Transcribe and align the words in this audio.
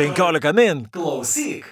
15 0.00 0.52
min. 0.52 0.86
Klausyk. 0.92 1.66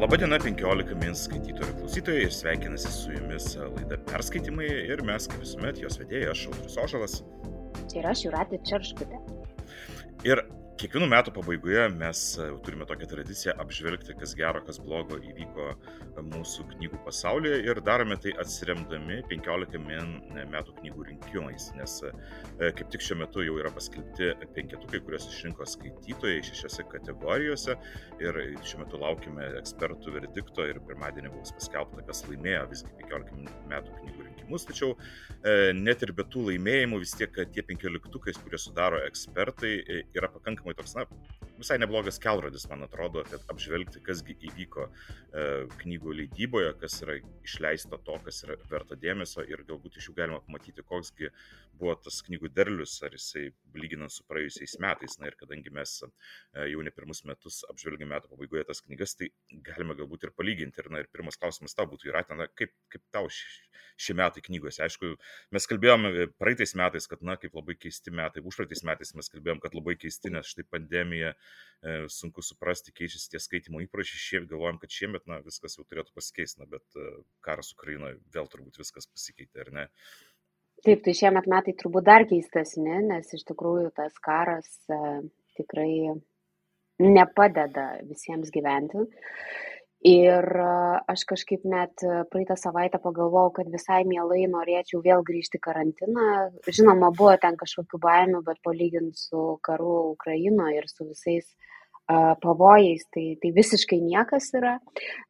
Labadiena 0.00 0.40
15 0.42 0.98
min 0.98 1.14
skaitytojų 1.14 1.68
ir 1.68 1.76
klausytojai 1.78 2.24
ir 2.26 2.34
sveikinasi 2.34 2.90
su 2.96 3.14
jumis 3.14 3.46
laida 3.60 4.00
perskaitimai 4.10 4.66
ir 4.66 5.04
mes, 5.06 5.30
kaip 5.30 5.44
visuomet, 5.44 5.78
jos 5.84 6.00
vedėjai, 6.02 6.32
aš 6.34 6.44
Audrius 6.50 6.80
Ožalas. 6.82 7.16
Ir 7.94 8.10
aš 8.10 8.26
Juratė 8.26 8.58
Čerškutė. 8.66 9.22
Ir 10.26 10.42
Kiekvienų 10.74 11.06
metų 11.06 11.30
pabaigoje 11.36 11.82
mes 11.94 12.20
e, 12.42 12.48
turime 12.66 12.86
tokią 12.88 13.06
tradiciją 13.06 13.52
apžvelgti, 13.62 14.16
kas 14.18 14.32
gero, 14.34 14.58
kas 14.66 14.80
blogo 14.82 15.20
įvyko 15.22 15.68
mūsų 16.32 16.64
knygų 16.72 16.98
pasaulyje 17.06 17.60
ir 17.68 17.78
darome 17.86 18.16
tai 18.18 18.32
atsiremdami 18.42 19.20
15 19.30 19.78
min 19.84 20.10
metų 20.50 20.74
knygų 20.80 21.06
rinkimais, 21.12 21.68
nes 21.78 21.94
e, 22.08 22.10
kaip 22.80 22.90
tik 22.90 23.06
šiuo 23.06 23.20
metu 23.22 23.44
jau 23.46 23.54
yra 23.62 23.70
paskelbti 23.76 24.32
penketukai, 24.56 24.98
kuriuos 25.06 25.28
išrinko 25.30 25.68
skaitytojai 25.76 26.42
šešiose 26.50 26.88
kategorijose 26.90 27.78
ir 28.24 28.40
šiuo 28.66 28.82
metu 28.82 28.98
laukime 29.04 29.46
ekspertų 29.60 30.18
verdikto 30.18 30.66
ir 30.72 30.82
pirmadienį 30.90 31.36
bus 31.36 31.54
paskelbta, 31.54 32.02
kas 32.10 32.26
laimėjo 32.26 32.66
visgi 32.74 32.96
15 33.04 33.46
metų 33.70 34.00
knygų 34.00 34.23
rinkimus, 34.34 34.66
tačiau 34.68 34.92
e, 34.94 35.72
net 35.78 36.04
ir 36.04 36.12
be 36.16 36.26
tų 36.28 36.50
laimėjimų 36.50 37.00
vis 37.00 37.14
tiek 37.16 37.40
tie 37.54 37.64
penkioliktukai, 37.64 38.36
kurie 38.42 38.60
sudaro 38.60 39.00
ekspertai, 39.06 39.74
yra 40.16 40.30
pakankamai 40.34 40.76
toks, 40.76 40.98
na, 40.98 41.06
visai 41.58 41.78
neblogas 41.78 42.18
kelrodis, 42.22 42.66
man 42.70 42.82
atrodo, 42.86 43.22
kad 43.30 43.44
apžvelgti, 43.52 44.02
kasgi 44.04 44.36
įvyko 44.50 44.86
e, 44.88 45.44
knygų 45.80 46.16
leidyboje, 46.20 46.72
kas 46.80 46.98
yra 47.04 47.18
išleista 47.46 48.00
to, 48.06 48.18
kas 48.26 48.42
yra 48.46 48.58
verta 48.70 48.98
dėmesio 48.98 49.44
ir 49.46 49.62
galbūt 49.68 50.00
iš 50.00 50.10
jų 50.10 50.16
galima 50.18 50.42
pamatyti, 50.46 50.84
koksgi 50.86 51.30
buvo 51.78 51.94
tas 52.00 52.20
knygų 52.26 52.50
derlius, 52.54 52.96
ar 53.06 53.14
jisai 53.16 53.48
lyginant 53.78 54.12
su 54.12 54.24
praėjusiais 54.28 54.76
metais. 54.82 55.18
Na 55.20 55.28
ir 55.30 55.36
kadangi 55.40 55.72
mes 55.74 55.96
e, 56.06 56.10
jau 56.70 56.82
ne 56.84 56.92
pirmus 56.94 57.24
metus 57.28 57.62
apžvelgėme 57.70 58.12
metų 58.14 58.30
pabaigoje 58.32 58.66
tas 58.68 58.82
knygas, 58.84 59.16
tai 59.18 59.30
galime 59.66 59.96
galbūt 59.98 60.28
ir 60.28 60.34
palyginti. 60.36 60.82
Ir, 60.82 60.90
na, 60.94 61.02
ir 61.02 61.10
pirmas 61.12 61.38
klausimas 61.40 61.76
tau 61.76 61.86
būtų, 61.90 62.10
Iratė, 62.10 62.38
na, 62.38 62.48
kaip, 62.60 62.74
kaip 62.92 63.04
tau 63.14 63.28
šie 63.30 64.16
metai 64.18 64.42
knygose? 64.44 64.82
Aišku, 64.86 65.14
mes 65.54 65.68
kalbėjome 65.70 66.28
praeitais 66.40 66.74
metais, 66.78 67.08
kad, 67.10 67.24
na, 67.26 67.38
kaip 67.40 67.56
labai 67.58 67.76
keisti 67.78 68.14
metai, 68.14 68.44
užpraeitais 68.46 68.84
metais 68.86 69.14
mes 69.18 69.30
kalbėjome, 69.32 69.62
kad 69.64 69.76
labai 69.76 69.96
keisti, 70.00 70.32
nes 70.34 70.50
štai 70.54 70.66
pandemija, 70.70 71.34
e, 71.34 71.96
sunku 72.12 72.44
suprasti, 72.44 72.94
keičiasi 72.96 73.34
tie 73.34 73.42
skaitimo 73.42 73.82
įpročiai, 73.84 74.20
šiemet 74.26 74.50
galvojam, 74.52 74.80
kad 74.82 74.94
šiemet 74.94 75.26
na, 75.30 75.40
viskas 75.46 75.78
jau 75.78 75.86
turėtų 75.88 76.14
pasikeisti, 76.16 76.62
na, 76.62 76.70
bet 76.70 76.98
e, 76.98 77.10
karas 77.44 77.74
Ukrainoje 77.76 78.20
vėl 78.34 78.50
turbūt 78.52 78.80
viskas 78.82 79.10
pasikeitė, 79.10 79.66
ar 79.66 79.74
ne? 79.78 79.88
Taip, 80.84 81.00
tai 81.04 81.14
šiemet 81.16 81.46
metai 81.48 81.72
turbūt 81.80 82.04
dar 82.04 82.26
keistesni, 82.28 82.98
nes 83.08 83.30
iš 83.32 83.44
tikrųjų 83.48 83.90
tas 83.96 84.16
karas 84.24 84.68
e, 84.92 84.98
tikrai 85.56 86.12
nepadeda 87.00 87.86
visiems 88.04 88.52
gyventi. 88.54 89.06
Ir 90.04 90.44
aš 91.08 91.22
kažkaip 91.30 91.62
net 91.64 92.02
praeitą 92.28 92.58
savaitę 92.60 92.98
pagalvojau, 93.00 93.54
kad 93.56 93.70
visai 93.72 94.02
mielai 94.04 94.42
norėčiau 94.52 95.00
vėl 95.00 95.24
grįžti 95.24 95.56
karantiną. 95.64 96.26
Žinoma, 96.68 97.08
buvo 97.16 97.32
ten 97.40 97.56
kažkokių 97.56 98.02
baimių, 98.02 98.42
bet 98.44 98.60
palyginti 98.68 99.16
su 99.16 99.44
karu 99.64 100.10
Ukrainoje 100.10 100.82
ir 100.82 100.90
su 100.92 101.08
visais 101.08 101.48
pavojais, 102.06 103.04
tai, 103.14 103.24
tai 103.40 103.50
visiškai 103.56 103.98
niekas 104.04 104.50
yra. 104.58 104.74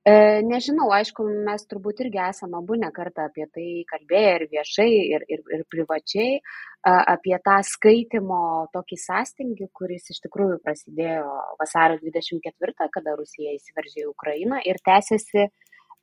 E, 0.03 0.15
nežinau, 0.47 0.89
aišku, 0.97 1.27
mes 1.47 1.67
turbūt 1.71 2.03
irgi 2.05 2.21
esame 2.27 2.59
abu 2.59 2.79
nekartą 2.81 3.29
apie 3.29 3.47
tai 3.55 3.67
kalbėję 3.91 4.33
ir 4.39 4.47
viešai, 4.57 4.89
ir, 5.15 5.27
ir, 5.31 5.45
ir 5.55 5.67
privačiai, 5.71 6.41
apie 6.85 7.37
tą 7.47 7.61
skaitimo 7.65 8.41
tokį 8.75 8.99
sąstingį, 9.05 9.71
kuris 9.73 10.11
iš 10.13 10.19
tikrųjų 10.27 10.59
prasidėjo 10.65 11.29
vasario 11.61 12.01
24, 12.03 12.91
kada 12.93 13.15
Rusija 13.21 13.55
įsiveržė 13.55 14.05
į 14.05 14.11
Ukrainą 14.11 14.61
ir 14.67 14.83
tęsiasi 14.85 15.49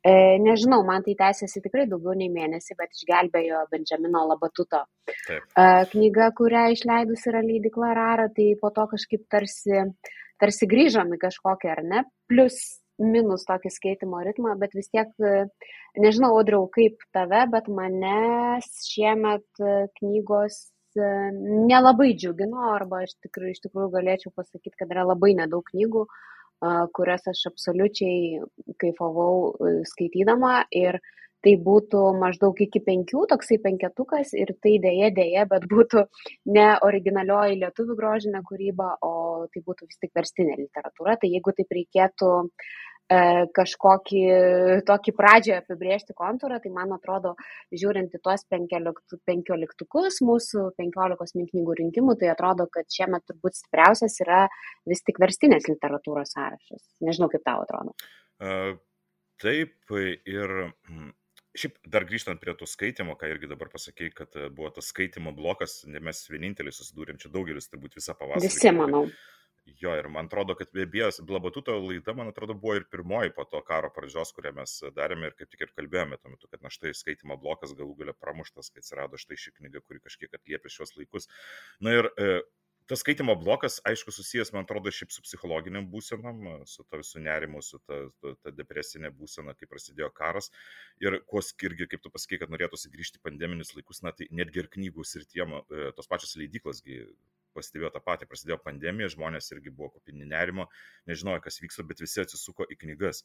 E, 0.02 0.12
nežinau, 0.42 0.80
man 0.82 1.04
tai 1.06 1.12
tęsiasi 1.14 1.60
tikrai 1.62 1.84
daugiau 1.86 2.16
nei 2.18 2.26
mėnesį, 2.34 2.74
bet 2.78 2.96
išgelbėjo 2.96 3.60
Benjamino 3.70 4.24
Labatuto 4.26 4.80
Taip. 5.28 5.44
knyga, 5.92 6.32
kurią 6.40 6.64
išleidus 6.74 7.22
yra 7.30 7.42
leidikla 7.46 7.92
Rara, 7.94 8.26
tai 8.34 8.48
po 8.58 8.72
to 8.74 8.88
kažkaip 8.90 9.22
tarsi, 9.30 9.84
tarsi 10.42 10.68
grįžom 10.70 11.14
į 11.16 11.20
kažkokią, 11.22 11.76
ar 11.76 11.82
ne, 11.86 12.04
plus 12.30 12.58
minus 13.02 13.46
tokį 13.48 13.70
skaitimo 13.72 14.20
ritmą, 14.26 14.56
bet 14.60 14.74
vis 14.76 14.90
tiek, 14.92 15.08
nežinau, 15.98 16.34
Audriau, 16.36 16.66
kaip 16.70 17.00
tave, 17.14 17.46
bet 17.50 17.70
mane 17.72 18.60
šiemet 18.66 19.62
knygos 19.98 20.60
nelabai 20.94 22.12
džiugino, 22.18 22.68
arba 22.74 23.02
aš 23.06 23.14
tikrai, 23.24 23.54
iš 23.54 23.62
tikrųjų 23.64 23.88
galėčiau 23.94 24.32
pasakyti, 24.36 24.76
kad 24.78 24.92
yra 24.92 25.06
labai 25.08 25.32
nedaug 25.38 25.64
knygų, 25.70 26.04
kurias 26.94 27.26
aš 27.26 27.46
absoliučiai 27.50 28.42
kaifavau 28.78 29.50
e, 29.50 29.72
skaitydama 29.88 30.62
ir 30.70 31.00
tai 31.44 31.56
būtų 31.68 32.02
maždaug 32.20 32.62
iki 32.66 32.82
penkių, 32.86 33.24
toksai 33.32 33.58
penketukas 33.64 34.32
ir 34.38 34.54
tai 34.62 34.76
dėje 34.84 35.10
dėje, 35.18 35.46
bet 35.50 35.66
būtų 35.72 36.06
ne 36.56 36.68
originalioji 36.88 37.60
lietuvių 37.64 37.98
grožinė 37.98 38.44
kūryba, 38.48 38.94
o 39.02 39.12
tai 39.52 39.64
būtų 39.66 39.90
vis 39.90 40.00
tik 40.02 40.14
verstinė 40.18 40.58
literatūra. 40.64 41.18
Tai 41.20 41.30
jeigu 41.32 41.54
taip 41.58 41.76
reikėtų 41.78 42.32
E, 43.12 43.18
kažkokį 43.56 44.20
tokį 44.88 45.12
pradžią 45.18 45.56
apibriežti 45.60 46.14
kontūrą, 46.16 46.60
tai 46.62 46.70
man 46.72 46.94
atrodo, 46.96 47.34
žiūrint 47.74 48.14
į 48.14 48.20
tuos 48.24 48.44
penkioliktukus 48.48 50.20
mūsų 50.24 50.68
penkiolikos 50.78 51.34
min 51.36 51.48
knygų 51.50 51.76
rinkimų, 51.82 52.16
tai 52.20 52.30
atrodo, 52.32 52.68
kad 52.72 52.88
šiemet 52.94 53.26
turbūt 53.28 53.58
stipriausias 53.58 54.16
yra 54.24 54.44
vis 54.88 55.04
tik 55.04 55.20
verstinės 55.22 55.68
literatūros 55.68 56.32
sąrašas. 56.36 56.86
Nežinau, 57.08 57.28
kaip 57.32 57.44
tau 57.48 57.66
atrodo. 57.66 57.92
Uh, 58.42 58.78
taip 59.42 59.92
ir 59.98 60.54
mm, 60.70 61.12
Šiaip 61.58 61.76
dar 61.92 62.06
grįžtant 62.08 62.40
prie 62.40 62.54
to 62.56 62.66
skaitimo, 62.68 63.12
ką 63.20 63.28
irgi 63.28 63.50
dabar 63.50 63.68
pasakėjai, 63.72 64.14
kad 64.16 64.36
e, 64.40 64.48
buvo 64.48 64.70
tas 64.72 64.88
skaitimo 64.88 65.34
blokas, 65.36 65.82
ne 65.84 66.00
mes 66.00 66.24
vieninteliai 66.32 66.72
susidūrėm, 66.72 67.20
čia 67.20 67.28
daugelis 67.34 67.68
turbūt 67.68 67.98
visą 67.98 68.16
pavasarį. 68.16 68.48
Visi, 68.48 68.72
manau. 68.72 69.04
Jo, 69.78 69.92
ir 69.94 70.08
man 70.10 70.26
atrodo, 70.26 70.56
kad 70.58 70.72
Bėbijas 70.74 71.20
Blabatuto 71.26 71.76
laida, 71.78 72.16
man 72.18 72.32
atrodo, 72.32 72.56
buvo 72.58 72.74
ir 72.80 72.86
pirmoji 72.90 73.30
po 73.36 73.44
to 73.46 73.60
karo 73.66 73.92
pradžios, 73.94 74.32
kurią 74.34 74.50
mes 74.56 74.72
darėme 74.96 75.28
ir 75.28 75.36
kaip 75.38 75.52
tik 75.52 75.62
ir 75.62 75.74
kalbėjome 75.76 76.18
tuo 76.18 76.32
metu, 76.32 76.48
kad 76.50 76.64
na 76.64 76.72
štai 76.72 76.90
skaitimo 76.98 77.36
blokas 77.38 77.76
galų 77.78 77.94
galia 78.00 78.14
pramuštas, 78.18 78.72
kai 78.72 78.82
atsirado 78.82 79.20
štai 79.22 79.38
ši 79.38 79.54
knyga, 79.60 79.84
kuri 79.86 80.02
kažkiek 80.02 80.34
atliepia 80.34 80.72
šios 80.72 80.96
laikus. 80.98 81.30
Na 81.78 81.94
ir 81.94 82.10
e, 82.16 82.40
tas 82.92 83.00
skaitimo 83.00 83.32
blokas, 83.40 83.78
aišku, 83.88 84.12
susijęs, 84.12 84.50
man 84.52 84.66
atrodo, 84.66 84.92
šiaip 84.92 85.14
su 85.14 85.22
psichologiniam 85.24 85.86
būsenom, 85.88 86.42
su 86.68 86.84
to 86.84 87.00
visų 87.00 87.22
nerimu, 87.24 87.62
su 87.64 87.80
ta, 87.88 88.02
ta, 88.20 88.34
ta 88.44 88.52
depresinė 88.52 89.08
būsena, 89.16 89.54
kai 89.56 89.68
prasidėjo 89.70 90.10
karas. 90.16 90.50
Ir 91.00 91.22
kuo 91.30 91.40
skirgi, 91.40 91.88
kaip 91.88 92.04
tu 92.04 92.12
pasakai, 92.12 92.42
kad 92.42 92.52
norėtųsi 92.52 92.92
grįžti 92.92 93.22
pandeminius 93.24 93.72
laikus, 93.78 94.02
na 94.04 94.12
tai 94.16 94.28
netgi 94.28 94.60
ir 94.60 94.68
knygų 94.76 95.08
srityje, 95.08 95.48
e, 95.48 95.86
tos 95.96 96.10
pačios 96.10 96.36
leidyklasgi 96.36 97.06
pastebėjo 97.56 97.90
tą 97.94 98.00
patį, 98.04 98.28
prasidėjo 98.28 98.58
pandemija, 98.64 99.10
žmonės 99.12 99.50
irgi 99.54 99.72
buvo 99.72 99.90
kupini 99.96 100.28
nerimo, 100.28 100.68
nežinojo, 101.08 101.42
kas 101.44 101.60
vyksta, 101.62 101.84
bet 101.88 102.00
visi 102.00 102.22
atsisuko 102.22 102.66
į 102.72 102.78
knygas. 102.84 103.22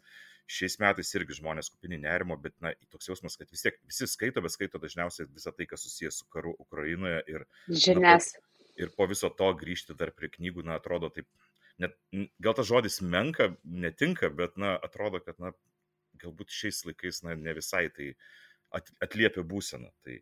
Šiais 0.51 0.77
metais 0.83 1.13
irgi 1.19 1.39
žmonės 1.39 1.71
kupini 1.73 1.99
nerimo, 2.03 2.39
bet 2.43 2.55
na, 2.63 2.73
toks 2.91 3.11
jausmas, 3.11 3.37
kad 3.39 3.51
vis 3.51 3.63
tiek 3.65 3.79
visi 3.87 4.09
skaito, 4.09 4.43
bet 4.43 4.55
skaito 4.55 4.81
dažniausiai 4.83 5.29
visą 5.31 5.55
tai, 5.55 5.67
kas 5.69 5.87
susijęs 5.87 6.21
su 6.21 6.27
karu 6.33 6.55
Ukrainoje 6.63 7.23
ir 7.31 7.47
žinias. 7.71 8.33
Na, 8.35 8.46
ir 8.77 8.93
po 8.97 9.07
viso 9.09 9.29
to 9.29 9.51
grįžti 9.59 9.95
dar 9.97 10.13
prie 10.15 10.29
knygų, 10.33 10.65
na, 10.67 10.77
atrodo 10.81 11.09
taip, 11.13 11.27
net, 11.81 11.95
gal 12.43 12.57
tas 12.57 12.69
žodis 12.69 13.01
menka, 13.01 13.51
netinka, 13.63 14.29
bet, 14.33 14.57
na, 14.61 14.75
atrodo, 14.89 15.21
kad, 15.23 15.39
na, 15.43 15.53
galbūt 16.21 16.53
šiais 16.53 16.83
laikais, 16.87 17.23
na, 17.25 17.35
ne 17.37 17.53
visai 17.57 17.87
tai 17.93 18.13
atliepia 19.03 19.45
būseną. 19.47 19.91
Tai, 20.05 20.21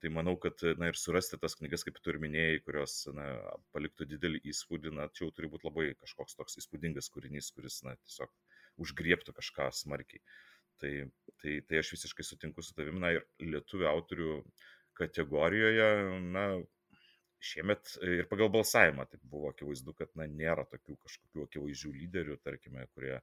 Tai 0.00 0.08
manau, 0.16 0.32
kad 0.40 0.62
na, 0.80 0.88
ir 0.88 0.96
surasti 0.96 1.36
tas 1.40 1.58
knygas, 1.58 1.82
kaip 1.84 1.98
tu 2.00 2.12
ir 2.12 2.16
minėjai, 2.22 2.60
kurios 2.64 2.94
na, 3.12 3.26
paliktų 3.76 4.06
didelį 4.14 4.38
įspūdį, 4.48 4.94
na, 4.96 5.10
čia 5.12 5.26
jau 5.26 5.34
turi 5.36 5.50
būti 5.52 5.68
labai 5.68 5.90
kažkoks 6.00 6.38
toks 6.38 6.56
įspūdingas 6.62 7.10
kūrinys, 7.12 7.50
kuris 7.52 7.82
na, 7.84 7.92
tiesiog 8.06 8.32
užgriebtų 8.80 9.34
kažką 9.36 9.68
smarkiai. 9.76 10.22
Tai, 10.80 10.92
tai, 11.42 11.58
tai 11.68 11.82
aš 11.82 11.92
visiškai 11.98 12.24
sutinku 12.24 12.64
su 12.64 12.72
tavimi, 12.78 13.02
na 13.02 13.12
ir 13.18 13.26
lietuvių 13.44 13.90
autorių 13.90 14.38
kategorijoje, 14.96 15.90
na, 16.32 16.46
šiemet 17.40 17.94
ir 18.06 18.26
pagal 18.30 18.50
balsavimą 18.52 19.06
tai 19.10 19.20
buvo 19.22 19.50
akivaizdu, 19.54 19.94
kad 19.98 20.12
na, 20.18 20.28
nėra 20.28 20.66
tokių 20.70 20.96
kažkokių 21.04 21.46
akivaizdžių 21.48 21.92
lyderių, 21.96 22.38
tarkime, 22.44 22.86
kurie, 22.94 23.20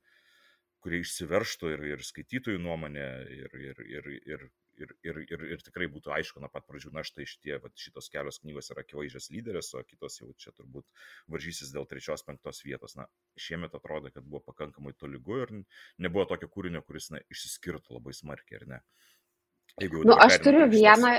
kurie 0.84 1.02
išsiverštų 1.04 1.74
ir, 1.76 1.86
ir 1.96 2.06
skaitytojų 2.06 2.62
nuomonė, 2.64 3.10
ir, 3.38 3.60
ir, 3.70 3.84
ir, 3.98 4.16
ir 4.26 4.50
ir, 4.78 4.94
ir, 5.04 5.18
ir, 5.26 5.44
ir 5.54 5.64
tikrai 5.66 5.88
būtų 5.92 6.12
aišku 6.14 6.42
nuo 6.42 6.50
pat 6.54 6.66
pradžių, 6.70 6.92
na 6.96 7.04
štai 7.06 7.26
šitie, 7.30 7.56
va, 7.64 7.72
šitos 7.78 8.10
kelios 8.14 8.40
knygos 8.44 8.70
yra 8.74 8.84
akivaizdžios 8.86 9.30
lyderės, 9.34 9.72
o 9.78 9.84
kitos 9.88 10.20
jau 10.22 10.30
čia 10.42 10.54
turbūt 10.58 10.86
varžysis 11.34 11.74
dėl 11.74 11.88
trečios, 11.90 12.24
penktos 12.28 12.62
vietos. 12.66 12.98
Na, 13.00 13.08
šiemet 13.42 13.76
atrodo, 13.78 14.12
kad 14.14 14.26
buvo 14.26 14.44
pakankamai 14.52 14.94
tolygu 14.98 15.42
ir 15.44 15.56
nebuvo 16.04 16.28
tokio 16.30 16.50
kūrinio, 16.54 16.84
kuris 16.86 17.12
na, 17.14 17.22
išsiskirtų 17.34 17.98
labai 17.98 18.16
smarkiai, 18.18 18.62
ar 18.62 18.68
ne? 18.76 18.82
Jeigu 19.82 20.06
nu, 20.08 20.16
aš 20.18 20.40
turiu 20.46 20.66
vieną, 20.72 21.18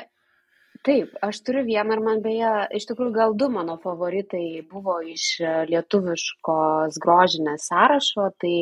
Taip, 0.86 1.16
aš 1.24 1.40
turiu 1.46 1.64
vieną 1.66 1.96
ir 1.96 2.02
man 2.04 2.20
beje, 2.22 2.50
iš 2.78 2.86
tikrųjų 2.90 3.14
gal 3.16 3.34
du 3.38 3.48
mano 3.52 3.78
favoritai 3.82 4.62
buvo 4.70 5.00
iš 5.02 5.24
e, 5.42 5.54
lietuviškos 5.72 7.00
grožinės 7.02 7.66
sąrašo, 7.72 8.28
tai 8.42 8.54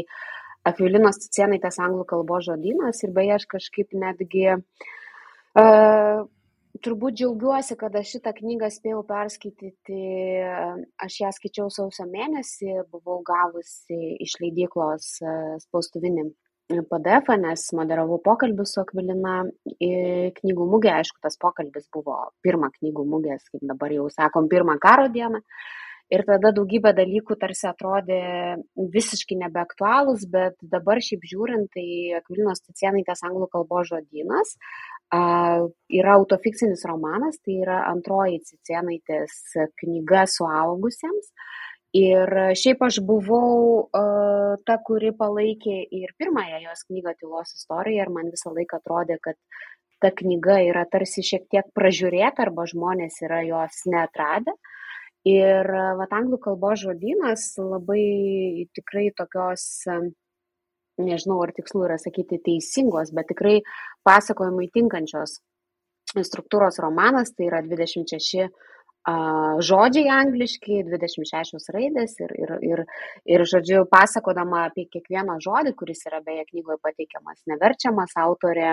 Akvilinos 0.66 1.20
Cicienaitės 1.22 1.78
anglų 1.78 2.06
kalbos 2.10 2.48
žodynas 2.48 3.04
ir 3.04 3.12
beje 3.14 3.36
aš 3.36 3.44
kažkaip 3.52 3.92
netgi 3.94 4.48
uh, 4.56 6.24
turbūt 6.82 7.18
džiaugiuosi, 7.20 7.76
kad 7.78 7.94
aš 7.96 8.16
šitą 8.16 8.32
knygą 8.36 8.70
spėjau 8.72 9.02
perskaityti, 9.06 10.00
aš 11.06 11.20
ją 11.22 11.30
skaičiau 11.36 11.70
sausio 11.72 12.06
mėnesį, 12.10 12.72
buvau 12.92 13.20
gavusi 13.26 14.16
iš 14.26 14.36
leidyklos 14.42 15.12
spaustuvinį 15.66 16.28
PDF, 16.66 17.30
nes 17.38 17.62
moderavau 17.78 18.18
pokalbį 18.22 18.66
su 18.66 18.80
Akvilina 18.82 19.44
knygų 19.78 20.66
mugė, 20.72 20.92
aišku, 20.98 21.20
tas 21.22 21.38
pokalbis 21.38 21.86
buvo 21.94 22.18
pirmą 22.42 22.72
knygų 22.74 23.04
mugės, 23.06 23.46
kaip 23.52 23.62
dabar 23.70 23.94
jau 23.94 24.08
sakom, 24.10 24.48
pirmą 24.50 24.78
karo 24.82 25.06
dieną. 25.12 25.42
Ir 26.06 26.22
tada 26.22 26.52
daugybė 26.54 26.92
dalykų 26.94 27.34
tarsi 27.38 27.66
atrodė 27.66 28.18
visiškai 28.94 29.40
nebeaktualūs, 29.40 30.26
bet 30.30 30.54
dabar 30.62 31.00
šiaip 31.02 31.24
žiūrint, 31.26 31.66
tai 31.74 31.86
Akvilinos 32.20 32.62
Ticianaitės 32.62 33.24
anglų 33.26 33.48
kalbos 33.50 33.90
žodynas 33.90 34.54
yra 35.14 36.14
autofiksinis 36.14 36.82
romanas, 36.86 37.38
tai 37.42 37.58
yra 37.62 37.80
antroji 37.90 38.38
Ticianaitės 38.42 39.56
knyga 39.82 40.26
suaugusiems. 40.30 41.32
Ir 41.96 42.32
šiaip 42.58 42.82
aš 42.82 42.98
buvau 43.08 43.86
uh, 43.86 44.56
ta, 44.66 44.76
kuri 44.84 45.12
palaikė 45.16 45.76
ir 45.94 46.12
pirmąją 46.18 46.58
jos 46.66 46.82
knygą 46.88 47.14
Tylos 47.20 47.54
istoriją 47.56 48.04
ir 48.04 48.12
man 48.12 48.28
visą 48.34 48.52
laiką 48.52 48.80
atrodė, 48.80 49.16
kad 49.22 49.38
ta 50.02 50.10
knyga 50.12 50.58
yra 50.66 50.84
tarsi 50.92 51.24
šiek 51.24 51.46
tiek 51.52 51.68
pražiūrėta 51.78 52.44
arba 52.44 52.66
žmonės 52.68 53.22
yra 53.24 53.40
jos 53.46 53.84
neatradę. 53.88 54.52
Ir 55.26 55.66
vat 55.98 56.12
anglų 56.14 56.38
kalbos 56.42 56.84
žodynas 56.84 57.48
labai 57.58 58.68
tikrai 58.76 59.08
tokios, 59.16 59.64
nežinau 61.02 61.40
ar 61.42 61.50
tikslu 61.56 61.82
yra 61.88 61.96
sakyti 61.98 62.38
teisingos, 62.44 63.10
bet 63.16 63.32
tikrai 63.32 63.56
pasakojimui 64.06 64.68
tinkančios 64.74 65.40
struktūros 66.14 66.78
romanas, 66.82 67.32
tai 67.34 67.48
yra 67.48 67.64
26 67.66 68.46
žodžiai 69.06 70.08
angliški, 70.10 70.80
26 70.88 71.70
raidės 71.74 72.16
ir, 72.18 72.32
ir, 72.42 72.54
ir, 72.66 72.82
ir, 73.30 73.44
žodžiu, 73.46 73.84
pasakodama 73.90 74.64
apie 74.66 74.86
kiekvieną 74.90 75.38
žodį, 75.44 75.74
kuris 75.78 76.02
yra 76.10 76.20
beje 76.26 76.44
knygoje 76.50 76.80
pateikiamas, 76.82 77.42
neverčiamas, 77.46 78.16
autorė 78.18 78.72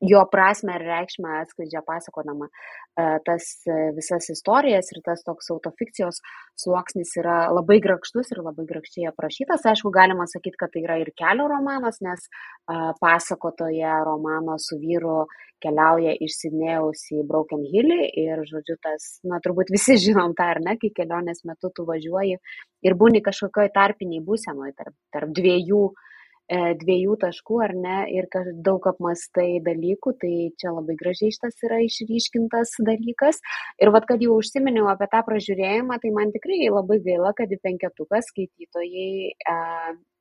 jo 0.00 0.22
prasme 0.32 0.76
ir 0.78 0.84
reikšmę 0.86 1.40
atskleidžia 1.42 1.82
pasakodama 1.86 2.48
e, 2.48 3.06
tas 3.26 3.48
e, 3.66 3.78
visas 3.96 4.28
istorijas 4.34 4.92
ir 4.94 5.02
tas 5.06 5.24
toks 5.26 5.50
autofikcijos 5.54 6.20
sluoksnis 6.58 7.14
yra 7.20 7.38
labai 7.54 7.80
grakštus 7.84 8.32
ir 8.34 8.42
labai 8.44 8.66
grakščiai 8.68 9.08
aprašytas. 9.10 9.66
Aišku, 9.72 9.92
galima 9.94 10.28
sakyti, 10.30 10.58
kad 10.60 10.74
tai 10.74 10.84
yra 10.86 10.98
ir 11.02 11.12
kelio 11.18 11.48
romanas, 11.50 12.00
nes 12.04 12.26
e, 12.28 12.78
pasakotoje 13.02 13.92
romano 14.06 14.58
su 14.62 14.78
vyru 14.82 15.24
keliauja 15.62 16.14
iš 16.22 16.36
Sidnėjaus 16.44 17.08
į 17.16 17.24
Broken 17.26 17.64
Hillį 17.66 18.02
ir, 18.22 18.44
žodžiu, 18.46 18.76
tas, 18.82 19.08
na, 19.26 19.40
turbūt 19.42 19.72
visi 19.74 19.98
žinom 20.06 20.36
tą 20.38 20.52
ar 20.54 20.62
ne, 20.62 20.76
kai 20.78 20.92
kelionės 20.94 21.42
metu 21.48 21.72
tu 21.74 21.86
važiuoji 21.88 22.38
ir 22.86 22.94
būni 22.98 23.24
kažkokioj 23.26 23.72
tarpiniai 23.74 24.22
būsenoje 24.22 24.76
tarp, 24.78 24.94
tarp 25.14 25.34
dviejų 25.34 25.82
uh, 25.88 26.04
dviejų 26.48 27.16
taškų 27.20 27.58
ar 27.64 27.74
ne 27.76 27.96
ir 28.14 28.28
kad 28.32 28.48
daug 28.64 28.84
apmastai 28.88 29.60
dalykų, 29.64 30.14
tai 30.22 30.32
čia 30.60 30.72
labai 30.72 30.96
gražiai 31.00 31.34
šitas 31.34 31.58
yra 31.66 31.80
išryškintas 31.84 32.78
dalykas. 32.88 33.40
Ir 33.82 33.92
vad, 33.92 34.08
kad 34.08 34.22
jau 34.24 34.38
užsiminiau 34.40 34.88
apie 34.92 35.10
tą 35.12 35.22
pražiūrėjimą, 35.28 35.98
tai 36.02 36.12
man 36.16 36.32
tikrai 36.32 36.70
labai 36.72 37.00
gaila, 37.04 37.34
kad 37.36 37.52
į 37.52 37.60
penketuką 37.64 38.22
skaitytojai 38.30 39.10
a, 39.52 39.58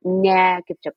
ne, 0.07 0.41
kaip 0.68 0.81
čia 0.83 0.95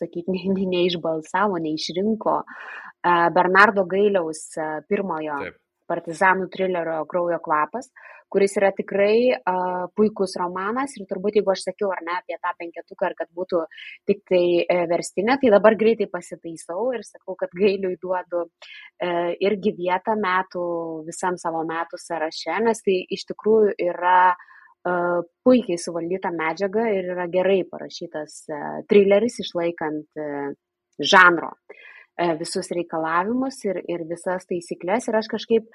sakyti, 0.00 0.26
ne, 0.34 0.42
ne, 0.50 0.66
neišbalsavo, 0.74 1.62
neišrinko 1.62 2.40
a, 2.42 3.14
Bernardo 3.34 3.86
Gailiaus 3.86 4.48
pirmojo 4.90 5.38
Taip 5.44 5.62
partizanų 5.86 6.48
trilerio 6.52 7.00
Kraujo 7.10 7.38
kvapas, 7.42 7.90
kuris 8.32 8.56
yra 8.58 8.70
tikrai 8.76 9.32
uh, 9.36 9.86
puikus 9.96 10.36
romanas 10.40 10.96
ir 10.96 11.06
turbūt 11.10 11.38
jeigu 11.38 11.52
aš 11.52 11.66
sakiau 11.68 11.92
ar 11.94 12.02
ne 12.06 12.16
apie 12.16 12.36
tą 12.42 12.52
penketuką 12.58 13.10
ir 13.10 13.14
kad 13.18 13.30
būtų 13.38 13.62
tik 14.10 14.24
tai 14.30 14.42
uh, 14.64 14.84
verstinė, 14.90 15.38
tai 15.42 15.52
dabar 15.54 15.78
greitai 15.78 16.08
pasitaisau 16.12 16.90
ir 16.96 17.06
sakau, 17.06 17.36
kad 17.38 17.54
gailiui 17.56 17.96
duodu 18.02 18.44
uh, 18.46 19.30
irgi 19.48 19.74
vietą 19.78 20.16
metų 20.20 20.66
visam 21.08 21.38
savo 21.40 21.64
metų 21.68 22.00
sąraše, 22.02 22.60
nes 22.66 22.84
tai 22.86 23.00
iš 23.16 23.26
tikrųjų 23.32 23.74
yra 23.88 24.20
uh, 24.34 25.24
puikiai 25.46 25.80
suvaldyta 25.80 26.34
medžiaga 26.34 26.90
ir 26.94 27.12
yra 27.16 27.28
gerai 27.32 27.60
parašytas 27.70 28.40
uh, 28.50 28.70
trileris 28.90 29.40
išlaikant 29.44 30.22
uh, 30.22 30.54
žanro. 30.96 31.54
Uh, 31.54 31.84
E, 32.16 32.30
visus 32.40 32.70
reikalavimus 32.72 33.58
ir, 33.68 33.82
ir 33.92 34.06
visas 34.08 34.48
taisyklės. 34.48 35.04
Ir 35.10 35.18
aš 35.18 35.28
kažkaip 35.34 35.66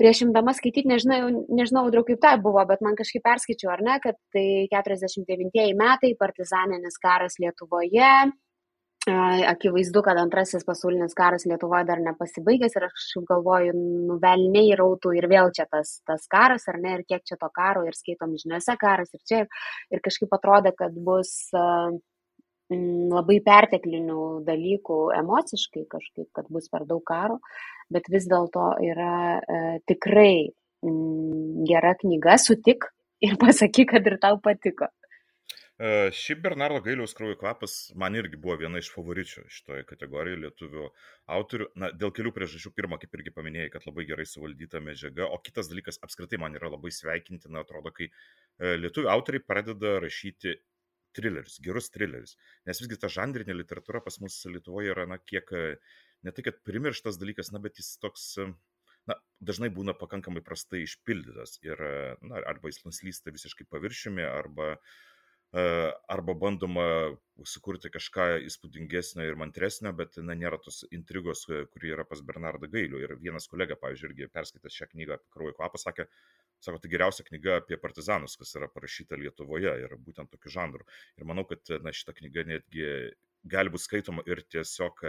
prieš 0.00 0.22
imdama 0.26 0.54
skaityti, 0.56 0.88
nežinau, 0.90 1.28
nežinau 1.52 1.86
draug 1.92 2.06
kaip 2.08 2.20
tai 2.22 2.36
buvo, 2.42 2.62
bet 2.68 2.82
man 2.84 2.96
kažkaip 2.98 3.24
perskaičiau, 3.24 3.72
ar 3.72 3.84
ne, 3.84 3.98
kad 4.02 4.18
tai 4.34 4.66
49 4.72 5.76
metai, 5.78 6.16
partizaninis 6.18 6.98
karas 7.02 7.38
Lietuvoje. 7.42 8.10
Akivaizdu, 9.06 10.00
kad 10.02 10.18
antrasis 10.18 10.64
pasaulinis 10.66 11.14
karas 11.14 11.46
Lietuvoje 11.46 11.86
dar 11.86 12.00
nepasibaigęs 12.02 12.74
ir 12.74 12.88
aš 12.88 13.04
galvoju, 13.28 13.76
nuvelniai 14.10 14.74
rautų 14.78 15.12
ir 15.14 15.28
vėl 15.30 15.52
čia 15.54 15.68
tas, 15.70 16.00
tas 16.08 16.26
karas, 16.32 16.66
ar 16.72 16.80
ne, 16.82 16.96
ir 16.98 17.06
kiek 17.06 17.22
čia 17.22 17.38
to 17.38 17.48
karo, 17.54 17.84
ir 17.86 17.94
skaitom 17.94 18.34
žiniuose 18.40 18.74
karas, 18.80 19.14
ir 19.14 19.22
čia, 19.30 19.40
ir 19.94 20.02
kažkaip 20.02 20.34
atrodė, 20.34 20.74
kad 20.74 20.98
bus 21.06 21.36
uh, 21.54 21.94
labai 22.68 23.38
perteklinių 23.46 24.42
dalykų 24.46 24.98
emociškai 25.20 25.84
kažkaip, 25.90 26.28
kad 26.34 26.50
bus 26.50 26.68
per 26.72 26.86
daug 26.86 27.02
karo, 27.06 27.38
bet 27.92 28.10
vis 28.12 28.26
dėlto 28.30 28.68
yra 28.84 29.38
e, 29.38 29.58
tikrai 29.88 30.48
mm, 30.84 31.64
gera 31.68 31.94
knyga, 32.00 32.38
sutik 32.42 32.88
ir 33.24 33.38
pasakyk, 33.42 33.92
kad 33.94 34.06
ir 34.10 34.20
tau 34.22 34.40
patiko. 34.42 34.90
Uh, 35.76 36.08
Šiaip 36.16 36.38
Bernardo 36.40 36.78
Gailiaus 36.80 37.12
kraujo 37.12 37.36
kvapas 37.36 37.72
man 38.00 38.14
irgi 38.16 38.38
buvo 38.40 38.54
viena 38.62 38.80
iš 38.80 38.88
favoričių 38.94 39.42
šitoje 39.52 39.82
kategorijoje 39.84 40.38
lietuvių 40.46 40.86
autorių. 41.36 41.66
Na, 41.82 41.90
dėl 41.92 42.14
kelių 42.16 42.32
priežasčių. 42.32 42.72
Pirma, 42.78 42.96
kaip 43.02 43.12
irgi 43.18 43.34
paminėjai, 43.36 43.74
kad 43.74 43.84
labai 43.84 44.06
gerai 44.08 44.24
suvaldyta 44.30 44.80
medžiaga, 44.80 45.28
o 45.28 45.36
kitas 45.44 45.68
dalykas 45.68 46.00
apskritai 46.06 46.40
man 46.40 46.56
yra 46.56 46.72
labai 46.72 46.94
sveikintina, 46.96 47.60
atrodo, 47.60 47.92
kai 47.92 48.08
uh, 48.08 48.72
lietuvių 48.80 49.12
autoriai 49.12 49.44
pradeda 49.44 49.98
rašyti 50.00 50.56
trilerius, 51.16 51.60
gerus 51.64 51.92
trilerius. 51.92 52.36
Nes 52.68 52.80
visgi 52.80 52.96
ta 53.00 53.12
žanrinė 53.12 53.56
literatūra 53.60 54.00
pas 54.04 54.16
mus 54.24 54.38
Lietuvoje 54.48 54.92
yra, 54.94 55.04
na, 55.12 55.20
kiek 55.20 55.52
ne 56.24 56.32
tai, 56.32 56.46
kad 56.48 56.62
primirštas 56.68 57.20
dalykas, 57.20 57.52
na, 57.52 57.60
bet 57.62 57.80
jis 57.80 57.96
toks, 58.02 58.28
na, 59.10 59.18
dažnai 59.40 59.68
būna 59.74 59.96
pakankamai 59.98 60.44
prastai 60.46 60.84
išpildytas 60.86 61.58
ir, 61.66 61.82
na, 62.22 62.40
arba 62.44 62.72
jis 62.72 62.84
nuslysta 62.86 63.34
visiškai 63.34 63.68
paviršiumi, 63.72 64.24
arba 64.24 64.72
uh, 64.76 64.96
arba 66.08 66.34
bandoma 66.34 66.86
sukurti 67.46 67.90
kažką 67.92 68.26
įspūdingesnio 68.48 69.24
ir 69.24 69.36
mantresnio, 69.38 69.92
bet 69.96 70.16
na, 70.18 70.34
nėra 70.34 70.58
tos 70.62 70.84
intrigos, 70.90 71.44
kuri 71.72 71.92
yra 71.94 72.04
pas 72.04 72.20
Bernardą 72.20 72.68
Gailių. 72.72 73.00
Ir 73.04 73.14
vienas 73.20 73.46
kolega, 73.46 73.76
pavyzdžiui, 73.80 74.10
irgi 74.10 74.28
perskaitęs 74.32 74.76
šią 74.76 74.88
knygą 74.92 75.16
apie 75.16 75.30
kraujo 75.36 75.54
kvapą, 75.56 75.80
sakė, 75.80 76.08
sako, 76.64 76.80
tai 76.82 76.90
geriausia 76.90 77.24
knyga 77.28 77.60
apie 77.60 77.78
partizanus, 77.80 78.36
kas 78.40 78.56
yra 78.58 78.68
parašyta 78.72 79.20
Lietuvoje 79.20 79.76
ir 79.84 79.96
būtent 80.02 80.32
tokiu 80.32 80.52
žanru. 80.52 80.86
Ir 81.16 81.28
manau, 81.28 81.46
kad 81.48 81.62
na, 81.84 81.94
šita 81.94 82.16
knyga 82.16 82.46
netgi 82.50 82.88
gali 83.46 83.72
būti 83.72 83.86
skaitoma 83.86 84.26
ir 84.26 84.42
tiesiog 84.50 85.04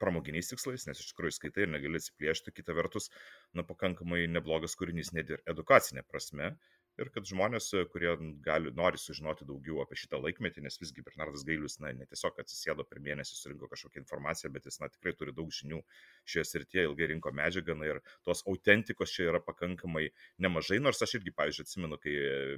pramoginiais 0.00 0.50
tikslais, 0.52 0.86
nes 0.88 1.02
iš 1.02 1.12
tikrųjų 1.12 1.36
skaitai 1.36 1.66
ir 1.66 1.72
negali 1.74 2.00
atsiplėšti, 2.00 2.54
kita 2.56 2.76
vertus, 2.76 3.10
na, 3.56 3.64
pakankamai 3.68 4.24
neblogas 4.30 4.76
kūrinys 4.80 5.12
net 5.16 5.32
ir 5.34 5.44
edukacinė 5.50 6.04
prasme, 6.08 6.54
ir 7.00 7.10
kad 7.14 7.26
žmonės, 7.28 7.70
kurie 7.92 8.12
gali, 8.44 8.72
nori 8.76 9.00
sužinoti 9.00 9.46
daugiau 9.48 9.80
apie 9.82 9.98
šitą 10.00 10.20
laikmetį, 10.20 10.64
nes 10.66 10.76
visgi 10.80 11.04
Bernardas 11.06 11.44
Gailius, 11.48 11.78
na, 11.82 11.92
ne 11.96 12.06
tiesiog 12.08 12.38
atsisėdo 12.42 12.84
per 12.88 13.00
mėnesį, 13.04 13.36
surinko 13.38 13.68
kažkokią 13.70 14.02
informaciją, 14.02 14.52
bet 14.54 14.68
jis, 14.68 14.80
na, 14.82 14.90
tikrai 14.92 15.14
turi 15.18 15.34
daug 15.36 15.52
žinių 15.54 15.80
šioje 16.28 16.46
srityje, 16.50 16.86
ilgai 16.88 17.10
rinko 17.12 17.32
medžiagą, 17.36 17.76
na, 17.80 17.88
ir 17.90 18.02
tos 18.26 18.44
autentikos 18.50 19.14
čia 19.14 19.30
yra 19.30 19.42
pakankamai 19.44 20.08
nemažai, 20.42 20.80
nors 20.82 21.00
aš 21.06 21.16
irgi, 21.20 21.34
pavyzdžiui, 21.38 21.66
atsimenu, 21.68 22.00
kai 22.02 22.16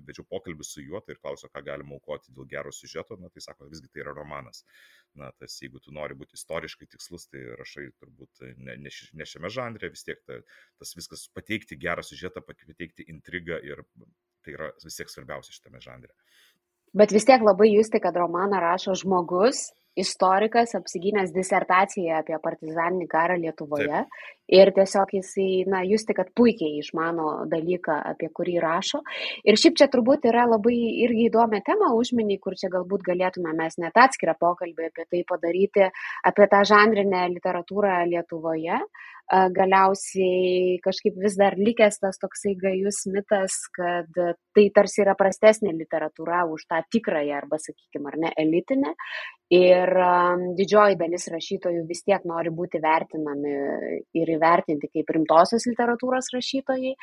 vedžiau 0.08 0.26
pokalbį 0.34 0.66
su 0.66 0.84
juo, 0.84 1.02
tai 1.04 1.16
ir 1.16 1.22
klausiau, 1.22 1.52
ką 1.52 1.64
galima 1.68 1.98
aukoti 1.98 2.34
dėl 2.34 2.48
gero 2.50 2.74
siužeto, 2.74 3.20
na, 3.22 3.30
tai 3.32 3.44
sako, 3.44 3.70
visgi 3.72 3.92
tai 3.92 4.04
yra 4.06 4.16
romanas. 4.16 4.64
Na, 5.18 5.28
tas, 5.36 5.58
jeigu 5.60 5.80
tu 5.84 5.92
nori 5.92 6.16
būti 6.16 6.38
istoriškai 6.38 6.88
tikslus, 6.94 7.26
tai 7.28 7.42
rašai 7.60 7.90
turbūt 8.00 8.44
ne, 8.56 8.78
ne, 8.80 8.92
ne 9.20 9.26
šiame 9.28 9.50
žanre, 9.52 9.90
vis 9.92 10.06
tiek 10.08 10.22
ta, 10.24 10.38
tas 10.80 10.94
viskas 10.96 11.26
pateikti 11.36 11.76
gerą 11.76 12.04
siužetą, 12.06 12.40
pateikti 12.48 13.04
intrigą 13.12 13.58
ir 13.60 13.84
Tai 14.42 14.56
yra 14.56 14.70
vis 14.82 14.98
tiek 14.98 15.10
svarbiausia 15.10 15.54
šitame 15.54 15.82
žanre. 15.82 16.10
Bet 16.92 17.14
vis 17.14 17.24
tiek 17.28 17.40
labai 17.40 17.70
justi, 17.72 18.00
kad 18.04 18.16
romaną 18.20 18.58
rašo 18.60 18.94
žmogus, 19.00 19.70
istorikas, 19.96 20.74
apsigynęs 20.76 21.32
disertaciją 21.32 22.18
apie 22.20 22.36
partizaninį 22.42 23.08
karą 23.12 23.38
Lietuvoje. 23.40 24.02
Taip. 24.04 24.41
Ir 24.48 24.72
tiesiog 24.74 25.14
jisai, 25.16 25.64
na, 25.70 25.82
justi, 25.86 26.16
kad 26.16 26.32
puikiai 26.36 26.80
išmano 26.82 27.46
dalyką, 27.50 27.98
apie 28.12 28.28
kurį 28.34 28.58
rašo. 28.62 29.02
Ir 29.44 29.58
šiaip 29.60 29.78
čia 29.80 29.88
turbūt 29.92 30.26
yra 30.30 30.44
labai 30.50 30.76
irgi 31.04 31.28
įdomi 31.30 31.62
tema 31.66 31.92
užminiai, 31.96 32.40
kur 32.42 32.56
čia 32.58 32.72
galbūt 32.72 33.06
galėtume 33.06 33.54
mes 33.58 33.78
net 33.82 33.96
atskirą 33.96 34.36
pokalbį 34.40 34.90
apie 34.90 35.08
tai 35.08 35.24
padaryti, 35.28 35.88
apie 36.28 36.48
tą 36.52 36.62
žanrinę 36.68 37.26
literatūrą 37.36 38.02
Lietuvoje 38.12 38.82
galiausiai 39.30 40.78
kažkaip 40.84 41.16
vis 41.16 41.36
dar 41.38 41.54
likęs 41.56 41.98
tas 42.02 42.18
toksai 42.20 42.52
gajus 42.58 43.06
mitas, 43.08 43.54
kad 43.72 44.10
tai 44.54 44.66
tarsi 44.74 45.02
yra 45.04 45.14
prastesnė 45.16 45.72
literatūra 45.72 46.44
už 46.52 46.66
tą 46.68 46.82
tikrąją 46.92 47.38
arba, 47.38 47.56
sakykime, 47.58 48.10
ar 48.12 48.18
ne, 48.18 48.32
elitinę. 48.36 48.92
Ir 49.52 49.92
didžioji 50.56 50.96
dalis 51.00 51.28
rašytojų 51.32 51.86
vis 51.88 52.04
tiek 52.04 52.24
nori 52.28 52.52
būti 52.52 52.80
vertinami 52.80 53.54
ir 54.16 54.34
įvertinti 54.42 54.90
kaip 54.90 55.14
rimtosios 55.16 55.68
literatūros 55.70 56.32
rašytojai. 56.34 56.96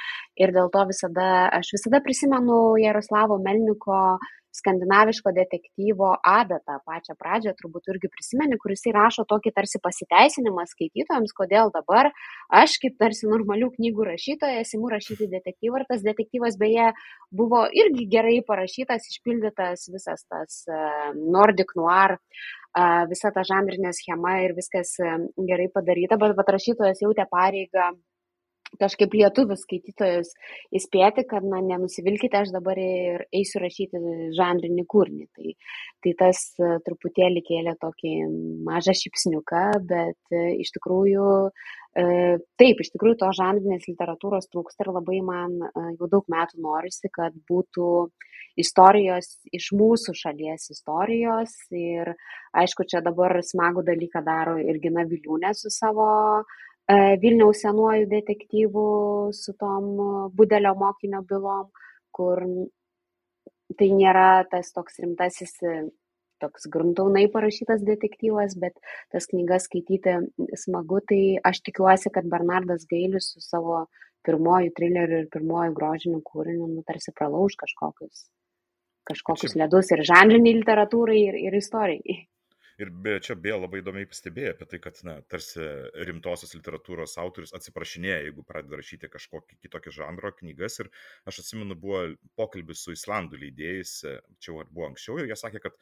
Ir 0.43 0.53
dėl 0.55 0.69
to 0.75 0.83
visada, 0.91 1.29
aš 1.55 1.71
visada 1.77 2.03
prisimenu 2.03 2.59
Jaroslavo 2.83 3.39
Melniko 3.41 4.19
skandinaviško 4.59 5.31
detektyvo 5.35 6.09
adatą 6.25 6.79
pačią 6.87 7.15
pradžią 7.21 7.53
turbūt 7.59 7.91
irgi 7.93 8.09
prisimeni, 8.13 8.57
kuris 8.61 8.85
įrašo 8.89 9.25
tokį 9.29 9.53
tarsi 9.55 9.81
pasiteisinimą 9.83 10.65
skaitytojams, 10.71 11.35
kodėl 11.37 11.71
dabar 11.75 12.11
aš 12.61 12.77
kaip 12.83 12.97
tarsi 13.01 13.29
normalių 13.29 13.71
knygų 13.77 14.07
rašytojas 14.11 14.73
imu 14.77 14.91
rašyti 14.95 15.29
detektyvą 15.35 15.81
ir 15.81 15.87
tas 15.91 16.05
detektyvas 16.05 16.57
beje 16.61 16.91
buvo 17.41 17.65
irgi 17.83 18.07
gerai 18.15 18.39
parašytas, 18.47 19.07
išpildytas 19.13 19.89
visas 19.93 20.25
tas 20.25 20.63
Nordic 21.37 21.75
Noir 21.77 22.17
visa 23.09 23.31
ta 23.33 23.43
žanrinė 23.47 23.93
schema 23.93 24.39
ir 24.43 24.53
viskas 24.57 24.95
gerai 25.37 25.69
padaryta, 25.73 26.17
bet, 26.21 26.35
bet 26.37 26.53
rašytojas 26.53 27.01
jautė 27.01 27.25
pareigą 27.31 27.91
kažkaip 28.77 29.13
lietuvius 29.15 29.63
skaitytojus 29.65 30.31
įspėti, 30.77 31.25
kad 31.29 31.45
na, 31.47 31.61
nenusivilkite, 31.65 32.43
aš 32.43 32.51
dabar 32.53 32.77
ir 32.81 33.23
eisiu 33.33 33.63
rašyti 33.63 34.01
žanrinį 34.37 34.85
kūrinį. 34.89 35.25
Tai, 35.35 35.53
tai 36.05 36.13
tas 36.19 36.43
truputėlį 36.85 37.43
kėlė 37.47 37.75
tokį 37.81 38.13
mažą 38.67 38.95
šipsniuką, 38.99 39.65
bet 39.89 40.37
iš 40.37 40.73
tikrųjų, 40.77 41.29
taip, 41.97 42.83
iš 42.85 42.93
tikrųjų 42.93 43.19
to 43.23 43.31
žanrinės 43.39 43.89
literatūros 43.89 44.49
trūksta 44.53 44.85
ir 44.85 44.93
labai 44.93 45.21
man 45.25 45.57
jau 45.97 46.11
daug 46.11 46.29
metų 46.29 46.61
norisi, 46.65 47.09
kad 47.13 47.33
būtų 47.49 47.89
istorijos 48.59 49.31
iš 49.55 49.71
mūsų 49.79 50.15
šalies 50.19 50.69
istorijos. 50.75 51.55
Ir 51.71 52.13
aišku, 52.53 52.87
čia 52.89 53.03
dabar 53.05 53.39
smagų 53.45 53.85
dalyką 53.87 54.23
daro 54.25 54.57
ir 54.59 54.81
Gina 54.83 55.05
Viliūnė 55.07 55.53
su 55.57 55.71
savo 55.73 56.09
E, 56.89 56.93
Vilniaus 57.21 57.61
senuoju 57.61 58.07
detektyvu 58.09 58.83
su 59.37 59.53
tom 59.61 59.89
e, 60.01 60.05
Budelio 60.37 60.73
mokinio 60.83 61.21
bylom, 61.31 61.67
kur 62.17 62.41
tai 63.77 63.89
nėra 63.93 64.29
tas 64.49 64.73
toks 64.73 64.97
rimtasis, 65.03 65.53
e, 65.61 65.75
toks 66.41 66.65
gruntaunai 66.73 67.27
parašytas 67.35 67.85
detektyvas, 67.85 68.57
bet 68.63 68.81
tas 69.13 69.29
knygas 69.29 69.67
skaityti 69.69 70.15
smagu, 70.63 71.03
tai 71.11 71.21
aš 71.51 71.61
tikiuosi, 71.67 72.09
kad 72.15 72.31
Bernardas 72.33 72.87
Gailius 72.89 73.29
su 73.35 73.43
savo 73.45 73.83
pirmoju 74.25 74.73
trileriu 74.79 75.21
ir 75.21 75.29
pirmoju 75.35 75.75
grožiniu 75.77 76.23
kūriniu, 76.25 76.71
nu, 76.73 76.81
tarsi 76.89 77.13
pralauž 77.13 77.59
kažkokius, 77.59 78.25
kažkokius 79.09 79.55
ledus 79.59 79.93
ir 79.95 80.03
žanriniai 80.07 80.59
literatūrai, 80.61 81.21
ir, 81.29 81.39
ir 81.49 81.57
istorijai. 81.59 82.19
Ir 82.79 82.91
be, 83.03 83.17
čia 83.19 83.35
beje 83.35 83.57
labai 83.59 83.81
įdomiai 83.81 84.07
pastebėjo 84.07 84.53
apie 84.53 84.65
tai, 84.71 84.77
kad 84.79 84.99
na, 85.03 85.17
tarsi 85.27 85.65
rimtosios 86.07 86.53
literatūros 86.55 87.17
autorius 87.19 87.51
atsiprašinėja, 87.57 88.21
jeigu 88.29 88.45
pradeda 88.47 88.79
rašyti 88.79 89.09
kažkokį 89.11 89.57
kitokį 89.65 89.91
žanro 89.97 90.31
knygas. 90.37 90.79
Ir 90.85 90.91
aš 91.27 91.41
atsimenu, 91.43 91.75
buvo 91.75 92.05
pokalbis 92.39 92.85
su 92.85 92.95
Islandų 92.95 93.41
leidėjais, 93.41 93.97
čia 94.39 94.55
buvo 94.61 94.87
anksčiau, 94.87 95.19
ir 95.19 95.27
jie 95.27 95.39
sakė, 95.41 95.65
kad 95.65 95.75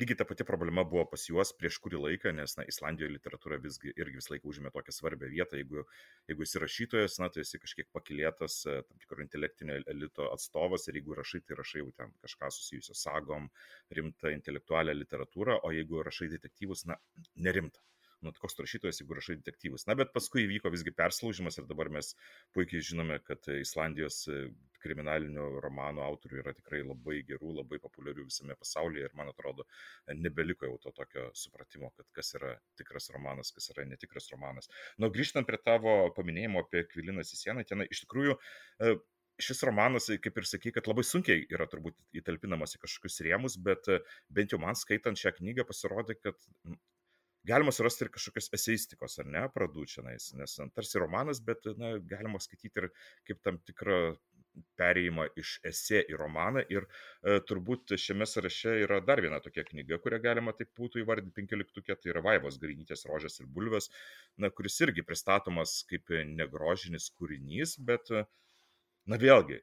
lygiai 0.00 0.16
ta 0.16 0.24
pati 0.24 0.44
problema 0.48 0.84
buvo 0.88 1.04
pas 1.10 1.24
juos 1.28 1.52
prieš 1.58 1.78
kurį 1.84 2.00
laiką, 2.06 2.32
nes 2.36 2.56
na, 2.56 2.64
Islandijoje 2.72 3.12
literatūra 3.12 3.58
visgi 3.66 3.92
irgi 3.92 4.20
visą 4.20 4.34
laiką 4.34 4.48
užėmė 4.52 4.72
tokią 4.74 4.94
svarbią 4.96 5.28
vietą. 5.34 5.58
Jeigu, 5.60 5.84
jeigu 6.30 6.46
esi 6.46 6.62
rašytojas, 6.62 7.18
na, 7.22 7.28
tai 7.34 7.44
esi 7.44 7.60
kažkiek 7.62 7.90
pakilėtas 7.96 8.58
e, 8.66 8.78
tam 8.88 9.04
tikro 9.04 9.24
intelektinio 9.24 9.78
elito 9.94 10.30
atstovas 10.32 10.88
ir 10.88 11.00
jeigu 11.00 11.18
rašai, 11.20 11.42
tai 11.46 11.60
rašai 11.60 11.84
jau 11.84 11.92
ten 12.00 12.16
kažką 12.24 12.50
susijusio 12.56 12.96
sagom, 12.98 13.50
rimtą 13.98 14.32
intelektualią 14.38 14.96
literatūrą, 14.96 15.60
o 15.62 15.74
jeigu 15.76 16.04
rašai 16.08 16.32
detektyvus, 16.36 16.86
na, 16.88 17.00
nerimta 17.36 17.84
nu, 18.22 18.30
tai 18.30 18.38
koks 18.44 18.60
rašytojas, 18.62 19.00
jeigu 19.02 19.16
rašai 19.18 19.36
detektyvus. 19.40 19.84
Na, 19.88 19.96
bet 19.98 20.12
paskui 20.14 20.44
įvyko 20.46 20.70
visgi 20.72 20.94
perslaužimas 20.94 21.58
ir 21.58 21.66
dabar 21.66 21.90
mes 21.92 22.12
puikiai 22.54 22.84
žinome, 22.86 23.18
kad 23.26 23.48
Islandijos 23.50 24.22
e, 24.30 24.44
kriminalinių 24.82 25.46
romanų 25.64 26.02
autorių 26.04 26.40
yra 26.42 26.54
tikrai 26.56 26.82
labai 26.84 27.20
gerų, 27.28 27.54
labai 27.60 27.80
populiarių 27.82 28.26
visame 28.28 28.56
pasaulyje 28.58 29.08
ir 29.08 29.16
man 29.18 29.30
atrodo, 29.32 29.66
nebeliko 30.18 30.68
jau 30.68 30.78
to 30.82 30.94
tokio 30.98 31.28
supratimo, 31.38 31.92
kad 31.96 32.08
kas 32.18 32.34
yra 32.38 32.56
tikras 32.80 33.10
romanas, 33.14 33.52
kas 33.54 33.70
yra 33.74 33.86
netikras 33.88 34.30
romanas. 34.34 34.70
Na, 34.96 35.06
nu, 35.06 35.12
grįžtant 35.14 35.48
prie 35.48 35.60
tavo 35.62 35.96
paminėjimo 36.16 36.66
apie 36.66 36.84
Kvilinas 36.90 37.32
į 37.34 37.42
sieną, 37.44 37.66
ten 37.68 37.86
iš 37.88 38.04
tikrųjų 38.04 38.36
e, 38.36 38.94
šis 39.42 39.62
romanas, 39.66 40.08
kaip 40.22 40.38
ir 40.38 40.48
sakai, 40.48 40.72
kad 40.76 40.88
labai 40.90 41.04
sunkiai 41.06 41.44
yra 41.52 41.66
turbūt 41.70 41.96
įtalpinamas 42.20 42.76
į 42.76 42.82
kažkokius 42.84 43.22
rėmus, 43.26 43.58
bet 43.68 43.88
bent 44.30 44.54
jau 44.54 44.60
man 44.62 44.78
skaitant 44.78 45.18
šią 45.18 45.36
knygą 45.38 45.66
pasirodė, 45.68 46.18
kad 46.20 46.38
galima 47.48 47.72
surasti 47.74 48.06
ir 48.06 48.12
kažkokios 48.14 48.50
eseistikos, 48.56 49.18
ar 49.22 49.30
ne, 49.30 49.42
pradų 49.54 49.86
čia, 49.90 50.04
nes 50.06 50.58
tarsi 50.76 51.00
romanas, 51.02 51.42
bet 51.44 51.66
na, 51.78 51.96
galima 52.12 52.40
skaityti 52.42 52.84
ir 52.84 52.90
kaip 53.28 53.42
tam 53.46 53.58
tikrą 53.66 53.98
perėjimą 54.80 55.26
iš 55.40 55.54
esė 55.68 56.02
į 56.12 56.18
romaną 56.20 56.62
ir 56.74 56.86
e, 56.86 57.38
turbūt 57.48 57.94
šiame 58.04 58.26
sąraše 58.28 58.74
yra 58.84 59.00
dar 59.04 59.22
viena 59.24 59.40
tokia 59.44 59.64
knyga, 59.68 59.98
kurią 60.04 60.20
galima 60.24 60.54
taip 60.58 60.72
būtų 60.78 61.02
įvardinti 61.02 61.36
penkioliktukė, 61.40 61.96
tai 62.00 62.12
yra 62.14 62.24
Vaivos 62.26 62.58
Garinytės 62.62 63.06
rožės 63.10 63.40
ir 63.40 63.48
bulvės, 63.56 63.90
na, 64.42 64.50
kuris 64.50 64.80
irgi 64.84 65.06
pristatomas 65.06 65.80
kaip 65.90 66.12
negrožinis 66.36 67.10
kūrinys, 67.18 67.78
bet, 67.90 68.12
na 69.08 69.20
vėlgi, 69.20 69.60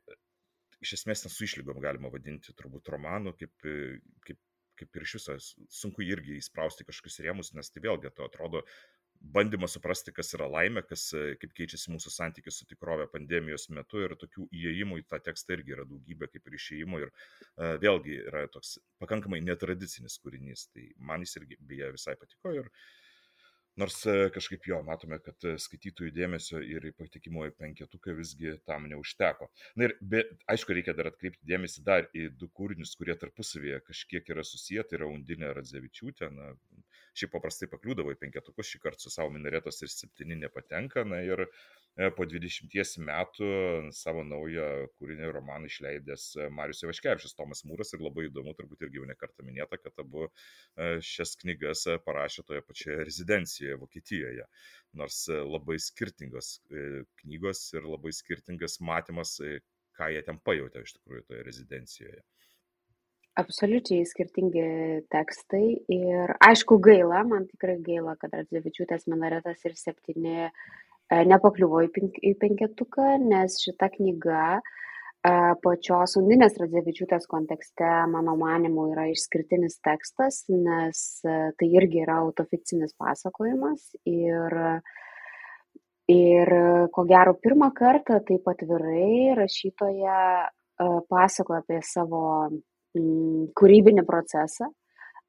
iš 0.84 1.00
esmės 1.02 1.26
nesu 1.26 1.46
išlygom 1.46 1.82
galima 1.84 2.12
vadinti 2.14 2.56
turbūt 2.58 2.94
romanų, 2.94 3.36
kaip, 3.40 3.70
kaip 4.28 4.40
kaip 4.80 4.96
ir 4.96 5.06
iš 5.06 5.18
viso 5.18 5.36
sunku 5.82 6.06
irgi 6.08 6.38
įsprausti 6.40 6.86
kažkokius 6.88 7.20
rėmus, 7.26 7.52
nes 7.58 7.72
tai 7.74 7.84
vėlgi 7.84 8.14
to 8.16 8.28
atrodo 8.30 8.64
bandymas 9.20 9.76
suprasti, 9.76 10.14
kas 10.16 10.34
yra 10.38 10.48
laimė, 10.52 10.84
kas, 10.88 11.10
kaip 11.42 11.56
keičiasi 11.58 11.92
mūsų 11.94 12.14
santykis 12.14 12.62
su 12.62 12.68
tikrove 12.70 13.10
pandemijos 13.12 13.68
metu 13.76 14.04
ir 14.04 14.16
tokių 14.20 14.48
įėjimų 14.62 15.02
į 15.02 15.06
tą 15.12 15.20
tekstą 15.26 15.58
irgi 15.58 15.76
yra 15.76 15.86
daugybė, 15.90 16.30
kaip 16.32 16.48
ir 16.48 16.58
išėjimų 16.60 17.04
ir 17.04 17.12
uh, 17.12 17.76
vėlgi 17.84 18.22
yra 18.30 18.46
toks 18.54 18.78
pakankamai 19.04 19.42
netradicinis 19.44 20.18
kūrinys, 20.24 20.70
tai 20.74 20.90
man 20.98 21.26
jis 21.26 21.36
irgi 21.42 21.60
beje 21.60 21.92
visai 21.98 22.16
patiko 22.20 22.56
ir 22.56 22.72
uh, 22.72 22.88
Nors 23.80 24.00
e, 24.06 24.14
kažkaip 24.36 24.66
jo, 24.68 24.80
matome, 24.84 25.20
kad 25.24 25.46
e, 25.48 25.54
skaitytojų 25.62 26.12
dėmesio 26.16 26.60
ir 26.66 26.90
patikimo 26.98 27.46
į 27.48 27.54
penketuką 27.60 28.16
visgi 28.18 28.56
tam 28.68 28.88
neužteko. 28.92 29.48
Na 29.80 29.88
ir 29.88 29.94
be, 30.02 30.24
aišku, 30.52 30.76
reikia 30.76 30.96
dar 30.98 31.12
atkreipti 31.12 31.48
dėmesį 31.48 31.84
dar 31.88 32.10
į 32.18 32.28
du 32.42 32.50
kūrinius, 32.60 32.96
kurie 33.00 33.16
tarpusavėje 33.22 33.80
kažkiek 33.88 34.34
yra 34.34 34.44
susiję, 34.48 34.84
tai 34.90 35.00
yra 35.00 35.08
Undinė 35.14 35.54
Radzevičiūtė, 35.56 36.32
na, 36.36 36.50
šiaip 37.20 37.36
paprastai 37.36 37.70
pakliūdavo 37.72 38.16
į 38.16 38.20
penketukus, 38.22 38.72
šį 38.72 38.82
kartą 38.86 39.06
su 39.06 39.14
savo 39.14 39.34
minaretos 39.36 39.82
ir 39.84 39.92
septyni 39.94 40.40
nepatenka, 40.40 41.06
na 41.08 41.22
ir 41.26 41.46
E, 42.00 42.08
po 42.16 42.24
20 42.30 43.02
metų 43.04 43.48
savo 43.96 44.22
naują 44.24 44.68
kūrinį 45.00 45.32
romaną 45.36 45.68
išleidęs 45.68 46.26
e, 46.38 46.46
Marius 46.56 46.84
Ivaškevičius, 46.86 47.34
Tomas 47.36 47.66
Mūras 47.68 47.92
ir 47.96 48.04
labai 48.06 48.28
įdomu, 48.30 48.54
turbūt 48.56 48.86
irgi 48.86 49.02
jau 49.02 49.08
nekartą 49.10 49.44
minėta, 49.48 49.80
kad 49.82 50.00
abu 50.04 50.28
e, 50.30 51.02
šias 51.04 51.36
knygas 51.42 51.84
parašė 52.06 52.46
toje 52.48 52.64
pačioje 52.70 53.02
rezidencijoje 53.10 53.80
Vokietijoje. 53.82 54.48
Nors 55.02 55.26
labai 55.30 55.76
skirtingos 55.84 56.54
knygos 57.22 57.66
ir 57.76 57.86
labai 57.86 58.14
skirtingas 58.16 58.80
matymas, 58.82 59.36
ką 60.00 60.08
jie 60.14 60.24
ten 60.26 60.40
pajutė 60.42 60.86
iš 60.86 60.96
tikrųjų 60.96 61.28
toje 61.28 61.44
rezidencijoje. 61.46 62.24
Absoliučiai 63.40 64.04
skirtingi 64.10 64.64
tekstai 65.14 65.66
ir 65.96 66.34
aišku 66.44 66.80
gaila, 66.84 67.24
man 67.30 67.46
tikrai 67.48 67.78
gaila, 67.86 68.18
kad 68.20 68.34
Radzevičiūtės 68.36 69.06
minaretas 69.08 69.64
ir 69.70 69.78
septyni 69.80 70.50
E, 71.10 71.24
nepakliuvo 71.26 71.82
į, 71.88 71.90
pink, 71.94 72.20
į 72.22 72.36
penketuką, 72.38 73.16
nes 73.24 73.56
šita 73.64 73.88
knyga 73.96 74.42
e, 74.60 75.32
pačios 75.64 76.14
Undinės 76.20 76.60
Radzevičiūtės 76.62 77.26
kontekste, 77.32 77.88
mano 78.14 78.36
manimu, 78.38 78.92
yra 78.94 79.08
išskirtinis 79.10 79.80
tekstas, 79.86 80.44
nes 80.54 81.02
e, 81.26 81.40
tai 81.58 81.72
irgi 81.82 82.04
yra 82.06 82.20
autofikcinis 82.22 82.94
pasakojimas 83.02 83.88
ir, 84.06 84.58
ir 86.14 86.54
ko 86.94 87.08
gero 87.10 87.34
pirmą 87.42 87.72
kartą 87.74 88.22
taip 88.30 88.46
atvirai 88.54 89.34
rašytoja 89.42 90.22
pasakoja 91.10 91.64
apie 91.66 91.82
savo 91.84 92.22
kūrybinį 92.98 94.06
procesą, 94.08 94.70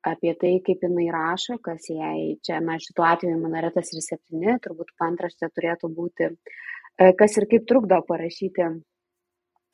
apie 0.06 0.34
tai, 0.40 0.54
kaip 0.64 0.84
jinai 0.84 1.08
rašo, 1.12 1.58
kas 1.62 1.88
jai 1.90 2.36
čia, 2.44 2.60
na, 2.64 2.78
šituo 2.80 3.04
atveju 3.04 3.40
Minaretas 3.40 3.92
ir 3.92 4.04
septyni, 4.04 4.56
turbūt 4.64 4.94
pantraštė 5.00 5.50
turėtų 5.52 5.90
būti, 5.96 6.30
e, 6.30 7.12
kas 7.18 7.36
ir 7.36 7.46
kaip 7.50 7.66
trukdo 7.68 8.00
parašyti, 8.08 8.68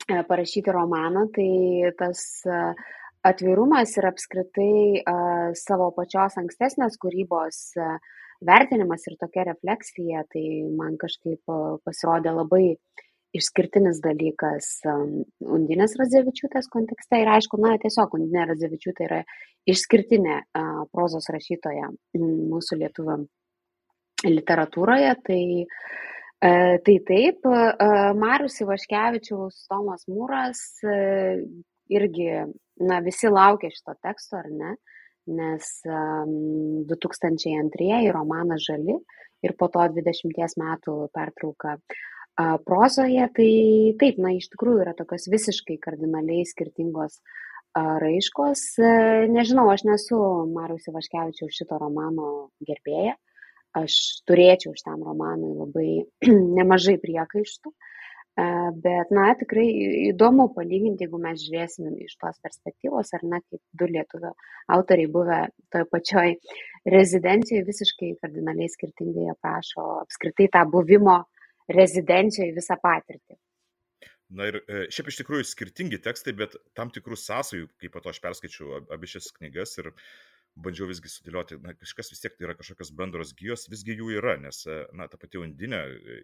e, 0.09 0.21
parašyti 0.27 0.75
romaną, 0.75 1.27
tai 1.35 1.93
tas 1.99 2.43
e, 2.45 2.59
atvirumas 3.27 3.95
ir 3.97 4.07
apskritai 4.07 5.03
savo 5.57 5.89
pačios 5.91 6.37
ankstesnės 6.39 6.95
kūrybos 7.01 7.57
vertinimas 8.45 9.03
ir 9.09 9.17
tokia 9.19 9.47
refleksija, 9.49 10.21
tai 10.31 10.43
man 10.77 10.95
kažkaip 11.01 11.41
pasirodė 11.83 12.31
labai 12.37 12.61
uh, 12.75 13.06
išskirtinis 13.35 13.99
dalykas 14.03 14.69
Undinės 14.87 15.95
Radzevičiūtės 15.99 16.69
kontekste 16.71 17.21
ir 17.21 17.31
aišku, 17.35 17.59
na, 17.61 17.75
tiesiog 17.81 18.15
Undinė 18.17 18.47
Radzevičiūtė 18.51 19.07
yra 19.07 19.21
išskirtinė 19.67 20.41
prozos 20.93 21.29
rašytoja 21.33 21.91
mūsų 22.17 22.79
lietuvių 22.83 23.17
literatūroje, 24.27 25.11
tai, 25.27 25.41
e, 26.41 26.51
tai 26.85 26.95
taip, 27.09 27.49
Marius 28.17 28.61
Ivaškevičiaus, 28.63 29.65
Tomas 29.69 30.07
Mūras 30.09 30.63
irgi, 31.93 32.29
na, 32.81 33.01
visi 33.05 33.29
laukia 33.31 33.69
šito 33.73 33.93
teksto, 34.01 34.41
ar 34.41 34.49
ne, 34.51 34.73
nes 35.27 35.69
2002 36.89 38.11
romanas 38.15 38.63
Žali 38.63 38.95
ir 39.45 39.53
po 39.59 39.67
to 39.71 39.83
20 39.99 40.61
metų 40.61 40.93
pertrauka 41.13 41.77
prozoje 42.65 43.27
tai 43.33 43.51
taip 43.99 44.19
na 44.21 44.35
iš 44.37 44.49
tikrųjų 44.53 44.83
yra 44.85 44.93
tokios 44.97 45.25
visiškai 45.31 45.79
kardinaliai 45.81 46.45
skirtingos 46.45 47.19
raiškos. 47.75 48.63
Nežinau 49.33 49.67
aš 49.73 49.85
nesu 49.89 50.19
mariaus 50.53 50.87
ivaškevičiaus 50.89 51.57
šito 51.57 51.77
romano 51.81 52.49
gerbėja. 52.67 53.17
Aš 53.77 54.23
turėčiau 54.29 54.73
šitam 54.77 55.03
romanui 55.05 55.53
labai 55.57 55.89
nemažai 56.57 56.97
priekaištų. 57.01 57.73
Bet, 58.37 59.09
na, 59.09 59.31
tikrai 59.33 59.65
įdomu 60.11 60.51
palyginti, 60.53 61.07
jeigu 61.07 61.17
mes 61.17 61.41
žiūrėsim 61.41 61.95
iš 62.05 62.11
tos 62.21 62.37
perspektyvos, 62.45 63.09
ar 63.17 63.23
ne, 63.25 63.39
kaip 63.41 63.61
du 63.73 63.87
lietuvių 63.89 64.29
autoriai 64.75 65.09
buvę 65.09 65.39
toje 65.73 65.87
pačioj 65.89 66.35
rezidencijoje 66.85 67.65
visiškai 67.65 68.11
kardinaliai 68.21 68.69
skirtingai 68.69 69.31
aprašo 69.33 69.87
apskritai 70.03 70.51
tą 70.53 70.61
buvimo 70.69 71.15
uh, 71.23 71.36
rezidencijoje 71.71 72.55
visą 72.55 72.77
patirtį. 72.81 73.37
Na 74.37 74.49
ir 74.49 74.57
e, 74.59 74.87
šiaip 74.91 75.11
iš 75.11 75.21
tikrųjų 75.21 75.45
skirtingi 75.47 76.01
tekstai, 76.03 76.33
bet 76.35 76.57
tam 76.75 76.91
tikrų 76.91 77.15
sąsajų, 77.19 77.69
kaip 77.79 77.93
po 77.93 78.01
to 78.03 78.11
aš 78.11 78.19
perskaičiau 78.23 78.81
abi 78.91 79.07
šias 79.07 79.29
knygas 79.37 79.77
ir 79.79 79.93
bandžiau 80.59 80.89
visgi 80.89 81.11
sudėlioti, 81.11 81.61
na 81.63 81.75
kažkas 81.77 82.11
vis 82.11 82.23
tiek 82.23 82.35
tai 82.35 82.47
yra 82.49 82.57
kažkokios 82.59 82.91
bendros 82.97 83.31
gyjos, 83.37 83.67
visgi 83.71 83.95
jų 83.95 84.11
yra, 84.17 84.35
nes, 84.41 84.65
e, 84.67 84.81
na, 84.99 85.07
ta 85.07 85.19
pati 85.21 85.39
undinė 85.39 85.79
e, 85.87 86.19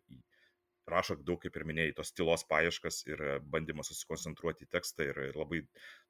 rašo 0.90 1.16
daug, 1.20 1.40
kaip 1.44 1.56
ir 1.58 1.66
minėjai, 1.68 1.94
tos 1.98 2.12
tylos 2.16 2.44
paieškas 2.50 3.04
ir 3.08 3.22
e, 3.24 3.36
bandymas 3.54 3.90
susikoncentruoti 3.92 4.66
į 4.66 4.72
tekstą 4.74 5.08
ir 5.10 5.20
labai 5.38 5.62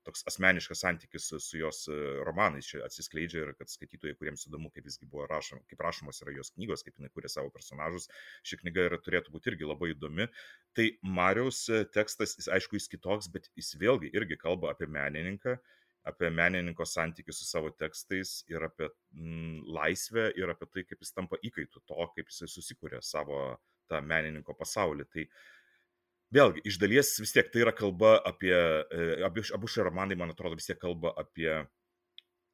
toks 0.08 0.26
asmeniškas 0.30 0.84
santykis 0.84 1.28
su, 1.30 1.40
su 1.44 1.60
jos 1.60 1.84
e, 1.92 1.98
romanais 2.28 2.70
čia 2.70 2.82
atsiskleidžia 2.88 3.44
ir 3.44 3.54
kad 3.60 3.72
skaitytojai, 3.72 4.18
kuriems 4.20 4.48
įdomu, 4.50 4.72
kaip 4.74 4.88
visgi 4.90 5.10
buvo 5.10 5.28
rašom, 5.30 5.62
kaip 5.70 5.84
rašomos 5.86 6.24
yra 6.26 6.36
jos 6.40 6.54
knygos, 6.56 6.86
kaip 6.86 6.98
jinai 7.00 7.12
kūrė 7.14 7.32
savo 7.32 7.54
personažus, 7.54 8.10
ši 8.48 8.62
knyga 8.64 8.90
yra, 8.90 9.02
turėtų 9.04 9.36
būti 9.36 9.54
irgi 9.54 9.70
labai 9.70 9.94
įdomi. 9.94 10.28
Tai 10.78 10.90
Mariaus 11.20 11.64
e, 11.70 11.84
tekstas, 11.94 12.36
jis 12.40 12.50
aišku, 12.58 12.80
jis 12.80 12.90
kitoks, 12.96 13.30
bet 13.34 13.52
jis 13.60 13.76
vėlgi 13.80 14.12
irgi 14.18 14.40
kalba 14.42 14.74
apie 14.74 14.90
menininką 14.90 15.60
apie 16.10 16.28
menininko 16.36 16.86
santykių 16.88 17.32
su 17.32 17.46
savo 17.48 17.70
tekstais 17.80 18.42
ir 18.52 18.66
apie 18.68 18.90
mm, 18.90 19.62
laisvę 19.78 20.26
ir 20.40 20.52
apie 20.52 20.68
tai, 20.68 20.84
kaip 20.90 21.04
jis 21.04 21.14
tampa 21.16 21.40
įkaitu 21.40 21.80
to, 21.88 22.08
kaip 22.16 22.32
jisai 22.32 22.50
susikūrė 22.52 23.00
savo 23.00 23.40
tą 23.94 24.02
menininko 24.10 24.58
pasaulį. 24.60 25.08
Tai 25.14 25.28
vėlgi, 26.36 26.66
iš 26.70 26.82
dalies 26.82 27.14
vis 27.22 27.34
tiek 27.36 27.54
tai 27.54 27.64
yra 27.64 27.76
kalba 27.78 28.18
apie, 28.26 28.54
e, 28.54 29.08
abu, 29.30 29.46
abu 29.56 29.70
šie 29.70 29.88
romanai, 29.88 30.20
man 30.20 30.34
atrodo, 30.34 30.60
vis 30.60 30.70
tiek 30.72 30.82
kalba 30.82 31.14
apie 31.24 31.62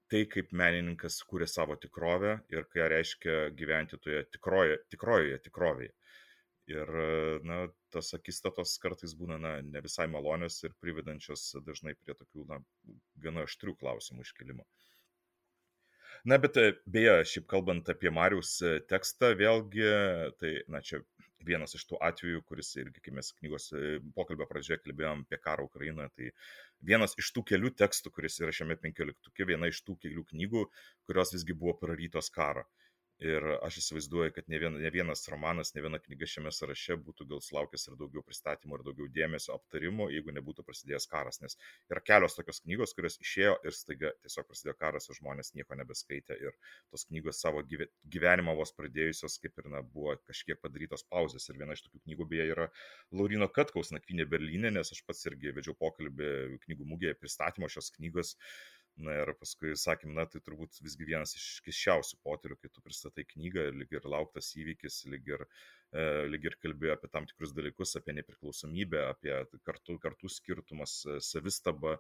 tai, 0.09 0.25
kaip 0.29 0.53
menininkas 0.57 1.21
kūrė 1.29 1.47
savo 1.49 1.77
tikrovę 1.79 2.39
ir 2.53 2.65
ką 2.73 2.89
reiškia 2.93 3.37
gyventi 3.57 3.99
toje 4.01 4.23
tikroje, 4.33 4.79
tikrojoje 4.93 5.39
tikrovėje. 5.45 5.93
Ir, 6.69 6.89
na, 7.49 7.63
tas 7.93 8.11
akistatos 8.13 8.75
kartais 8.81 9.15
būna, 9.17 9.39
na, 9.41 9.55
ne 9.65 9.81
visai 9.81 10.05
malonios 10.11 10.59
ir 10.61 10.75
privedančios 10.83 11.47
dažnai 11.65 11.95
prie 11.97 12.13
tokių, 12.13 12.45
na, 12.51 12.59
gana 13.23 13.45
aštrių 13.47 13.73
klausimų 13.79 14.25
iškelimo. 14.27 14.67
Na, 16.29 16.37
bet 16.41 16.59
beje, 16.85 17.15
šiaip 17.31 17.47
kalbant 17.49 17.89
apie 17.89 18.11
Marius 18.13 18.59
tekstą, 18.91 19.31
vėlgi, 19.39 19.87
tai, 20.41 20.53
na, 20.69 20.83
čia 20.85 21.01
vienas 21.45 21.75
iš 21.77 21.85
tų 21.89 21.99
atvejų, 22.09 22.41
kuris 22.47 22.71
irgi, 22.79 23.03
kai 23.05 23.13
mes 23.15 23.31
knygos 23.37 23.69
e, 23.73 23.99
pokalbio 24.15 24.47
pradžioje 24.49 24.79
kalbėjom 24.83 25.23
apie 25.25 25.39
karą 25.43 25.65
Ukrainoje, 25.69 26.09
tai 26.15 26.31
vienas 26.91 27.15
iš 27.21 27.31
tų 27.35 27.45
kelių 27.53 27.73
tekstų, 27.79 28.11
kuris 28.15 28.39
yra 28.43 28.53
šiame 28.55 28.77
penkioliktuke, 28.81 29.47
viena 29.47 29.69
iš 29.71 29.81
tų 29.87 29.97
kelių 30.03 30.25
knygų, 30.33 30.65
kurios 31.09 31.33
visgi 31.35 31.55
buvo 31.55 31.77
prarytos 31.81 32.31
karo. 32.35 32.65
Ir 33.19 33.43
aš 33.67 33.81
įsivaizduoju, 33.81 34.31
kad 34.31 34.45
ne, 34.47 34.55
vien, 34.63 34.77
ne 34.79 34.89
vienas 34.95 35.25
romanas, 35.27 35.73
ne 35.75 35.81
viena 35.83 35.99
knyga 35.99 36.27
šiame 36.31 36.53
sąraše 36.55 36.95
būtų 37.03 37.25
gal 37.27 37.41
sulaukęs 37.43 37.89
ir 37.89 37.97
daugiau 37.99 38.23
pristatymų, 38.23 38.77
ir 38.79 38.85
daugiau 38.87 39.09
dėmesio 39.17 39.57
aptarimų, 39.57 40.07
jeigu 40.13 40.31
nebūtų 40.37 40.63
prasidėjęs 40.63 41.07
karas. 41.11 41.41
Nes 41.43 41.57
yra 41.91 41.99
kelios 41.99 42.37
tokios 42.37 42.63
knygos, 42.63 42.95
kurios 42.95 43.19
išėjo 43.19 43.57
ir 43.67 43.75
staiga 43.75 44.13
tiesiog 44.23 44.47
prasidėjo 44.47 44.77
karas, 44.79 45.09
o 45.11 45.17
žmonės 45.19 45.51
nieko 45.59 45.75
nebeskaitė. 45.81 46.39
Ir 46.39 46.55
tos 46.95 47.03
knygos 47.11 47.43
savo 47.43 47.65
gyvenimą 47.67 48.55
vos 48.61 48.71
pradėjusios, 48.79 49.35
kaip 49.43 49.59
ir 49.59 49.67
na, 49.75 49.83
buvo 49.83 50.15
kažkiek 50.31 50.63
padarytos 50.63 51.03
pauzės. 51.11 51.51
Ir 51.51 51.59
viena 51.59 51.75
iš 51.75 51.83
tokių 51.89 52.05
knygų 52.05 52.31
beje 52.31 52.47
yra 52.55 52.71
Laurino 53.11 53.51
Katkaus 53.51 53.91
nakvynė 53.91 54.31
Berlyne, 54.31 54.71
nes 54.79 54.95
aš 54.95 55.03
pats 55.03 55.27
irgi 55.27 55.51
vedžiau 55.59 55.75
pokalbį 55.75 56.61
knygų 56.63 56.91
mūgėje 56.95 57.19
pristatymo 57.19 57.67
šios 57.67 57.91
knygos. 57.99 58.37
Uh, 58.39 58.78
Na 58.99 59.13
ir 59.15 59.29
paskui 59.39 59.71
sakėm, 59.79 60.11
na 60.17 60.25
tai 60.27 60.41
turbūt 60.43 60.81
visgi 60.83 61.05
vienas 61.07 61.31
iš 61.37 61.45
kiščiausių 61.63 62.17
potyrių, 62.25 62.57
kai 62.59 62.71
tu 62.73 62.81
pristatai 62.83 63.23
knygą, 63.29 63.69
lyg 63.79 63.93
ir 63.95 64.07
lauktas 64.11 64.49
įvykis, 64.59 65.05
lyg 65.13 65.29
ir, 65.31 65.45
e, 65.93 66.07
lyg 66.27 66.49
ir 66.49 66.57
kalbėjo 66.59 66.97
apie 66.97 67.11
tam 67.13 67.29
tikrus 67.29 67.53
dalykus, 67.55 67.95
apie 67.95 68.17
nepriklausomybę, 68.17 69.05
apie 69.13 69.37
kartų, 69.69 69.95
kartų 70.03 70.31
skirtumas, 70.35 70.97
e, 71.07 71.21
savistabą 71.23 71.95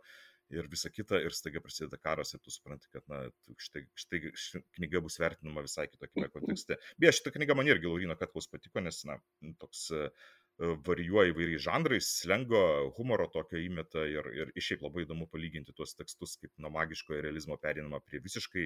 ir 0.49 0.67
visa 0.67 0.89
kita, 0.91 1.21
ir 1.23 1.35
staiga 1.35 1.61
prasideda 1.63 1.99
karas 2.01 2.33
ir 2.33 2.41
tu 2.43 2.51
supranti, 2.51 2.89
kad 2.91 3.05
na, 3.11 3.21
štai, 3.61 3.85
štai 4.03 4.21
ši 4.33 4.63
knyga 4.79 5.01
bus 5.05 5.19
vertinama 5.21 5.63
visai 5.65 5.87
kitokiame 5.91 6.31
kontekste. 6.33 6.79
Beje, 6.99 7.15
šitą 7.19 7.35
knygą 7.37 7.55
man 7.59 7.69
irgi 7.69 7.87
Laurino 7.87 8.17
Katkaus 8.19 8.49
patiko, 8.51 8.81
nes, 8.83 9.03
na, 9.07 9.19
toks 9.61 9.87
varijuoja 10.59 11.31
įvairiais 11.31 11.63
žanrais, 11.63 12.07
slengo, 12.19 12.59
humoro 12.97 13.29
tokio 13.31 13.59
įmeta 13.63 14.03
ir, 14.11 14.25
ir 14.35 14.49
šiaip 14.59 14.81
labai 14.83 15.05
įdomu 15.05 15.27
palyginti 15.31 15.71
tuos 15.75 15.93
tekstus, 15.95 16.35
kaip 16.41 16.51
nuo 16.59 16.71
magiškojo 16.75 17.21
realizmo 17.23 17.55
perinama 17.61 18.01
prie 18.03 18.19
visiškai 18.23 18.65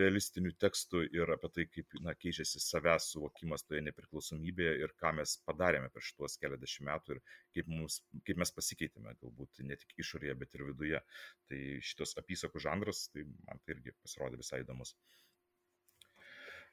realistinių 0.00 0.56
tekstų 0.58 1.04
ir 1.14 1.30
apie 1.36 1.52
tai, 1.54 1.66
kaip 1.70 1.94
na, 2.02 2.16
keičiasi 2.18 2.62
savęs 2.64 3.12
suvokimas 3.14 3.62
toje 3.68 3.84
nepriklausomybėje 3.86 4.74
ir 4.82 4.96
ką 4.98 5.14
mes 5.20 5.36
padarėme 5.46 5.92
per 5.94 6.06
šituos 6.08 6.34
keliasdešimt 6.42 6.88
metų 6.90 7.16
ir 7.16 7.22
kaip, 7.54 7.70
mums, 7.70 8.00
kaip 8.26 8.42
mes 8.42 8.54
pasikeitėme, 8.58 9.14
galbūt 9.22 9.62
ne 9.70 9.78
tik 9.78 9.94
išorėje, 10.02 10.34
bet 10.42 10.58
ir 10.58 10.66
viduje. 10.72 11.04
Tai 11.46 11.62
šitos 11.92 12.16
apysakų 12.18 12.66
žanras, 12.66 13.06
tai 13.14 13.28
man 13.46 13.62
tai 13.62 13.76
irgi 13.76 13.94
pasirodė 14.02 14.42
visai 14.42 14.64
įdomus. 14.64 14.96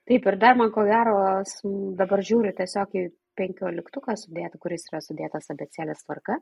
Taip, 0.08 0.26
ir 0.26 0.36
dar 0.39 0.58
man 0.58 0.72
ko 0.74 0.88
gero, 0.88 1.17
dabar 2.00 2.22
žiūriu 2.26 2.54
tiesiog 2.58 2.93
į 2.96 3.08
penkioliktuką 3.38 4.15
sudėtą, 4.19 4.60
kuris 4.63 4.88
yra 4.91 5.02
sudėtas 5.06 5.52
abecėlės 5.54 6.04
tvarka. 6.06 6.39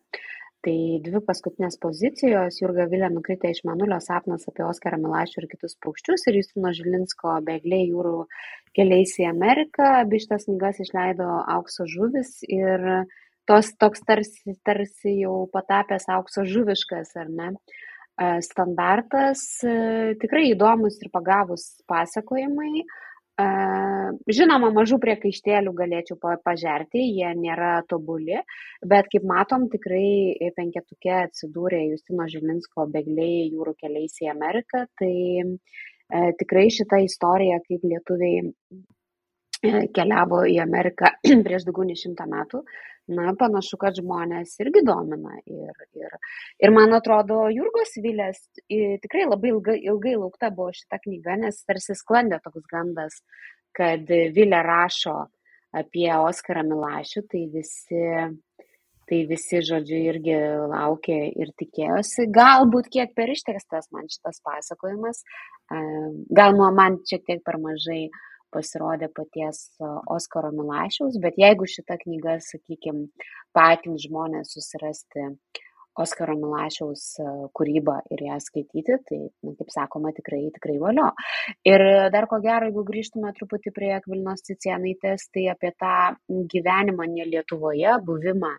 Tai 0.66 0.78
dvi 1.06 1.20
paskutinės 1.28 1.78
pozicijos- 1.78 2.58
Jurga 2.62 2.88
Vilė 2.90 3.12
nukritę 3.14 3.52
iš 3.54 3.62
Manulio 3.68 4.00
sapnas 4.02 4.48
apie 4.50 4.64
Oskarą 4.66 4.98
Milašių 5.04 5.44
ir 5.44 5.48
kitus 5.52 5.76
paukščius 5.84 6.26
ir 6.28 6.40
Justino 6.40 6.72
Žilinsko 6.74 7.36
Begliai 7.46 7.92
jūrų 7.92 8.26
keliais 8.74 9.14
į 9.22 9.30
Ameriką. 9.30 9.92
Abi 10.02 10.18
šitas 10.24 10.48
knygas 10.50 10.82
išleido 10.82 11.28
aukso 11.58 11.86
žuvis 11.86 12.40
ir 12.50 13.06
tos 13.46 13.70
toks 13.78 14.02
tarsi, 14.02 14.56
tarsi 14.66 15.20
jau 15.20 15.46
patapęs 15.54 16.10
aukso 16.10 16.48
žuviškas, 16.50 17.14
ar 17.22 17.30
ne? 17.30 17.52
Standartas 18.42 19.60
tikrai 20.22 20.48
įdomus 20.56 20.98
ir 21.04 21.12
pagavus 21.14 21.84
pasakojimai 21.86 22.86
Žinoma, 24.38 24.72
mažų 24.76 25.00
priekaištėlių 25.04 25.74
galėčiau 25.78 26.18
pažerti, 26.44 27.02
jie 27.18 27.32
nėra 27.40 27.80
tobuli, 27.90 28.40
bet 28.86 29.10
kaip 29.12 29.28
matom, 29.28 29.68
tikrai 29.74 30.52
penketuke 30.58 31.14
atsidūrė 31.26 31.84
Justino 31.92 32.28
Žilinsko 32.32 32.88
begliai 32.94 33.46
jūrų 33.54 33.76
keliais 33.82 34.18
į 34.24 34.32
Ameriką, 34.34 34.86
tai 35.00 35.14
e, 35.44 35.46
tikrai 36.42 36.68
šita 36.74 37.02
istorija, 37.06 37.62
kaip 37.68 37.86
lietuviai 37.86 38.44
keliavo 39.96 40.44
į 40.50 40.60
Ameriką 40.64 41.12
prieš 41.46 41.66
daugiau 41.68 41.88
nei 41.90 42.00
šimtą 42.00 42.28
metų. 42.32 42.62
Na, 43.16 43.36
panašu, 43.38 43.78
kad 43.78 43.94
žmonės 44.00 44.56
irgi 44.64 44.82
domina. 44.86 45.36
Ir, 45.46 45.74
ir, 45.94 46.16
ir 46.58 46.72
man 46.74 46.96
atrodo, 46.98 47.44
Jurgos 47.54 47.94
Vilės 48.02 48.40
tikrai 48.66 49.28
labai 49.28 49.52
ilgai, 49.52 49.76
ilgai 49.92 50.16
laukta 50.18 50.50
buvo 50.50 50.72
šita 50.74 50.98
knyga, 51.04 51.36
nes 51.44 51.60
tarsi 51.70 51.94
sklandė 52.00 52.40
toks 52.42 52.66
gandas, 52.72 53.20
kad 53.76 54.10
Vilė 54.10 54.62
rašo 54.66 55.26
apie 55.76 56.10
Oskarą 56.16 56.64
Milašių, 56.68 57.26
tai 57.32 57.42
visi, 57.52 58.04
tai 59.10 59.20
visi, 59.30 59.60
žodžiu, 59.70 59.98
irgi 60.12 60.38
laukė 60.72 61.18
ir 61.36 61.52
tikėjosi. 61.60 62.30
Galbūt 62.36 62.88
kiek 62.94 63.12
per 63.18 63.34
ištekstas 63.34 63.92
man 63.96 64.08
šitas 64.12 64.40
pasakojimas, 64.46 65.26
gal 66.40 66.56
nuo 66.56 66.72
man 66.76 67.02
šiek 67.10 67.26
tiek 67.28 67.44
per 67.46 67.60
mažai 67.62 68.06
pasirodė 68.56 69.10
paties 69.12 69.66
Oskaro 70.16 70.54
Milašiaus, 70.56 71.20
bet 71.20 71.36
jeigu 71.42 71.68
šita 71.68 71.98
knyga, 72.00 72.38
sakykime, 72.40 73.10
patins 73.56 74.06
žmonės 74.08 74.56
susirasti 74.56 75.34
Oskaro 76.04 76.36
Milašiaus 76.40 77.04
kūrybą 77.56 77.98
ir 78.12 78.26
ją 78.28 78.40
skaityti, 78.44 78.98
tai, 79.08 79.20
na, 79.46 79.56
kaip 79.60 79.72
sakoma, 79.74 80.12
tikrai, 80.18 80.42
tikrai 80.56 80.76
valio. 80.82 81.12
Ir 81.68 81.86
dar 82.14 82.28
ko 82.32 82.42
gero, 82.44 82.70
jeigu 82.70 82.84
grįžtume 82.88 83.32
truputį 83.38 83.74
prie 83.76 83.94
Akvilinos 83.96 84.44
Cicianaitės, 84.48 85.30
tai 85.32 85.48
apie 85.54 85.72
tą 85.80 85.96
gyvenimą 86.52 87.08
ne 87.16 87.28
Lietuvoje, 87.32 87.98
buvimą 88.06 88.56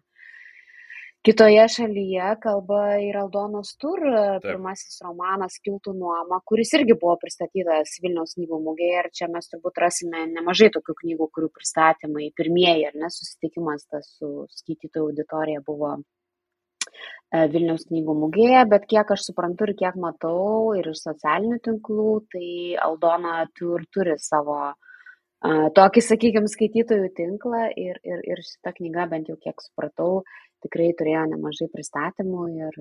kitoje 1.27 1.63
šalyje 1.75 2.27
kalba 2.43 2.81
ir 3.03 3.17
Aldonos 3.19 3.73
Tur, 3.83 3.99
Taip. 3.99 4.45
pirmasis 4.45 5.01
romanas 5.03 5.59
Kiltų 5.65 5.95
nuoma, 5.99 6.39
kuris 6.47 6.71
irgi 6.79 6.95
buvo 7.01 7.17
pristatytas 7.23 7.97
Vilniaus 8.03 8.37
knygų 8.39 8.61
mugėje 8.69 9.01
ir 9.01 9.09
čia 9.21 9.27
mes 9.33 9.51
turbūt 9.51 9.81
rasime 9.83 10.27
nemažai 10.37 10.71
tokių 10.77 10.95
knygų, 11.01 11.29
kurių 11.35 11.51
pristatymai 11.57 12.29
pirmieji, 12.39 12.87
ar 12.91 13.01
ne, 13.03 13.11
susitikimas 13.11 13.89
tas 13.91 14.13
su 14.21 14.31
skaitytojų 14.61 15.09
auditorija 15.11 15.65
buvo 15.67 15.97
e, 15.99 16.05
Vilniaus 17.35 17.89
knygų 17.89 18.15
mugėje, 18.15 18.61
bet 18.71 18.85
kiek 18.87 19.09
aš 19.11 19.25
suprantu 19.29 19.67
ir 19.67 19.75
kiek 19.79 19.97
matau 19.99 20.75
ir 20.79 20.87
iš 20.93 21.01
socialinių 21.09 21.59
tinklų, 21.65 22.11
tai 22.33 22.51
Aldona 22.87 23.41
Tur 23.59 23.83
turi 23.93 24.15
savo 24.23 24.59
uh, 24.71 24.75
tokį, 25.45 26.03
sakykime, 26.03 26.49
skaitytojų 26.49 27.09
tinklą 27.17 27.67
ir, 27.77 27.99
ir, 28.05 28.21
ir 28.25 28.43
šita 28.43 28.73
knyga, 28.79 29.07
bent 29.11 29.29
jau 29.29 29.37
kiek 29.37 29.61
supratau, 29.61 30.23
tikrai 30.65 30.93
turėjo 30.99 31.25
nemažai 31.33 31.69
pristatymų 31.73 32.47
ir, 32.57 32.79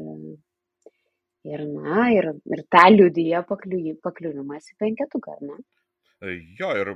ir, 1.45 1.65
na, 1.65 2.09
ir, 2.13 2.31
ir 2.45 2.63
tą 2.71 2.85
liudyje 2.93 3.43
pakliuvimas 3.49 4.71
į 4.71 4.77
penketuką, 4.79 5.35
ar 5.35 5.49
ne? 5.49 5.59
E, 6.23 6.31
jo, 6.59 6.69
ir 6.79 6.91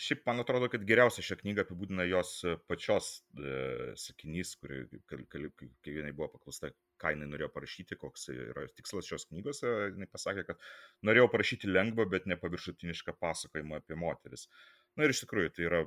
šiaip 0.00 0.22
man 0.28 0.40
atrodo, 0.40 0.70
kad 0.72 0.84
geriausia 0.88 1.24
šią 1.26 1.36
knygą 1.42 1.64
apibūdina 1.66 2.06
jos 2.08 2.30
pačios 2.68 3.10
e, 3.36 3.56
sakinys, 4.00 4.54
kuri, 4.60 4.84
kai 5.10 5.92
jinai 5.92 6.14
buvo 6.16 6.30
paklausta, 6.32 6.70
ką 7.02 7.12
jinai 7.12 7.28
norėjo 7.28 7.50
parašyti, 7.52 7.98
koks 8.00 8.30
yra 8.32 8.64
tikslas 8.78 9.10
šios 9.10 9.28
knygos, 9.28 9.60
jinai 9.66 10.08
pasakė, 10.10 10.46
kad 10.48 10.64
norėjau 11.04 11.28
parašyti 11.34 11.68
lengvą, 11.68 12.08
bet 12.16 12.30
nepaviršutinišką 12.32 13.18
pasakojimą 13.20 13.82
apie 13.82 14.00
moteris. 14.00 14.48
Na 14.96 15.04
ir 15.04 15.12
iš 15.12 15.24
tikrųjų, 15.24 15.52
tai 15.56 15.68
yra 15.68 15.82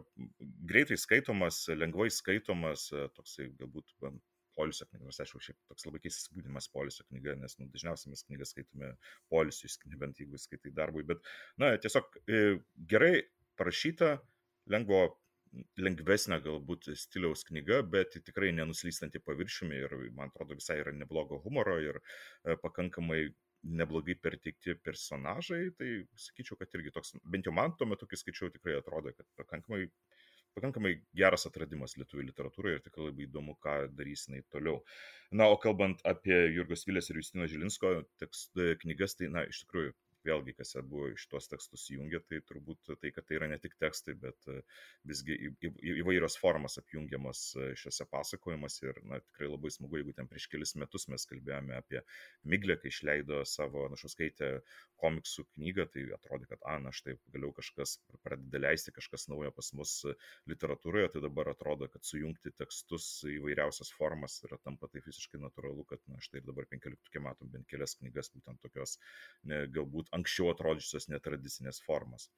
greitai 0.69 0.99
skaitomas, 0.99 1.63
lengvai 1.73 2.11
skaitomas, 2.13 2.89
toksai 3.17 3.49
galbūt 3.57 3.95
polisio 4.57 4.87
knyga, 4.89 5.05
nors 5.07 5.21
aišku, 5.23 5.41
šiaip 5.43 5.59
toks 5.71 5.87
labai 5.87 6.01
keistas 6.03 6.31
būdimas 6.33 6.69
polisio 6.73 7.05
knyga, 7.11 7.37
nes 7.41 7.57
nu, 7.61 7.69
dažniausiai 7.73 8.13
mes 8.13 8.25
knygas 8.27 8.53
skaitome 8.55 8.91
polisui, 9.33 9.71
nebent 9.93 10.19
jeigu 10.21 10.41
skaitai 10.41 10.73
darbui, 10.75 11.05
bet, 11.07 11.23
na, 11.61 11.75
tiesiog 11.83 12.19
e, 12.25 12.43
gerai 12.93 13.13
parašyta, 13.59 14.17
lengvo, 14.73 15.01
lengvesnė 15.79 16.41
galbūt 16.43 16.91
stiliaus 16.99 17.45
knyga, 17.47 17.81
bet 17.95 18.17
tikrai 18.27 18.51
nenuslystanti 18.55 19.21
paviršiumi 19.23 19.83
ir, 19.85 19.97
man 20.17 20.33
atrodo, 20.33 20.57
visai 20.59 20.81
yra 20.83 20.93
neblogo 20.95 21.41
humoro 21.45 21.77
ir 21.83 22.01
e, 22.01 22.57
pakankamai 22.63 23.27
neblogai 23.67 24.15
perteikti 24.21 24.75
personažai, 24.83 25.71
tai 25.77 25.89
sakyčiau, 26.19 26.57
kad 26.59 26.73
irgi 26.77 26.93
toks, 26.93 27.15
bent 27.25 27.47
jau 27.47 27.53
man 27.55 27.73
tuo 27.77 27.87
metu, 27.89 28.07
kai 28.09 28.19
skaičiau, 28.19 28.51
tikrai 28.53 28.77
atrodė, 28.79 29.15
kad 29.17 29.27
pakankamai 29.39 29.87
pakankamai 30.57 30.95
geras 31.17 31.47
atradimas 31.49 31.95
lietuvių 31.99 32.27
literatūroje 32.31 32.79
ir 32.79 32.83
tikrai 32.85 33.07
labai 33.07 33.27
įdomu, 33.27 33.55
ką 33.63 33.77
darys 33.97 34.27
jinai 34.27 34.43
toliau. 34.53 34.81
Na, 35.31 35.49
o 35.53 35.57
kalbant 35.61 36.01
apie 36.07 36.37
Jurgos 36.55 36.87
Vilės 36.89 37.11
ir 37.11 37.21
Justino 37.21 37.47
Žilinsko 37.49 37.93
tekst, 38.21 38.53
knygas, 38.83 39.17
tai, 39.19 39.31
na, 39.33 39.45
iš 39.47 39.63
tikrųjų, 39.65 39.93
vėlgi, 40.27 40.55
kas 40.57 40.75
buvo 40.87 41.09
iš 41.13 41.27
tuos 41.31 41.49
tekstus 41.51 41.87
jungia, 41.93 42.21
tai 42.27 42.41
turbūt 42.47 42.93
tai, 43.01 43.11
kad 43.15 43.27
tai 43.27 43.39
yra 43.39 43.49
ne 43.51 43.59
tik 43.61 43.77
tekstai, 43.81 44.17
bet 44.19 44.49
e, 44.51 44.59
visgi 45.07 45.37
įvairios 45.97 46.37
formas 46.41 46.77
apjungiamas 46.81 47.43
e, 47.55 47.69
šiuose 47.79 48.07
pasakojimuose 48.11 48.89
ir 48.89 49.01
na, 49.07 49.21
tikrai 49.29 49.51
labai 49.51 49.71
smagu, 49.73 49.99
jeigu 50.01 50.15
ten 50.17 50.29
prieš 50.29 50.49
kelis 50.51 50.75
metus 50.79 51.07
mes 51.11 51.27
kalbėjome 51.29 51.77
apie 51.77 52.03
Miglę, 52.47 52.77
kai 52.81 52.91
išleido 52.93 53.43
savo 53.47 53.87
našuskaitę 53.93 54.51
komiksų 55.01 55.45
knygą, 55.53 55.87
tai 55.93 56.05
atrodė, 56.15 56.49
kad, 56.51 56.63
a, 56.65 56.77
na 56.81 56.93
štai, 56.95 57.17
galiau 57.33 57.51
kažkas 57.55 57.97
pradeda 58.25 58.61
leisti 58.63 58.93
kažkas 58.95 59.27
naujo 59.31 59.51
pas 59.55 59.69
mus 59.77 59.93
literatūroje, 60.49 61.11
tai 61.13 61.23
dabar 61.25 61.51
atrodo, 61.53 61.89
kad 61.91 62.05
sujungti 62.07 62.53
tekstus 62.57 63.07
įvairiausias 63.29 63.91
formas 63.97 64.39
yra 64.47 64.59
tampa 64.63 64.89
tai 64.91 65.03
visiškai 65.05 65.41
natūralu, 65.43 65.85
kad, 65.89 66.01
na 66.11 66.21
štai 66.23 66.41
ir 66.41 66.47
dabar 66.49 66.67
15 66.71 67.21
matom 67.23 67.51
bent 67.53 67.67
kelias 67.69 67.97
knygas 68.01 68.31
būtent 68.33 68.61
tokios, 68.63 68.97
ne, 69.49 69.63
galbūt 69.73 70.11
anksčiau 70.17 70.51
atrodžiusios 70.53 71.09
netradicinės 71.13 71.83
formos. 71.85 72.29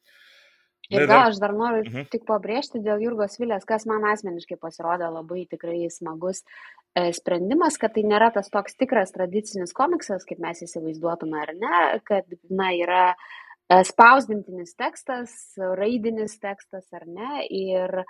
Ir 0.89 1.05
gal 1.05 1.27
aš 1.27 1.37
dar 1.41 1.51
noriu 1.53 1.83
mhm. 1.83 2.07
tik 2.09 2.23
pabrėžti 2.25 2.81
dėl 2.81 3.03
Jurgos 3.03 3.37
Vilės, 3.37 3.65
kas 3.67 3.85
man 3.89 4.07
asmeniškai 4.09 4.57
pasirodė 4.61 5.11
labai 5.13 5.43
tikrai 5.51 5.83
smagus 5.93 6.41
e, 6.41 7.11
sprendimas, 7.13 7.77
kad 7.81 7.93
tai 7.93 8.05
nėra 8.09 8.31
tas 8.33 8.49
toks 8.49 8.77
tikras 8.79 9.13
tradicinis 9.13 9.75
komiksas, 9.77 10.25
kaip 10.29 10.41
mes 10.41 10.63
įsivaizduotume 10.65 11.43
ar 11.43 11.53
ne, 11.53 11.83
kad 12.09 12.25
na, 12.49 12.71
yra 12.73 13.03
e, 13.11 13.83
spausdintinis 13.85 14.73
tekstas, 14.79 15.37
raidinis 15.77 16.39
tekstas 16.41 16.89
ar 16.97 17.05
ne, 17.05 17.45
ir 17.53 18.01
e, 18.01 18.03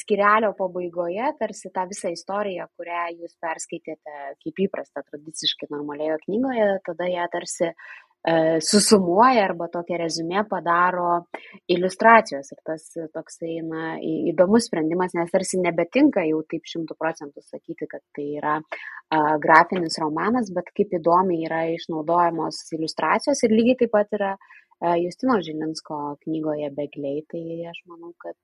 skirelio 0.00 0.54
pabaigoje 0.56 1.34
tarsi 1.42 1.68
tą 1.76 1.84
visą 1.92 2.14
istoriją, 2.16 2.70
kurią 2.80 3.04
jūs 3.18 3.36
perskaitėte 3.44 4.28
kaip 4.46 4.64
įprasta 4.64 5.04
tradiciškai 5.10 5.68
normalioje 5.76 6.22
knygoje, 6.24 6.70
tada 6.88 7.12
ją 7.12 7.28
tarsi 7.36 7.74
susumuoja 8.60 9.44
arba 9.46 9.68
tokią 9.72 9.96
rezumė 10.00 10.42
padaro 10.50 11.24
iliustracijos. 11.70 12.50
Ir 12.52 12.60
tas 12.66 12.84
toksai 13.14 13.60
na, 13.64 13.96
įdomus 14.02 14.66
sprendimas, 14.68 15.14
nes 15.14 15.30
tarsi 15.32 15.60
nebetinka 15.62 16.24
jau 16.26 16.42
taip 16.50 16.66
šimtų 16.66 16.96
procentų 16.98 17.44
sakyti, 17.46 17.86
kad 17.86 18.02
tai 18.16 18.26
yra 18.40 18.58
a, 18.58 19.38
grafinis 19.38 19.98
romanas, 20.02 20.50
bet 20.54 20.70
kaip 20.74 20.92
įdomiai 20.98 21.46
yra 21.46 21.62
išnaudojamos 21.76 22.60
iliustracijos 22.76 23.44
ir 23.44 23.54
lygiai 23.54 23.78
taip 23.84 23.94
pat 23.94 24.12
yra 24.18 24.34
a, 24.34 24.96
Justino 24.98 25.38
Žilinsko 25.40 26.18
knygoje 26.26 26.72
Begliai. 26.74 27.24
Tai 27.30 27.42
aš 27.70 27.80
manau, 27.86 28.12
kad 28.18 28.34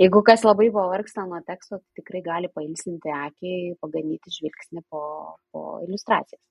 jeigu 0.00 0.22
kas 0.22 0.46
labai 0.46 0.70
pavargsta 0.70 1.26
nuo 1.26 1.42
teksto, 1.46 1.82
tai 1.82 2.02
tikrai 2.02 2.22
gali 2.22 2.54
pailsinti 2.54 3.12
akį, 3.18 3.54
paganyti 3.82 4.38
žvilgsnį 4.38 4.86
po, 4.88 5.04
po 5.50 5.80
iliustracijas. 5.84 6.42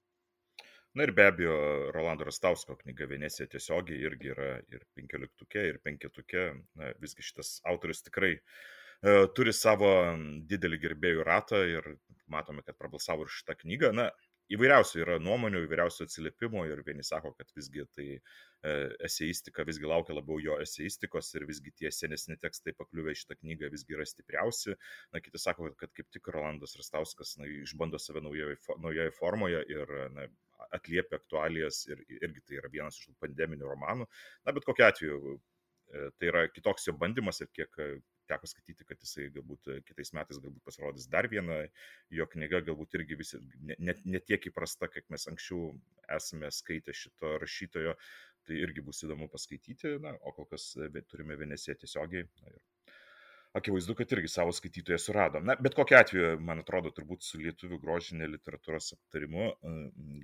Na 0.94 1.04
ir 1.08 1.12
be 1.18 1.24
abejo, 1.26 1.54
Rolando 1.92 2.26
Rastausko 2.28 2.76
knyga 2.78 3.08
Venecija 3.10 3.48
tiesiogiai 3.50 4.04
irgi 4.06 4.30
yra 4.30 4.50
ir 4.70 4.84
penkioliktukė, 4.94 5.64
ir 5.72 5.80
penketukė. 5.82 6.44
Na, 6.78 6.92
visgi 7.02 7.26
šitas 7.26 7.56
autorius 7.72 8.06
tikrai 8.06 8.36
e, 8.36 9.16
turi 9.34 9.56
savo 9.58 9.90
didelį 10.52 10.80
gerbėjų 10.84 11.26
ratą 11.26 11.64
ir 11.66 11.96
matome, 12.30 12.62
kad 12.68 12.78
prabalsavo 12.78 13.26
ir 13.26 13.34
šitą 13.34 13.58
knygą. 13.64 13.90
Na, 13.98 14.12
įvairiausių 14.54 15.02
yra 15.02 15.18
nuomonių, 15.24 15.64
įvairiausių 15.66 16.06
atsiliepimų 16.06 16.68
ir 16.70 16.84
vieni 16.86 17.06
sako, 17.08 17.34
kad 17.40 17.50
visgi 17.58 17.88
tai 17.98 18.08
e, 18.14 18.22
eseistika 19.10 19.66
visgi 19.66 19.90
laukia 19.90 20.14
labiau 20.20 20.38
jo 20.46 20.60
eseistikos 20.62 21.34
ir 21.34 21.48
visgi 21.50 21.74
tie 21.82 21.90
senesni 21.96 22.38
tekstai 22.38 22.76
pakliuvę 22.78 23.16
į 23.16 23.22
šitą 23.24 23.40
knygą 23.42 23.74
visgi 23.74 23.98
yra 23.98 24.06
stipriausi. 24.06 24.78
Na, 25.10 25.26
kiti 25.26 25.42
sako, 25.42 25.74
kad 25.80 25.98
kaip 25.98 26.14
tik 26.14 26.30
Rolandas 26.38 26.78
Rastauskas 26.78 27.34
na, 27.42 27.50
išbando 27.66 27.98
save 27.98 28.22
naujoje, 28.22 28.62
naujoje 28.78 29.18
formoje 29.18 29.66
ir 29.74 29.98
na, 30.14 30.30
atliepia 30.78 31.20
aktualijas 31.22 31.84
ir 31.90 32.02
irgi 32.20 32.44
tai 32.48 32.60
yra 32.62 32.72
vienas 32.74 32.98
iš 33.00 33.10
tų 33.10 33.18
pandeminių 33.24 33.70
romanų. 33.70 34.08
Na, 34.46 34.56
bet 34.56 34.66
kokiu 34.68 34.88
atveju 34.88 35.20
e, 35.34 36.10
tai 36.18 36.32
yra 36.32 36.48
kitoks 36.54 36.90
jo 36.90 36.96
bandymas 37.00 37.42
ir 37.44 37.52
kiek 37.54 37.80
e, 37.84 37.90
teko 38.32 38.48
skaityti, 38.48 38.88
kad 38.88 39.02
jisai 39.04 39.30
galbūt 39.36 39.70
e, 39.70 39.80
kitais 39.88 40.14
metais 40.18 40.42
galbūt 40.44 40.64
pasirodys 40.68 41.10
dar 41.12 41.28
viena 41.32 41.62
jo 42.18 42.28
knyga, 42.36 42.64
galbūt 42.70 43.00
irgi 43.00 43.20
visi 43.20 43.42
net 43.62 43.80
ne, 44.06 44.20
ne 44.20 44.42
įprasta, 44.52 44.90
kiek 44.92 45.10
mes 45.14 45.28
anksčiau 45.32 45.74
esame 46.18 46.52
skaitę 46.52 46.96
šito 46.96 47.38
rašytojo, 47.44 47.98
tai 48.48 48.60
irgi 48.60 48.84
bus 48.84 49.04
įdomu 49.06 49.30
paskaityti, 49.32 49.98
na, 50.04 50.16
o 50.22 50.36
kol 50.36 50.48
kas 50.52 50.74
turime 51.08 51.38
Veneciją 51.40 51.78
tiesiogiai. 51.80 52.28
Na, 52.44 52.56
ir 52.56 52.73
akivaizdu, 53.54 53.94
kad 53.98 54.12
irgi 54.16 54.30
savo 54.32 54.52
skaitytoją 54.56 54.98
surado. 55.02 55.42
Na, 55.46 55.56
bet 55.62 55.76
kokia 55.78 56.00
atveju, 56.02 56.38
man 56.42 56.63
atrodo, 56.63 56.89
turbūt 56.96 57.26
su 57.26 57.38
lietuvių 57.42 57.78
grožinė 57.84 58.28
literatūros 58.32 58.96
aptarimu 58.96 59.52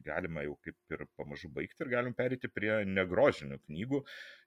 galima 0.06 0.46
jau 0.48 0.56
kaip 0.66 0.96
ir 0.96 1.06
pamažu 1.20 1.52
baigti 1.54 1.86
ir 1.86 1.92
galim 1.94 2.16
perėti 2.18 2.50
prie 2.50 2.80
negrožinių 2.90 3.60
knygų. 3.68 4.02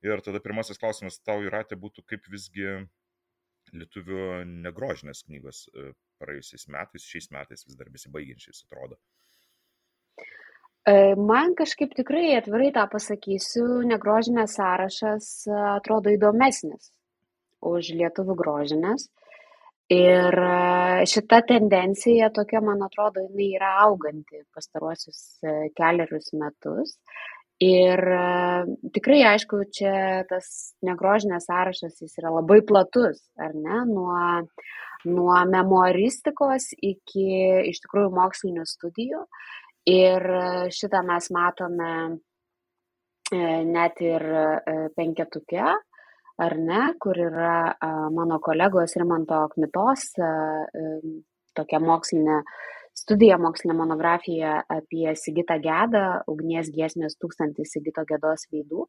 Ir 0.09 0.25
tada 0.27 0.43
pirmasis 0.43 0.83
klausimas 0.83 1.21
tau 1.23 1.45
įratė 1.47 1.79
būtų, 1.79 2.03
kaip 2.11 2.27
visgi 2.33 2.67
lietuvių 3.73 4.43
negrožinės 4.51 5.23
knygos 5.29 5.69
praėjusiais 6.23 6.67
metais, 6.75 7.07
šiais 7.07 7.31
metais 7.35 7.63
vis 7.69 7.79
dar 7.79 7.91
besibaigiančiais 7.95 8.65
atrodo? 8.67 8.99
Man 11.23 11.55
kažkaip 11.55 11.95
tikrai 11.95 12.33
atvirai 12.35 12.73
tą 12.75 12.89
pasakysiu, 12.91 13.69
negrožinės 13.87 14.57
sąrašas 14.59 15.31
atrodo 15.77 16.11
įdomesnis 16.11 16.91
už 17.63 17.93
lietuvių 17.99 18.37
grožinės. 18.39 19.09
Ir 19.93 20.37
šita 21.11 21.43
tendencija 21.49 22.31
tokia, 22.33 22.63
man 22.65 22.81
atrodo, 22.87 23.21
jinai 23.27 23.51
yra 23.59 23.73
auganti 23.83 24.41
pastaruosius 24.55 25.43
keliarius 25.77 26.33
metus. 26.39 26.97
Ir 27.63 28.01
tikrai, 28.95 29.21
aišku, 29.35 29.61
čia 29.75 30.23
tas 30.31 30.47
negrožinės 30.87 31.47
sąrašas, 31.47 32.01
jis 32.01 32.17
yra 32.19 32.33
labai 32.35 32.63
platus, 32.67 33.21
ar 33.39 33.53
ne, 33.55 33.83
nuo, 33.91 34.17
nuo 35.07 35.37
memoristikos 35.51 36.73
iki 36.79 37.29
iš 37.71 37.83
tikrųjų 37.85 38.11
mokslinių 38.17 38.67
studijų. 38.67 39.23
Ir 39.93 40.27
šitą 40.75 41.05
mes 41.07 41.29
matome 41.35 41.95
net 43.33 44.03
ir 44.03 44.27
penketuke, 44.97 45.77
ar 46.43 46.57
ne, 46.59 46.83
kur 47.03 47.19
yra 47.19 47.55
mano 48.15 48.39
kolegos 48.43 48.97
Rimanto 49.01 49.45
Kmitos 49.55 50.11
tokia 51.57 51.81
mokslinė 51.83 52.43
studija, 52.97 53.39
mokslinė 53.41 53.75
monografija 53.77 54.57
apie 54.71 55.15
Sigitą 55.17 55.57
Gedą, 55.63 56.05
ugnies 56.29 56.69
giesmės 56.75 57.17
tūkstantis 57.21 57.73
Sigito 57.75 58.05
Gedos 58.09 58.45
veidų. 58.53 58.87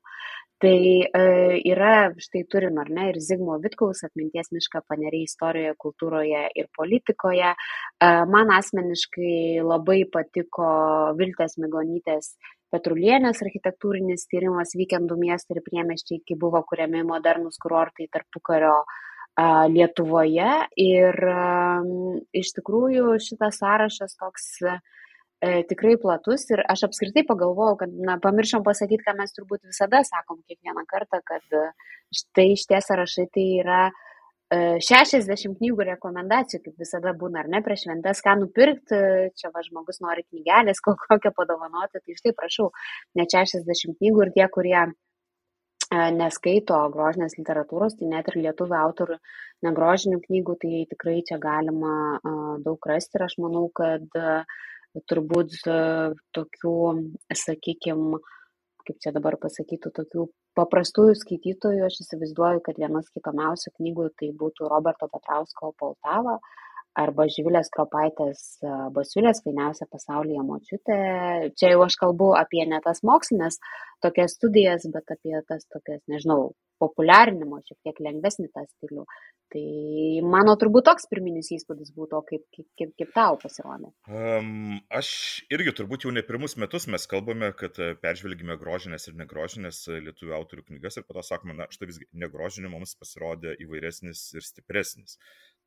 Tai 0.63 0.75
e, 0.75 1.23
yra, 1.67 2.11
štai 2.19 2.43
turim, 2.51 2.77
ar 2.83 2.91
ne, 2.93 3.09
ir 3.11 3.19
Zigmo 3.23 3.57
Vitkaus 3.63 4.03
atminties 4.07 4.51
mišką 4.55 4.83
paneriai 4.87 5.27
istorijoje, 5.27 5.75
kultūroje 5.85 6.43
ir 6.59 6.69
politikoje. 6.77 7.53
E, 7.53 8.11
man 8.35 8.51
asmeniškai 8.55 9.63
labai 9.63 10.03
patiko 10.11 10.67
Viltės 11.19 11.57
Migonytės 11.63 12.33
Petrulienės 12.73 13.43
architektūrinis 13.45 14.25
tyrimas 14.31 14.73
Vykendų 14.77 15.17
miestai 15.21 15.59
ir 15.59 15.65
priemeščiai, 15.67 16.23
kai 16.25 16.37
buvo 16.41 16.63
kuriami 16.69 17.03
modernus 17.05 17.59
kurortai 17.61 18.07
tarpukario 18.13 18.79
Lietuvoje. 19.73 20.49
Ir 20.81 21.19
iš 22.37 22.51
tikrųjų 22.57 23.15
šitas 23.21 23.57
sąrašas 23.61 24.13
toks 24.19 24.49
e, 24.65 24.75
tikrai 25.69 25.95
platus 26.01 26.45
ir 26.53 26.61
aš 26.69 26.85
apskritai 26.89 27.25
pagalvojau, 27.29 27.79
kad, 27.81 27.95
na, 28.09 28.19
pamiršom 28.21 28.65
pasakyti, 28.65 29.01
ką 29.05 29.15
mes 29.17 29.33
turbūt 29.33 29.65
visada 29.69 30.03
sakom 30.05 30.41
kiekvieną 30.45 30.85
kartą, 30.89 31.21
kad 31.25 31.57
štai 32.13 32.51
šitie 32.61 32.81
sąrašai 32.85 33.27
tai 33.33 33.47
yra 33.63 33.81
60 34.53 35.57
knygų 35.59 35.85
rekomendacijų, 35.93 36.61
kaip 36.65 36.81
visada 36.83 37.13
būna, 37.17 37.43
ar 37.43 37.49
ne, 37.51 37.61
prieš 37.65 37.85
šventės, 37.87 38.21
ką 38.25 38.35
nupirkti, 38.41 38.99
čia 39.39 39.51
va 39.53 39.63
žmogus 39.65 40.01
nori 40.03 40.25
knygelės, 40.27 40.81
kokią 40.83 41.31
padovanoti, 41.37 42.01
tai 42.03 42.17
štai 42.19 42.35
prašau, 42.37 42.69
net 43.19 43.33
60 43.33 43.97
knygų 43.99 44.27
ir 44.27 44.33
tie, 44.37 44.47
kurie 44.53 44.83
neskaito 45.93 46.77
grožinės 46.93 47.35
literatūros, 47.37 47.97
tai 47.99 48.07
net 48.09 48.29
ir 48.31 48.39
lietuvių 48.47 48.77
autorių 48.79 49.17
negrožinių 49.67 50.19
knygų, 50.23 50.55
tai 50.61 50.83
tikrai 50.89 51.19
čia 51.27 51.37
galima 51.41 52.19
daug 52.65 52.87
rasti 52.89 53.19
ir 53.19 53.25
aš 53.27 53.35
manau, 53.43 53.67
kad 53.75 54.07
turbūt 55.09 55.59
tokių, 56.33 56.77
sakykime, 57.43 58.21
kaip 58.87 58.97
čia 59.05 59.13
dabar 59.15 59.37
pasakytų, 59.41 59.93
tokių 59.99 60.25
paprastųjų 60.59 61.15
skaitytojų, 61.19 61.85
aš 61.87 62.01
įsivaizduoju, 62.03 62.63
kad 62.65 62.81
vienas 62.81 63.09
kitomiausių 63.13 63.73
knygų 63.77 64.09
tai 64.19 64.29
būtų 64.41 64.69
Roberto 64.71 65.09
Petrausko 65.13 65.73
Poltava 65.79 66.37
arba 66.99 67.25
Živilės 67.31 67.71
Kropaitės 67.73 68.43
Basiulės 68.95 69.41
fainiausia 69.45 69.87
pasaulyje 69.91 70.43
močiutė. 70.45 70.99
Čia 71.57 71.73
jau 71.73 71.85
aš 71.87 71.97
kalbu 72.01 72.33
apie 72.39 72.65
ne 72.69 72.79
tas 72.85 73.03
mokslinės 73.05 73.59
tokias 74.03 74.37
studijas, 74.37 74.85
bet 74.93 75.15
apie 75.15 75.35
tas 75.47 75.65
tokias, 75.71 76.03
nežinau, 76.11 76.53
populiarinimo, 76.83 77.61
šiek 77.63 77.79
tiek 77.85 78.01
lengvesnį 78.03 78.49
tą 78.53 78.65
stilių. 78.67 79.05
Tai 79.53 79.63
mano 80.33 80.55
turbūt 80.59 80.87
toks 80.87 81.05
pirminis 81.11 81.51
įspūdis 81.53 81.93
būtų, 81.95 82.21
kaip, 82.29 82.43
kaip, 82.55 82.67
kaip, 82.79 82.93
kaip 82.99 83.11
tau 83.15 83.37
pasirodė. 83.41 83.91
Um, 84.09 84.79
aš 84.89 85.11
irgi 85.53 85.75
turbūt 85.77 86.07
jau 86.07 86.13
ne 86.15 86.23
pirmus 86.25 86.57
metus 86.61 86.89
mes 86.89 87.05
kalbame, 87.09 87.51
kad 87.59 87.77
peržvelgime 88.01 88.57
grožinės 88.61 89.07
ir 89.09 89.19
negrožinės 89.19 89.83
lietuvių 89.93 90.35
autorių 90.39 90.65
knygas 90.71 90.97
ir 90.97 91.07
po 91.07 91.17
to 91.19 91.25
sakome, 91.27 91.55
na 91.59 91.69
štai 91.73 91.91
visgi 91.91 92.09
negrožinė 92.25 92.73
mums 92.73 92.97
pasirodė 92.99 93.53
įvairesnis 93.61 94.25
ir 94.39 94.47
stipresnis. 94.47 95.19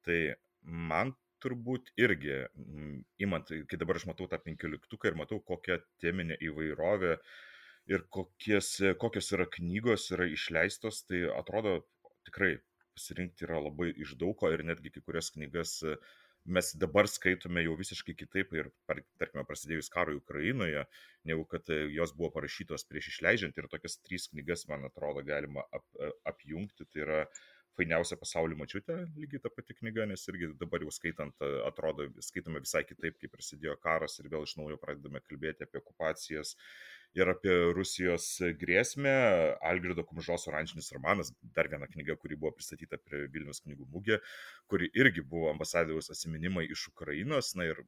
Tai 0.07 0.19
man 0.67 1.15
turbūt 1.45 1.93
irgi, 2.01 2.39
imant, 3.23 3.51
kai 3.71 3.79
dabar 3.81 4.01
aš 4.01 4.07
matau 4.11 4.29
tą 4.31 4.39
penkioliktuką 4.43 5.11
ir 5.11 5.19
matau, 5.21 5.41
kokia 5.45 5.79
teminė 6.03 6.39
įvairovė 6.49 7.17
ir 7.93 8.07
kokies, 8.11 8.71
kokios 9.01 9.31
yra 9.37 9.47
knygos 9.59 10.11
yra 10.17 10.27
išleistos, 10.33 11.05
tai 11.07 11.27
atrodo 11.37 11.79
tikrai 12.27 12.57
pasirinkti 12.97 13.47
yra 13.47 13.61
labai 13.63 13.93
iš 13.93 14.17
daugo 14.19 14.51
ir 14.51 14.65
netgi 14.67 14.95
kai 14.95 15.05
kurias 15.05 15.31
knygas 15.35 15.83
mes 16.47 16.71
dabar 16.79 17.09
skaitome 17.11 17.65
jau 17.65 17.75
visiškai 17.79 18.15
kitaip 18.15 18.53
ir, 18.55 18.69
tarkime, 18.87 19.43
prasidėjus 19.49 19.91
karui 19.91 20.21
Ukrainoje, 20.21 20.85
negu 21.27 21.43
kad 21.51 21.67
jos 21.91 22.15
buvo 22.15 22.31
parašytos 22.37 22.87
prieš 22.87 23.11
išleidžiant 23.13 23.59
ir 23.59 23.67
tokias 23.73 23.99
trys 24.07 24.29
knygas, 24.31 24.63
man 24.71 24.87
atrodo, 24.87 25.25
galima 25.27 25.67
ap, 25.75 25.85
apjungti. 26.31 26.87
Tai 26.87 27.03
yra 27.03 27.19
uh, 27.25 27.41
fainiausia 27.77 28.19
pasaulio 28.21 28.57
mačiutė, 28.59 28.99
lygiai 29.21 29.43
ta 29.45 29.53
pati 29.53 29.77
knyga, 29.77 30.07
nes 30.11 30.25
irgi 30.31 30.51
dabar 30.61 30.85
jau 30.85 30.93
skaitant, 30.95 31.47
atrodo, 31.69 32.09
skaitome 32.25 32.62
visai 32.65 32.83
kitaip, 32.89 33.19
kai 33.21 33.31
prasidėjo 33.33 33.77
karas 33.83 34.19
ir 34.21 34.31
vėl 34.33 34.47
iš 34.49 34.57
naujo 34.61 34.79
pradedame 34.83 35.23
kalbėti 35.25 35.67
apie 35.67 35.83
okupacijas 35.83 36.57
ir 37.17 37.31
apie 37.33 37.55
Rusijos 37.77 38.29
grėsmę. 38.61 39.15
Algirdo 39.65 40.05
Kumžos 40.09 40.49
oranžinis 40.51 40.93
romanas, 40.95 41.33
dar 41.57 41.71
viena 41.73 41.89
knyga, 41.91 42.17
kuri 42.21 42.39
buvo 42.41 42.53
pristatyta 42.57 43.01
prie 43.03 43.27
Vilnius 43.33 43.62
knygų 43.65 43.89
mūgė, 43.93 44.21
kuri 44.71 44.91
irgi 44.95 45.25
buvo 45.25 45.53
ambasadoriaus 45.53 46.12
atsiminimai 46.12 46.67
iš 46.69 46.89
Ukrainos. 46.93 47.55
Na 47.57 47.69
ir 47.71 47.85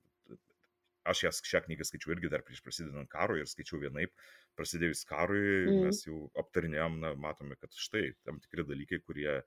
aš 1.08 1.22
jas, 1.24 1.40
šią 1.50 1.62
knygą 1.66 1.86
skaičiau 1.88 2.14
irgi 2.14 2.30
dar 2.32 2.44
prieš 2.44 2.60
prasidedant 2.64 3.08
karui 3.12 3.40
ir 3.42 3.48
skaičiau 3.48 3.80
vienaip, 3.80 4.12
prasidėjus 4.58 5.04
karui, 5.08 5.44
mm. 5.64 5.86
mes 5.86 6.02
jau 6.04 6.26
aptarinėjom, 6.42 6.98
na, 7.04 7.14
matome, 7.20 7.56
kad 7.60 7.72
štai 7.72 8.10
tam 8.28 8.40
tikri 8.44 8.66
dalykai, 8.68 9.00
kurie 9.06 9.38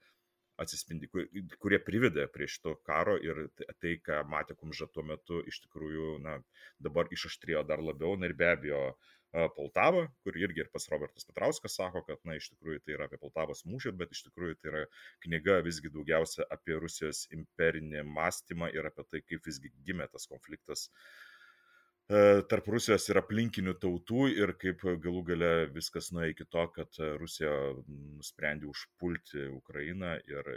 atsispindi, 0.61 1.09
kurie 1.61 1.79
privedė 1.83 2.27
prie 2.33 2.47
šito 2.49 2.75
karo 2.87 3.17
ir 3.21 3.47
tai, 3.81 3.95
ką 4.05 4.21
matė 4.31 4.57
Kumža 4.59 4.87
tuo 4.93 5.05
metu, 5.07 5.41
iš 5.51 5.61
tikrųjų, 5.65 6.17
na, 6.25 6.37
dabar 6.79 7.09
išaštrėjo 7.17 7.63
dar 7.69 7.83
labiau. 7.83 8.13
Na 8.19 8.29
ir 8.29 8.37
be 8.37 8.51
abejo, 8.51 8.83
Poltava, 9.55 10.03
kur 10.25 10.35
irgi 10.35 10.59
ir 10.59 10.69
pas 10.73 10.83
Robertas 10.91 11.23
Petrauskas 11.23 11.77
sako, 11.79 12.01
kad, 12.03 12.19
na, 12.27 12.35
iš 12.35 12.49
tikrųjų 12.51 12.81
tai 12.83 12.97
yra 12.97 13.07
apie 13.07 13.19
Poltavos 13.21 13.63
mūšį, 13.63 13.93
bet 14.01 14.11
iš 14.11 14.25
tikrųjų 14.25 14.57
tai 14.59 14.71
yra 14.73 14.81
knyga 15.23 15.61
visgi 15.63 15.91
daugiausia 15.93 16.43
apie 16.51 16.75
Rusijos 16.83 17.23
imperinį 17.37 18.03
mąstymą 18.11 18.73
ir 18.75 18.91
apie 18.91 19.07
tai, 19.07 19.23
kaip 19.23 19.47
visgi 19.47 19.71
gimė 19.87 20.09
tas 20.11 20.27
konfliktas 20.27 20.89
uh, 20.89 21.30
tarp 22.51 22.65
Rusijos 22.73 23.05
ir 23.07 23.19
aplinkinių 23.21 23.73
tautų 23.79 24.25
ir 24.33 24.51
kaip 24.59 24.81
galų 25.03 25.21
gale 25.29 25.51
viskas 25.71 26.09
nuėjo 26.11 26.33
iki 26.33 26.47
to, 26.51 26.63
kad 26.75 26.97
Rusija 27.21 27.51
nusprendė 27.87 28.67
užpulti 28.67 29.45
Ukrainą 29.53 30.17
ir 30.27 30.49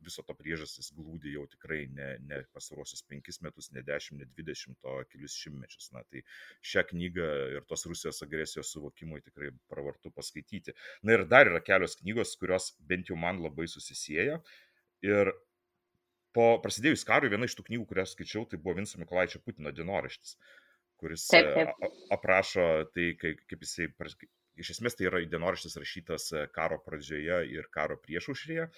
viso 0.00 0.24
to 0.24 0.36
priežastis 0.38 0.88
glūdi 0.96 1.34
jau 1.34 1.44
tikrai 1.52 1.82
ne, 1.92 2.08
ne 2.30 2.40
pasarosius 2.56 3.04
penkis 3.04 3.42
metus, 3.44 3.68
ne 3.76 3.84
dešimt, 3.84 4.22
ne 4.22 4.30
dvidešimt, 4.30 4.78
o 4.88 5.02
kelius 5.10 5.36
šimtmečius. 5.42 5.90
Na 5.92 6.04
tai 6.08 6.24
šią 6.72 6.86
knygą 6.94 7.28
ir 7.58 7.68
tos 7.68 7.84
Rusijos 7.90 8.24
agresijos 8.24 8.72
suvokimui 8.72 9.20
tikrai 9.26 9.52
pravartu 9.68 10.14
paskaityti. 10.16 10.72
Na 11.04 11.18
ir 11.18 11.26
dar 11.28 11.50
yra 11.50 11.60
kelios 11.60 11.98
knygos, 12.00 12.38
kurios 12.40 12.72
bent 12.88 13.12
jau 13.12 13.20
man 13.20 13.42
labai 13.44 13.68
susisieja. 13.68 14.40
Ir 15.04 15.34
po 16.32 16.56
prasidėjus 16.64 17.04
karui 17.04 17.28
viena 17.28 17.44
iš 17.44 17.58
tų 17.58 17.68
knygų, 17.68 17.90
kurias 17.90 18.16
skaičiau, 18.16 18.46
tai 18.48 18.56
buvo 18.56 18.78
Vinco 18.78 18.96
Mikolaičio 19.02 19.42
Putino 19.44 19.68
dienoraštis. 19.76 20.38
Uh, 20.38 20.61
kuris 21.02 21.26
taip, 21.30 21.50
e, 21.50 21.66
taip. 21.66 22.00
aprašo 22.14 22.64
tai, 22.94 23.12
kaip, 23.18 23.64
jisai, 23.66 23.88
iš 24.62 24.74
esmės 24.76 24.98
tai 24.98 25.08
yra 25.10 25.22
dienoraštis 25.26 25.78
rašytas 25.82 26.28
e, 26.36 26.44
karo 26.54 26.78
pradžioje 26.86 27.40
ir 27.50 27.70
karo 27.74 27.98
priešušrėje. 28.04 28.68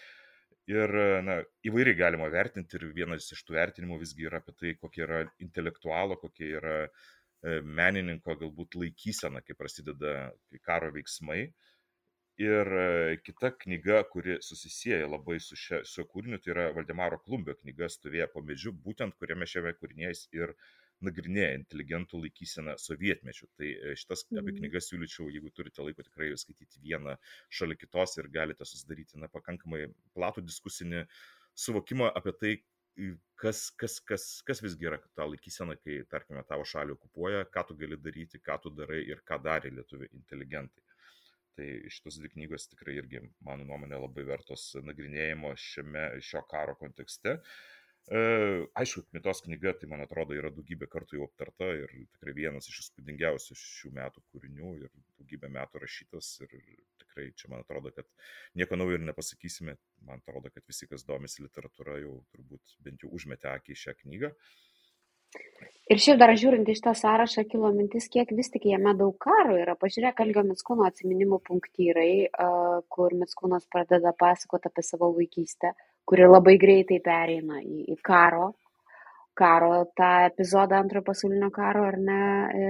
Ir 0.72 0.96
e, 1.00 1.08
na, 1.26 1.40
įvairiai 1.68 1.98
galima 1.98 2.30
vertinti 2.32 2.80
ir 2.80 2.88
vienas 2.96 3.28
iš 3.36 3.44
tų 3.44 3.58
vertinimų 3.58 4.00
visgi 4.00 4.30
yra 4.30 4.40
apie 4.40 4.56
tai, 4.56 4.72
kokia 4.80 5.04
yra 5.08 5.20
intelektualo, 5.44 6.18
kokia 6.22 6.56
yra 6.62 6.78
menininko 7.44 8.38
galbūt 8.40 8.78
laikysena, 8.80 9.42
kai 9.44 9.52
prasideda 9.58 10.30
karo 10.64 10.88
veiksmai. 10.94 11.42
Ir 12.40 12.70
kita 13.20 13.50
knyga, 13.60 13.98
kuri 14.08 14.38
susisieja 14.42 15.04
labai 15.04 15.36
su 15.44 15.58
šiuo 15.60 16.06
kūriniu, 16.08 16.38
tai 16.40 16.54
yra 16.54 16.64
Valdemaro 16.72 17.18
Klumbio 17.20 17.52
knyga 17.58 17.90
Stovėję 17.92 18.30
po 18.32 18.40
medžiu, 18.48 18.72
būtent 18.86 19.12
kuriame 19.20 19.44
šiame 19.50 19.74
kūrinėje 19.76 20.16
ir 20.40 20.54
uh, 20.54 20.64
nagrinėja 21.04 21.54
inteligentų 21.58 22.20
laikyseną 22.24 22.76
sovietmečiu. 22.80 23.48
Tai 23.58 23.70
e, 23.70 23.94
šitas 24.00 24.26
abi 24.32 24.50
mhm. 24.50 24.58
knygas 24.60 24.90
siūlyčiau, 24.90 25.30
jeigu 25.32 25.52
turite 25.54 25.84
laiko, 25.84 26.04
tikrai 26.06 26.32
skaityti 26.40 26.82
vieną 26.84 27.16
šalia 27.52 27.78
kitos 27.80 28.18
ir 28.20 28.30
galite 28.34 28.66
susidaryti 28.68 29.20
na, 29.20 29.30
pakankamai 29.32 29.86
platų 30.16 30.44
diskusinį 30.48 31.04
suvokimą 31.64 32.10
apie 32.18 32.34
tai, 32.40 32.54
kas, 33.40 33.68
kas, 33.80 33.98
kas, 34.06 34.24
kas 34.46 34.62
visgi 34.62 34.86
yra 34.88 34.98
ta 35.18 35.26
laikysena, 35.26 35.76
kai, 35.82 36.00
tarkime, 36.10 36.42
tavo 36.48 36.66
šalį 36.68 36.94
okupuoja, 36.94 37.44
ką 37.54 37.66
tu 37.68 37.78
gali 37.78 37.98
daryti, 38.00 38.40
ką 38.42 38.58
tu 38.62 38.74
darai 38.74 39.02
ir 39.08 39.22
ką 39.26 39.40
darė 39.42 39.72
lietuvių 39.74 40.10
inteligentai. 40.14 40.84
Tai 41.54 41.66
šitos 41.94 42.18
dvi 42.18 42.32
knygos 42.32 42.66
tikrai 42.72 42.96
irgi, 42.98 43.20
mano 43.46 43.66
nuomonė, 43.66 43.94
labai 44.02 44.24
vertos 44.26 44.72
nagrinėjimo 44.82 45.52
šiame, 45.54 46.08
šio 46.26 46.42
karo 46.50 46.74
kontekste. 46.78 47.36
E, 47.38 47.73
aišku, 48.12 49.06
mitos 49.16 49.40
knyga, 49.46 49.72
tai 49.80 49.88
man 49.88 50.02
atrodo, 50.04 50.36
yra 50.36 50.50
daugybė 50.52 50.88
kartų 50.92 51.18
jau 51.18 51.28
aptarta 51.28 51.70
ir 51.72 51.92
tikrai 52.16 52.34
vienas 52.36 52.68
iš 52.68 52.82
įspūdingiausių 52.82 53.56
šių 53.56 53.92
metų 53.96 54.24
kūrinių 54.32 54.74
ir 54.82 54.90
daugybę 55.16 55.48
metų 55.54 55.80
rašytas 55.80 56.28
ir 56.44 56.52
tikrai 57.00 57.30
čia 57.32 57.48
man 57.52 57.64
atrodo, 57.64 57.94
kad 57.96 58.04
nieko 58.60 58.76
naujo 58.76 58.98
ir 58.98 59.06
nepasakysime. 59.08 59.78
Man 60.04 60.20
atrodo, 60.20 60.52
kad 60.52 60.66
visi, 60.68 60.88
kas 60.90 61.06
domisi 61.08 61.46
literatūra, 61.46 61.96
jau 62.02 62.18
turbūt 62.34 62.76
bent 62.84 63.06
jau 63.06 63.12
užmetė 63.16 63.54
akį 63.54 63.72
į 63.72 63.82
šią 63.86 63.96
knygą. 64.02 64.34
Ir 65.92 65.98
šiaip 66.00 66.20
dar 66.20 66.30
žiūrint 66.38 66.68
iš 66.70 66.80
tą 66.84 66.92
sąrašą 66.96 67.42
kilo 67.48 67.72
mintis, 67.74 68.06
kiek 68.12 68.30
vis 68.36 68.52
tik 68.52 68.68
jame 68.68 68.92
daug 68.96 69.16
karo 69.20 69.56
yra. 69.60 69.74
Pažiūrėk, 69.80 70.20
Algio 70.22 70.44
Mitskūno 70.46 70.86
atsiminimų 70.86 71.40
punktyrai, 71.48 72.12
kur 72.92 73.16
Mitskūnas 73.18 73.66
pradeda 73.72 74.14
pasakoti 74.16 74.70
apie 74.70 74.84
savo 74.86 75.10
vaikystę, 75.16 75.74
kuri 76.08 76.28
labai 76.28 76.58
greitai 76.60 77.00
pereina 77.04 77.60
į, 77.62 77.84
į 77.94 77.96
karo, 78.04 78.52
karo 79.34 79.82
tą 79.98 80.10
epizodą 80.28 80.78
antrojo 80.78 81.04
pasaulinio 81.08 81.50
karo 81.54 81.84
ar 81.88 81.98
ne 81.98 82.20
e, 82.54 82.68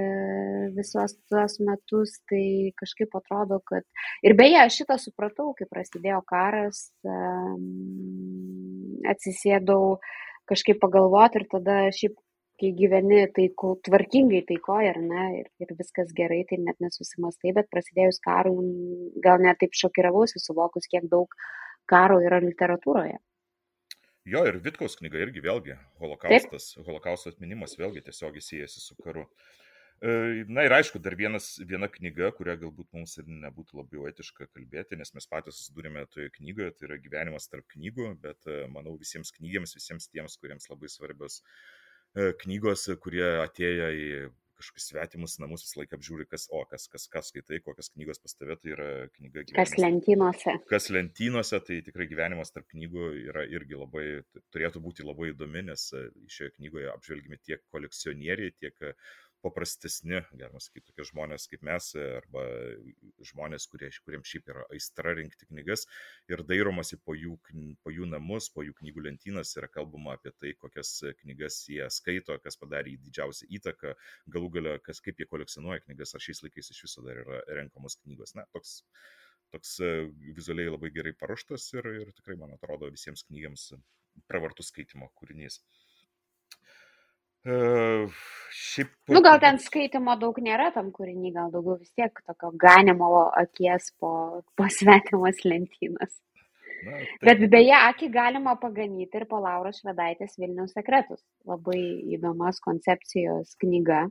visos 0.76 1.16
tuos 1.28 1.58
metus, 1.60 2.16
tai 2.30 2.72
kažkaip 2.80 3.14
atrodo, 3.20 3.60
kad... 3.68 3.84
Ir 4.24 4.36
beje, 4.38 4.58
aš 4.62 4.80
šitą 4.80 4.98
supratau, 5.02 5.52
kai 5.58 5.68
prasidėjo 5.70 6.22
karas, 6.28 6.86
atsisėdau 9.12 9.98
kažkaip 10.48 10.80
pagalvoti 10.80 11.40
ir 11.42 11.48
tada 11.52 11.80
šiaip 11.94 12.16
kai 12.60 12.70
gyveni 12.78 13.24
taiko, 13.34 13.74
tvarkingai 13.86 14.44
taikoje, 14.48 14.92
ar 14.92 15.00
ne, 15.02 15.24
ir, 15.40 15.48
ir 15.62 15.74
viskas 15.74 16.12
gerai, 16.16 16.44
tai 16.48 16.60
net 16.62 16.78
nesusimastai, 16.82 17.52
bet 17.56 17.70
prasidėjus 17.72 18.20
karui 18.22 18.70
gal 19.24 19.42
net 19.42 19.58
taip 19.62 19.74
šokiravausi, 19.74 20.42
suvokus, 20.42 20.86
kiek 20.90 21.08
daug 21.10 21.34
karo 21.90 22.20
yra 22.24 22.40
literatūroje. 22.44 23.18
Jo, 24.24 24.46
ir 24.48 24.56
Vitkaus 24.64 24.96
knyga 24.96 25.20
irgi 25.20 25.42
vėlgi, 25.44 25.76
holokaustas, 26.00 26.70
Taip. 26.72 26.86
holokausto 26.86 27.34
atminimas 27.34 27.76
vėlgi 27.76 28.06
tiesiog 28.06 28.38
įsijęsi 28.40 28.80
su 28.80 28.96
karu. 29.04 29.26
E, 30.00 30.44
na 30.48 30.64
ir 30.64 30.72
aišku, 30.74 30.98
dar 31.04 31.16
vienas, 31.20 31.50
viena 31.68 31.90
knyga, 31.92 32.30
kurią 32.38 32.56
galbūt 32.62 32.88
mums 32.96 33.18
ir 33.20 33.28
nebūtų 33.28 33.82
labai 33.82 34.08
etiška 34.10 34.48
kalbėti, 34.48 34.96
nes 35.00 35.12
mes 35.16 35.28
patys 35.28 35.60
susidūrėme 35.60 36.06
toje 36.12 36.32
knygoje, 36.38 36.72
tai 36.72 36.88
yra 36.88 37.00
gyvenimas 37.04 37.50
tarp 37.52 37.68
knygų, 37.76 38.14
bet 38.24 38.48
e, 38.48 38.64
manau 38.72 38.96
visiems 39.00 39.32
knygėms, 39.36 39.76
visiems 39.76 40.08
tiems, 40.08 40.40
kuriems 40.40 40.72
labai 40.72 40.88
svarbios 40.92 41.42
E, 42.14 42.30
knygos, 42.44 42.86
kurie 43.02 43.24
atėję 43.42 43.86
į 43.98 44.10
kažkokius 44.64 44.88
svetimus 44.90 45.38
namus 45.42 45.64
visą 45.64 45.80
laiką 45.80 45.98
apžiūri, 45.98 46.26
kas, 46.30 46.46
o, 46.50 46.62
kas, 46.70 46.86
kas, 46.88 47.06
kas 47.12 47.30
skaitai, 47.30 47.60
kokios 47.64 47.90
knygos 47.92 48.20
pas 48.22 48.34
tave, 48.34 48.56
tai 48.60 48.72
yra 48.74 48.88
knyga 49.14 49.44
gyvenimas. 49.44 49.58
Kas 49.58 49.78
lentynose. 49.78 50.56
Kas 50.70 50.88
lentynose, 50.90 51.60
tai 51.66 51.80
tikrai 51.86 52.08
gyvenimas 52.10 52.54
tarp 52.54 52.68
knygų 52.72 53.10
yra 53.28 53.44
irgi 53.44 53.78
labai, 53.78 54.06
turėtų 54.54 54.82
būti 54.84 55.06
labai 55.06 55.32
įdomi, 55.32 55.66
nes 55.70 55.86
e, 55.92 56.06
šioje 56.32 56.56
knygoje 56.56 56.90
apžvelgime 56.94 57.40
tiek 57.42 57.62
kolekcionieriai, 57.74 58.54
tiek 58.58 58.88
paprastesni, 59.44 60.20
galima 60.32 60.60
sakyti, 60.62 60.88
tokie 60.90 61.06
žmonės 61.10 61.46
kaip 61.50 61.64
mes, 61.66 61.90
arba 62.18 62.44
žmonės, 63.30 63.66
kurie, 63.72 63.90
kuriems 64.06 64.30
šiaip 64.30 64.50
yra 64.52 64.66
aistra 64.74 65.14
rinkti 65.18 65.48
knygas 65.50 65.86
ir 66.32 66.44
dairomasi 66.48 66.98
po 67.04 67.16
jų, 67.18 67.36
po 67.84 67.94
jų 67.94 68.08
namus, 68.10 68.50
po 68.54 68.64
jų 68.66 68.76
knygų 68.80 69.06
lentynas 69.08 69.54
yra 69.60 69.70
kalbama 69.72 70.16
apie 70.18 70.32
tai, 70.38 70.54
kokias 70.60 70.96
knygas 71.22 71.60
jie 71.70 71.84
skaito, 71.92 72.36
kas 72.44 72.58
padarė 72.60 72.96
didžiausią 73.04 73.50
įtaką, 73.60 73.96
galų 74.36 74.54
galę, 74.58 74.78
kas, 74.84 75.02
kaip 75.04 75.20
jie 75.20 75.28
kolekcionuoja 75.30 75.84
knygas, 75.86 76.16
ar 76.16 76.24
šiais 76.24 76.44
laikais 76.46 76.72
iš 76.74 76.86
viso 76.88 77.04
dar 77.06 77.20
yra 77.24 77.44
renkamos 77.60 78.00
knygos. 78.02 78.34
Na, 78.38 78.48
toks 78.56 78.80
toks 79.54 79.78
e, 79.80 79.90
vizualiai 80.36 80.72
labai 80.72 80.90
gerai 80.94 81.14
paruoštas 81.18 81.68
ir, 81.78 81.86
ir 82.02 82.12
tikrai, 82.18 82.36
man 82.40 82.54
atrodo, 82.56 82.90
visiems 82.90 83.22
knygams 83.28 83.70
pravartus 84.30 84.70
skaitimo 84.72 85.10
kūrinys. 85.18 85.60
Uh, 87.44 88.08
šiaip. 88.56 88.88
Nu, 89.12 89.20
gal 89.24 89.36
ten 89.42 89.58
skaitimo 89.60 90.14
daug 90.16 90.38
nėra 90.40 90.70
tam 90.72 90.88
kūrinį, 90.96 91.32
gal 91.34 91.50
daugiau 91.52 91.76
vis 91.76 91.90
tiek 91.92 92.20
tokio 92.24 92.48
ganimo 92.60 93.10
akies 93.36 93.90
po, 94.00 94.12
po 94.56 94.68
svetimas 94.72 95.42
lentynas. 95.44 96.14
Na, 96.84 96.96
taip. 96.96 97.26
Bet 97.28 97.42
beje, 97.52 97.74
akį 97.76 98.08
galima 98.14 98.54
paganyti 98.60 99.20
ir 99.20 99.26
po 99.28 99.42
Lauros 99.44 99.82
Švedaitės 99.82 100.38
Vilniaus 100.40 100.72
sekretus. 100.76 101.20
Labai 101.48 101.80
įdomas 102.16 102.62
koncepcijos 102.64 103.52
knyga. 103.60 104.06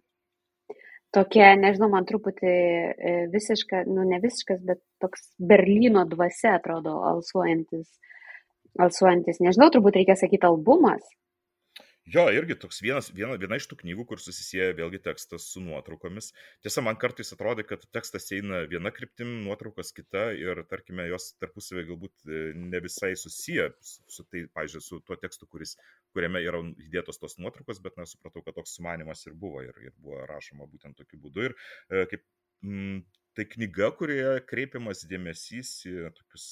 Tokia, 1.14 1.52
nežinau, 1.58 1.90
man 1.94 2.06
truputį 2.10 2.54
e, 2.54 3.18
visiška, 3.34 3.84
nu 3.90 4.06
ne 4.10 4.18
visiškas, 4.22 4.62
bet 4.66 4.82
toks 5.02 5.28
Berlyno 5.38 6.06
dvasia 6.10 6.56
atrodo 6.58 7.00
alsuojantis. 7.10 7.90
Alsuojantis, 8.82 9.42
nežinau, 9.42 9.70
turbūt 9.74 10.02
reikia 10.02 10.18
sakyti 10.18 10.50
albumas 10.50 11.06
Jo, 12.04 12.26
irgi 12.36 12.58
toks 12.60 12.82
vienas, 12.84 13.08
viena, 13.16 13.38
viena 13.40 13.56
iš 13.56 13.64
tų 13.72 13.78
knygų, 13.80 14.04
kur 14.10 14.20
susisieja 14.20 14.74
vėlgi 14.76 15.00
tekstas 15.06 15.46
su 15.54 15.62
nuotraukomis. 15.64 16.34
Tiesa, 16.66 16.82
man 16.84 16.98
kartais 17.00 17.32
atrodo, 17.32 17.64
kad 17.64 17.86
tekstas 17.96 18.26
eina 18.36 18.66
viena 18.68 18.92
kryptim, 18.92 19.30
nuotraukos 19.46 19.94
kita 19.96 20.26
ir, 20.36 20.60
tarkime, 20.68 21.06
jos 21.08 21.30
tarpusavį 21.40 21.86
galbūt 21.94 22.26
e, 22.28 22.42
ne 22.60 22.82
visai 22.84 23.14
susiję 23.20 23.70
su, 23.80 24.26
tai, 24.28 24.42
pažiūrėjau, 24.52 24.84
su 24.84 25.00
tuo 25.08 25.16
tekstu, 25.22 25.48
kuris, 25.48 25.78
kuriame 26.12 26.42
yra 26.44 26.60
įdėtos 26.90 27.22
tos 27.22 27.38
nuotraukos, 27.40 27.80
bet 27.86 27.96
nesupratau, 28.02 28.44
kad 28.44 28.58
toks 28.60 28.76
sumanimas 28.76 29.24
ir 29.30 29.38
buvo 29.40 29.64
ir, 29.64 29.78
ir 29.80 29.96
buvo 29.96 30.26
rašoma 30.28 30.68
būtent 30.74 31.00
tokiu 31.00 31.22
būdu. 31.24 31.46
Ir 31.48 31.56
e, 31.56 32.04
kaip, 32.12 32.26
m, 32.68 32.98
tai 33.40 33.46
knyga, 33.54 33.94
kurioje 33.96 34.44
kreipiamas 34.52 35.06
dėmesys 35.08 35.72
į 35.88 36.12
tokius 36.20 36.50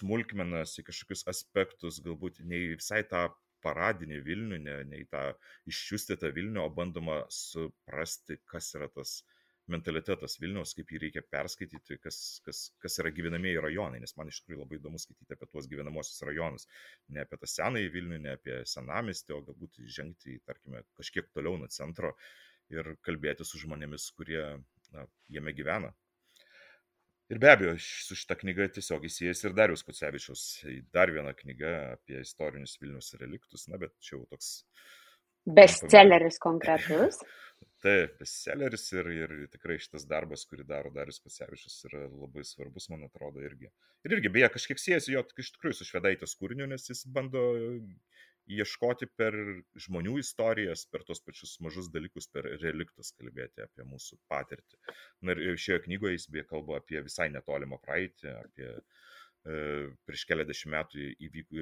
smulkmenas, 0.00 0.74
į 0.82 0.88
kažkokius 0.90 1.28
aspektus, 1.30 2.02
galbūt 2.02 2.42
ne 2.42 2.64
visai 2.74 3.04
tą 3.06 3.28
paradinį 3.64 4.20
Vilnių, 4.26 4.60
ne, 4.64 4.78
ne 4.90 5.02
į 5.02 5.08
tą 5.12 5.26
iščiustytą 5.70 6.32
Vilnių, 6.36 6.62
o 6.64 6.72
bandoma 6.74 7.20
suprasti, 7.34 8.40
kas 8.50 8.72
yra 8.78 8.90
tas 8.94 9.20
mentalitetas 9.70 10.36
Vilniaus, 10.42 10.72
kaip 10.74 10.90
jį 10.90 11.00
reikia 11.04 11.22
perskaityti, 11.30 11.98
kas, 12.02 12.18
kas, 12.46 12.62
kas 12.82 12.98
yra 13.02 13.12
gyvenamieji 13.14 13.62
rajonai, 13.62 14.00
nes 14.02 14.16
man 14.18 14.30
iš 14.30 14.40
tikrųjų 14.42 14.64
labai 14.64 14.78
įdomu 14.80 15.00
skaityti 15.00 15.36
apie 15.36 15.48
tuos 15.52 15.68
gyvenamosius 15.70 16.24
rajonus. 16.26 16.66
Ne 17.14 17.24
apie 17.24 17.38
tą 17.40 17.50
senąjį 17.54 17.92
Vilnių, 17.96 18.20
ne 18.26 18.34
apie 18.38 18.60
senamestį, 18.72 19.36
o 19.36 19.42
galbūt 19.46 19.82
žengti, 19.98 20.40
tarkime, 20.48 20.82
kažkiek 20.98 21.30
toliau 21.34 21.60
nuo 21.60 21.70
centro 21.70 22.14
ir 22.74 22.94
kalbėti 23.06 23.46
su 23.46 23.62
žmonėmis, 23.62 24.10
kurie 24.18 24.42
na, 24.94 25.06
jame 25.30 25.54
gyvena. 25.56 25.94
Ir 27.30 27.38
be 27.38 27.50
abejo, 27.52 27.76
su 27.78 28.16
šita 28.18 28.34
knyga 28.40 28.66
tiesiog 28.74 29.04
įsijęs 29.06 29.44
ir 29.44 29.52
Darius 29.54 29.84
Kucevičius, 29.86 30.46
dar 30.94 31.12
viena 31.14 31.30
knyga 31.36 31.74
apie 31.92 32.18
istorinius 32.24 32.74
Vilnius 32.80 33.12
reliktus, 33.20 33.68
na, 33.70 33.78
bet 33.78 33.94
čia 34.02 34.16
jau 34.16 34.24
toks. 34.32 34.48
Bestselleris 35.46 36.40
konkretus. 36.42 37.20
Taip, 37.84 38.18
bestselleris 38.18 38.88
ir, 38.92 39.06
ir 39.14 39.30
tikrai 39.52 39.78
šitas 39.80 40.04
darbas, 40.10 40.42
kurį 40.48 40.66
daro 40.68 40.90
Darius 40.92 41.20
Kucevičius, 41.22 41.78
yra 41.88 42.02
labai 42.08 42.42
svarbus, 42.44 42.90
man 42.92 43.06
atrodo, 43.06 43.44
irgi. 43.46 43.70
Ir 44.04 44.16
irgi, 44.16 44.32
beje, 44.34 44.50
kažkiek 44.56 44.82
siejasi 44.82 45.14
jo 45.14 45.22
iš 45.44 45.54
tikrųjų 45.54 45.78
su 45.78 45.86
švedaitės 45.88 46.34
kūriniu, 46.40 46.66
nes 46.68 46.90
jis 46.90 47.06
bando 47.14 47.44
ieškoti 48.56 49.08
per 49.20 49.36
žmonių 49.84 50.16
istorijas, 50.22 50.84
per 50.92 51.04
tos 51.08 51.22
pačius 51.26 51.56
mažus 51.64 51.90
dalykus, 51.94 52.28
per 52.34 52.48
reliktus 52.62 53.12
kalbėti 53.18 53.64
apie 53.64 53.86
mūsų 53.88 54.18
patirtį. 54.32 54.80
Na 55.26 55.36
ir 55.36 55.58
šioje 55.64 55.84
knygoje 55.86 56.18
jis 56.18 56.28
beje 56.34 56.46
kalba 56.50 56.80
apie 56.80 57.02
visai 57.06 57.28
netolimą 57.34 57.80
praeitį, 57.84 58.34
apie 58.34 58.68
e, 58.70 59.56
prieš 60.08 60.26
keliasdešimt 60.30 60.74
metų 60.76 61.08
įvyk, 61.28 61.56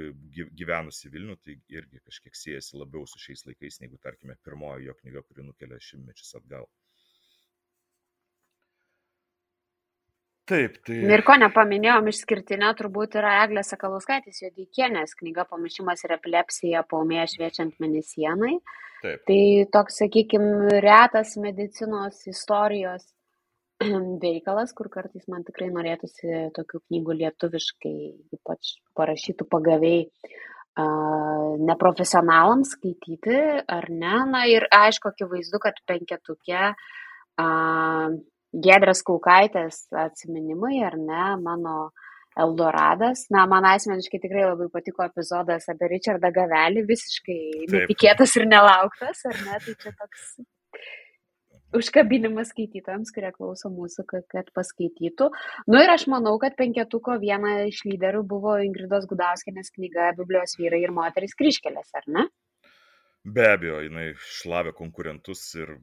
gyvenusi 0.63 1.13
Vilnių, 1.15 1.39
tai 1.45 1.59
irgi 1.79 2.03
kažkiek 2.09 2.43
siejasi 2.43 2.81
labiau 2.81 3.07
su 3.07 3.21
šiais 3.23 3.47
laikais, 3.49 3.83
negu 3.85 4.01
tarkime 4.03 4.39
pirmoji 4.45 4.89
jo 4.91 4.99
knyga, 5.03 5.25
kuri 5.29 5.47
nukelia 5.51 5.81
šimtmečius 5.91 6.37
atgal. 6.41 6.69
Taip, 10.49 10.79
tai. 10.87 10.97
Ir 11.13 11.23
ko 11.27 11.37
nepaminėjom 11.41 12.09
išskirtinio, 12.09 12.71
turbūt 12.79 13.19
yra 13.21 13.43
Eglės 13.43 13.69
Sakalauskaitės 13.75 14.41
Jodeikienės 14.47 15.13
knyga 15.19 15.45
Pamišimas 15.51 16.05
ir 16.07 16.15
epilepsija 16.17 16.85
paumėje 16.89 17.27
šviečiant 17.35 17.77
menisienai. 17.85 18.57
Taip. 19.03 19.23
Tai 19.29 19.41
toks, 19.77 20.01
sakykime, 20.01 20.81
retas 20.83 21.37
medicinos 21.39 22.25
istorijos 22.33 23.05
veikalas, 24.25 24.73
kur 24.75 24.89
kartais 24.95 25.29
man 25.31 25.45
tikrai 25.47 25.69
norėtųsi 25.75 26.49
tokių 26.57 26.83
knygų 26.87 27.19
lietuviškai, 27.21 27.97
ypač 28.39 28.73
parašytų 28.99 29.47
pagaviai 29.53 30.09
neprofesionalams 31.69 32.73
skaityti, 32.77 33.39
ar 33.67 33.89
ne. 33.91 34.17
Na 34.31 34.45
ir 34.51 34.67
aišku, 34.75 35.13
akivaizdu, 35.13 35.59
kad 35.63 35.81
penketukė 35.91 36.73
Giedrės 38.53 39.03
Kaukaitės 39.07 39.87
atsiminimai, 40.07 40.79
ar 40.87 40.97
ne, 41.01 41.25
mano 41.43 41.91
Eldoradas. 42.39 43.27
Na, 43.35 43.45
man 43.51 43.67
asmeniškai 43.69 44.21
tikrai 44.23 44.47
labai 44.47 44.69
patiko 44.73 45.05
epizodas 45.05 45.69
apie 45.73 45.91
Richardą 45.95 46.31
Gavelį, 46.35 46.87
visiškai 46.89 47.41
Taip. 47.43 47.75
netikėtas 47.75 48.37
ir 48.39 48.49
nelauktas, 48.49 49.25
ar 49.29 49.43
ne? 49.45 49.59
Tai 49.67 49.75
čia 49.83 49.93
toks 49.99 50.31
užkabinimas 51.77 52.53
skaitytojams, 52.53 53.13
kurie 53.13 53.31
klauso 53.35 53.71
mūsų, 53.73 54.05
kad, 54.09 54.25
kad 54.33 54.49
paskaitytų. 54.57 55.29
Nu 55.69 55.83
ir 55.83 55.93
aš 55.93 56.07
manau, 56.13 56.37
kad 56.41 56.57
penketuko 56.57 57.19
viena 57.21 57.59
iš 57.69 57.83
lyderių 57.89 58.23
buvo 58.29 58.57
Ingridos 58.65 59.09
Gudauskinės 59.11 59.75
knyga 59.75 60.15
Biblijos 60.19 60.57
vyrai 60.61 60.85
ir 60.87 60.95
moteris 60.97 61.37
kryškelės, 61.39 61.93
ar 61.99 62.09
ne? 62.09 62.29
Be 63.29 63.45
abejo, 63.51 63.83
jinai 63.85 64.13
šlavė 64.39 64.73
konkurentus 64.79 65.43
ir, 65.59 65.75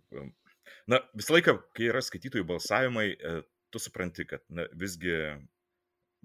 na, 0.92 1.02
visą 1.18 1.38
laiką, 1.38 1.58
kai 1.78 1.90
yra 1.92 2.04
skaitytojų 2.06 2.48
balsavimai, 2.50 3.10
e, 3.16 3.36
tu 3.74 3.82
supranti, 3.82 4.28
kad 4.30 4.44
na, 4.50 4.68
visgi 4.78 5.16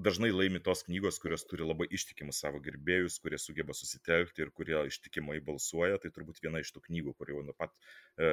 dažnai 0.00 0.30
laimi 0.32 0.60
tos 0.64 0.82
knygos, 0.86 1.18
kurios 1.20 1.44
turi 1.48 1.66
labai 1.66 1.86
ištikimus 1.96 2.40
savo 2.40 2.60
gerbėjus, 2.64 3.18
kurie 3.22 3.38
sugeba 3.40 3.74
susitelkti 3.76 4.44
ir 4.44 4.52
kurie 4.56 4.78
ištikimai 4.88 5.40
balsuoja. 5.44 5.98
Tai 6.00 6.12
turbūt 6.14 6.40
viena 6.44 6.62
iš 6.64 6.72
tų 6.74 6.84
knygų, 6.86 7.14
kur 7.18 7.32
jau 7.32 7.42
nuo 7.44 7.54
pat 7.58 7.74
e, 8.16 8.32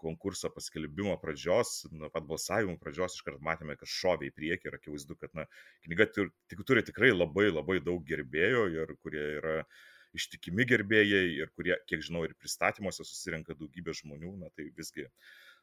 konkurso 0.00 0.52
paskelbimo 0.54 1.16
pradžios, 1.22 1.88
nuo 1.90 2.12
pat 2.14 2.28
balsavimo 2.30 2.78
pradžios 2.82 3.18
iškart 3.18 3.42
matėme, 3.46 3.76
kad 3.80 3.90
šovė 3.90 4.30
į 4.30 4.36
priekį 4.38 4.70
ir 4.70 4.78
akivaizdu, 4.78 5.18
kad 5.20 5.34
na, 5.38 5.46
knyga 5.86 6.10
tik, 6.14 6.62
turi 6.68 6.86
tikrai 6.86 7.10
labai 7.14 7.48
labai 7.50 7.80
daug 7.82 8.04
gerbėjų 8.06 8.66
ir 8.78 8.94
kurie 9.02 9.26
yra 9.40 9.56
ištikimi 10.16 10.66
gerbėjai 10.68 11.22
ir 11.36 11.52
kurie, 11.54 11.76
kiek 11.90 12.02
žinau, 12.06 12.24
ir 12.26 12.34
pristatymuose 12.38 13.06
susirenka 13.06 13.56
daugybė 13.58 13.94
žmonių, 14.02 14.34
na 14.42 14.50
tai 14.56 14.70
visgi 14.76 15.06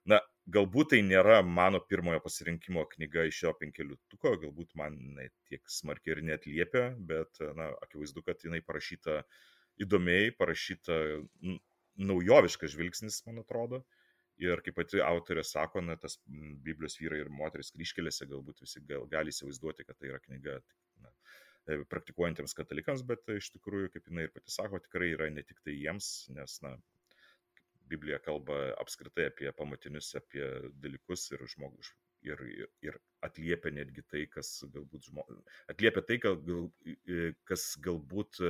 Na, 0.08 0.20
galbūt 0.56 0.94
tai 0.94 1.02
nėra 1.04 1.42
mano 1.44 1.82
pirmojo 1.84 2.22
pasirinkimo 2.24 2.86
knyga 2.94 3.26
iš 3.28 3.42
šio 3.42 3.52
penkeliutuko, 3.60 4.32
galbūt 4.44 4.72
man 4.80 4.96
ne 5.18 5.28
tiek 5.50 5.64
smarkiai 5.68 6.16
ir 6.16 6.22
net 6.30 6.48
liepia, 6.48 6.86
bet, 7.10 7.42
na, 7.58 7.74
akivaizdu, 7.84 8.24
kad 8.24 8.46
jinai 8.46 8.62
parašyta 8.64 9.18
įdomiai, 9.84 10.32
parašyta 10.40 11.00
naujoviškas 12.12 12.76
žvilgsnis, 12.78 13.20
man 13.28 13.44
atrodo. 13.44 13.84
Ir 14.40 14.62
kaip 14.64 14.78
pati 14.78 15.02
autorė 15.02 15.44
sako, 15.50 15.82
na, 15.84 15.98
tas 16.00 16.20
Biblijos 16.30 17.00
vyrai 17.02 17.24
ir 17.26 17.34
moteris 17.34 17.74
kryškelėse 17.76 18.30
galbūt 18.32 18.64
visi 18.64 18.84
gal, 18.88 19.08
gali 19.12 19.34
įsivaizduoti, 19.34 19.88
kad 19.90 19.98
tai 20.00 20.14
yra 20.14 20.22
knyga 20.24 20.60
praktikuojantiems 21.92 22.56
katalikams, 22.58 23.04
bet 23.08 23.28
iš 23.36 23.52
tikrųjų, 23.56 23.92
kaip 23.94 24.08
jinai 24.10 24.28
ir 24.28 24.34
pati 24.36 24.54
sako, 24.54 24.80
tikrai 24.84 25.12
yra 25.14 25.30
ne 25.34 25.44
tik 25.48 25.60
tai 25.66 25.76
jiems, 25.76 26.12
nes, 26.36 26.60
na, 26.66 26.78
Biblija 27.88 28.20
kalba 28.20 28.58
apskritai 28.82 29.30
apie 29.30 29.52
pamatinius, 29.56 30.10
apie 30.20 30.44
dalykus 30.84 31.30
ir 31.32 31.44
žmogus. 31.54 31.94
Ir, 32.28 32.42
ir, 32.50 32.70
ir 32.84 32.98
atliepia 33.24 33.72
netgi 33.72 34.04
tai, 34.12 34.26
kas 34.32 34.50
galbūt 34.74 35.08
žmogus. 35.08 35.40
Atliepia 35.72 36.04
tai, 36.04 36.18
gal, 36.24 36.36
kas 37.48 37.70
galbūt 37.86 38.42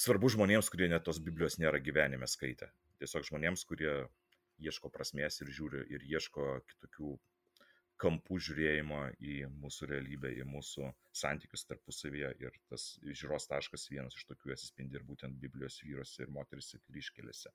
svarbu 0.00 0.30
žmonėms, 0.32 0.70
kurie 0.72 0.88
net 0.88 1.04
tos 1.04 1.20
Biblijos 1.20 1.58
nėra 1.60 1.82
gyvenime 1.82 2.28
skaitę. 2.30 2.70
Tiesiog 3.02 3.26
žmonėms, 3.28 3.66
kurie 3.68 3.92
ieško 4.60 4.92
prasmės 4.94 5.40
ir 5.42 5.52
žiūri 5.56 5.84
ir 5.92 6.06
ieško 6.14 6.46
kitokių 6.70 7.16
kampų 8.00 8.38
žiūrėjimo 8.46 9.00
į 9.20 9.36
mūsų 9.60 9.88
realybę, 9.92 10.32
į 10.40 10.46
mūsų 10.48 10.90
santykius 11.22 11.66
tarpusavyje. 11.68 12.32
Ir 12.42 12.58
tas 12.72 12.86
žiūros 13.04 13.48
taškas 13.50 13.88
vienas 13.92 14.16
iš 14.16 14.26
tokių 14.30 14.54
atsispindi 14.56 14.98
ir 14.98 15.06
būtent 15.08 15.38
Biblijos 15.42 15.80
vyruose 15.84 16.24
ir 16.24 16.32
moterisi 16.34 16.80
kryškelėse. 16.86 17.52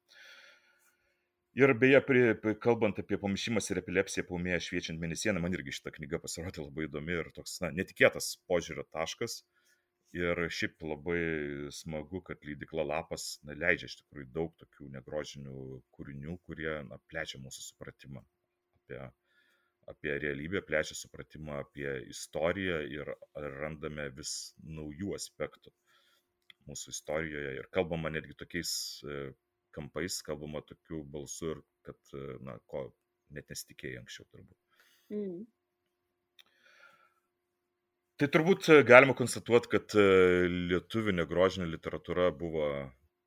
Ir 1.55 1.71
beje, 1.79 2.01
prie, 2.03 2.23
kalbant 2.59 2.97
apie 2.99 3.15
pamišimas 3.19 3.69
ir 3.71 3.79
epilepsiją 3.79 4.25
paumėje 4.27 4.57
šviečiant 4.65 4.99
mėnesieną, 4.99 5.39
man 5.43 5.53
irgi 5.55 5.77
šita 5.77 5.93
knyga 5.95 6.19
pasirodė 6.19 6.65
labai 6.65 6.89
įdomi 6.89 7.15
ir 7.15 7.29
toks 7.37 7.61
na, 7.63 7.69
netikėtas 7.77 8.33
požiūrio 8.51 8.83
taškas. 8.91 9.37
Ir 10.15 10.39
šiaip 10.57 10.83
labai 10.83 11.21
smagu, 11.75 12.21
kad 12.27 12.43
leidikla 12.47 12.83
Lapas 12.87 13.37
na, 13.47 13.55
leidžia 13.55 13.87
iš 13.87 13.95
tikrųjų 14.01 14.27
daug 14.35 14.51
tokių 14.59 14.89
negrožinių 14.97 15.79
kūrinių, 15.95 16.35
kurie 16.47 16.73
na, 16.91 16.99
plečia 17.11 17.39
mūsų 17.43 17.65
supratimą 17.69 18.23
apie, 18.75 18.99
apie 19.91 20.17
realybę, 20.19 20.61
plečia 20.65 20.95
supratimą 20.97 21.59
apie 21.61 21.89
istoriją 22.09 22.81
ir 22.89 23.11
randame 23.61 24.09
vis 24.17 24.53
naujų 24.63 25.13
aspektų 25.17 25.73
mūsų 26.69 26.93
istorijoje. 26.95 27.51
Ir 27.59 27.69
kalbama 27.73 28.09
netgi 28.13 28.37
tokiais 28.39 28.71
kampais 29.75 30.21
kalbama 30.25 30.63
tokiu 30.65 31.03
balsu 31.03 31.51
ir 31.53 31.61
kad, 31.85 31.99
na, 32.45 32.57
ko 32.71 32.87
net 33.35 33.49
nesitikėjai 33.51 34.01
anksčiau 34.01 34.25
turbūt. 34.31 34.81
Mm. 35.13 35.45
Tai 38.15 38.27
turbūt 38.31 38.69
galima 38.87 39.13
konstatuoti, 39.17 39.69
kad 39.73 39.95
lietuvių 40.71 41.17
negrožinė 41.17 41.67
literatūra 41.67 42.29
buvo 42.31 42.69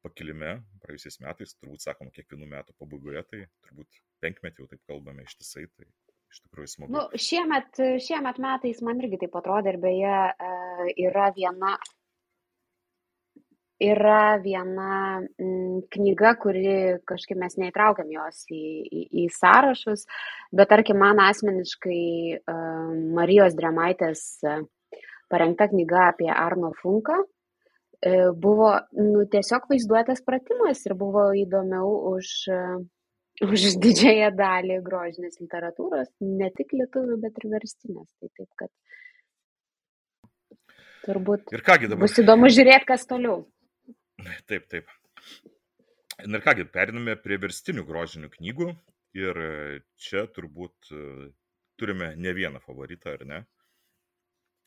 pakilime 0.07 0.55
praėjusiais 0.83 1.21
metais, 1.21 1.53
turbūt 1.59 1.85
sakoma, 1.85 2.13
kiekvienų 2.15 2.49
metų 2.49 2.75
pabaigoje, 2.81 3.23
tai 3.29 3.41
turbūt 3.67 3.99
penkmetį 4.25 4.63
jau 4.63 4.69
taip 4.71 4.83
kalbame 4.89 5.27
ištisai, 5.27 5.67
tai 5.75 5.89
iš 6.33 6.43
tikrųjų 6.45 6.73
smagu. 6.73 6.95
Nu, 6.95 7.05
šiemet, 7.29 7.79
šiemet 8.05 8.41
metais 8.43 8.83
man 8.85 9.01
irgi 9.03 9.23
taip 9.25 9.39
atrodo 9.39 9.73
ir 9.73 9.79
beje 9.83 10.19
yra 11.09 11.31
viena 11.37 11.77
yra 13.79 14.41
viena 14.43 15.21
mm, 15.23 15.85
knyga, 15.95 16.33
kuri 16.43 16.99
kažkaip 17.07 17.39
mes 17.39 17.55
neįtraukiam 17.63 18.09
jos 18.11 18.43
į, 18.51 18.63
į, 18.83 19.03
į 19.23 19.27
sąrašus, 19.37 20.03
bet 20.51 20.73
tarkim 20.73 20.99
man 20.99 21.23
asmeniškai 21.23 22.03
uh, 22.41 22.89
Marijos 23.15 23.55
Dremaitės 23.55 24.25
parengta 25.31 25.69
knyga 25.71 26.09
apie 26.09 26.33
Arno 26.35 26.73
Funką 26.83 27.21
buvo 28.39 28.73
nu, 28.95 29.25
tiesiog 29.27 29.67
vaizduotės 29.71 30.23
pratimas 30.23 30.85
ir 30.87 30.95
buvo 30.95 31.33
įdomiau 31.35 32.15
už, 32.15 32.31
už 33.45 33.67
didžiąją 33.85 34.31
dalį 34.39 34.81
grožinės 34.87 35.41
literatūros, 35.43 36.11
ne 36.25 36.51
tik 36.57 36.75
lietuvių, 36.77 37.19
bet 37.23 37.39
ir 37.43 37.51
verstinės. 37.55 38.09
Tai 38.19 38.31
taip, 38.39 38.51
kad 38.63 38.73
turbūt 41.07 41.55
ir 41.57 41.65
kągi 41.67 41.91
dabar. 41.91 42.05
Bus 42.07 42.19
įdomu 42.23 42.51
žiūrėti, 42.53 42.89
kas 42.89 43.07
toliau. 43.09 43.43
Taip, 44.51 44.67
taip. 44.73 44.91
Na 46.27 46.41
ir 46.41 46.45
kągi, 46.45 46.67
periname 46.75 47.15
prie 47.23 47.39
verstinių 47.39 47.85
grožinių 47.87 48.33
knygų 48.33 48.73
ir 49.19 49.39
čia 50.03 50.25
turbūt 50.35 50.91
e, 50.91 51.31
turime 51.79 52.11
ne 52.19 52.33
vieną 52.35 52.61
favoritą, 52.65 53.15
ar 53.15 53.25
ne? 53.29 53.39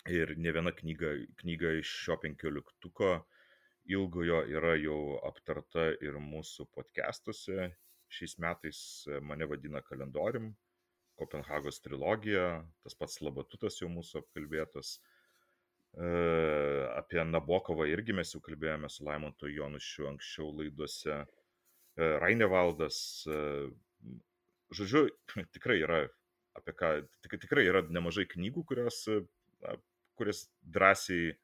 Ir 0.09 0.33
ne 0.39 0.53
viena 0.55 0.71
knyga, 0.73 1.11
knyga 1.43 1.75
iš 1.81 1.91
šio 2.05 2.17
penkioliktuko 2.23 3.11
ilgojo 3.91 4.39
yra 4.49 4.73
jau 4.79 5.19
aptarta 5.27 5.91
ir 6.01 6.17
mūsų 6.23 6.65
podcastuose. 6.73 7.69
Šiais 8.11 8.37
metais 8.43 8.81
mane 9.23 9.47
vadina 9.47 9.81
kalendorium, 9.85 10.51
Kopenhagos 11.19 11.79
trilogija, 11.83 12.61
tas 12.83 12.95
pats 12.97 13.21
Labatutas 13.21 13.77
jau 13.79 13.87
mūsų 13.91 14.23
apkalbėtas, 14.23 14.95
Apie 15.91 17.23
Nabokovą 17.27 17.85
irgi 17.91 18.13
mes 18.15 18.29
jau 18.31 18.39
kalbėjome 18.43 18.87
su 18.89 19.03
Laimontu 19.03 19.49
Jonušiu 19.51 20.07
anksčiau 20.13 20.47
laidose. 20.55 21.17
Rainevaldas, 21.99 23.27
žodžiu, 24.71 25.09
tikrai 25.55 25.81
yra 25.83 26.05
apie 26.55 26.75
ką, 26.79 26.91
tik, 27.23 27.35
tikrai 27.43 27.65
yra 27.67 27.83
nemažai 27.83 28.23
knygų, 28.31 28.63
kurios, 28.71 29.03
kurias 30.15 30.45
drąsiai 30.63 31.35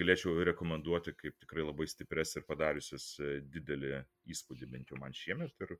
galėčiau 0.00 0.46
rekomenduoti 0.48 1.12
kaip 1.18 1.36
tikrai 1.42 1.66
labai 1.66 1.88
stipres 1.90 2.32
ir 2.38 2.46
padariusios 2.48 3.12
didelį 3.52 4.00
įspūdį 4.32 4.70
bent 4.72 4.92
jau 4.92 5.00
man 5.02 5.12
šiemet. 5.12 5.52
Ir 5.60 5.76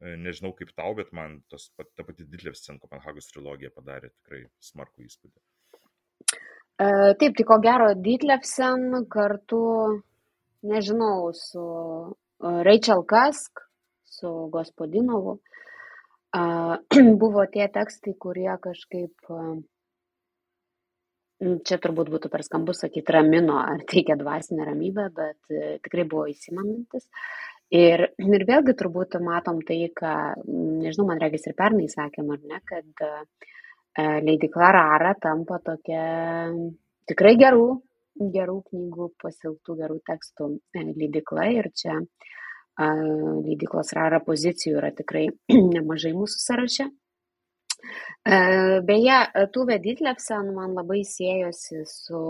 nežinau 0.00 0.52
kaip 0.56 0.72
tau, 0.76 0.94
bet 0.96 1.12
man 1.16 1.40
tas, 1.52 1.68
ta 1.76 2.04
pati 2.06 2.24
Ditlevsen 2.28 2.80
Kopenhagos 2.80 3.28
trilogija 3.32 3.72
padarė 3.74 4.10
tikrai 4.14 4.44
smarkų 4.64 5.04
įspūdį. 5.06 5.36
E, 6.80 6.86
taip, 7.20 7.34
tai 7.36 7.44
ko 7.48 7.58
gero 7.60 7.90
Ditlevsen 8.00 9.04
kartu, 9.12 9.64
nežinau, 10.64 11.28
su 11.36 11.64
e, 12.08 12.52
Rachel 12.64 13.04
Kask, 13.08 13.60
su 14.08 14.30
Gospodinovu, 14.54 15.36
e, 16.32 16.40
buvo 17.24 17.44
tie 17.52 17.68
tekstai, 17.74 18.16
kurie 18.24 18.54
kažkaip, 18.64 19.28
čia 21.40 21.76
turbūt 21.80 22.08
būtų 22.12 22.32
per 22.32 22.44
skambus 22.44 22.80
sakyti, 22.84 23.12
ramino 23.12 23.60
ar 23.60 23.84
teikia 23.88 24.16
dvasinę 24.20 24.64
ramybę, 24.68 25.06
bet 25.16 25.54
tikrai 25.84 26.04
buvo 26.08 26.26
įsimanantis. 26.32 27.08
Ir, 27.70 28.02
ir 28.18 28.44
vėlgi 28.48 28.74
turbūt 28.74 29.14
matom 29.22 29.60
tai, 29.62 29.84
ką, 29.94 30.12
nežinau, 30.50 31.06
man 31.12 31.20
regis 31.22 31.46
ir 31.46 31.54
pernai 31.54 31.86
sakėm, 31.92 32.32
ar 32.34 32.40
ne, 32.50 32.58
kad 32.66 33.06
E, 33.98 34.02
leidykla 34.26 34.72
Rara 34.72 35.14
tampa 35.18 35.58
tokia 35.66 36.02
tikrai 37.10 37.34
gerų, 37.40 37.66
gerų 38.36 38.60
knygų, 38.68 39.08
pasiltų 39.18 39.76
gerų 39.80 39.96
tekstų 40.06 40.46
e, 40.78 40.84
leidykla 41.00 41.48
ir 41.56 41.68
čia 41.74 41.96
e, 41.98 42.86
leidyklos 42.86 43.90
Rara 43.98 44.20
pozicijų 44.22 44.78
yra 44.78 44.92
tikrai 44.94 45.26
nemažai 45.74 46.14
mūsų 46.14 46.42
sąraše. 46.46 46.90
Beje, 48.84 49.18
Tuve 49.54 49.78
Ditlevsen 49.80 50.50
man 50.52 50.74
labai 50.76 50.98
siejosi 51.08 51.78
su 51.88 52.20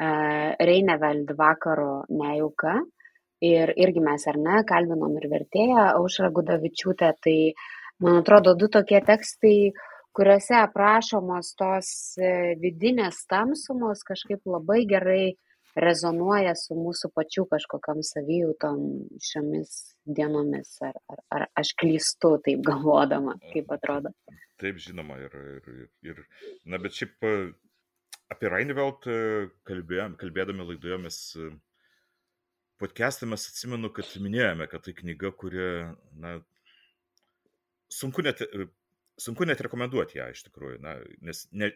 Reineveld 0.00 1.34
vakaro 1.36 2.06
nejauka. 2.08 2.78
Ir 3.40 3.72
irgi 3.80 4.02
mes 4.04 4.26
ar 4.28 4.36
ne, 4.36 4.58
kalbinom 4.68 5.14
ir 5.16 5.28
vertėją 5.32 5.86
Aušrą 5.94 6.28
Gudavičiūtę, 6.36 7.12
tai 7.24 7.36
man 8.04 8.20
atrodo 8.20 8.52
du 8.58 8.68
tokie 8.68 9.00
tekstai, 9.00 9.72
kuriuose 10.16 10.58
aprašomos 10.60 11.54
tos 11.56 11.92
vidinės 12.60 13.22
tamsumos 13.30 14.04
kažkaip 14.04 14.44
labai 14.44 14.82
gerai 14.90 15.22
rezonuoja 15.78 16.54
su 16.58 16.74
mūsų 16.74 17.10
pačių 17.14 17.46
kažkokiam 17.52 18.02
savijautom 18.06 18.80
šiomis 19.22 19.72
dienomis. 20.04 20.76
Ar, 20.84 20.98
ar, 21.12 21.22
ar 21.36 21.46
aš 21.62 21.72
klystu 21.80 22.34
taip 22.44 22.64
galvodama, 22.66 23.36
kaip 23.52 23.70
atrodo? 23.76 24.12
Taip, 24.60 24.80
žinoma. 24.82 25.18
Ir, 25.22 25.36
ir, 25.70 25.88
ir, 26.10 26.22
na, 26.68 26.80
bet 26.82 26.96
šiaip 26.98 27.24
e, 27.24 27.34
apie 28.34 28.50
Reinveld 28.52 29.08
e, 29.08 29.20
kalbėdami 29.70 30.66
laidoje 30.72 31.00
mes 31.06 31.20
e, 32.80 32.84
podcast'e 32.84 33.26
mes 33.28 33.48
atsimenu, 33.50 33.90
kad 33.92 34.08
minėjome, 34.22 34.68
kad 34.70 34.84
tai 34.86 34.94
knyga, 34.96 35.32
kuri, 35.36 35.66
na, 36.22 36.38
sunku 37.92 38.24
net, 38.24 38.40
sunku 39.20 39.48
net 39.48 39.60
rekomenduoti 39.66 40.18
ją 40.20 40.30
iš 40.32 40.46
tikrųjų, 40.48 40.80
na, 40.84 40.96
nes 41.26 41.44
ne, 41.52 41.70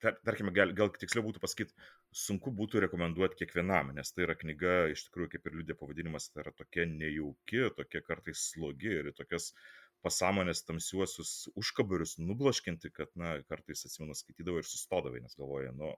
tar, 0.00 0.16
tarkime, 0.24 0.54
gal, 0.56 0.72
gal 0.76 0.92
tiksliau 0.96 1.26
būtų 1.26 1.42
pasakyti, 1.44 1.76
sunku 2.16 2.52
būtų 2.56 2.84
rekomenduoti 2.86 3.42
kiekvienam, 3.42 3.92
nes 3.96 4.14
tai 4.14 4.24
yra 4.26 4.38
knyga, 4.38 4.80
iš 4.94 5.06
tikrųjų, 5.08 5.34
kaip 5.34 5.46
ir 5.50 5.60
liūdė 5.60 5.76
pavadinimas, 5.80 6.30
tai 6.32 6.46
yra 6.46 6.56
tokia 6.56 6.88
nejauki, 6.88 7.66
tokia 7.76 8.04
kartais 8.06 8.48
slogi 8.54 8.96
ir 9.02 9.12
tokias 9.18 9.52
pasąmonės 10.00 10.64
tamsiuosius 10.64 11.50
užkabarius 11.60 12.16
nublaškinti, 12.22 12.92
kad, 12.96 13.12
na, 13.20 13.36
kartais 13.50 13.84
atsimenu, 13.84 14.16
skaitydavai 14.16 14.64
ir 14.64 14.68
sustodavai, 14.70 15.20
nes 15.20 15.36
galvoja, 15.36 15.74
nu, 15.76 15.92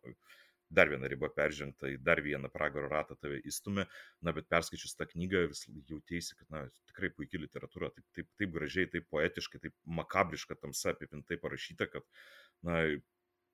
dar 0.79 0.91
viena 0.93 1.11
riba 1.11 1.31
peržengta, 1.37 1.91
į 1.93 2.01
dar 2.05 2.23
vieną 2.25 2.51
pragaro 2.53 2.91
ratą 2.93 3.17
tave 3.21 3.41
įstumė, 3.49 3.87
na, 4.25 4.35
bet 4.37 4.49
perskaičius 4.53 4.97
tą 4.99 5.09
knygą 5.13 5.47
vis 5.53 5.65
jautėsi, 5.91 6.37
kad, 6.41 6.51
na, 6.55 6.65
tikrai 6.91 7.13
puikia 7.17 7.41
literatūra, 7.43 7.93
taip, 7.97 8.07
taip, 8.17 8.31
taip 8.41 8.55
gražiai, 8.57 8.91
taip 8.93 9.09
poetiškai, 9.13 9.63
taip 9.67 9.77
makabriška 10.01 10.59
tamsa 10.61 10.95
apipintai 10.97 11.41
parašyta, 11.43 11.91
kad, 11.93 12.09
na, 12.67 12.83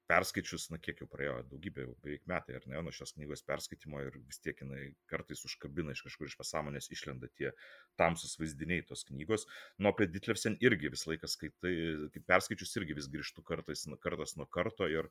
perskaičius, 0.09 0.69
na 0.73 0.79
kiek 0.81 1.03
jau 1.03 1.09
praėjo, 1.11 1.35
daugybė, 1.51 1.85
jau 1.85 1.95
beveik 2.03 2.25
metai, 2.31 2.57
ar 2.59 2.65
ne, 2.71 2.81
nuo 2.85 2.93
šios 2.95 3.13
knygos 3.17 3.45
perskaitimo 3.49 4.01
ir 4.07 4.17
vis 4.31 4.41
tiek 4.45 4.61
jinai 4.63 4.81
kartais 5.11 5.45
užkabina 5.45 5.93
iš 5.93 6.03
kažkur 6.07 6.31
iš 6.31 6.37
pasąmonės, 6.41 6.89
išlenda 6.95 7.29
tie 7.37 7.53
tamsus 8.01 8.39
vaizdiniai 8.41 8.87
tos 8.89 9.05
knygos. 9.09 9.45
Nu, 9.77 9.93
apie 9.93 10.09
Ditlevsen 10.09 10.57
irgi 10.65 10.93
visą 10.95 11.13
laiką 11.13 11.29
skaitai, 11.29 11.75
kaip 12.15 12.29
perskaičius 12.31 12.77
irgi 12.81 12.97
vis 12.97 13.11
grįžtų 13.13 13.45
kartais, 13.53 13.85
kartas 14.05 14.37
nuo 14.41 14.49
karto 14.49 14.89
ir 14.89 15.11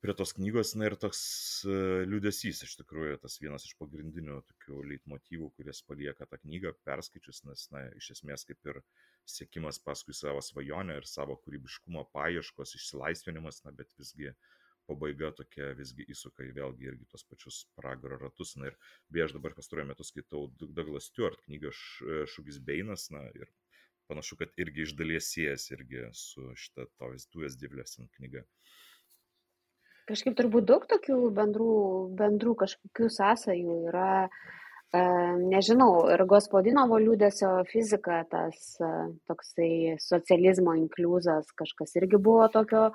prie 0.00 0.14
tos 0.16 0.32
knygos, 0.36 0.72
na 0.80 0.88
ir 0.88 0.96
toks 1.00 1.20
e, 1.68 1.74
liūdėsys, 2.08 2.62
iš 2.64 2.76
tikrųjų, 2.80 3.18
tas 3.20 3.36
vienas 3.42 3.66
iš 3.68 3.74
pagrindinių 3.80 4.38
tokių 4.48 4.80
leitmotyvų, 4.92 5.50
kuris 5.58 5.82
palieka 5.88 6.28
tą 6.30 6.38
knygą 6.40 6.72
perskaičius, 6.88 7.42
nes, 7.48 7.66
na, 7.74 7.84
iš 8.00 8.14
esmės 8.16 8.46
kaip 8.48 8.70
ir 8.72 8.80
sėkimas 9.28 9.80
paskui 9.84 10.16
savo 10.16 10.40
svajonę 10.44 10.96
ir 11.00 11.08
savo 11.08 11.36
kūrybiškumo 11.44 12.06
paieškos, 12.16 12.74
išsilaisvinimas, 12.80 13.60
na, 13.66 13.74
bet 13.76 13.92
visgi 14.00 14.32
pabaiga 14.88 15.30
tokia 15.36 15.70
visgi 15.78 16.06
įsuka 16.10 16.48
į 16.48 16.54
vėlgi 16.56 16.88
irgi 16.90 17.06
tos 17.12 17.26
pačius 17.28 17.62
pragaro 17.78 18.18
ratus. 18.18 18.56
Na 18.58 18.72
ir 18.72 18.78
beje, 19.12 19.28
aš 19.28 19.36
dabar 19.36 19.54
pastaruoju 19.58 19.92
metu 19.92 20.06
skaitau 20.06 20.48
Douglas 20.58 21.10
Stewart 21.12 21.44
knygą 21.44 21.70
Šūkis 21.76 22.58
Beinas, 22.66 23.10
na 23.14 23.26
ir 23.36 23.52
panašu, 24.10 24.40
kad 24.40 24.56
irgi 24.58 24.88
iš 24.88 24.96
dalies 24.98 25.28
siejas 25.30 25.68
irgi 25.76 26.08
su 26.16 26.48
šita 26.58 26.88
Tovis 26.98 27.28
Duės 27.30 27.60
Divlėsin 27.60 28.10
knyga. 28.16 28.42
Kažkaip 30.10 30.34
turbūt 30.34 30.64
daug 30.66 30.86
tokių 30.90 31.16
bendrų, 31.36 31.72
bendrų 32.18 32.56
kažkokių 32.64 33.06
sąsajų 33.14 33.74
yra, 33.92 34.26
e, 34.26 35.02
nežinau, 35.52 35.92
ir 36.10 36.24
gospodinovo 36.32 36.98
liūdėsio 36.98 37.50
fizika, 37.70 38.24
tas 38.32 38.72
e, 38.82 38.90
toksai 39.30 39.70
socializmo 40.02 40.74
inkliuzas, 40.80 41.52
kažkas 41.62 41.94
irgi 42.00 42.18
buvo 42.18 42.48
tokio 42.50 42.88
e, 42.90 42.92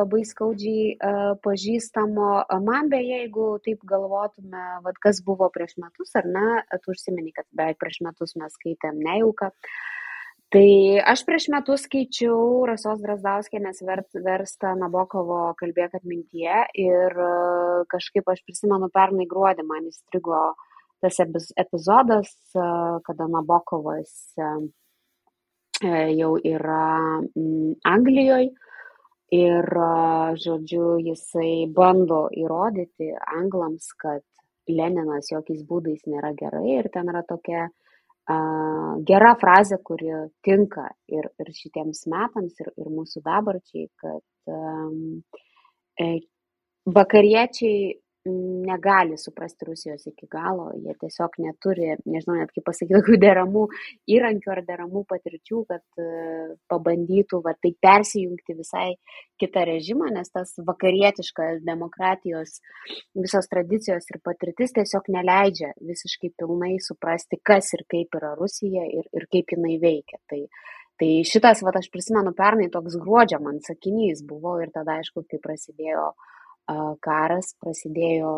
labai 0.00 0.20
skaudžiai 0.28 1.38
pažįstamo. 1.48 2.28
Man 2.66 2.92
beje, 2.92 3.22
jeigu 3.22 3.50
taip 3.64 3.88
galvotume, 3.88 4.66
vad 4.84 5.00
kas 5.00 5.24
buvo 5.24 5.48
prieš 5.54 5.78
metus, 5.80 6.12
ar 6.20 6.28
ne, 6.28 6.48
tu 6.84 6.92
užsimeni, 6.92 7.32
kad 7.40 7.48
beveik 7.56 7.80
prieš 7.80 8.02
metus 8.04 8.36
mes 8.36 8.60
skaitėm 8.60 9.00
nejauką. 9.00 9.54
Tai 10.48 10.68
aš 11.12 11.26
prieš 11.28 11.46
metus 11.52 11.82
skaičiau 11.84 12.62
Rasos 12.68 13.02
Drasdauskienės 13.02 13.82
verstą 14.24 14.70
Nabokovo 14.80 15.40
kalbėk 15.60 15.98
atmintyje 15.98 16.62
ir 16.80 17.18
e, 17.24 17.32
kažkaip 17.92 18.30
aš 18.32 18.40
prisimenu 18.46 18.88
pernai 18.94 19.26
gruodį, 19.28 19.66
man 19.68 19.90
įstrigo 19.90 20.38
tas 21.04 21.20
epizodas, 21.20 22.32
e, 22.56 22.68
kada 23.04 23.26
Nabokovas 23.28 24.14
e, 24.40 24.48
jau 26.16 26.30
yra 26.40 26.86
Anglijoje 27.92 28.48
ir, 29.36 29.68
žodžiu, 30.46 30.94
jisai 31.10 31.68
bando 31.76 32.22
įrodyti 32.32 33.10
anglams, 33.36 33.92
kad 34.00 34.24
Leninas 34.64 35.28
jokiais 35.28 35.60
būdais 35.68 36.08
nėra 36.08 36.32
gerai 36.40 36.78
ir 36.78 36.88
ten 36.96 37.12
yra 37.12 37.20
tokia 37.28 37.68
gera 39.08 39.34
frazė, 39.40 39.78
kuri 39.84 40.10
tinka 40.44 40.88
ir, 41.08 41.30
ir 41.40 41.52
šitiems 41.56 42.04
metams, 42.12 42.58
ir, 42.60 42.72
ir 42.76 42.90
mūsų 42.92 43.22
dabarčiai, 43.24 43.88
kad 44.02 44.52
um, 44.52 45.22
vakariečiai 46.98 47.94
negali 48.26 49.16
suprasti 49.18 49.64
Rusijos 49.64 50.06
iki 50.06 50.26
galo, 50.30 50.68
jie 50.74 50.94
tiesiog 51.00 51.38
neturi, 51.42 51.92
nežinau 52.04 52.38
net 52.38 52.52
kaip 52.54 52.64
pasakyti, 52.66 52.96
tokių 52.98 53.18
deramų 53.22 53.64
įrankių 54.14 54.52
ar 54.54 54.62
deramų 54.66 55.04
patirčių, 55.08 55.60
kad 55.70 55.84
uh, 56.02 56.54
pabandytų 56.72 57.40
va, 57.44 57.54
tai 57.62 57.72
persijungti 57.86 58.56
visai 58.58 58.88
kitą 59.40 59.64
režimą, 59.68 60.10
nes 60.14 60.32
tas 60.34 60.54
vakarietiškas 60.58 61.62
demokratijos 61.66 62.58
visos 63.18 63.50
tradicijos 63.50 64.08
ir 64.12 64.20
patirtis 64.24 64.74
tiesiog 64.76 65.10
neleidžia 65.14 65.72
visiškai 65.78 66.32
pilnai 66.38 66.76
suprasti, 66.82 67.38
kas 67.42 67.72
ir 67.78 67.86
kaip 67.90 68.18
yra 68.18 68.34
Rusija 68.38 68.88
ir, 68.88 69.06
ir 69.14 69.28
kaip 69.32 69.54
jinai 69.54 69.78
veikia. 69.82 70.18
Tai, 70.28 70.42
tai 70.98 71.12
šitas, 71.28 71.62
va, 71.62 71.72
aš 71.78 71.86
prisimenu, 71.94 72.34
pernai 72.36 72.66
toks 72.74 72.98
gruodžio 72.98 73.38
man 73.44 73.62
sakinys 73.64 74.24
buvo 74.26 74.58
ir 74.64 74.74
tada, 74.74 74.98
aišku, 74.98 75.22
kai 75.30 75.40
prasidėjo 75.44 76.10
uh, 76.10 76.34
karas 77.04 77.54
prasidėjo 77.60 78.32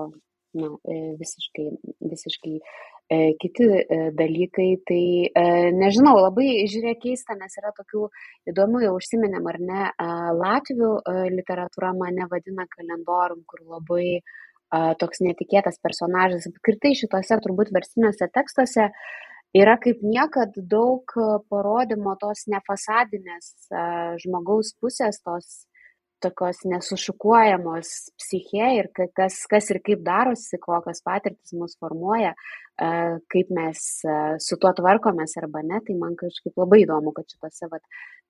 na, 0.54 0.70
e, 0.84 0.98
visiškai, 1.20 1.66
visiškai 2.10 2.54
e, 2.58 3.18
kiti 3.42 3.68
e, 3.70 4.00
dalykai. 4.18 4.68
Tai 4.88 5.04
nežinau, 5.76 6.16
labai 6.18 6.66
žiūrėk 6.70 7.02
keista, 7.04 7.36
nes 7.38 7.56
yra 7.60 7.72
tokių 7.76 8.08
įdomių, 8.50 8.84
jau 8.86 8.96
užsiminėm 8.98 9.48
ar 9.52 9.60
ne, 9.70 9.88
Latvių 10.40 10.92
literatūra 11.38 11.94
mane 11.96 12.28
vadina 12.30 12.66
kalendorium, 12.74 13.42
kur 13.46 13.64
labai 13.76 14.20
toks 14.70 15.22
netikėtas 15.24 15.80
personažas. 15.82 16.46
Apskritai 16.46 16.94
šituose 16.94 17.40
turbūt 17.42 17.72
versiniuose 17.74 18.30
tekstuose 18.30 18.86
yra 19.58 19.74
kaip 19.82 19.98
niekad 20.06 20.54
daug 20.70 21.10
parodymo 21.50 22.14
tos 22.20 22.44
nefasadinės 22.46 23.66
žmogaus 24.22 24.70
pusės, 24.78 25.18
tos 25.26 25.64
tokios 26.22 26.60
nesušukuojamos 26.68 27.88
psiche 28.20 28.66
ir 28.78 28.88
kas, 29.16 29.38
kas 29.50 29.70
ir 29.72 29.80
kaip 29.84 30.02
darosi, 30.06 30.58
kokios 30.62 31.02
patirtis 31.06 31.54
mus 31.58 31.76
formuoja, 31.80 32.32
e, 32.34 32.90
kaip 33.32 33.50
mes 33.56 33.80
e, 34.04 34.18
su 34.42 34.58
tuo 34.60 34.72
tvarkomės 34.76 35.36
arba 35.40 35.62
ne, 35.66 35.80
tai 35.86 35.96
man 36.00 36.14
kažkaip 36.20 36.60
labai 36.60 36.82
įdomu, 36.84 37.14
kad 37.16 37.28
šitose 37.32 37.70
vat, 37.72 37.82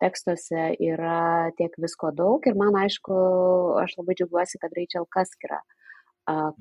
tekstuose 0.02 0.70
yra 0.92 1.50
tiek 1.58 1.74
visko 1.82 2.14
daug 2.16 2.46
ir 2.48 2.56
man 2.58 2.78
aišku, 2.84 3.18
aš 3.82 3.98
labai 4.00 4.16
džiaugiuosi, 4.18 4.62
kad 4.62 4.78
Rachel 4.78 5.06
Kask 5.10 5.50
yra 5.50 5.60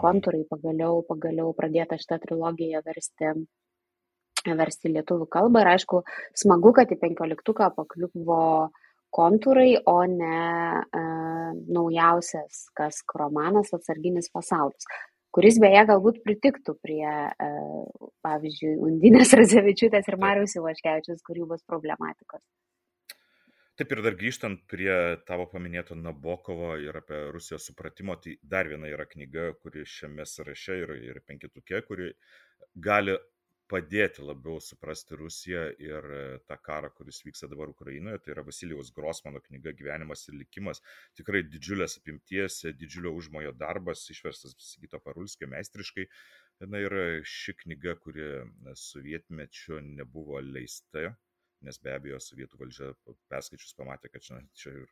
kontūrai 0.02 0.44
pagaliau, 0.50 1.04
pagaliau 1.08 1.54
pradėta 1.58 2.00
šitą 2.02 2.18
trilogiją 2.26 2.82
versti 2.86 3.34
versti 4.40 4.90
lietuvių 4.94 5.26
kalbą 5.30 5.62
ir 5.62 5.68
aišku, 5.74 5.98
smagu, 6.42 6.72
kad 6.74 6.90
į 6.94 6.98
penkioliktuką 7.02 7.68
pakliuvo 7.76 8.38
uh, 8.64 8.86
kontūrai, 9.16 9.74
o 9.90 10.00
ne 10.10 10.42
e, 10.82 11.04
naujausias 11.74 12.68
Kask 12.78 13.16
romanas 13.20 13.74
Atsarginis 13.76 14.30
pasaulis, 14.34 14.88
kuris 15.36 15.60
beje 15.62 15.86
galbūt 15.90 16.22
pritiktų 16.26 16.78
prie, 16.84 17.04
e, 17.10 17.50
pavyzdžiui, 18.26 18.78
Undinės 18.88 19.36
Radzevičiūtės 19.40 20.10
ir 20.10 20.20
Mariaus 20.22 20.58
Ivaškevičius 20.60 21.26
kūrybos 21.26 21.66
problematikos. 21.70 22.44
Taip 23.80 23.94
ir 23.96 24.02
dar 24.04 24.16
grįžtant 24.20 24.66
prie 24.68 24.92
tavo 25.24 25.46
paminėto 25.48 25.96
Nabokovo 25.96 26.74
ir 26.84 26.98
apie 27.00 27.22
Rusijos 27.32 27.70
supratimo, 27.70 28.18
tai 28.20 28.34
dar 28.44 28.68
viena 28.68 28.90
yra 28.92 29.06
knyga, 29.08 29.54
kuri 29.64 29.86
šiame 29.88 30.26
sąraše 30.28 30.76
yra 30.84 30.98
ir 31.00 31.22
penketukė, 31.24 31.80
kuri 31.88 32.10
gali 32.76 33.16
padėti 33.70 34.24
labiau 34.26 34.60
suprasti 34.64 35.18
Rusiją 35.20 35.64
ir 35.82 36.08
e, 36.16 36.22
tą 36.50 36.58
karą, 36.66 36.90
kuris 36.98 37.22
vyksta 37.26 37.50
dabar 37.52 37.70
Ukrainoje. 37.72 38.20
Tai 38.24 38.34
yra 38.34 38.44
Vasilijos 38.48 38.92
Grosmano 38.96 39.42
knyga 39.46 39.74
Gyvenimas 39.78 40.26
ir 40.30 40.38
likimas. 40.40 40.82
Tikrai 41.20 41.44
didžiulės 41.46 42.00
apimties, 42.02 42.62
didžiulio 42.82 43.14
užmojo 43.20 43.54
darbas, 43.62 44.08
išverstas 44.14 44.58
Sigito 44.72 45.02
Parulskio 45.06 45.50
meistriškai. 45.54 46.08
Na 46.68 46.82
ir 46.84 46.98
ši 47.24 47.56
knyga, 47.64 47.96
kuri 48.04 48.30
sovietmečiu 48.76 49.80
nebuvo 49.86 50.42
leista, 50.44 51.14
nes 51.64 51.80
be 51.84 51.94
abejo 51.94 52.20
sovietų 52.24 52.60
valdžia 52.60 52.90
perskaičius 53.32 53.78
pamatė, 53.78 54.12
kad 54.12 54.26
čia, 54.26 54.42
čia 54.60 54.76
ir 54.82 54.92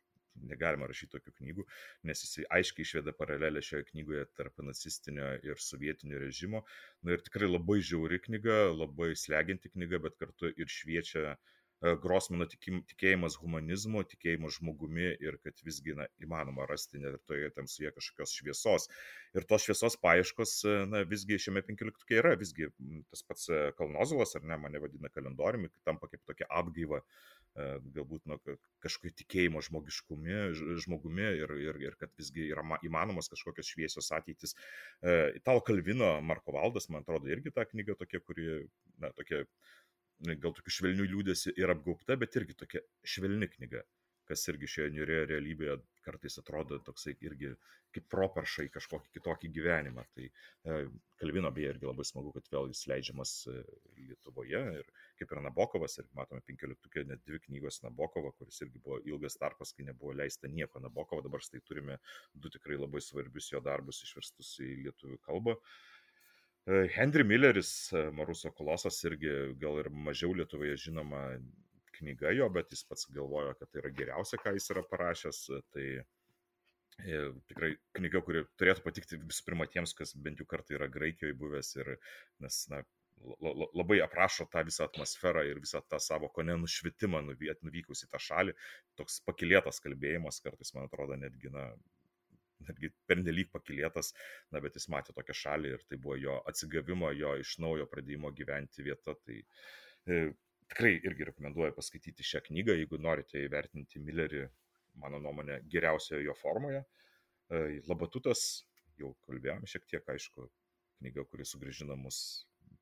negalima 0.50 0.88
rašyti 0.90 1.16
tokių 1.16 1.34
knygų, 1.40 1.66
nes 2.10 2.24
jisai 2.24 2.46
aiškiai 2.58 2.86
išveda 2.86 3.14
paralelę 3.18 3.62
šioje 3.64 3.88
knygoje 3.92 4.24
tarp 4.38 4.62
nacistinio 4.64 5.34
ir 5.46 5.60
sovietinio 5.62 6.22
režimo. 6.22 6.64
Na 7.02 7.16
ir 7.16 7.24
tikrai 7.26 7.50
labai 7.50 7.80
žiauri 7.90 8.22
knyga, 8.28 8.58
labai 8.74 9.14
sleginti 9.16 9.72
knyga, 9.74 10.02
bet 10.08 10.18
kartu 10.20 10.52
ir 10.54 10.70
šviečia 10.72 11.32
uh, 11.34 11.57
Grosmano 12.02 12.46
tikėjimas 12.50 13.36
humanizmu, 13.38 14.02
tikėjimas 14.10 14.56
žmogumi 14.58 15.12
ir 15.22 15.36
kad 15.44 15.60
visgi 15.62 15.94
na, 15.94 16.08
įmanoma 16.24 16.66
rasti 16.66 16.98
net 16.98 17.14
ir 17.14 17.22
toje 17.30 17.50
tamsoje 17.54 17.92
kažkokios 17.94 18.34
šviesos. 18.34 18.88
Ir 19.38 19.46
tos 19.46 19.62
šviesos 19.62 19.98
paieškos, 20.02 20.54
e, 20.66 20.76
na, 20.90 21.04
visgi 21.06 21.38
šiame 21.38 21.62
penkioliktukė 21.68 22.18
yra, 22.18 22.34
visgi 22.40 22.66
tas 23.12 23.22
pats 23.28 23.46
e, 23.52 23.60
Kalnozolas, 23.78 24.34
ar 24.34 24.48
ne, 24.50 24.58
mane 24.58 24.82
vadina 24.82 25.10
kalendoriumi, 25.14 25.70
tampa 25.86 26.10
kaip 26.10 26.24
tokia 26.26 26.50
apgaiva, 26.50 27.04
galbūt 27.58 28.28
nuo 28.30 28.36
kažkokio 28.84 29.10
tikėjimo 29.18 29.58
žmogiškumi, 29.66 30.36
žmogumi 30.84 31.24
ir, 31.40 31.54
ir, 31.58 31.78
ir 31.82 31.96
kad 31.98 32.12
visgi 32.20 32.44
yra 32.52 32.62
įmanomas 32.86 33.30
kažkokios 33.32 33.72
šviesios 33.72 34.12
ateitis. 34.14 34.54
Italo 35.34 35.64
Kalvino, 35.66 36.12
Marko 36.22 36.54
Valdas, 36.54 36.86
man 36.92 37.02
atrodo, 37.02 37.26
irgi 37.32 37.50
ta 37.54 37.66
knyga 37.66 37.96
tokia, 37.98 38.22
kuri, 38.22 38.60
na, 39.02 39.10
tokia 39.16 39.42
gal 40.18 40.54
tokių 40.56 40.74
švelnių 40.74 41.06
liūdėsi 41.12 41.54
ir 41.60 41.70
apgaubta, 41.74 42.16
bet 42.18 42.36
irgi 42.40 42.56
tokia 42.58 42.82
švelni 43.06 43.48
knyga, 43.54 43.84
kas 44.28 44.44
irgi 44.52 44.68
šioje 44.68 44.92
niurioje 44.92 45.26
realybėje 45.30 45.76
kartais 46.04 46.38
atrodo 46.40 46.78
toksai 46.84 47.14
irgi 47.24 47.52
kaip 47.94 48.06
properša 48.12 48.66
į 48.66 48.70
kažkokį 48.74 49.12
kitokį 49.14 49.50
gyvenimą. 49.56 50.04
Tai 50.16 50.26
e, 50.28 50.78
Kalvino 51.20 51.50
beje 51.54 51.72
irgi 51.74 51.88
labai 51.88 52.04
smagu, 52.08 52.32
kad 52.36 52.48
vėl 52.52 52.68
jis 52.72 52.84
leidžiamas 52.90 53.32
e, 53.48 53.56
Lietuvoje 54.10 54.62
ir 54.80 54.90
kaip 55.20 55.32
ir 55.32 55.42
Nabokovas, 55.44 55.98
ir 56.00 56.08
matome 56.18 56.44
penkioliktukė 56.48 57.06
net 57.08 57.24
dvi 57.28 57.40
knygos 57.46 57.80
Nabokovo, 57.84 58.34
kuris 58.40 58.60
irgi 58.66 58.82
buvo 58.84 59.00
ilgas 59.08 59.38
tarpas, 59.40 59.72
kai 59.76 59.88
nebuvo 59.88 60.16
leista 60.16 60.50
nieko 60.52 60.82
Nabokovo, 60.84 61.24
dabar 61.24 61.44
štai 61.44 61.62
turime 61.64 62.00
du 62.34 62.52
tikrai 62.52 62.80
labai 62.80 63.04
svarbius 63.04 63.52
jo 63.54 63.64
darbus 63.64 64.02
išverstus 64.04 64.58
į 64.64 64.74
lietuvių 64.88 65.22
kalbą. 65.24 65.56
E, 65.56 65.97
Henry 66.68 67.24
Milleris, 67.24 67.92
e, 67.92 68.10
Maruso 68.12 68.50
kolosas, 68.52 68.98
irgi 69.08 69.32
gal 69.60 69.80
ir 69.80 69.88
mažiau 70.08 70.34
Lietuvoje 70.36 70.76
žinoma 70.88 71.22
knyga 71.96 72.34
jo, 72.36 72.48
bet 72.52 72.74
jis 72.74 72.84
pats 72.88 73.08
galvojo, 73.14 73.54
kad 73.58 73.70
tai 73.72 73.82
yra 73.82 73.92
geriausia, 74.00 74.38
ką 74.42 74.52
jis 74.56 74.68
yra 74.74 74.84
parašęs. 74.90 75.40
Tai 75.72 75.86
e, 75.88 77.22
tikrai 77.50 77.72
knyga, 77.98 78.22
kuri 78.26 78.44
turėtų 78.60 78.84
patikti 78.84 79.20
visų 79.22 79.48
pirma 79.48 79.68
tiems, 79.72 79.96
kas 79.98 80.14
bent 80.26 80.42
jau 80.42 80.48
kartą 80.50 80.76
yra 80.76 80.90
Graikijoje 80.92 81.38
buvęs 81.40 81.74
ir 81.80 81.94
nes, 82.44 82.60
na, 82.72 82.82
labai 83.74 84.00
aprašo 84.04 84.46
tą 84.52 84.62
visą 84.68 84.84
atmosferą 84.86 85.42
ir 85.48 85.60
visą 85.62 85.80
tą 85.90 85.98
savo 86.02 86.28
kone 86.34 86.54
nušvitimą 86.60 87.24
nuvykus 87.30 88.04
į 88.04 88.10
tą 88.12 88.20
šalį. 88.22 88.54
Toks 89.00 89.22
pakilėtas 89.26 89.80
kalbėjimas 89.84 90.42
kartais, 90.44 90.74
man 90.76 90.86
atrodo, 90.86 91.16
netgi, 91.18 91.50
na, 91.54 91.70
netgi 92.66 92.90
pernelyg 93.10 93.50
pakilėtas, 93.54 94.12
na, 94.52 94.62
bet 94.64 94.78
jis 94.78 94.88
matė 94.92 95.14
tokią 95.16 95.36
šalį 95.42 95.72
ir 95.76 95.84
tai 95.88 95.98
buvo 96.02 96.18
jo 96.18 96.38
atsigavimo, 96.50 97.10
jo 97.16 97.34
iš 97.42 97.56
naujo 97.64 97.86
pradėjimo 97.90 98.32
gyventi 98.38 98.86
vieta. 98.86 99.14
Tai 99.24 99.38
e, 99.38 100.20
tikrai 100.72 100.94
irgi 100.98 101.28
rekomenduoju 101.30 101.76
paskaityti 101.76 102.26
šią 102.30 102.44
knygą, 102.48 102.76
jeigu 102.80 103.00
norite 103.02 103.42
įvertinti 103.44 104.02
Millerį, 104.04 104.46
mano 105.02 105.20
nuomonė, 105.22 105.60
geriausioje 105.72 106.24
jo 106.26 106.34
formoje. 106.38 106.82
E, 107.48 107.80
Labatutas, 107.88 108.44
jau 109.00 109.14
kalbėjome 109.26 109.70
šiek 109.70 109.86
tiek, 109.90 110.14
aišku, 110.14 110.48
knyga, 110.98 111.24
kuri 111.30 111.46
sugrįžina 111.46 111.96
mus 111.98 112.20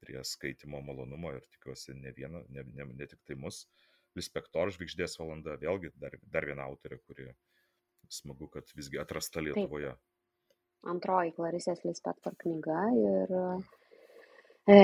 prie 0.01 0.23
skaitimo 0.25 0.81
malonumo 0.85 1.33
ir 1.37 1.45
tikiuosi 1.53 1.95
ne, 1.99 2.13
viena, 2.17 2.43
ne, 2.53 2.65
ne, 2.77 2.89
ne 3.01 3.09
tik 3.11 3.23
tai 3.29 3.37
mus. 3.41 3.65
Lispektor 4.17 4.71
žvaigždės 4.73 5.19
valanda, 5.21 5.59
vėlgi 5.61 5.91
dar, 6.01 6.17
dar 6.33 6.47
viena 6.49 6.65
autorė, 6.65 6.97
kuri 7.05 7.29
smagu, 8.13 8.49
kad 8.53 8.71
visgi 8.77 9.01
atrasta 9.03 9.43
Lietuvoje. 9.45 9.95
Taip. 9.95 10.03
Antroji 10.87 11.33
Klarisės 11.35 11.83
Lispektor 11.87 12.37
knyga 12.39 12.83
ir, 12.95 13.33
e, 14.71 14.79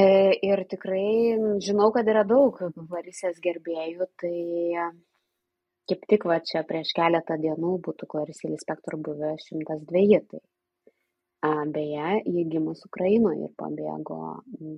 ir 0.49 0.65
tikrai 0.71 1.59
žinau, 1.63 1.93
kad 1.95 2.09
yra 2.11 2.25
daug 2.27 2.59
Klarisės 2.75 3.39
gerbėjų, 3.45 4.09
tai 4.19 4.37
kaip 5.91 6.09
tik 6.11 6.27
va 6.31 6.41
čia 6.41 6.65
prieš 6.67 6.95
keletą 6.97 7.39
dienų 7.39 7.77
būtų 7.87 8.09
Klarisė 8.15 8.51
Lispektor 8.51 8.99
buvę 8.99 9.37
102. 9.47 10.25
Tai 10.33 10.43
Beje, 11.43 12.23
ji 12.25 12.45
gimus 12.47 12.85
Ukrainoje 12.87 13.49
ir 13.49 13.55
pabėgo 13.59 14.19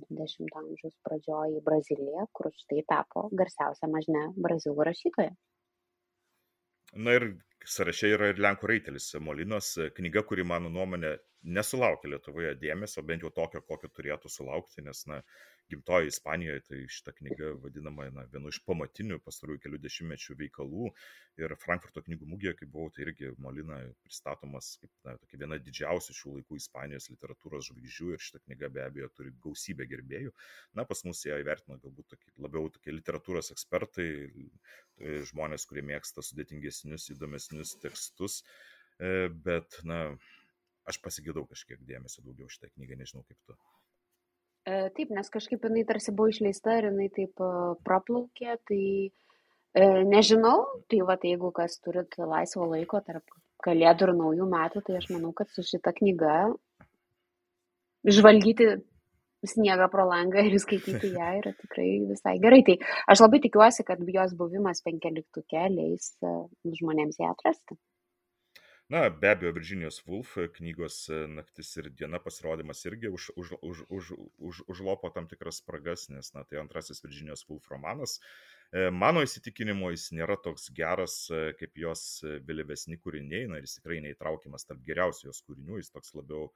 20 0.09 0.55
amžiaus 0.61 0.95
pradžioje 1.05 1.59
į 1.59 1.61
Braziliją, 1.67 2.23
kur 2.33 2.49
štai 2.57 2.81
tapo 2.89 3.27
garsiausia 3.41 3.85
mažne 3.91 4.23
brazilų 4.33 4.87
rašytoja. 4.87 5.35
Na 6.97 7.13
ir 7.19 7.27
sąraše 7.65 8.11
yra 8.13 8.29
ir 8.31 8.41
Lenkų 8.41 8.69
raitelis 8.71 9.09
Molinos, 9.21 9.73
knyga, 9.97 10.23
kuri 10.29 10.45
mano 10.47 10.69
nuomonė 10.73 11.15
nesulaukė 11.57 12.11
Lietuvoje 12.13 12.55
dėmesio, 12.61 13.03
bent 13.05 13.25
jau 13.25 13.31
tokio, 13.33 13.61
kokio 13.65 13.89
turėtų 13.93 14.31
sulaukti, 14.31 14.83
nes, 14.85 15.05
na, 15.09 15.21
gimtoji 15.71 16.11
Ispanijoje, 16.11 16.61
tai 16.67 16.79
šita 16.91 17.13
knyga 17.17 17.51
vadinama 17.63 18.07
na, 18.13 18.25
vienu 18.31 18.51
iš 18.53 18.59
pamatinių 18.67 19.17
pastarųjų 19.25 19.61
kelių 19.63 19.79
dešimtmečių 19.83 20.37
veikalų. 20.41 20.91
Ir 21.41 21.55
Frankfurto 21.59 22.03
knygų 22.05 22.29
mūgėje, 22.31 22.53
kai 22.59 22.67
buvau, 22.71 22.91
tai 22.95 23.07
irgi 23.07 23.31
Molina 23.41 23.79
pristatomas 24.05 24.75
kaip 24.81 24.91
na, 25.07 25.15
viena 25.33 25.59
didžiausių 25.59 26.15
šių 26.19 26.35
laikų 26.37 26.59
Ispanijos 26.61 27.09
literatūros 27.11 27.69
žvaigždžių 27.69 28.11
ir 28.15 28.23
šita 28.27 28.43
knyga 28.45 28.69
be 28.77 28.85
abejo 28.85 29.09
turi 29.17 29.33
gausybę 29.43 29.89
gerbėjų. 29.91 30.31
Na, 30.77 30.85
pas 30.87 31.03
mus 31.07 31.25
ją 31.27 31.41
įvertino 31.41 31.79
galbūt 31.83 32.13
tokie, 32.13 32.31
labiau 32.45 32.71
tokie 32.71 32.95
literatūros 32.95 33.51
ekspertai, 33.55 34.09
tai 34.95 35.19
žmonės, 35.31 35.67
kurie 35.69 35.83
mėgsta 35.85 36.23
sudėtingesnius, 36.23 37.09
įdomesnius 37.15 37.75
tekstus. 37.83 38.43
E, 38.99 39.27
bet, 39.47 39.81
na, 39.83 40.01
aš 40.87 41.01
pasigėdau 41.03 41.43
kažkiek 41.49 41.81
dėmesio 41.89 42.23
daugiau 42.23 42.47
šitai 42.51 42.71
knygai, 42.75 43.01
nežinau 43.01 43.25
kaip 43.27 43.41
tu. 43.49 43.57
E, 44.65 44.77
taip, 44.97 45.11
nes 45.13 45.29
kažkaip 45.29 45.65
jinai 45.67 45.83
tarsi 45.85 46.13
buvo 46.17 46.31
išleista 46.31 46.79
ir 46.79 46.87
jinai 46.89 47.05
taip 47.13 47.41
e, 47.45 47.49
praplaukė, 47.85 48.55
tai 48.65 48.81
e, 49.05 49.83
nežinau, 50.09 50.63
tai 50.89 51.03
va, 51.05 51.17
tai 51.21 51.35
jeigu 51.35 51.51
kas 51.53 51.77
turit 51.85 52.17
laisvo 52.17 52.65
laiko 52.71 53.01
tarp 53.05 53.37
kalėdų 53.65 54.09
ir 54.09 54.13
naujų 54.17 54.49
metų, 54.49 54.81
tai 54.87 54.97
aš 54.97 55.11
manau, 55.13 55.35
kad 55.37 55.53
su 55.53 55.61
šita 55.65 55.93
knyga 55.99 56.33
žvalgyti 58.17 58.71
sniegą 59.45 59.85
pro 59.93 60.07
langą 60.09 60.41
ir 60.49 60.57
skaityti 60.61 61.13
ją 61.13 61.29
yra 61.43 61.53
tikrai 61.61 61.89
visai 62.09 62.37
gerai. 62.41 62.63
Tai 62.65 62.79
aš 63.13 63.21
labai 63.21 63.41
tikiuosi, 63.45 63.85
kad 63.85 64.01
jos 64.17 64.33
buvimas 64.37 64.81
penkioliktukė 64.85 65.67
leis 65.73 66.15
žmonėms 66.81 67.21
ją 67.21 67.29
atrasti. 67.35 67.77
Na, 68.89 69.09
be 69.09 69.29
abejo, 69.31 69.51
Virginijos 69.53 70.03
Woolf 70.05 70.35
knygos 70.53 70.97
e, 71.09 71.23
Naktis 71.27 71.71
ir 71.81 71.87
diena 71.89 72.19
pasirodymas 72.21 72.83
irgi 72.85 73.09
už, 73.09 73.31
už, 73.35 73.53
už, 73.61 73.79
už, 73.89 74.11
už, 74.37 74.59
užlopo 74.69 75.09
tam 75.09 75.25
tikras 75.25 75.57
spragas, 75.57 76.05
nes, 76.13 76.29
na, 76.35 76.43
tai 76.45 76.59
antrasis 76.61 77.01
Virginijos 77.01 77.47
Woolf 77.49 77.71
romanas. 77.73 78.19
E, 78.69 78.91
mano 78.93 79.23
įsitikinimu, 79.25 79.89
jis 79.95 80.11
nėra 80.13 80.37
toks 80.37 80.69
geras 80.77 81.17
e, 81.33 81.41
kaip 81.57 81.81
jos 81.81 82.05
vėlyvesni 82.45 83.01
kūriniai, 83.01 83.49
na 83.49 83.57
ir 83.57 83.65
jis 83.65 83.79
tikrai 83.79 84.03
neįtraukiamas 84.05 84.69
tarp 84.69 84.85
geriausių 84.85 85.31
jos 85.31 85.41
kūrinių, 85.49 85.81
jis 85.81 85.89
toks 85.95 86.13
labiau 86.19 86.51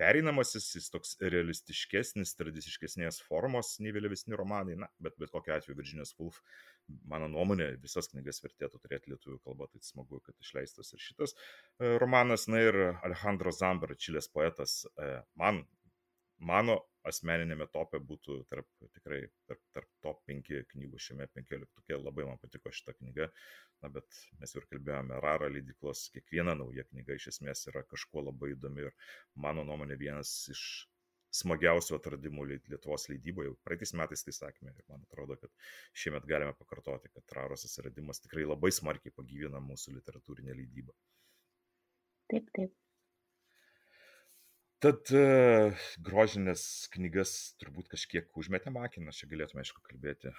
pereinamasis, 0.00 0.68
jis 0.76 0.88
toks 0.92 1.14
realistiškesnis, 1.20 2.34
tradiciškesnės 2.38 3.20
formos 3.26 3.76
nei 3.82 3.94
vėliavesni 3.96 4.36
romanai, 4.38 4.76
na, 4.82 4.88
bet 5.02 5.16
bet 5.20 5.32
kokiu 5.34 5.54
atveju 5.56 5.78
Virginijos 5.78 6.14
Woolf, 6.18 6.42
mano 7.10 7.28
nuomonė, 7.32 7.72
visas 7.82 8.10
knygas 8.12 8.42
vertėtų 8.44 8.80
turėti 8.82 9.12
lietuvių 9.12 9.40
kalbą, 9.44 9.70
tai 9.72 9.82
smagu, 9.84 10.20
kad 10.26 10.36
išleistas 10.42 10.92
ir 10.94 11.02
šitas 11.02 11.34
e, 11.36 11.96
romanas, 12.02 12.46
na 12.52 12.62
ir 12.62 12.80
Alejandro 12.94 13.54
Zambar, 13.54 13.96
Čilės 13.98 14.30
poetas, 14.32 14.82
e, 14.96 15.10
man, 15.40 15.64
mano 16.38 16.80
asmeninėme 17.06 17.68
topė 17.72 18.00
būtų 18.02 18.40
tarp, 18.50 18.66
tikrai 18.96 19.20
tarp, 19.46 19.60
tarp 19.76 19.88
top 20.02 20.22
5 20.30 20.50
knygų 20.72 21.00
šiame 21.00 21.28
15, 21.36 22.00
labai 22.02 22.26
man 22.28 22.40
patiko 22.42 22.72
šita 22.74 22.96
knyga, 22.98 23.28
na 23.84 23.90
bet 23.92 24.18
mes 24.40 24.54
jau 24.54 24.62
ir 24.62 24.68
kalbėjome, 24.72 25.20
Rara 25.22 25.48
leidiklos, 25.52 26.08
kiekviena 26.14 26.56
nauja 26.58 26.86
knyga 26.90 27.16
iš 27.16 27.30
esmės 27.34 27.66
yra 27.70 27.84
kažkuo 27.86 28.26
labai 28.26 28.52
įdomi 28.56 28.88
ir 28.88 28.92
mano 29.46 29.64
nuomonė 29.68 29.98
vienas 30.00 30.34
iš 30.52 30.66
smagiausių 31.36 31.98
atradimų 31.98 32.46
Lietuvos 32.48 33.08
leidyboje. 33.10 33.52
Praeitais 33.66 33.92
metais 33.98 34.24
tai 34.24 34.32
sakėme 34.32 34.72
ir 34.72 34.86
man 34.88 35.04
atrodo, 35.04 35.36
kad 35.40 35.52
šiemet 35.92 36.26
galime 36.28 36.54
pakartoti, 36.56 37.12
kad 37.12 37.36
Raros 37.36 37.66
atsiradimas 37.68 38.22
tikrai 38.24 38.46
labai 38.46 38.72
smarkiai 38.72 39.14
pagyvina 39.14 39.60
mūsų 39.60 39.98
literatūrinę 39.98 40.56
leidybą. 40.56 40.96
Taip, 42.32 42.48
taip. 42.56 42.72
Tad 44.84 45.08
e, 45.08 45.20
grožinės 46.04 46.62
knygas 46.92 47.30
turbūt 47.60 47.88
kažkiek 47.94 48.28
užmetėm 48.36 48.76
akį, 48.82 49.06
nors 49.06 49.20
čia 49.22 49.28
galėtume, 49.30 49.62
aišku, 49.62 49.80
kalbėti 49.86 50.32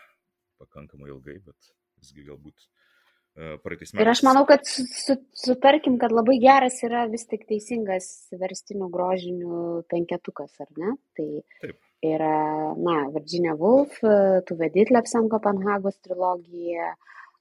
pakankamai 0.62 1.10
ilgai, 1.10 1.40
bet 1.42 1.72
visgi 1.98 2.26
galbūt 2.28 2.62
e, 2.62 3.56
praeitais 3.64 3.96
metais. 3.96 4.04
Ir 4.04 4.12
aš 4.12 4.22
manau, 4.28 4.44
kad 4.50 4.68
su, 4.70 4.86
su, 4.92 5.16
sutarkim, 5.42 5.98
kad 6.02 6.14
labai 6.14 6.38
geras 6.44 6.78
yra 6.86 7.08
vis 7.10 7.26
tik 7.32 7.48
teisingas 7.50 8.12
verstinių 8.38 8.92
grožinių 8.94 9.64
penketukas, 9.90 10.54
ar 10.62 10.70
ne? 10.78 10.94
Tai 11.18 11.28
Taip. 11.64 11.82
yra, 12.06 12.38
na, 12.78 13.00
Virginia 13.18 13.58
Woolf, 13.58 13.98
Tuve 14.46 14.70
Ditlevsen 14.78 15.32
Kopenhagos 15.34 15.98
trilogija, 16.06 16.94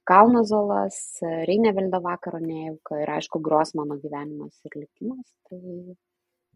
Kalnozolas, 0.07 0.97
Reineveldo 1.21 2.01
vakaro 2.01 2.41
nejauka 2.41 3.03
ir 3.03 3.15
aišku, 3.19 3.43
Grosmano 3.43 4.01
gyvenimas 4.01 4.57
ir 4.65 4.81
likimas. 4.81 5.29
Tai... 5.45 5.61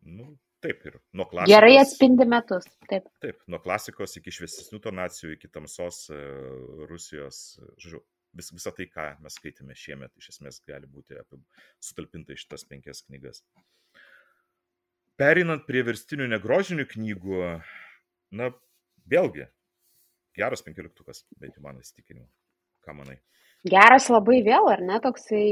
Nu, 0.01 0.31
Taip, 0.61 0.83
ir 0.85 0.97
nuo 1.17 1.25
klasikos. 1.25 1.55
Gerai 1.55 1.77
atspindi 1.81 2.25
metus. 2.29 2.67
Taip. 2.89 3.07
Taip, 3.23 3.39
nuo 3.49 3.57
klasikos 3.63 4.13
iki 4.19 4.33
šviesesnių 4.35 4.77
tonacijų, 4.83 5.31
iki 5.33 5.49
tamsos 5.49 6.03
e, 6.13 6.19
Rusijos, 6.89 7.39
žodžiu, 7.81 8.03
vis, 8.37 8.51
visą 8.53 8.73
tai, 8.77 8.85
ką 8.93 9.07
mes 9.25 9.39
skaitėme 9.39 9.77
šiemet, 9.77 10.13
iš 10.21 10.35
esmės 10.35 10.61
gali 10.69 10.89
būti 10.91 11.17
apie, 11.17 11.41
sutalpinta 11.81 12.37
iš 12.37 12.45
tas 12.51 12.67
penkias 12.69 13.01
knygas. 13.07 13.41
Perinant 15.17 15.65
prie 15.65 15.81
verstinių 15.87 16.29
negrožinių 16.29 16.85
knygų, 16.93 17.41
na, 18.37 18.53
vėlgi, 19.09 19.49
geras 20.37 20.61
penkioliktukas, 20.65 21.25
bent 21.41 21.57
jau 21.57 21.65
mano 21.65 21.81
įsitikinimu. 21.81 22.29
Ką 22.85 22.99
manai? 23.01 23.17
Geras 23.65 24.09
labai 24.13 24.43
vėl, 24.45 24.69
ar 24.69 24.85
ne, 24.85 25.01
toksai 25.01 25.45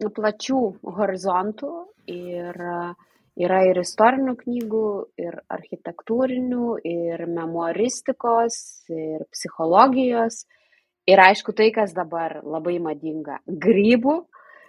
plačių 0.00 0.62
horizontų 0.96 1.74
ir 2.10 2.56
uh, 2.62 3.09
Yra 3.38 3.60
ir 3.68 3.78
istorinių 3.78 4.34
knygų, 4.40 4.86
ir 5.22 5.36
architektūrinių, 5.54 6.80
ir 6.86 7.22
memoristikos, 7.30 8.56
ir 8.90 9.22
psichologijos. 9.30 10.42
Ir 11.08 11.22
aišku, 11.22 11.54
tai, 11.56 11.70
kas 11.74 11.94
dabar 11.96 12.40
labai 12.42 12.78
madinga- 12.82 13.38
grybų. 13.66 14.16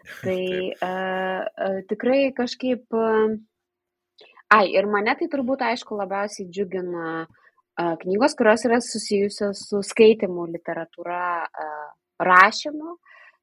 Tai 0.25 0.43
uh, 0.81 1.41
uh, 1.45 1.79
tikrai 1.89 2.31
kažkaip... 2.37 2.85
Uh, 2.89 3.35
ai, 4.49 4.65
ir 4.73 4.87
mane 4.89 5.13
tai 5.19 5.27
turbūt, 5.29 5.61
aišku, 5.61 5.93
labiausiai 5.99 6.47
džiugina 6.49 7.09
uh, 7.21 7.93
knygos, 8.01 8.33
kurios 8.37 8.65
yra 8.65 8.79
susijusios 8.81 9.61
su 9.69 9.83
skaitimu, 9.85 10.47
literatūra, 10.55 11.21
uh, 11.45 11.85
rašymu. 12.17 12.97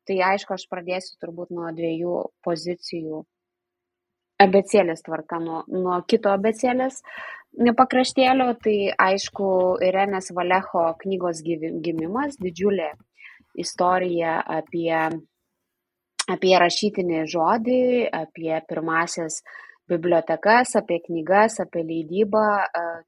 Tai 0.09 0.19
aišku, 0.33 0.57
aš 0.57 0.67
pradėsiu 0.73 1.15
turbūt 1.23 1.55
nuo 1.55 1.71
dviejų 1.77 2.19
pozicijų 2.43 3.23
abėcėlės 4.43 5.03
tvarka 5.07 5.41
nuo, 5.43 5.65
nuo 5.69 5.99
kito 6.09 6.31
abėcėlės 6.35 7.03
pakraštėlio, 7.77 8.53
tai 8.63 8.93
aišku, 8.95 9.79
Irenės 9.83 10.31
Valecho 10.35 10.95
knygos 11.01 11.43
gimimas, 11.43 12.37
didžiulė 12.39 12.93
istorija 13.59 14.39
apie, 14.47 14.93
apie 16.29 16.59
rašytinį 16.59 17.25
žodį, 17.27 17.81
apie 18.13 18.53
pirmasias 18.69 19.43
bibliotekas, 19.89 20.77
apie 20.77 21.01
knygas, 21.07 21.59
apie 21.65 21.83
leidybą, 21.83 22.45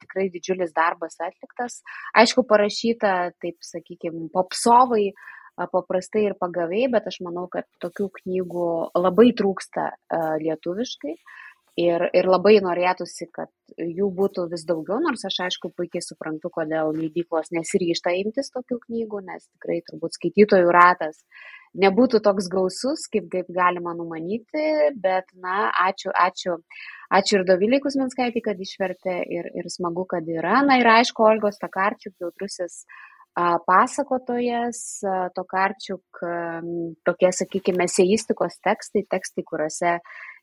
tikrai 0.01 0.31
didžiulis 0.33 0.72
darbas 0.72 1.20
atliktas. 1.20 1.83
Aišku, 2.16 2.43
parašyta, 2.49 3.31
taip 3.39 3.61
sakykime, 3.61 4.31
popsovai, 4.33 5.12
paprastai 5.57 6.24
ir 6.28 6.38
pagaviai, 6.40 6.88
bet 6.92 7.07
aš 7.11 7.20
manau, 7.26 7.46
kad 7.53 7.68
tokių 7.82 8.09
knygų 8.20 8.70
labai 8.98 9.30
trūksta 9.36 9.92
lietuviškai. 10.42 11.16
Ir, 11.80 12.03
ir 12.12 12.26
labai 12.26 12.57
norėtųsi, 12.61 13.28
kad 13.32 13.48
jų 13.78 14.09
būtų 14.12 14.48
vis 14.51 14.66
daugiau, 14.68 14.98
nors 15.01 15.22
aš 15.24 15.36
aišku 15.46 15.70
puikiai 15.78 16.03
suprantu, 16.03 16.51
kodėl 16.53 16.90
leidyklos 16.96 17.53
nesiryšta 17.55 18.12
imtis 18.18 18.51
tokių 18.53 18.80
knygų, 18.82 19.20
nes 19.28 19.46
tikrai 19.46 19.78
turbūt 19.86 20.18
skaitytojų 20.18 20.74
ratas 20.74 21.22
nebūtų 21.78 22.20
toks 22.26 22.48
gausus, 22.51 23.07
kaip, 23.12 23.28
kaip 23.32 23.51
galima 23.55 23.94
numanyti, 23.94 24.64
bet, 24.98 25.30
na, 25.38 25.70
ačiū, 25.86 26.11
ačiū, 26.11 26.57
ačiū 27.14 27.38
ir 27.38 27.46
Doviliai 27.48 27.82
Kusminskaitį, 27.84 28.42
kad 28.48 28.61
išvertė 28.61 29.20
ir, 29.38 29.53
ir 29.55 29.70
smagu, 29.70 30.05
kad 30.11 30.26
yra. 30.28 30.64
Na 30.66 30.80
ir 30.82 30.90
aišku, 30.90 31.22
Olgos 31.30 31.62
Takarčiuk, 31.62 32.16
jautrusis 32.18 32.82
uh, 32.82 33.10
pasakotojas, 33.66 34.80
Tokarčiuk, 35.36 36.22
tokie, 37.07 37.30
sakykime, 37.36 37.86
eseistikos 37.91 38.59
tekstai, 38.64 39.05
tekstai, 39.11 39.45
kuriuose 39.47 39.99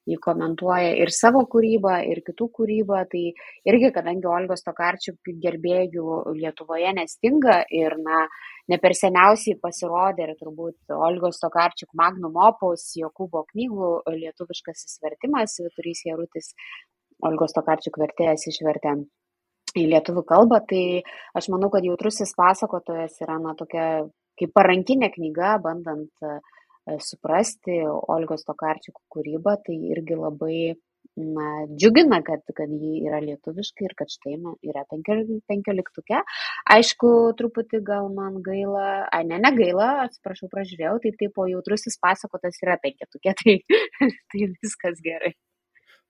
jį 0.07 0.17
komentuoja 0.23 0.93
ir 1.01 1.11
savo 1.11 1.43
kūrybą, 1.51 1.97
ir 2.07 2.21
kitų 2.27 2.47
kūrybą. 2.59 3.01
Tai 3.11 3.23
irgi, 3.71 3.91
kadangi 3.95 4.29
Olgos 4.31 4.63
Tokarčiuk 4.65 5.31
gerbėjų 5.43 6.21
Lietuvoje 6.37 6.93
nestinga 6.97 7.59
ir, 7.75 7.97
na, 8.03 8.23
ne 8.71 8.79
per 8.83 8.95
seniausiai 8.97 9.59
pasirodė 9.63 10.29
ir 10.29 10.35
turbūt 10.39 10.95
Olgos 10.95 11.41
Tokarčiuk 11.43 11.91
Magnum 11.99 12.39
Opus, 12.47 12.89
Jokūbo 12.99 13.43
knygų 13.51 13.91
lietuviškasis 14.15 14.99
vertimas, 15.03 15.59
Viturys 15.63 16.05
Jarutis, 16.07 16.53
Olgos 17.27 17.55
Tokarčiuk 17.57 17.99
vertėjas 17.99 18.47
išvertė 18.51 18.99
į 19.79 19.87
lietuvių 19.93 20.23
kalbą, 20.27 20.61
tai 20.69 20.83
aš 21.37 21.49
manau, 21.53 21.71
kad 21.73 21.85
jautrusis 21.85 22.33
pasakotojas 22.37 23.19
yra 23.25 23.37
na, 23.43 23.55
tokia 23.57 23.87
kaip 24.37 24.53
parankinė 24.55 25.09
knyga, 25.13 25.55
bandant 25.63 26.25
e, 26.25 26.37
suprasti 27.03 27.79
Olgos 27.87 28.45
Tokarčiukų 28.47 29.01
kūrybą, 29.15 29.57
tai 29.65 29.77
irgi 29.93 30.17
labai 30.19 30.59
na, 31.17 31.47
džiugina, 31.73 32.19
kad, 32.25 32.43
kad 32.57 32.69
ji 32.69 33.01
yra 33.07 33.19
lietuviška 33.23 33.85
ir 33.87 33.95
kad 33.97 34.11
štai 34.11 34.35
man 34.41 34.57
yra 34.65 34.83
penkioliktukė. 34.91 36.21
Aišku, 36.77 37.11
truputį 37.39 37.81
gal 37.87 38.11
man 38.13 38.39
gaila, 38.45 39.07
ai 39.13 39.23
ne, 39.29 39.41
negaila, 39.41 39.89
atsiprašau, 40.05 40.51
pražiūrėjau, 40.53 40.97
tai 41.03 41.13
taip, 41.19 41.37
o 41.41 41.49
jautrusis 41.49 41.97
pasakotas 42.03 42.61
yra 42.63 42.77
penketukė, 42.83 43.35
tai, 43.41 43.59
tai 44.33 44.49
viskas 44.61 45.01
gerai. 45.05 45.33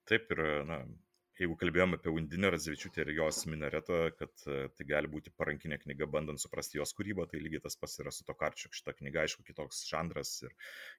Taip 0.08 0.32
ir, 0.36 0.44
na, 0.68 0.84
jeigu 1.42 1.56
kalbėjom 1.60 1.96
apie 1.98 2.12
Undinę 2.14 2.50
Radzevičiūtę 2.54 3.04
ir 3.04 3.12
jos 3.18 3.44
minaretą, 3.50 4.00
kad 4.18 4.44
e, 4.50 4.58
tai 4.74 4.88
gali 4.90 5.10
būti 5.12 5.34
parankinė 5.38 5.78
knyga, 5.84 6.08
bandant 6.10 6.42
suprasti 6.42 6.80
jos 6.80 6.94
kūrybą, 6.98 7.28
tai 7.30 7.42
lygiai 7.44 7.62
tas 7.64 7.78
pats 7.80 8.00
yra 8.02 8.14
su 8.14 8.26
Tokarčiuk. 8.28 8.76
Šitą 8.78 8.96
knygą, 8.98 9.24
aišku, 9.26 9.46
kitoks 9.48 9.84
žanras 9.90 10.34
ir 10.48 10.56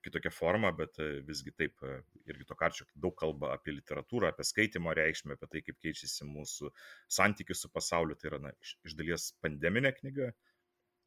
kitokia 0.06 0.32
forma, 0.34 0.70
bet 0.78 1.00
e, 1.02 1.08
visgi 1.26 1.54
taip, 1.58 1.82
e, 1.82 1.98
irgi 2.30 2.46
Tokarčiuk 2.52 2.92
daug 2.94 3.16
kalba 3.18 3.54
apie 3.56 3.74
literatūrą, 3.76 4.30
apie 4.32 4.46
skaitimo 4.46 4.94
reikšmę, 4.98 5.38
apie 5.38 5.50
tai, 5.54 5.64
kaip 5.66 5.80
keičiasi 5.86 6.28
mūsų 6.30 6.70
santykius 7.18 7.64
su 7.64 7.72
pasauliu. 7.74 8.18
Tai 8.18 8.32
yra 8.32 8.42
na, 8.48 8.54
iš, 8.62 8.76
iš 8.86 8.98
dalies 8.98 9.32
pandeminė 9.42 9.94
knyga, 9.98 10.32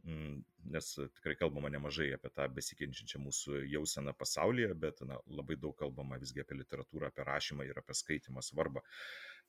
nes 0.06 0.88
tikrai 1.16 1.36
kalbama 1.40 1.70
nemažai 1.74 2.12
apie 2.16 2.30
tą 2.36 2.48
besikeičiančią 2.56 3.22
mūsų 3.22 3.64
jauseną 3.72 4.14
pasaulyje, 4.18 4.74
bet 4.84 5.02
na, 5.08 5.20
labai 5.40 5.58
daug 5.62 5.76
kalbama 5.78 6.20
visgi 6.22 6.44
apie 6.44 6.58
literatūrą, 6.60 7.10
apie 7.10 7.26
rašymą 7.28 7.68
ir 7.68 7.82
apie 7.82 7.98
skaitimą 7.98 8.44
svarbą. 8.46 8.84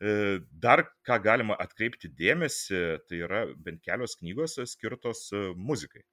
E, 0.00 0.40
dar 0.64 0.84
ką 1.08 1.18
galima 1.24 1.56
atkreipti 1.66 2.10
dėmesį, 2.18 2.82
tai 3.08 3.22
yra 3.26 3.44
bent 3.68 3.84
kelios 3.84 4.16
knygos 4.20 4.58
skirtos 4.74 5.28
e, 5.32 5.44
muzikai. 5.56 6.04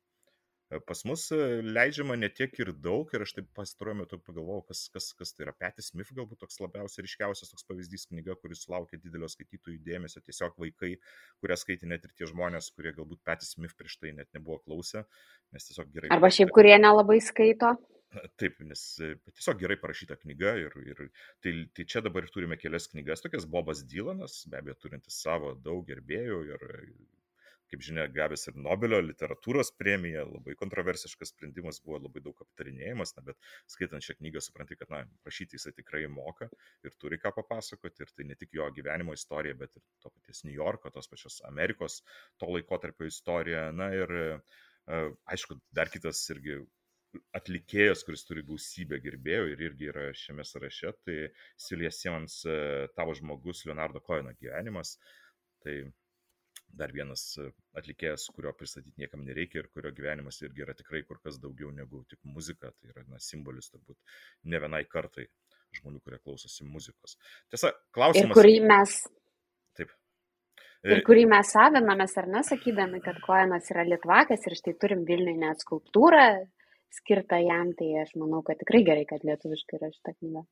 Pas 0.86 1.00
mus 1.04 1.24
e, 1.34 1.38
leidžiama 1.66 2.14
ne 2.20 2.28
tiek 2.30 2.54
ir 2.62 2.70
daug 2.86 3.10
ir 3.18 3.24
aš 3.26 3.32
taip 3.40 3.48
pastaruoju 3.58 3.98
metu 4.04 4.20
pagalvojau, 4.22 4.68
kas, 4.68 4.84
kas, 4.94 5.08
kas 5.18 5.34
tai 5.34 5.48
yra 5.48 5.54
Petis 5.58 5.90
Smith, 5.90 6.12
galbūt 6.14 6.44
toks 6.44 6.60
labiausiai 6.62 7.08
ryškiausias 7.08 7.50
toks 7.50 7.66
pavyzdys 7.66 8.06
knyga, 8.12 8.36
kuris 8.44 8.62
sulaukė 8.68 9.00
didelio 9.02 9.32
skaitytojų 9.34 9.80
dėmesio, 9.88 10.22
tiesiog 10.28 10.62
vaikai, 10.62 10.92
kurie 11.42 11.58
skaitė 11.58 11.90
net 11.90 12.06
ir 12.06 12.14
tie 12.14 12.30
žmonės, 12.30 12.70
kurie 12.78 12.94
galbūt 12.94 13.24
Petis 13.26 13.56
Smith 13.56 13.74
prieš 13.82 13.98
tai 13.98 14.14
net 14.22 14.30
nebuvo 14.38 14.60
klausę, 14.62 15.08
nes 15.56 15.70
tiesiog 15.72 15.90
gerai. 15.96 16.14
Arba 16.14 16.30
šiaip, 16.38 16.54
kurie 16.54 16.78
nelabai 16.78 17.18
skaito. 17.18 17.74
Taip, 18.42 18.62
nes 18.70 18.84
e, 19.02 19.16
tiesiog 19.34 19.58
gerai 19.66 19.82
parašyta 19.82 20.22
knyga 20.22 20.54
ir, 20.68 20.78
ir 20.86 21.06
tai, 21.42 21.56
tai 21.74 21.90
čia 21.90 22.06
dabar 22.06 22.30
turime 22.30 22.62
kelias 22.62 22.92
knygas, 22.94 23.26
tokias 23.26 23.50
Bobas 23.50 23.82
Dylanas, 23.90 24.44
be 24.50 24.62
abejo, 24.62 24.78
turintis 24.86 25.18
savo 25.26 25.56
daug 25.66 25.82
gerbėjų 25.90 26.44
ir 26.54 26.70
kaip 27.72 27.84
žinia, 27.86 28.06
gavęs 28.14 28.48
ir 28.50 28.58
Nobelio 28.60 29.00
literatūros 29.04 29.72
premiją, 29.80 30.26
labai 30.34 30.56
kontroversiškas 30.60 31.34
sprendimas 31.34 31.82
buvo 31.86 32.02
labai 32.06 32.24
daug 32.26 32.42
aptarinėjimas, 32.46 33.16
na, 33.18 33.26
bet 33.30 33.52
skaitant 33.70 34.06
šią 34.06 34.18
knygą 34.20 34.44
supranti, 34.44 34.78
kad, 34.80 34.90
na, 34.94 35.04
rašyti 35.28 35.60
jisai 35.60 35.76
tikrai 35.78 36.06
moka 36.12 36.50
ir 36.86 36.96
turi 37.02 37.20
ką 37.22 37.34
papasakoti, 37.38 38.06
ir 38.06 38.16
tai 38.16 38.28
ne 38.30 38.40
tik 38.40 38.58
jo 38.58 38.68
gyvenimo 38.76 39.16
istorija, 39.18 39.58
bet 39.60 39.78
ir 39.78 39.86
to 40.04 40.12
paties 40.14 40.44
New 40.48 40.56
Yorko, 40.56 40.92
tos 40.96 41.12
pačios 41.12 41.40
Amerikos 41.50 42.02
to 42.42 42.50
laikotarpio 42.50 43.10
istorija, 43.10 43.70
na 43.76 43.92
ir 43.96 44.18
aišku, 45.30 45.60
dar 45.76 45.92
kitas 45.94 46.22
irgi 46.34 46.60
atlikėjas, 47.34 48.04
kuris 48.06 48.26
turi 48.26 48.44
gausybę 48.46 49.00
gerbėjų 49.02 49.54
ir 49.54 49.64
irgi 49.70 49.90
yra 49.90 50.10
šiame 50.18 50.46
sąraše, 50.46 50.92
tai 51.06 51.16
Silija 51.58 51.92
Siemens 51.94 52.42
tavo 52.98 53.16
žmogus 53.18 53.64
Leonardo 53.66 54.02
Koino 54.06 54.34
gyvenimas. 54.38 54.98
Tai 55.64 55.76
dar 56.76 56.94
vienas 56.96 57.24
e, 57.42 57.50
atlikėjas, 57.80 58.28
kurio 58.36 58.54
pristatyti 58.58 59.02
niekam 59.02 59.24
nereikia 59.26 59.64
ir 59.64 59.70
kurio 59.74 59.92
gyvenimas 59.96 60.42
irgi 60.44 60.66
yra 60.66 60.76
tikrai 60.78 61.04
kur 61.08 61.20
kas 61.24 61.40
daugiau 61.42 61.72
negu 61.76 62.04
tik 62.10 62.20
muzika, 62.24 62.72
tai 62.72 62.92
yra 62.94 63.06
na, 63.08 63.22
simbolis 63.24 63.72
turbūt 63.74 63.98
ne 64.52 64.62
vienai 64.64 64.84
kartai 64.90 65.28
žmonių, 65.80 66.02
kurie 66.06 66.20
klausosi 66.24 66.66
muzikos. 66.68 67.18
Tiesa, 67.52 67.74
klausimas. 67.96 68.34
Ir 68.34 68.40
kurį 68.40 68.56
mes. 68.70 68.96
Taip. 69.78 69.92
Ir 70.88 71.04
kurį 71.06 71.26
mes 71.30 71.52
savinamės, 71.54 72.16
ar 72.22 72.30
nesakydami, 72.32 73.02
kad 73.04 73.20
Koenas 73.26 73.68
yra 73.74 73.84
Lietvakas 73.88 74.48
ir 74.48 74.56
štai 74.58 74.78
turim 74.80 75.04
Vilniui 75.08 75.36
net 75.42 75.62
skulptūrą 75.66 76.26
skirtą 76.96 77.38
jam, 77.44 77.74
tai 77.78 77.92
aš 78.02 78.16
manau, 78.18 78.42
kad 78.46 78.58
tikrai 78.62 78.82
gerai, 78.88 79.06
kad 79.10 79.26
lietuviškai 79.28 79.78
yra 79.78 79.92
šitą 79.94 80.16
knygą. 80.16 80.46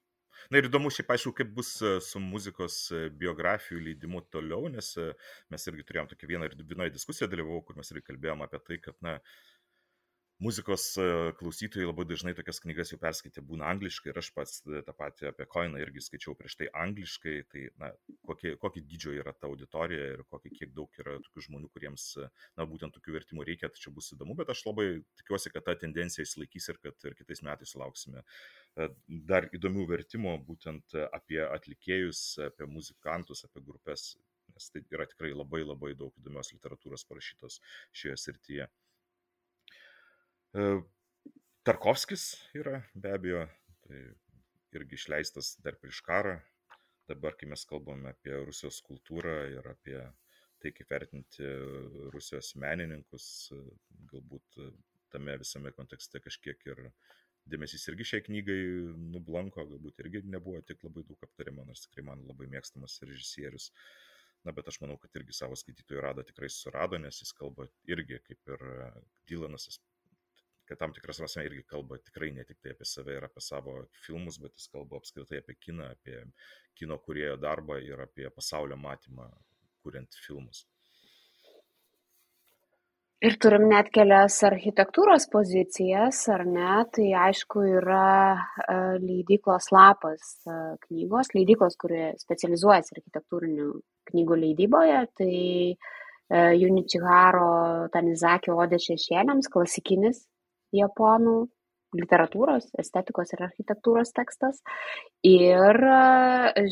Na 0.52 0.62
ir 0.62 0.68
įdomu 0.70 0.92
šiaip 0.94 1.12
aišku, 1.16 1.34
kaip 1.38 1.52
bus 1.58 1.74
e, 1.82 1.98
su 2.04 2.22
muzikos 2.24 2.78
e, 2.96 3.04
biografijų 3.24 3.82
leidimu 3.90 4.24
toliau, 4.34 4.70
nes 4.72 4.94
e, 5.02 5.10
mes 5.54 5.68
irgi 5.72 5.86
turėjom 5.90 6.10
tokią 6.14 6.32
vieną 6.32 6.50
ir 6.50 6.56
vienoje 6.64 6.94
diskusiją 6.96 7.30
dalyvau, 7.32 7.62
kur 7.68 7.80
mes 7.80 7.92
irgi 7.94 8.06
kalbėjom 8.12 8.46
apie 8.46 8.62
tai, 8.70 8.80
kad, 8.88 8.98
na, 9.06 9.18
muzikos 10.44 10.86
klausytojai 11.40 11.88
labai 11.88 12.06
dažnai 12.10 12.34
tokias 12.38 12.62
knygas 12.62 12.92
jau 12.94 13.00
perskaitė 13.02 13.42
būna 13.46 13.68
angliškai 13.72 14.12
ir 14.12 14.20
aš 14.22 14.30
pats 14.36 14.62
tą 14.66 14.96
patį 14.98 15.32
apie 15.32 15.48
Koiną 15.50 15.82
irgi 15.82 16.04
skaičiau 16.06 16.36
prieš 16.38 16.58
tai 16.60 16.70
angliškai, 16.84 17.36
tai 17.52 17.64
na, 17.82 17.92
kokie, 18.30 18.54
kokį 18.62 18.84
dydžio 18.92 19.16
yra 19.18 19.34
ta 19.34 19.50
auditorija 19.50 20.12
ir 20.14 20.24
kokį, 20.30 20.54
kiek 20.60 20.76
daug 20.78 21.02
yra 21.02 21.18
tokių 21.26 21.48
žmonių, 21.48 21.72
kuriems 21.74 22.08
na, 22.20 22.68
būtent 22.70 22.94
tokių 22.98 23.18
vertimų 23.18 23.48
reikia, 23.50 23.72
čia 23.78 23.94
bus 23.96 24.12
įdomu, 24.14 24.38
bet 24.38 24.54
aš 24.54 24.64
labai 24.70 24.88
tikiuosi, 25.22 25.54
kad 25.56 25.66
ta 25.66 25.78
tendencija 25.88 26.28
įsilaikys 26.28 26.72
ir 26.74 26.82
kad 26.86 27.10
ir 27.10 27.18
kitais 27.18 27.44
metais 27.46 27.76
lauksime 27.80 28.26
dar 29.08 29.48
įdomių 29.58 29.88
vertimų 29.90 30.38
būtent 30.48 30.98
apie 31.10 31.42
atlikėjus, 31.46 32.24
apie 32.46 32.68
muzikantus, 32.70 33.44
apie 33.48 33.64
grupės, 33.66 34.12
nes 34.54 34.70
tai 34.74 34.84
yra 34.94 35.08
tikrai 35.10 35.34
labai 35.34 35.64
labai 35.66 35.94
daug 35.98 36.14
įdomios 36.22 36.54
literatūros 36.54 37.06
parašytos 37.10 37.62
šioje 37.92 38.18
srityje. 38.26 38.68
E, 40.58 40.66
Tarkovskis 41.68 42.24
yra 42.58 42.80
be 42.96 43.12
abejo, 43.14 43.44
tai 43.86 44.00
irgi 44.78 44.98
išleistas 44.98 45.52
dar 45.62 45.76
prieš 45.82 46.00
karą. 46.08 46.38
Dabar, 47.08 47.36
kai 47.40 47.50
mes 47.52 47.66
kalbame 47.70 48.10
apie 48.10 48.34
Rusijos 48.48 48.80
kultūrą 48.88 49.36
ir 49.52 49.68
apie 49.70 50.00
tai, 50.58 50.72
kaip 50.74 50.90
vertinti 50.90 51.46
Rusijos 52.16 52.56
menininkus, 52.64 53.28
galbūt 54.12 54.58
tame 55.14 55.38
visame 55.44 55.72
kontekste 55.76 56.24
kažkiek 56.24 56.66
ir 56.72 56.82
dėmesys 57.48 57.86
irgi 57.92 58.08
šiai 58.12 58.26
knygai 58.26 58.60
nublanko, 59.14 59.68
galbūt 59.70 60.02
irgi 60.04 60.24
nebuvo 60.26 60.64
tiek 60.68 60.82
labai 60.84 61.06
daug 61.08 61.28
aptariama, 61.28 61.68
nors 61.70 61.86
tikrai 61.86 62.08
man 62.10 62.26
labai 62.28 62.50
mėgstamas 62.56 62.98
režisierius. 63.06 63.70
Na, 64.48 64.54
bet 64.56 64.68
aš 64.72 64.82
manau, 64.82 64.98
kad 65.02 65.14
irgi 65.20 65.36
savo 65.36 65.56
skaitytojų 65.60 66.02
radą 66.04 66.26
tikrai 66.26 66.50
surado, 66.54 66.98
nes 67.04 67.22
jis 67.22 67.34
kalba 67.38 67.70
irgi, 67.90 68.20
kaip 68.26 68.54
ir 68.56 68.66
Dylanas, 69.30 69.70
kad 70.68 70.80
tam 70.82 70.94
tikras 70.96 71.22
prasme 71.22 71.46
irgi 71.48 71.64
kalba 71.72 72.00
tikrai 72.04 72.32
ne 72.36 72.44
tik 72.48 72.60
tai 72.62 72.74
apie 72.76 72.88
save 72.88 73.18
ir 73.18 73.28
apie 73.28 73.44
savo 73.44 73.76
filmus, 74.06 74.40
bet 74.44 74.56
jis 74.60 74.72
kalba 74.74 75.00
apskritai 75.02 75.42
apie 75.42 75.56
kiną, 75.66 75.92
apie 75.96 76.24
kino 76.78 76.98
kurėjo 77.06 77.38
darbą 77.42 77.80
ir 77.84 78.02
apie 78.04 78.30
pasaulio 78.40 78.78
matymą, 78.80 79.30
kuriant 79.84 80.20
filmus. 80.26 80.66
Ir 83.26 83.34
turim 83.42 83.64
net 83.66 83.88
kelias 83.90 84.36
architektūros 84.46 85.24
pozicijas, 85.34 86.20
ar 86.30 86.44
ne? 86.46 86.74
Tai 86.94 87.06
aišku 87.24 87.64
yra 87.80 88.10
e, 88.38 88.76
leidyklos 89.02 89.72
lapas 89.74 90.36
e, 90.46 90.58
knygos, 90.84 91.32
leidyklos, 91.34 91.80
kurie 91.82 92.12
specializuojasi 92.22 92.94
architektūrinių 93.00 93.72
knygų 94.12 94.38
leidyboje. 94.44 95.00
Tai 95.18 95.34
e, 95.34 96.44
Junichiharo 96.62 97.50
Tanizakio 97.96 98.60
Odė 98.62 98.78
šešėliams, 98.86 99.50
klasikinis 99.50 100.22
japonų 100.82 101.38
literatūros, 101.96 102.68
estetikos 102.82 103.32
ir 103.34 103.44
architektūros 103.46 104.12
tekstas. 104.16 104.60
Ir, 105.26 105.80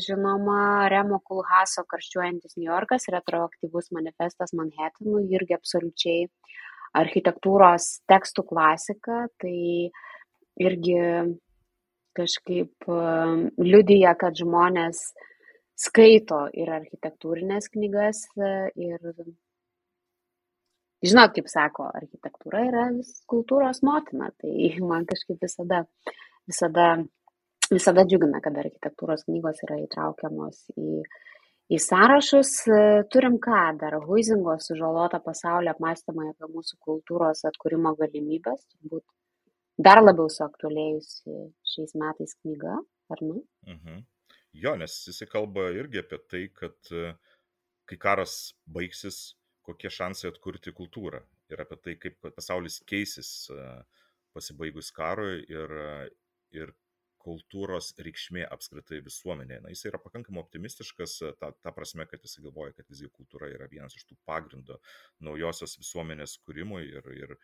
žinoma, 0.04 0.88
Remo 0.92 1.20
Kulhaso 1.24 1.86
karščiuojantis 1.88 2.58
New 2.58 2.68
Yorkas, 2.68 3.08
retroaktyvus 3.12 3.90
manifestas 3.96 4.52
Manhattanų, 4.56 5.24
irgi 5.32 5.56
absoliučiai 5.56 6.26
architektūros 6.96 7.88
tekstų 8.10 8.44
klasika. 8.50 9.24
Tai 9.40 9.56
irgi 10.66 11.00
kažkaip 12.16 12.88
um, 12.88 13.48
liudyja, 13.60 14.14
kad 14.20 14.36
žmonės 14.38 15.10
skaito 15.76 16.46
ir 16.56 16.70
architektūrinės 16.72 17.68
knygas 17.74 18.22
ir 18.36 19.02
žinot, 21.10 21.34
kaip 21.36 21.48
sako, 21.50 21.90
architektūra 21.98 22.62
yra 22.68 22.86
kultūros 23.30 23.82
motina, 23.86 24.30
tai 24.40 24.70
man 24.90 25.06
kažkaip 25.08 25.42
visada, 25.42 25.84
visada, 26.48 26.88
visada 27.70 28.06
džiugina, 28.06 28.42
kad 28.44 28.58
architektūros 28.62 29.26
knygos 29.28 29.62
yra 29.66 29.80
įtraukiamos 29.82 30.62
į, 30.76 31.02
į 31.72 31.80
sąrašus. 31.82 32.54
Turim 33.12 33.38
ką 33.42 33.62
dar, 33.82 33.98
Huizingo 34.06 34.56
sužalota 34.62 35.20
pasaulio 35.24 35.74
apmąstymai 35.74 36.32
apie 36.32 36.50
mūsų 36.52 36.80
kultūros 36.88 37.44
atkūrimo 37.50 37.96
galimybės, 38.00 38.66
turbūt 38.74 39.06
dar 39.76 40.02
labiau 40.02 40.30
suaktualėjusi 40.32 41.40
šiais 41.74 41.96
metais 42.00 42.36
knyga, 42.42 42.78
ar 43.12 43.24
ne? 43.24 43.40
Mhm. 43.68 44.04
Jo, 44.56 44.72
nes 44.80 44.92
jisai 45.04 45.26
kalba 45.28 45.66
irgi 45.76 46.00
apie 46.00 46.16
tai, 46.30 46.46
kad 46.48 46.94
kai 47.86 47.98
karas 48.00 48.54
baigsis, 48.72 49.34
kokie 49.66 49.90
šansai 49.92 50.30
atkurti 50.32 50.74
kultūrą 50.76 51.20
ir 51.52 51.62
apie 51.62 51.78
tai, 51.82 51.94
kaip 52.00 52.18
pasaulis 52.36 52.80
keisis 52.88 53.50
pasibaigus 54.36 54.92
karui 54.94 55.40
ir, 55.48 55.72
ir 56.54 56.74
kultūros 57.26 57.90
reikšmė 58.06 58.44
apskritai 58.54 59.00
visuomenėje. 59.04 59.62
Na, 59.64 59.72
jis 59.72 59.86
yra 59.90 60.00
pakankamai 60.02 60.44
optimistiškas, 60.44 61.16
ta, 61.40 61.50
ta 61.64 61.72
prasme, 61.74 62.06
kad 62.10 62.22
jis 62.22 62.38
galvoja, 62.44 62.74
kad 62.76 62.88
visgi 62.92 63.10
kultūra 63.12 63.50
yra 63.52 63.68
vienas 63.72 63.96
iš 63.98 64.06
tų 64.10 64.18
pagrindo 64.28 64.78
naujosios 65.26 65.78
visuomenės 65.80 66.36
kūrimui. 66.46 66.84
Ir, 66.86 67.08
ir, 67.16 67.34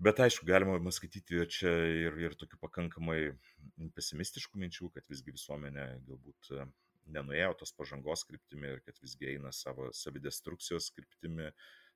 bet 0.00 0.22
aišku, 0.24 0.48
galima 0.48 0.94
skaityti 0.96 1.44
čia 1.58 1.74
ir, 2.06 2.16
ir 2.24 2.38
tokių 2.40 2.60
pakankamai 2.62 3.20
pesimistiškų 3.98 4.62
minčių, 4.64 4.92
kad 4.96 5.08
visgi 5.12 5.36
visuomenė 5.36 5.90
galbūt 6.08 6.54
nenuėjo 7.14 7.52
tos 7.62 7.74
pažangos 7.76 8.24
kryptimi 8.28 8.74
ir 8.74 8.82
kad 8.86 8.98
visgi 9.02 9.34
eina 9.34 9.52
savo 9.56 9.90
savidestrukcijos 9.96 10.90
kryptimi. 10.96 11.50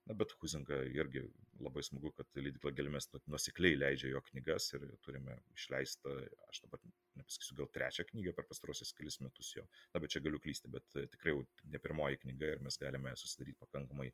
Na, 0.05 0.13
bet 0.21 0.35
Huzinga 0.37 0.83
irgi 0.93 1.23
labai 1.65 1.81
smagu, 1.87 2.11
kad 2.13 2.29
leidikla 2.37 2.75
Gelmės 2.77 3.07
nusikliai 3.33 3.79
leidžia 3.79 4.11
jo 4.11 4.21
knygas 4.27 4.67
ir 4.77 4.83
turime 5.07 5.39
išleistą, 5.55 6.13
aš 6.51 6.61
dabar 6.67 6.83
nepasakysiu, 7.17 7.57
gal 7.57 7.71
trečią 7.73 8.05
knygą 8.11 8.35
per 8.37 8.45
pastarosius 8.51 8.93
kelius 8.99 9.17
metus 9.25 9.55
jo. 9.57 9.65
Na, 9.95 10.03
bet 10.05 10.13
čia 10.13 10.21
galiu 10.27 10.43
klysti, 10.45 10.69
bet 10.75 10.99
tikrai 11.15 11.33
jau 11.33 11.47
ne 11.73 11.81
pirmoji 11.81 12.21
knyga 12.21 12.53
ir 12.53 12.61
mes 12.67 12.77
galime 12.83 13.15
susidaryti 13.17 13.57
pakankamai 13.65 14.11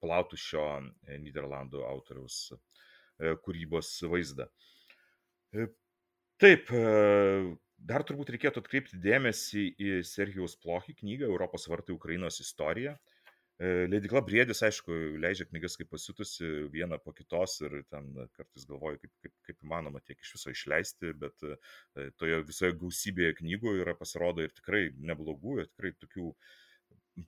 plautų 0.00 0.40
šio 0.40 0.64
e, 0.80 1.18
Niderlandų 1.26 1.84
autoriaus 1.90 2.38
e, 2.54 3.34
kūrybos 3.44 3.92
vaizdą. 4.14 4.48
E, 5.52 5.68
taip, 6.40 6.72
Dar 7.78 8.04
turbūt 8.06 8.30
reikėtų 8.34 8.62
atkreipti 8.62 9.00
dėmesį 9.02 9.64
į 9.76 9.90
Serhijaus 10.08 10.54
Plochį 10.62 10.94
knygą 11.02 11.28
Europos 11.28 11.66
vartai 11.68 11.96
Ukrainos 11.96 12.40
istorija. 12.40 12.94
E, 13.58 13.86
Leidikla 13.86 14.22
Briedis, 14.26 14.62
aišku, 14.66 14.94
leidžia 15.22 15.46
knygas 15.46 15.76
kaip 15.78 15.90
pasitusi 15.92 16.48
vieną 16.74 16.98
po 17.04 17.12
kitos 17.14 17.60
ir 17.62 17.76
ten 17.92 18.08
kartais 18.34 18.66
galvoju, 18.70 18.98
kaip, 19.02 19.12
kaip, 19.22 19.34
kaip 19.48 19.66
įmanoma 19.66 20.02
tiek 20.02 20.18
iš 20.24 20.32
viso 20.38 20.54
išleisti, 20.54 21.12
bet 21.20 21.46
e, 21.46 21.58
toje 22.18 22.40
visoje 22.48 22.74
gausybėje 22.80 23.36
knygų 23.42 23.76
yra 23.84 23.94
pasirodo 23.98 24.42
ir 24.42 24.54
tikrai 24.56 24.88
neblogų, 24.98 25.60
ir 25.62 25.70
tikrai 25.70 25.94
tokių 26.02 26.32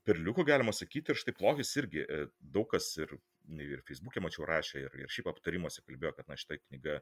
perliukų 0.06 0.44
galima 0.46 0.74
sakyti. 0.74 1.12
Ir 1.12 1.20
štai 1.20 1.34
Plochis 1.36 1.72
irgi 1.80 2.04
e, 2.04 2.26
daug 2.40 2.68
kas 2.70 2.92
ir 3.00 3.16
ir 3.46 3.82
Facebook'e 3.86 4.18
mačiau 4.22 4.46
rašė, 4.48 4.80
ir, 4.82 4.94
ir 5.04 5.12
šiaip 5.12 5.28
aptarimuose 5.30 5.84
kalbėjo, 5.86 6.12
kad 6.16 6.26
na 6.26 6.34
šitą 6.38 6.58
knygą, 6.58 6.96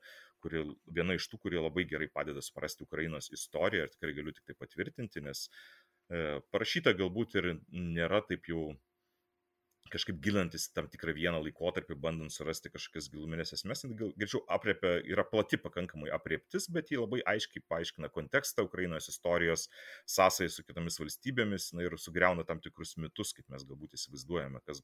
kuri 0.45 0.65
viena 0.93 1.17
iš 1.17 1.29
tų, 1.33 1.41
kurie 1.47 1.61
labai 1.61 1.87
gerai 1.89 2.11
padeda 2.13 2.43
suprasti 2.45 2.85
Ukrainos 2.85 3.31
istoriją 3.33 3.87
ir 3.87 3.95
tikrai 3.95 4.13
galiu 4.19 4.35
tik 4.37 4.51
tai 4.51 4.59
patvirtinti, 4.61 5.23
nes 5.25 5.47
e, 5.49 6.43
parašyta 6.53 6.93
galbūt 6.99 7.39
ir 7.41 7.51
nėra 7.73 8.21
taip 8.29 8.51
jau 8.51 8.75
kažkaip 9.95 10.19
gilintis 10.23 10.67
tam 10.75 10.89
tikrą 10.91 11.15
vieną 11.17 11.41
laikotarpį, 11.45 11.97
bandant 12.03 12.33
surasti 12.35 12.73
kažkokias 12.73 13.09
giluminės 13.13 13.55
esmės, 13.57 13.85
greičiau 13.95 14.43
apriepia, 14.57 14.97
yra 15.13 15.25
plati 15.29 15.59
pakankamai 15.61 16.11
aprieptis, 16.17 16.67
bet 16.75 16.91
jį 16.91 17.05
labai 17.05 17.23
aiškiai 17.35 17.63
paaiškina 17.71 18.11
kontekstą 18.15 18.67
Ukrainos 18.67 19.09
istorijos, 19.13 19.69
sąsai 20.17 20.51
su 20.53 20.67
kitomis 20.67 20.99
valstybėmis 21.03 21.71
na, 21.79 21.87
ir 21.87 21.97
sugriauna 22.01 22.47
tam 22.49 22.63
tikrus 22.65 22.97
mitus, 23.01 23.33
kaip 23.37 23.49
mes 23.55 23.67
galbūt 23.69 23.97
įsivaizduojame, 23.99 24.63
kas, 24.67 24.83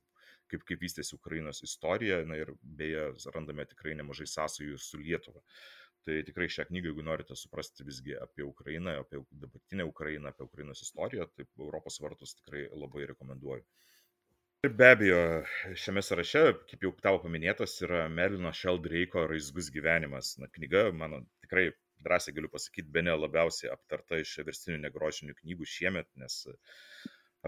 kaip, 0.52 0.64
kaip 0.68 0.86
vystėsi 0.86 1.16
Ukrainos 1.18 1.64
istorija 1.66 2.22
na, 2.30 2.38
ir 2.40 2.54
beje 2.62 3.10
randame 3.34 3.66
tikrai 3.70 3.98
nemažai 3.98 4.30
sąsajų 4.30 4.78
su 4.80 5.02
Lietuva. 5.02 5.42
Tai 6.08 6.14
tikrai 6.24 6.46
šią 6.48 6.64
knygą, 6.70 6.88
jeigu 6.88 7.02
norite 7.04 7.36
suprasti 7.36 7.84
visgi 7.84 8.14
apie 8.16 8.44
Ukrainą, 8.46 8.94
apie 9.02 9.18
dabartinę 9.42 9.84
Ukrainą, 9.84 10.30
apie 10.30 10.46
Ukrainos 10.46 10.80
istoriją, 10.86 11.26
tai 11.36 11.44
Europos 11.58 12.00
vartus 12.00 12.32
tikrai 12.38 12.62
labai 12.72 13.04
rekomenduoju. 13.10 13.66
Ir 14.66 14.72
be 14.76 14.88
abejo, 14.92 15.20
šiame 15.82 16.02
sąraše, 16.04 16.40
kaip 16.68 16.82
jau 16.84 16.90
tavo 17.04 17.18
paminėtas, 17.22 17.78
yra 17.86 18.00
Merlino 18.12 18.50
Sheldrake'o 18.52 19.22
Raizgus 19.30 19.70
gyvenimas. 19.72 20.34
Na, 20.42 20.48
knyga 20.52 20.82
mano 20.92 21.22
tikrai 21.46 21.70
drąsiai 22.04 22.34
galiu 22.36 22.50
pasakyti, 22.52 22.92
be 22.92 23.00
ne 23.06 23.14
labiausiai 23.16 23.70
aptarta 23.72 24.18
iš 24.20 24.34
verstinių 24.44 24.82
negrožinių 24.82 25.38
knygų 25.38 25.68
šiemet, 25.74 26.10
nes 26.20 26.36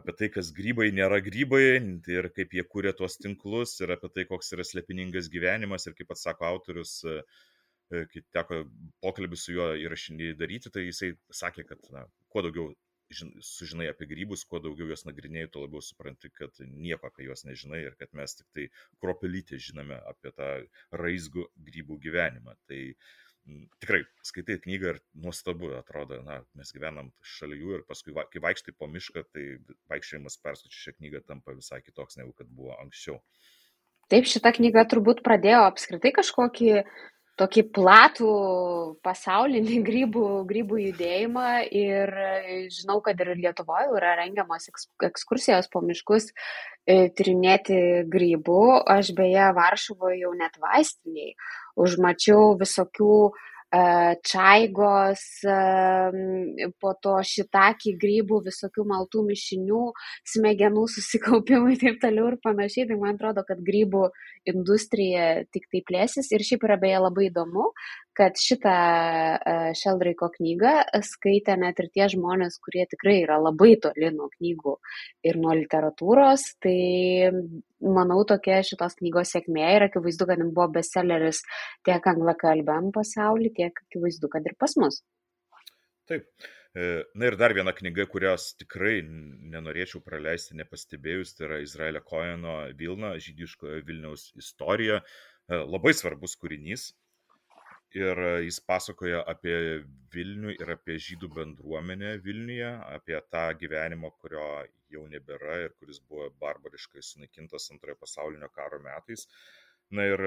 apie 0.00 0.14
tai, 0.22 0.30
kas 0.38 0.54
grybai 0.56 0.86
nėra 0.96 1.18
grybai 1.26 1.62
ir 2.16 2.30
kaip 2.38 2.56
jie 2.56 2.64
kūrė 2.74 2.94
tuos 2.96 3.18
tinklus 3.20 3.76
ir 3.84 3.92
apie 3.92 4.08
tai, 4.14 4.24
koks 4.30 4.56
yra 4.56 4.64
slepiningas 4.64 5.28
gyvenimas 5.36 5.84
ir 5.90 5.98
kaip 5.98 6.16
atsako 6.16 6.48
autorius, 6.48 6.94
kai 7.92 8.24
teko 8.38 8.62
pokalbį 9.04 9.42
su 9.42 9.58
juo 9.58 9.68
įrašinį 9.84 10.32
daryti, 10.40 10.72
tai 10.72 10.88
jisai 10.88 11.12
sakė, 11.42 11.68
kad 11.74 11.92
na, 11.92 12.06
kuo 12.32 12.48
daugiau 12.48 12.72
sužinai 13.14 13.88
apie 13.90 14.08
grybus, 14.10 14.44
kuo 14.48 14.60
daugiau 14.62 14.90
juos 14.90 15.04
nagrinėjai, 15.08 15.50
tuo 15.54 15.64
labiau 15.64 15.82
supranti, 15.84 16.30
kad 16.34 16.60
nieko 16.66 17.08
apie 17.10 17.28
juos 17.28 17.44
nežinai 17.48 17.82
ir 17.86 17.96
kad 18.00 18.12
mes 18.18 18.36
tik 18.38 18.48
tai 18.56 18.68
kropelytė 19.02 19.60
žinome 19.62 19.98
apie 20.10 20.32
tą 20.36 20.52
raizgų 21.02 21.48
grybų 21.68 21.98
gyvenimą. 22.06 22.56
Tai 22.70 22.80
tikrai 23.82 24.02
skaitai 24.26 24.58
knygą 24.62 24.92
ir 24.94 25.00
nuostabu 25.24 25.72
atrodo, 25.74 26.20
na, 26.26 26.40
mes 26.58 26.70
gyvenam 26.74 27.10
šalia 27.26 27.58
jų 27.58 27.78
ir 27.78 27.86
paskui, 27.88 28.14
va, 28.14 28.24
kai 28.30 28.42
vaikštai 28.44 28.74
po 28.78 28.86
mišką, 28.90 29.24
tai 29.34 29.46
vaikščiojimas 29.90 30.38
perskaičiu 30.44 30.84
šią 30.84 30.94
knygą 31.00 31.24
tampa 31.26 31.56
visai 31.56 31.82
kitoks 31.82 32.20
negu 32.20 32.34
kad 32.38 32.50
buvo 32.50 32.76
anksčiau. 32.78 33.18
Taip, 34.12 34.28
šita 34.28 34.52
knyga 34.54 34.84
turbūt 34.90 35.22
pradėjo 35.24 35.62
apskritai 35.70 36.12
kažkokį 36.14 36.70
tokį 37.40 37.64
platų 37.76 38.32
pasaulinį 39.04 39.78
grybų, 39.88 40.26
grybų 40.48 40.80
judėjimą 40.86 41.48
ir 41.70 42.12
žinau, 42.72 43.00
kad 43.04 43.20
ir 43.24 43.34
Lietuvoje 43.38 43.92
yra 43.98 44.16
rengiamos 44.20 44.68
ekskursijos 45.08 45.70
po 45.72 45.84
miškus 45.84 46.30
e, 46.32 47.08
tyrinėti 47.16 47.78
grybų. 48.12 48.64
Aš 48.96 49.14
beje 49.18 49.48
Varšuvoje 49.56 50.20
jau 50.24 50.34
net 50.38 50.58
vaistiniai 50.62 51.32
užmačiau 51.80 52.52
visokių 52.60 53.14
uh, 53.30 53.48
čaigos, 53.72 55.22
po 56.80 56.92
to 57.00 57.14
šitakį 57.24 57.94
grybų, 58.02 58.42
visokių 58.48 58.84
maltų 58.90 59.24
mišinių, 59.30 59.82
smegenų 60.34 60.84
susikaupimų 60.92 61.72
ir 61.72 61.80
taip 61.84 62.00
toliau 62.02 62.28
ir 62.32 62.38
panašiai. 62.44 62.86
Tai 62.90 62.98
man 63.00 63.16
atrodo, 63.16 63.44
kad 63.48 63.62
grybų 63.64 64.10
industrija 64.52 65.46
tik 65.54 65.70
tai 65.72 65.82
plėsis 65.88 66.28
ir 66.32 66.44
šiaip 66.44 66.66
yra 66.68 66.76
beje 66.82 67.00
labai 67.00 67.30
įdomu, 67.30 67.70
kad 68.16 68.38
šitą 68.38 68.74
Šeldraiko 69.78 70.28
knygą 70.36 70.72
skaitė 71.06 71.56
net 71.60 71.80
ir 71.82 71.88
tie 71.94 72.08
žmonės, 72.12 72.58
kurie 72.64 72.84
tikrai 72.90 73.18
yra 73.22 73.38
labai 73.40 73.74
toli 73.82 74.12
nuo 74.14 74.28
knygų 74.32 74.76
ir 75.28 75.38
nuo 75.42 75.56
literatūros. 75.58 76.46
Tai 76.62 76.76
manau, 77.82 78.22
tokia 78.28 78.62
šitos 78.66 78.98
knygos 79.00 79.34
sėkmė 79.36 79.68
ir 79.76 79.88
akivaizdu, 79.88 80.28
kad 80.30 80.42
buvo 80.48 80.68
bestselleris 80.78 81.42
tiek 81.86 82.10
anglakalbiam 82.14 82.92
pasaulyje, 82.94 83.56
tiek 83.60 83.84
akivaizdu, 83.86 84.32
kad 84.32 84.48
ir 84.48 84.58
pas 84.60 84.76
mus. 84.80 85.02
Taip. 86.10 86.28
E, 86.72 87.02
na 87.14 87.28
ir 87.28 87.36
dar 87.36 87.52
viena 87.52 87.74
knyga, 87.76 88.06
kurios 88.08 88.52
tikrai 88.56 89.02
nenorėčiau 89.04 90.00
praleisti 90.04 90.56
nepastebėjus, 90.56 91.34
tai 91.36 91.44
yra 91.48 91.58
Izraelio 91.60 92.00
Koeno 92.06 92.54
Vilna, 92.78 93.12
žydiškojo 93.20 93.82
Vilniaus 93.88 94.30
istorija. 94.40 95.02
E, 95.02 95.58
labai 95.58 95.92
svarbus 95.96 96.38
kūrinys, 96.40 96.86
ir 97.96 98.20
jis 98.46 98.58
pasakoja 98.66 99.22
apie 99.28 99.56
Vilnių 100.12 100.52
ir 100.58 100.70
apie 100.74 100.98
žydų 101.00 101.30
bendruomenę 101.36 102.12
Vilniuje, 102.24 102.70
apie 102.96 103.18
tą 103.32 103.46
gyvenimą, 103.60 104.10
kurio 104.20 104.44
jau 104.92 105.06
nebėra 105.08 105.58
ir 105.64 105.74
kuris 105.80 106.00
buvo 106.08 106.28
barbariškai 106.42 107.04
sunaikintas 107.04 107.70
antrojo 107.72 107.96
pasaulinio 108.00 108.48
karo 108.52 108.80
metais. 108.84 109.26
Na 109.92 110.06
ir 110.08 110.22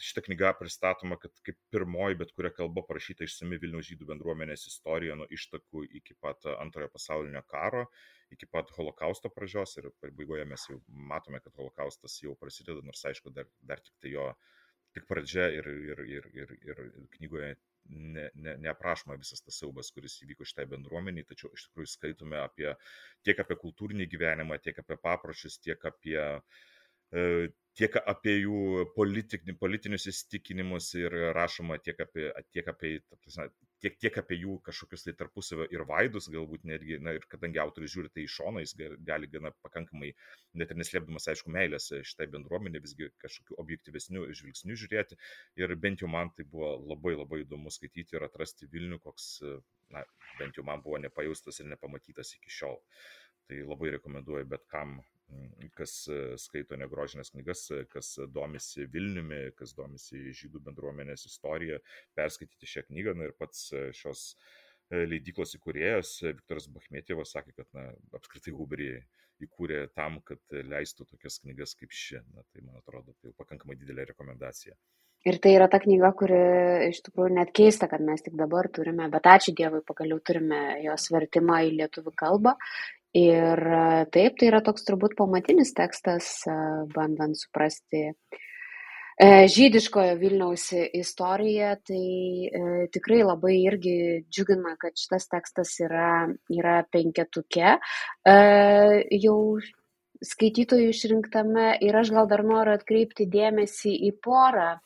šitą 0.00 0.22
knygą 0.24 0.54
pristatoma, 0.56 1.18
kad 1.20 1.34
kaip 1.44 1.58
pirmoji 1.74 2.16
bet 2.22 2.30
kuria 2.36 2.52
kalba 2.56 2.84
parašyta 2.88 3.26
išsami 3.26 3.58
Vilniaus 3.60 3.88
žydų 3.90 4.08
bendruomenės 4.12 4.64
istorija 4.70 5.16
nuo 5.20 5.26
ištakų 5.36 5.84
iki 6.00 6.16
pat 6.24 6.48
antrojo 6.54 6.88
pasaulinio 6.94 7.42
karo, 7.48 7.84
iki 8.32 8.48
pat 8.48 8.72
holokausto 8.76 9.28
pradžios 9.34 9.76
ir 9.76 9.90
pabaigoje 10.00 10.46
mes 10.48 10.64
jau 10.70 10.78
matome, 11.12 11.42
kad 11.44 11.52
holokaustas 11.60 12.16
jau 12.24 12.32
prasideda, 12.40 12.80
nors 12.86 13.04
aišku, 13.12 13.32
dar, 13.36 13.48
dar 13.60 13.84
tik 13.84 14.00
tai 14.00 14.14
jo 14.14 14.30
uh, 14.30 14.59
tik 14.96 15.06
pradžia 15.10 15.48
ir, 15.54 15.68
ir, 15.70 16.04
ir, 16.16 16.28
ir, 16.42 16.54
ir 16.66 16.80
knygoje 17.16 17.54
ne, 17.90 18.28
ne, 18.34 18.56
neaprašoma 18.64 19.16
visas 19.20 19.42
tas 19.44 19.58
siaubas, 19.60 19.90
kuris 19.94 20.18
įvyko 20.24 20.46
šitai 20.48 20.66
bendruomeniai, 20.70 21.26
tačiau 21.28 21.50
iš 21.56 21.68
tikrųjų 21.68 21.92
skaitome 21.94 22.38
apie, 22.42 22.74
tiek 23.26 23.40
apie 23.42 23.56
kultūrinį 23.62 24.06
gyvenimą, 24.14 24.58
tiek 24.64 24.78
apie 24.82 24.98
papročius, 25.00 25.58
tiek 25.64 25.86
apie 25.90 26.18
e, 26.20 27.24
tiek 27.78 27.96
apie 28.12 28.36
jų 28.42 28.86
politik, 28.96 29.46
politinius 29.60 30.08
įsitikinimus 30.12 30.92
ir 31.00 31.16
rašoma 31.36 31.78
tiek 31.84 32.00
apie, 32.06 32.30
tiek 32.54 32.68
apie, 32.74 32.98
tiek, 33.82 33.96
tiek 34.02 34.16
apie 34.20 34.38
jų 34.40 34.56
kažkokius 34.66 35.04
tai 35.06 35.14
tarpusavio 35.18 35.66
ir 35.72 35.84
vaidus, 35.88 36.28
galbūt 36.32 36.66
netgi, 36.68 36.98
na 37.02 37.14
ir 37.16 37.26
kadangi 37.30 37.60
autorius 37.62 37.94
žiūri 37.94 38.12
tai 38.14 38.24
iš 38.26 38.36
šono, 38.40 38.62
jis 38.64 38.74
gali 39.06 39.30
gana 39.32 39.52
pakankamai, 39.64 40.12
net 40.60 40.72
ir 40.72 40.80
neslėpdamas, 40.80 41.28
aišku, 41.32 41.52
meilės 41.54 41.90
šitai 42.10 42.28
bendruomenė, 42.34 42.82
visgi 42.84 43.10
kažkokiu 43.22 43.58
objektyvesniu 43.62 44.26
žvilgsniu 44.40 44.78
žiūrėti. 44.80 45.18
Ir 45.60 45.76
bent 45.80 46.04
jau 46.04 46.10
man 46.12 46.32
tai 46.36 46.46
buvo 46.48 46.74
labai 46.92 47.16
labai 47.16 47.44
įdomu 47.44 47.72
skaityti 47.74 48.18
ir 48.18 48.26
atrasti 48.28 48.68
Vilnių, 48.72 49.00
koks, 49.04 49.30
na, 49.94 50.04
bent 50.38 50.58
jau 50.58 50.66
man 50.66 50.84
buvo 50.84 51.00
nepajaustas 51.02 51.60
ir 51.62 51.70
nepamatytas 51.72 52.36
iki 52.38 52.52
šiol. 52.60 52.78
Tai 53.50 53.64
labai 53.66 53.96
rekomenduoju 53.96 54.46
bet 54.50 54.68
kam 54.70 55.00
kas 55.76 55.94
e, 56.10 56.18
skaito 56.40 56.78
negrožinės 56.80 57.32
knygas, 57.34 57.66
e, 57.74 57.84
kas 57.90 58.14
domisi 58.34 58.86
Vilniumi, 58.92 59.50
kas 59.58 59.74
domisi 59.76 60.32
žydų 60.36 60.62
bendruomenės 60.68 61.26
istorija, 61.30 61.80
perskaityti 62.18 62.68
šią 62.74 62.86
knygą. 62.88 63.16
Na 63.18 63.30
ir 63.30 63.36
pats 63.38 63.70
e, 63.72 63.88
šios 63.96 64.34
leidyklos 64.90 65.54
įkūrėjas 65.54 66.16
Viktoras 66.26 66.66
Bachmetėvas 66.74 67.36
sakė, 67.36 67.52
kad 67.60 67.68
na, 67.76 67.84
apskritai 68.18 68.50
Huberį 68.56 68.88
įkūrė 69.46 69.84
tam, 69.94 70.18
kad 70.26 70.40
leistų 70.50 71.06
tokias 71.12 71.38
knygas 71.44 71.76
kaip 71.78 71.94
ši. 71.94 72.24
Na, 72.34 72.42
tai 72.50 72.64
man 72.64 72.80
atrodo, 72.80 73.14
tai 73.14 73.30
jau 73.30 73.36
pakankamai 73.38 73.78
didelė 73.78 74.08
rekomendacija. 74.10 74.74
Ir 75.28 75.36
tai 75.44 75.52
yra 75.52 75.66
ta 75.68 75.76
knyga, 75.78 76.10
kuri 76.16 76.40
iš 76.88 77.02
tikrųjų 77.06 77.34
net 77.36 77.50
keista, 77.54 77.86
kad 77.92 78.00
mes 78.02 78.24
tik 78.24 78.34
dabar 78.40 78.70
turime, 78.72 79.04
bet 79.12 79.26
ačiū 79.28 79.52
Dievui, 79.54 79.82
pagaliau 79.86 80.18
turime 80.24 80.80
jos 80.80 81.10
vertimą 81.12 81.60
į 81.68 81.74
lietuvių 81.76 82.14
kalbą 82.18 82.54
Ir 83.16 83.58
taip, 84.14 84.36
tai 84.38 84.46
yra 84.52 84.60
toks 84.62 84.84
turbūt 84.86 85.16
pamatinis 85.18 85.72
tekstas, 85.74 86.44
bandant 86.94 87.34
suprasti 87.34 88.04
žydiškojo 89.20 90.14
Vilniaus 90.20 90.68
istoriją, 90.96 91.74
tai 91.84 92.86
tikrai 92.94 93.18
labai 93.26 93.56
irgi 93.66 93.96
džiugina, 94.30 94.76
kad 94.80 94.94
šitas 94.96 95.26
tekstas 95.28 95.74
yra, 95.82 96.30
yra 96.54 96.78
penketuke. 96.88 97.74
Jau 99.26 99.36
skaitytojų 100.24 100.88
išrinktame 100.94 101.66
ir 101.84 101.96
aš 101.96 102.14
gal 102.14 102.30
dar 102.30 102.44
noriu 102.46 102.78
atkreipti 102.78 103.26
dėmesį 103.28 103.92
į 104.08 104.14
porą 104.24 104.76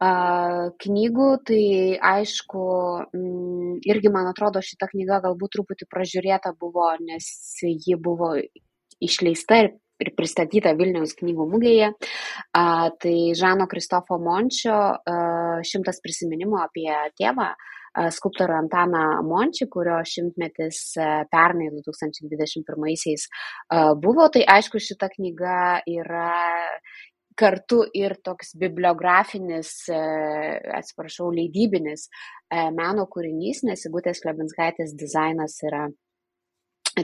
knygų, 0.00 1.28
tai 1.44 1.64
aišku, 2.00 2.62
mm, 3.12 3.74
irgi 3.84 4.12
man 4.12 4.30
atrodo 4.30 4.62
šita 4.64 4.88
knyga 4.88 5.20
galbūt 5.26 5.56
truputį 5.58 5.88
pražiūrėta 5.92 6.54
buvo, 6.56 6.88
nes 7.04 7.28
ji 7.60 7.98
buvo 8.00 8.32
išleista 9.00 9.60
ir, 9.60 9.74
ir 10.00 10.12
pristatyta 10.16 10.72
Vilniaus 10.78 11.12
knygų 11.18 11.48
mugėje. 11.52 11.92
A, 12.56 12.88
tai 12.96 13.34
Žano 13.36 13.68
Kristofo 13.68 14.16
Mončio 14.16 14.72
a, 14.72 15.60
šimtas 15.68 16.00
prisiminimų 16.00 16.62
apie 16.64 16.88
tėvą 17.20 17.52
skulptorių 17.90 18.54
Antaną 18.54 19.04
Mončį, 19.26 19.66
kurio 19.70 19.96
šimtmetis 20.06 20.94
pernai 21.32 21.70
2021-aisiais 21.74 23.26
buvo. 23.98 24.28
Tai 24.30 24.44
aišku, 24.54 24.78
šita 24.78 25.10
knyga 25.16 25.82
yra 25.90 26.30
kartu 27.38 27.82
ir 27.96 28.16
toks 28.24 28.54
bibliografinis, 28.60 29.72
e, 29.88 29.98
atsiprašau, 30.80 31.30
leidybinis 31.34 32.06
e, 32.08 32.68
meno 32.74 33.06
kūrinys, 33.10 33.64
nes 33.68 33.82
Sigutės 33.86 34.22
Klebinskaitės 34.24 34.94
dizainas 34.98 35.58
yra 35.66 35.86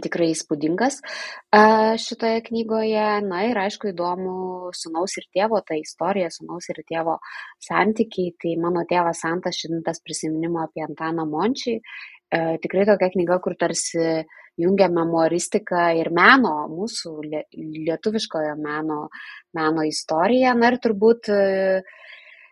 tikrai 0.03 0.33
įspūdingas 0.33 0.99
e, 1.01 1.61
šitoje 2.03 2.43
knygoje. 2.51 3.07
Na 3.29 3.45
ir 3.49 3.61
aišku, 3.63 3.93
įdomu 3.95 4.73
sunaus 4.77 5.17
ir 5.21 5.29
tėvo 5.35 5.63
ta 5.67 5.79
istorija, 5.79 6.33
sunaus 6.35 6.69
ir 6.73 6.83
tėvo 6.89 7.19
santykiai. 7.69 8.35
Tai 8.43 8.57
mano 8.67 8.85
tėvas 8.91 9.23
Santas 9.25 9.63
šimtas 9.63 10.03
prisiminimo 10.05 10.65
apie 10.67 10.85
Antaną 10.89 11.29
Mončiį. 11.31 11.81
Tikrai 12.37 12.83
tokia 12.89 13.07
knyga, 13.13 13.37
kur 13.39 13.55
tarsi 13.55 14.03
jungia 14.61 14.89
memoristiką 14.93 15.91
ir 16.01 16.11
meno, 16.15 16.55
mūsų 16.73 17.15
lietuviškojo 17.27 18.57
meno, 18.61 19.07
meno 19.57 19.87
istoriją. 19.87 20.55
Na 20.59 20.73
ir 20.73 20.79
turbūt 20.83 21.31
e, 21.33 21.39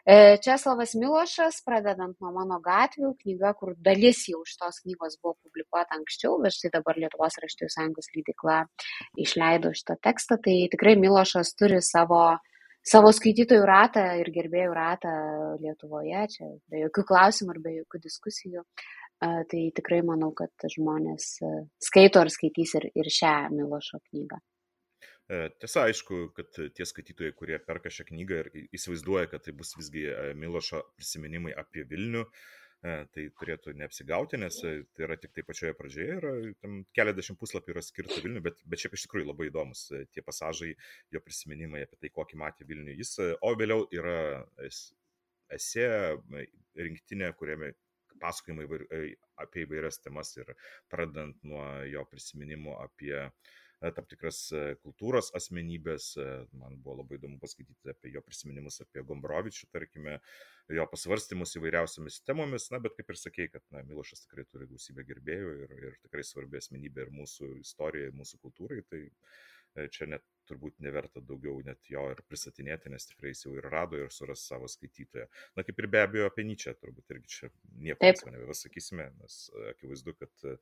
e, 0.05 0.17
Česlavas 0.45 0.95
Milošas, 1.01 1.63
pradedant 1.67 2.17
nuo 2.21 2.33
mano 2.37 2.61
gatvių, 2.65 3.15
knyga, 3.23 3.55
kur 3.59 3.75
dalis 3.77 4.25
jau 4.31 4.43
iš 4.45 4.57
tos 4.61 4.83
knygos 4.85 5.19
buvo 5.23 5.37
publikuota 5.41 5.97
anksčiau, 5.99 6.39
bet 6.45 6.57
štai 6.57 6.75
dabar 6.77 7.01
Lietuvos 7.01 7.41
raštojų 7.45 7.73
sąjungos 7.77 8.13
leidikla 8.17 8.65
išleido 9.27 9.73
šitą 9.77 9.99
tekstą, 10.05 10.41
tai 10.45 10.59
tikrai 10.73 10.99
Milošas 11.01 11.57
turi 11.59 11.81
savo 11.85 12.27
savo 12.85 13.13
skaitytojų 13.15 13.65
ratą 13.69 14.05
ir 14.21 14.31
gerbėjų 14.35 14.75
ratą 14.77 15.15
Lietuvoje, 15.63 16.27
čia 16.35 16.51
be 16.71 16.85
jokių 16.85 17.07
klausimų 17.11 17.57
ir 17.57 17.63
be 17.65 17.77
jokių 17.81 18.03
diskusijų. 18.09 18.65
Tai 19.25 19.61
tikrai 19.79 20.03
manau, 20.05 20.33
kad 20.37 20.67
žmonės 20.69 21.39
skaito 21.81 22.21
ar 22.21 22.29
skaitys 22.35 22.75
ir, 22.77 22.91
ir 22.99 23.09
šią 23.09 23.37
Milošo 23.55 24.03
knygą. 24.11 24.41
Tiesa, 25.31 25.87
aišku, 25.87 26.19
kad 26.37 26.59
tie 26.77 26.85
skaitytojai, 26.85 27.33
kurie 27.33 27.57
perka 27.63 27.89
šią 27.89 28.05
knygą 28.11 28.43
ir 28.43 28.51
įsivaizduoja, 28.77 29.31
kad 29.31 29.47
tai 29.47 29.55
bus 29.57 29.73
visgi 29.79 30.05
Milošo 30.37 30.83
prisiminimai 30.99 31.55
apie 31.57 31.87
Vilnių, 31.89 32.27
tai 32.85 33.25
turėtų 33.39 33.73
neapsigauti, 33.81 34.39
nes 34.41 34.59
tai 34.61 34.75
yra 35.07 35.17
tik 35.21 35.33
tai 35.37 35.45
pačioje 35.47 35.75
pradžioje, 35.79 36.55
tam 36.61 36.83
keliasdešimt 36.97 37.41
puslapių 37.41 37.73
yra 37.75 37.83
skirta 37.85 38.19
Vilniui, 38.21 38.43
bet, 38.45 38.61
bet 38.69 38.83
šiaip 38.83 38.97
iš 38.99 39.07
tikrųjų 39.07 39.31
labai 39.31 39.49
įdomus 39.49 39.87
tie 40.13 40.25
pasažai, 40.25 40.75
jo 41.15 41.23
prisiminimai 41.25 41.85
apie 41.87 41.97
tai, 42.03 42.13
kokį 42.13 42.41
matė 42.43 42.69
Vilnių 42.69 42.99
jis, 42.99 43.17
o 43.41 43.55
vėliau 43.57 43.87
yra 43.95 44.45
esė 45.55 45.89
rinktinė, 46.77 47.33
kuriame 47.39 47.73
pasakojimai 48.21 48.69
apie 49.43 49.65
įvairias 49.65 50.01
temas 50.05 50.33
ir 50.37 50.53
pradedant 50.93 51.41
nuo 51.47 51.65
jo 51.89 52.05
prisiminimų 52.11 52.77
apie 52.85 53.17
tam 53.93 54.07
tikras 54.09 54.39
kultūros 54.83 55.31
asmenybės. 55.37 56.15
Man 56.57 56.79
buvo 56.83 57.01
labai 57.03 57.19
įdomu 57.19 57.39
paskaityti 57.43 57.93
apie 57.93 58.13
jo 58.15 58.23
prisiminimus 58.25 58.81
apie 58.85 59.05
Gombrovičių, 59.07 59.69
tarkime, 59.75 60.19
jo 60.73 60.87
pasvarstymus 60.91 61.57
įvairiausiamis 61.59 62.23
temomis. 62.29 62.71
Na, 62.73 62.81
bet 62.85 62.97
kaip 62.99 63.13
ir 63.13 63.21
sakėjai, 63.21 63.53
kad 63.57 63.67
na, 63.75 63.85
Milošas 63.89 64.25
tikrai 64.25 64.47
turi 64.49 64.71
gausybę 64.71 65.05
gerbėjų 65.11 65.57
ir, 65.65 65.75
ir 65.91 65.99
tikrai 66.07 66.25
svarbi 66.27 66.61
asmenybė 66.63 67.07
ir 67.09 67.13
mūsų 67.19 67.51
istorijai, 67.61 68.11
ir 68.11 68.17
mūsų 68.21 68.41
kultūrai. 68.47 68.81
Tai 68.89 69.03
čia 69.91 70.07
net 70.07 70.23
turbūt 70.49 70.77
neverta 70.85 71.23
daugiau 71.25 71.57
net 71.67 71.89
jo 71.91 72.05
ir 72.13 72.21
pristatinėti, 72.29 72.93
nes 72.93 73.09
tikrai 73.11 73.33
jis 73.33 73.47
jau 73.47 73.55
ir 73.57 73.67
rado 73.73 73.99
ir 73.99 74.13
suras 74.15 74.45
savo 74.47 74.69
skaitytoją. 74.71 75.25
Na, 75.57 75.65
kaip 75.67 75.81
ir 75.81 75.89
be 75.91 76.03
abejo 76.05 76.29
apie 76.29 76.45
Nyčią, 76.47 76.77
turbūt 76.79 77.15
irgi 77.17 77.33
čia 77.39 77.51
nieko 77.81 78.13
nebesakysime, 78.31 79.09
nes 79.19 79.41
akivaizdu, 79.73 80.15
kad 80.21 80.31
kad 80.35 80.59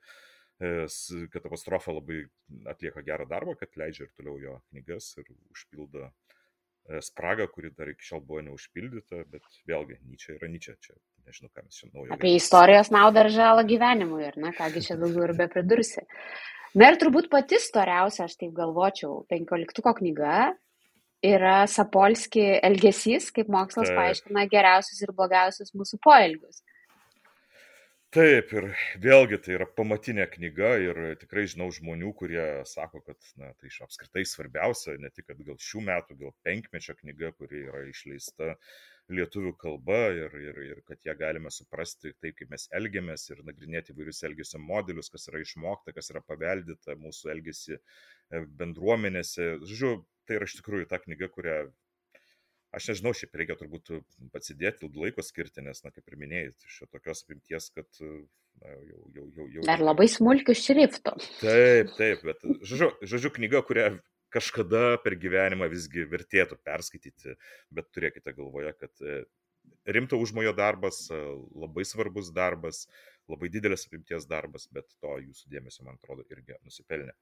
apostrofa 0.62 1.94
labai 1.96 2.24
atlieka 2.70 3.02
gerą 3.06 3.26
darbą, 3.30 3.56
kad 3.58 3.74
leidžia 3.80 4.06
ir 4.06 4.12
toliau 4.16 4.38
jo 4.40 4.58
knygas 4.70 5.12
ir 5.18 5.28
užpildo 5.50 6.10
spragą, 7.00 7.46
kuri 7.52 7.70
dar 7.70 7.90
iki 7.92 8.04
šiol 8.04 8.22
buvo 8.26 8.42
neužpildyta, 8.48 9.22
bet 9.30 9.44
vėlgi, 9.68 9.98
Nyčia 10.10 10.34
yra 10.36 10.48
Nyčia, 10.50 10.74
čia 10.82 10.96
nežinau, 11.26 11.50
ką 11.54 11.62
mes 11.66 11.78
čia 11.78 11.90
naujo. 11.92 12.08
Apie 12.16 12.32
istorijos 12.34 12.90
naudą 12.94 13.22
ir 13.22 13.30
žalą 13.36 13.62
gyvenimui, 13.68 14.24
ir 14.26 14.38
na, 14.42 14.50
kągi 14.56 14.82
čia 14.88 14.98
daugiau 14.98 15.28
ir 15.28 15.36
be 15.38 15.46
pridursi. 15.52 16.02
Na 16.78 16.90
ir 16.90 16.98
turbūt 16.98 17.28
pati 17.30 17.60
storiausia, 17.62 18.26
aš 18.26 18.38
taip 18.40 18.54
galvočiau, 18.56 19.22
penkioliktuko 19.30 19.92
knyga 19.98 20.52
yra 21.22 21.62
Sapolski 21.70 22.42
elgesys, 22.58 23.30
kaip 23.34 23.50
mokslas 23.52 23.90
Taip. 23.90 23.98
paaiškina 23.98 24.46
geriausius 24.50 25.04
ir 25.04 25.12
blogiausius 25.14 25.74
mūsų 25.78 26.00
poelgius. 26.02 26.64
Taip, 28.12 28.50
ir 28.52 28.64
vėlgi 29.00 29.38
tai 29.40 29.54
yra 29.56 29.64
pamatinė 29.78 30.26
knyga 30.34 30.70
ir 30.84 30.98
tikrai 31.20 31.46
žinau 31.48 31.70
žmonių, 31.72 32.10
kurie 32.18 32.42
sako, 32.68 33.00
kad 33.06 33.28
na, 33.40 33.48
tai 33.56 33.70
iš 33.70 33.78
apskritai 33.86 34.24
svarbiausia, 34.28 34.98
ne 35.00 35.08
tik, 35.08 35.30
kad 35.30 35.40
gal 35.46 35.56
šių 35.56 35.80
metų, 35.86 36.18
gal 36.20 36.34
penkmečio 36.44 36.92
knyga, 36.98 37.30
kuri 37.38 37.62
yra 37.70 37.80
išleista 37.88 38.50
lietuvių 39.16 39.54
kalba 39.62 40.02
ir, 40.18 40.36
ir, 40.44 40.60
ir 40.66 40.82
kad 40.90 41.08
ją 41.08 41.14
galime 41.22 41.48
suprasti 41.56 42.12
taip, 42.20 42.36
kaip 42.36 42.52
mes 42.52 42.68
elgiamės 42.76 43.24
ir 43.32 43.40
nagrinėti 43.48 43.96
įvairius 43.96 44.20
elgesio 44.28 44.60
modelius, 44.60 45.08
kas 45.14 45.24
yra 45.32 45.40
išmokta, 45.40 45.96
kas 45.96 46.12
yra 46.12 46.20
paveldita 46.20 46.98
mūsų 47.00 47.32
elgesi 47.32 47.78
e, 47.78 48.44
bendruomenėse. 48.60 49.54
Žodžiu, 49.64 49.94
tai 50.28 50.36
yra 50.36 50.52
iš 50.52 50.60
tikrųjų 50.60 50.92
ta 50.92 51.00
knyga, 51.00 51.32
kurią 51.32 51.62
aš 52.76 52.92
nežinau, 52.92 53.12
šiaip 53.16 53.36
reikia 53.40 53.56
turbūt 53.60 53.92
pasidėti 54.34 54.88
laiko 54.96 55.24
skirti, 55.24 55.64
nes, 55.64 55.82
na, 55.84 55.92
kaip 55.94 56.08
ir 56.08 56.18
minėjai, 56.20 56.54
iš 56.68 56.78
tokios 56.92 57.24
apimties, 57.26 57.68
kad 57.76 57.88
na, 57.98 58.72
jau, 58.88 59.02
jau, 59.16 59.26
jau, 59.36 59.48
jau. 59.58 59.66
Dar 59.68 59.84
labai 59.84 60.08
smulkių 60.10 60.56
šriftų. 60.56 61.14
Taip, 61.42 61.92
taip, 61.98 62.24
bet, 62.28 62.48
žodžiu, 62.64 62.92
žodžiu 63.14 63.32
knyga, 63.36 63.62
kurią 63.68 63.92
kažkada 64.32 64.96
per 65.04 65.16
gyvenimą 65.20 65.68
visgi 65.72 66.06
vertėtų 66.08 66.58
perskaityti, 66.64 67.36
bet 67.74 67.90
turėkite 67.92 68.32
galvoje, 68.36 68.72
kad 68.80 69.04
e, 69.04 69.18
rimto 69.92 70.18
užmojo 70.20 70.54
darbas, 70.56 71.04
e, 71.12 71.18
labai 71.64 71.84
svarbus 71.88 72.32
darbas, 72.34 72.86
labai 73.30 73.50
didelės 73.52 73.84
apimties 73.88 74.26
darbas, 74.30 74.68
bet 74.72 74.88
to 75.02 75.18
jūsų 75.26 75.52
dėmesio, 75.52 75.84
man 75.86 76.00
atrodo, 76.00 76.24
irgi 76.32 76.56
nusipelnė. 76.64 77.12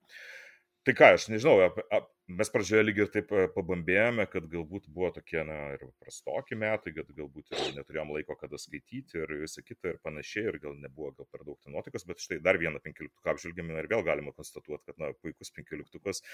Tai 0.89 0.95
ką, 0.97 1.09
aš 1.13 1.27
nežinau, 1.29 1.59
ap, 1.61 1.77
ap, 1.93 2.07
mes 2.41 2.49
pradžioje 2.53 2.85
lyg 2.87 3.01
ir 3.03 3.09
taip 3.13 3.33
e, 3.37 3.43
pabambėjome, 3.53 4.25
kad 4.33 4.47
galbūt 4.49 4.87
buvo 4.89 5.11
tokie, 5.13 5.43
na, 5.45 5.57
ir 5.75 5.83
prastoki 6.01 6.57
metai, 6.57 6.95
kad 6.97 7.11
galbūt 7.19 7.53
ir 7.53 7.75
neturėjom 7.77 8.15
laiko 8.15 8.37
kada 8.41 8.57
skaityti 8.61 9.21
ir 9.21 9.35
visą 9.43 9.61
kitą 9.67 9.93
ir 9.93 9.99
panašiai, 10.07 10.47
ir 10.49 10.57
gal 10.63 10.79
nebuvo 10.81 11.11
gal 11.19 11.29
per 11.29 11.45
daug 11.45 11.59
ten 11.61 11.77
nuotaikos, 11.77 12.07
bet 12.09 12.25
štai 12.25 12.41
dar 12.47 12.57
vieną 12.63 12.81
penkioliktuką 12.87 13.35
apžvelgėme 13.35 13.77
ir 13.77 13.91
vėl 13.93 14.07
galima 14.09 14.33
konstatuoti, 14.39 14.87
kad, 14.89 14.97
na, 15.03 15.13
puikus 15.21 15.53
penkioliktukas, 15.59 16.25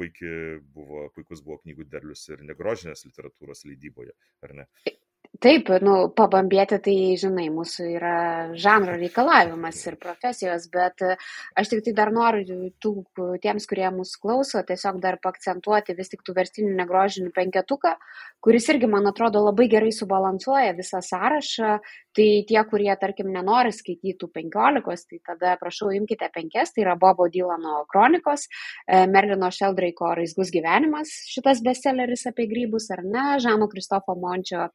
puikiai 0.00 0.58
buvo, 0.74 1.06
puikus 1.14 1.46
buvo 1.46 1.60
knygų 1.62 1.86
derlius 1.94 2.26
ir 2.34 2.42
negrožinės 2.50 3.06
literatūros 3.06 3.62
leidyboje, 3.70 4.18
ar 4.42 4.58
ne? 4.62 4.70
Taip, 5.40 5.70
nu, 5.80 5.92
pabambėti, 6.12 6.76
tai, 6.84 6.94
žinai, 7.16 7.46
mūsų 7.50 7.86
yra 7.94 8.16
žanro 8.52 8.98
reikalavimas 9.00 9.78
ir 9.88 9.96
profesijos, 10.02 10.66
bet 10.74 11.00
e, 11.00 11.14
aš 11.56 11.70
tik 11.72 11.80
tai 11.86 11.94
dar 11.96 12.12
noriu 12.12 12.68
tų, 12.84 12.92
tiems, 13.40 13.64
kurie 13.70 13.88
mūsų 13.96 14.20
klauso, 14.20 14.60
tiesiog 14.68 15.00
dar 15.00 15.16
pakcentuoti 15.24 15.96
vis 15.96 16.12
tik 16.12 16.20
tų 16.26 16.36
verstinių 16.36 16.76
negrožinių 16.82 17.32
penketuką, 17.32 17.94
kuris 18.42 18.66
irgi, 18.72 18.88
man 18.90 19.06
atrodo, 19.06 19.40
labai 19.46 19.68
gerai 19.70 19.92
subalansuoja 19.94 20.74
visą 20.78 21.02
sąrašą. 21.04 21.76
Tai 22.12 22.26
tie, 22.44 22.58
kurie, 22.68 22.90
tarkim, 23.00 23.30
nenori 23.32 23.70
skaitytų 23.72 24.26
penkiolikos, 24.34 25.06
tai 25.08 25.16
tada 25.24 25.54
prašau, 25.56 25.88
imkite 25.96 26.26
penkias, 26.34 26.74
tai 26.74 26.82
yra 26.84 26.92
Bobo 27.00 27.24
Dylano 27.32 27.86
kronikos, 27.88 28.42
e, 28.84 29.06
Merlino 29.08 29.48
Šeldraiko 29.48 30.10
Raizgus 30.18 30.50
gyvenimas, 30.52 31.08
šitas 31.32 31.62
bestselleris 31.64 32.26
apie 32.28 32.44
grybus, 32.50 32.90
ar 32.92 33.00
ne, 33.00 33.22
Žano 33.40 33.64
Kristofo 33.72 34.12
Mončio 34.20 34.66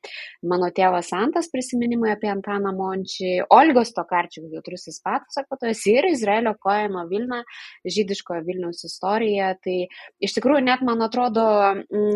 mano 0.49 0.71
tėvas 0.73 1.11
Santas 1.13 1.51
prisiminimai 1.53 2.15
apie 2.15 2.31
Antaną 2.33 2.71
Mončį, 2.73 3.35
Olgos 3.53 3.93
Tokarčiuk, 3.93 4.49
jautrusis 4.57 4.97
pasakotojas 5.05 5.85
ir 5.93 6.09
Izraelio 6.09 6.55
Koeno 6.57 7.05
Vilna, 7.11 7.43
žydiškojo 7.85 8.41
Vilniaus 8.49 8.81
istorija. 8.89 9.53
Tai 9.61 9.77
iš 10.25 10.39
tikrųjų 10.39 10.65
net 10.65 10.81
man 10.81 11.05
atrodo 11.05 11.45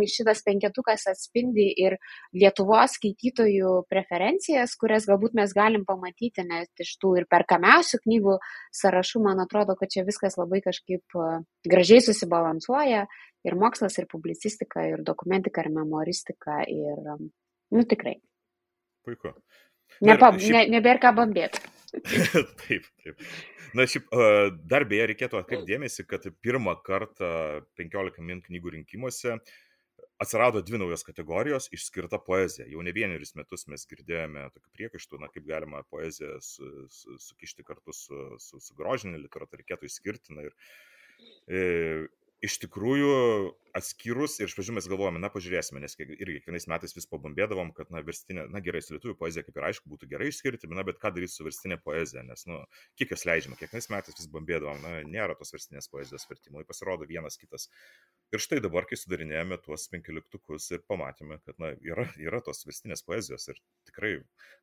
šitas 0.09 0.41
penketukas 0.49 1.05
atspindi 1.13 1.40
ir 1.81 1.97
Lietuvos 2.37 2.97
skaitytojų 2.99 3.73
preferencijas, 3.91 4.77
kurias 4.79 5.07
galbūt 5.09 5.35
mes 5.39 5.55
galim 5.57 5.83
pamatyti 5.87 6.45
net 6.47 6.85
iš 6.85 6.95
tų 7.01 7.17
ir 7.21 7.27
perkamiausių 7.31 8.01
knygų 8.05 8.37
sąrašų. 8.81 9.25
Man 9.25 9.43
atrodo, 9.43 9.75
kad 9.79 9.91
čia 9.93 10.05
viskas 10.07 10.37
labai 10.39 10.61
kažkaip 10.65 11.19
gražiai 11.67 12.01
susibalansuoja 12.05 13.05
ir 13.47 13.57
mokslas, 13.57 13.97
ir 13.97 14.07
publicistika, 14.11 14.85
ir 14.93 15.05
dokumentika, 15.05 15.65
ir 15.65 15.73
memoristika, 15.73 16.61
ir 16.69 17.13
Nu 17.71 17.83
tikrai. 17.83 18.19
Puiku. 19.05 19.31
Nepa, 20.03 20.31
šiaip... 20.35 20.55
ne, 20.55 20.63
nebėra 20.75 20.99
ką 21.05 21.11
bambėti. 21.15 21.61
taip, 22.61 22.87
taip. 23.03 23.25
Na, 23.75 23.85
šiaip, 23.87 24.11
dar 24.67 24.85
beje, 24.87 25.07
reikėtų 25.11 25.39
atkreipdėmėsi, 25.39 26.05
kad 26.07 26.27
pirmą 26.43 26.75
kartą 26.83 27.31
15 27.79 28.23
min 28.27 28.43
knygų 28.43 28.75
rinkimuose 28.75 29.37
atsirado 30.21 30.61
dvi 30.61 30.77
naujos 30.77 31.03
kategorijos- 31.07 31.69
išskirta 31.77 32.19
poezija. 32.21 32.67
Jau 32.69 32.83
ne 32.85 32.93
vienerius 32.93 33.33
metus 33.35 33.67
mes 33.67 33.85
girdėjome 33.89 34.47
tokių 34.53 34.73
priekaištų, 34.77 35.19
na, 35.21 35.29
kaip 35.33 35.47
galima 35.49 35.83
poeziją 35.89 36.37
su, 36.45 36.69
su, 36.89 37.17
sukišti 37.27 37.65
kartu 37.65 37.93
su, 37.93 38.21
su, 38.39 38.59
su 38.59 38.77
grožinė 38.77 39.21
literatūra, 39.23 39.63
reikėtų 39.63 39.89
išskirti. 39.89 40.37
Na, 40.37 40.45
ir, 40.49 40.57
e, 41.47 41.61
iš 42.41 42.57
tikrųjų 42.63 43.11
atskyrus 43.77 44.39
ir 44.41 44.49
iš 44.49 44.55
pradžių 44.57 44.73
mes 44.75 44.87
galvojame, 44.89 45.19
na 45.21 45.29
pažiūrėsime, 45.31 45.79
nes 45.83 45.93
irgi 45.95 46.39
kiekvienais 46.39 46.65
metais 46.71 46.95
vis 46.95 47.07
pabambėdavom, 47.11 47.69
kad, 47.77 47.91
na, 47.93 48.01
verstinė, 48.05 48.47
na 48.51 48.59
gerai, 48.65 48.81
su 48.83 48.95
lietuvių 48.95 49.15
poezija 49.19 49.45
kaip 49.45 49.59
ir 49.59 49.67
aišku 49.69 49.91
būtų 49.91 50.09
gerai 50.11 50.31
išskirti, 50.31 50.69
na, 50.73 50.83
bet 50.87 50.99
ką 51.01 51.13
daryti 51.15 51.35
su 51.35 51.45
verstinė 51.45 51.77
poezija, 51.85 52.25
nes, 52.27 52.43
nu, 52.49 52.59
kiek 52.99 53.13
jos 53.13 53.23
leidžiama, 53.29 53.59
kiekvienais 53.61 53.89
metais 53.93 54.17
vis 54.17 54.29
bambėdavom, 54.33 54.81
na, 54.83 54.93
nėra 55.07 55.37
tos 55.39 55.53
verstinės 55.55 55.87
poezijos 55.93 56.27
vertimų, 56.31 56.65
pasirodo 56.67 57.07
vienas 57.07 57.39
kitas. 57.39 57.69
Ir 58.33 58.43
štai 58.43 58.59
dabar, 58.65 58.89
kai 58.89 58.99
sudarinėjome 58.99 59.61
tuos 59.63 59.87
penkiliktukus 59.93 60.71
ir 60.73 60.83
pamatėme, 60.89 61.39
kad, 61.45 61.61
na, 61.61 61.75
yra, 61.85 62.09
yra 62.19 62.41
tos 62.43 62.65
verstinės 62.67 63.05
poezijos 63.07 63.51
ir 63.53 63.61
tikrai 63.87 64.17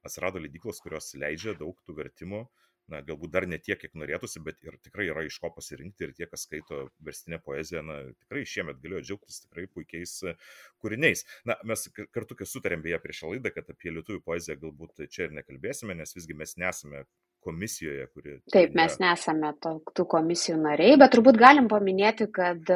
atsirado 0.04 0.42
leidyklos, 0.42 0.82
kurios 0.84 1.14
leidžia 1.16 1.56
daug 1.56 1.78
tų 1.86 1.96
vertimų 2.02 2.48
na, 2.92 3.00
galbūt 3.04 3.32
dar 3.34 3.46
ne 3.50 3.58
tiek, 3.62 3.78
kiek 3.80 3.94
norėtųsi, 3.98 4.42
bet 4.44 4.58
ir 4.66 4.78
tikrai 4.84 5.08
yra 5.10 5.24
iš 5.26 5.38
ko 5.42 5.50
pasirinkti 5.54 6.06
ir 6.06 6.14
tie, 6.16 6.28
kas 6.30 6.46
skaito 6.48 6.86
verstinę 7.04 7.40
poeziją, 7.44 7.84
na, 7.86 7.98
tikrai 8.24 8.44
šiemet 8.48 8.80
galėjo 8.82 9.04
džiaugtis 9.06 9.42
tikrai 9.44 9.66
puikiais 9.72 10.14
e, 10.24 10.34
kūriniais. 10.82 11.24
Na, 11.48 11.58
mes 11.68 11.86
kartu, 12.14 12.38
kai 12.38 12.48
sutarėm 12.48 12.84
beje 12.84 13.00
prieš 13.04 13.24
laidą, 13.28 13.52
kad 13.54 13.70
apie 13.74 13.92
lietuvių 13.94 14.22
poeziją 14.24 14.58
galbūt 14.64 15.06
čia 15.12 15.28
ir 15.28 15.36
nekalbėsime, 15.40 15.96
nes 15.98 16.16
visgi 16.16 16.36
mes 16.38 16.56
nesame 16.60 17.04
komisijoje, 17.44 18.08
kuri. 18.14 18.40
Taip, 18.52 18.74
mes 18.76 18.98
nesame 19.02 19.52
to, 19.62 19.78
tų 19.96 20.08
komisijų 20.10 20.58
nariai, 20.64 20.98
bet 21.00 21.14
turbūt 21.14 21.38
galim 21.40 21.70
paminėti, 21.70 22.28
kad 22.34 22.72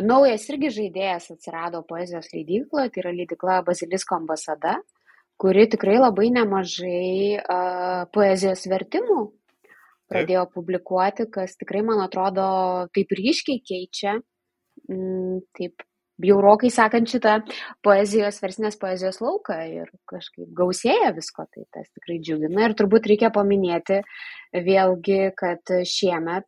Naujas 0.00 0.46
irgi 0.48 0.70
žaidėjas 0.72 1.34
atsirado 1.34 1.82
poezijos 1.84 2.30
leidykloje, 2.32 2.94
tai 2.94 3.02
yra 3.02 3.10
leidykla 3.12 3.58
Bazilisko 3.66 4.16
ambasada, 4.16 4.78
kuri 5.42 5.66
tikrai 5.70 5.98
labai 5.98 6.30
nemažai 6.34 7.38
uh, 7.42 8.02
poezijos 8.14 8.66
vertimų 8.70 9.22
pradėjo 10.12 10.44
publikuoti, 10.52 11.26
kas 11.32 11.56
tikrai, 11.60 11.82
man 11.86 12.02
atrodo, 12.04 12.44
taip 12.94 13.14
ryškiai 13.16 13.62
keičia, 13.64 14.18
mm, 14.88 15.40
taip 15.56 15.84
bjaurokai 16.22 16.70
sakant 16.70 17.10
šitą 17.10 17.38
poezijos, 17.84 18.38
versinės 18.44 18.78
poezijos 18.80 19.18
lauką 19.24 19.56
ir 19.72 19.90
kažkaip 20.10 20.50
gausėja 20.58 21.12
visko, 21.16 21.46
tai 21.50 21.64
tas 21.74 21.88
tikrai 21.90 22.20
džiugina. 22.22 22.68
Ir 22.68 22.76
turbūt 22.78 23.08
reikia 23.10 23.32
paminėti 23.34 24.02
vėlgi, 24.52 25.32
kad 25.38 25.74
šiemet 25.88 26.46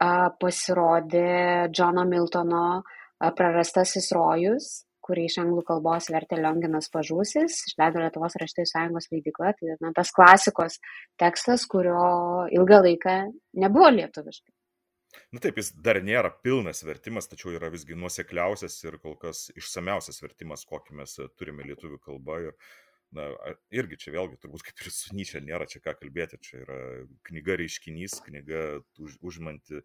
a, 0.00 0.30
pasirodė 0.40 1.70
Džono 1.72 2.06
Miltono 2.08 2.64
a, 2.78 3.32
Prarastasis 3.36 4.12
rojus, 4.16 4.70
kurį 5.10 5.26
iš 5.26 5.40
anglų 5.42 5.64
kalbos 5.66 6.08
vertė 6.14 6.38
Lionginas 6.38 6.90
Pažūsis, 6.94 7.64
išleido 7.72 8.04
Lietuvos 8.04 8.38
raštojų 8.40 8.70
sąjungos 8.70 9.10
leidikla. 9.10 9.52
Tai 9.58 9.76
na, 9.82 9.92
tas 9.96 10.14
klasikos 10.14 10.78
tekstas, 11.20 11.66
kurio 11.70 12.00
ilgą 12.54 12.80
laiką 12.86 13.18
nebuvo 13.64 13.90
lietuviškai. 13.98 14.54
Na 15.34 15.42
taip, 15.42 15.58
jis 15.58 15.72
dar 15.82 15.98
nėra 16.06 16.30
pilnas 16.44 16.84
vertimas, 16.86 17.26
tačiau 17.30 17.56
yra 17.56 17.70
visgi 17.72 17.96
nuosekliausias 17.98 18.76
ir 18.86 18.98
kol 19.02 19.16
kas 19.18 19.48
išsameusias 19.58 20.22
vertimas, 20.22 20.62
kokį 20.70 21.00
mes 21.00 21.16
turime 21.38 21.66
lietuvių 21.66 21.98
kalbą. 22.04 22.38
Ir, 22.46 22.76
na, 23.18 23.26
irgi 23.74 23.98
čia 24.04 24.14
vėlgi, 24.14 24.38
turbūt 24.42 24.68
kaip 24.68 24.84
ir 24.84 24.94
su 24.94 25.16
Nyčia 25.18 25.42
nėra 25.42 25.66
čia 25.70 25.82
ką 25.82 25.96
kalbėti, 25.98 26.38
čia 26.46 26.62
yra 26.62 26.78
knyga 27.26 27.58
reiškinys, 27.58 28.20
knyga 28.28 28.62
už, 29.02 29.18
užmanti, 29.32 29.82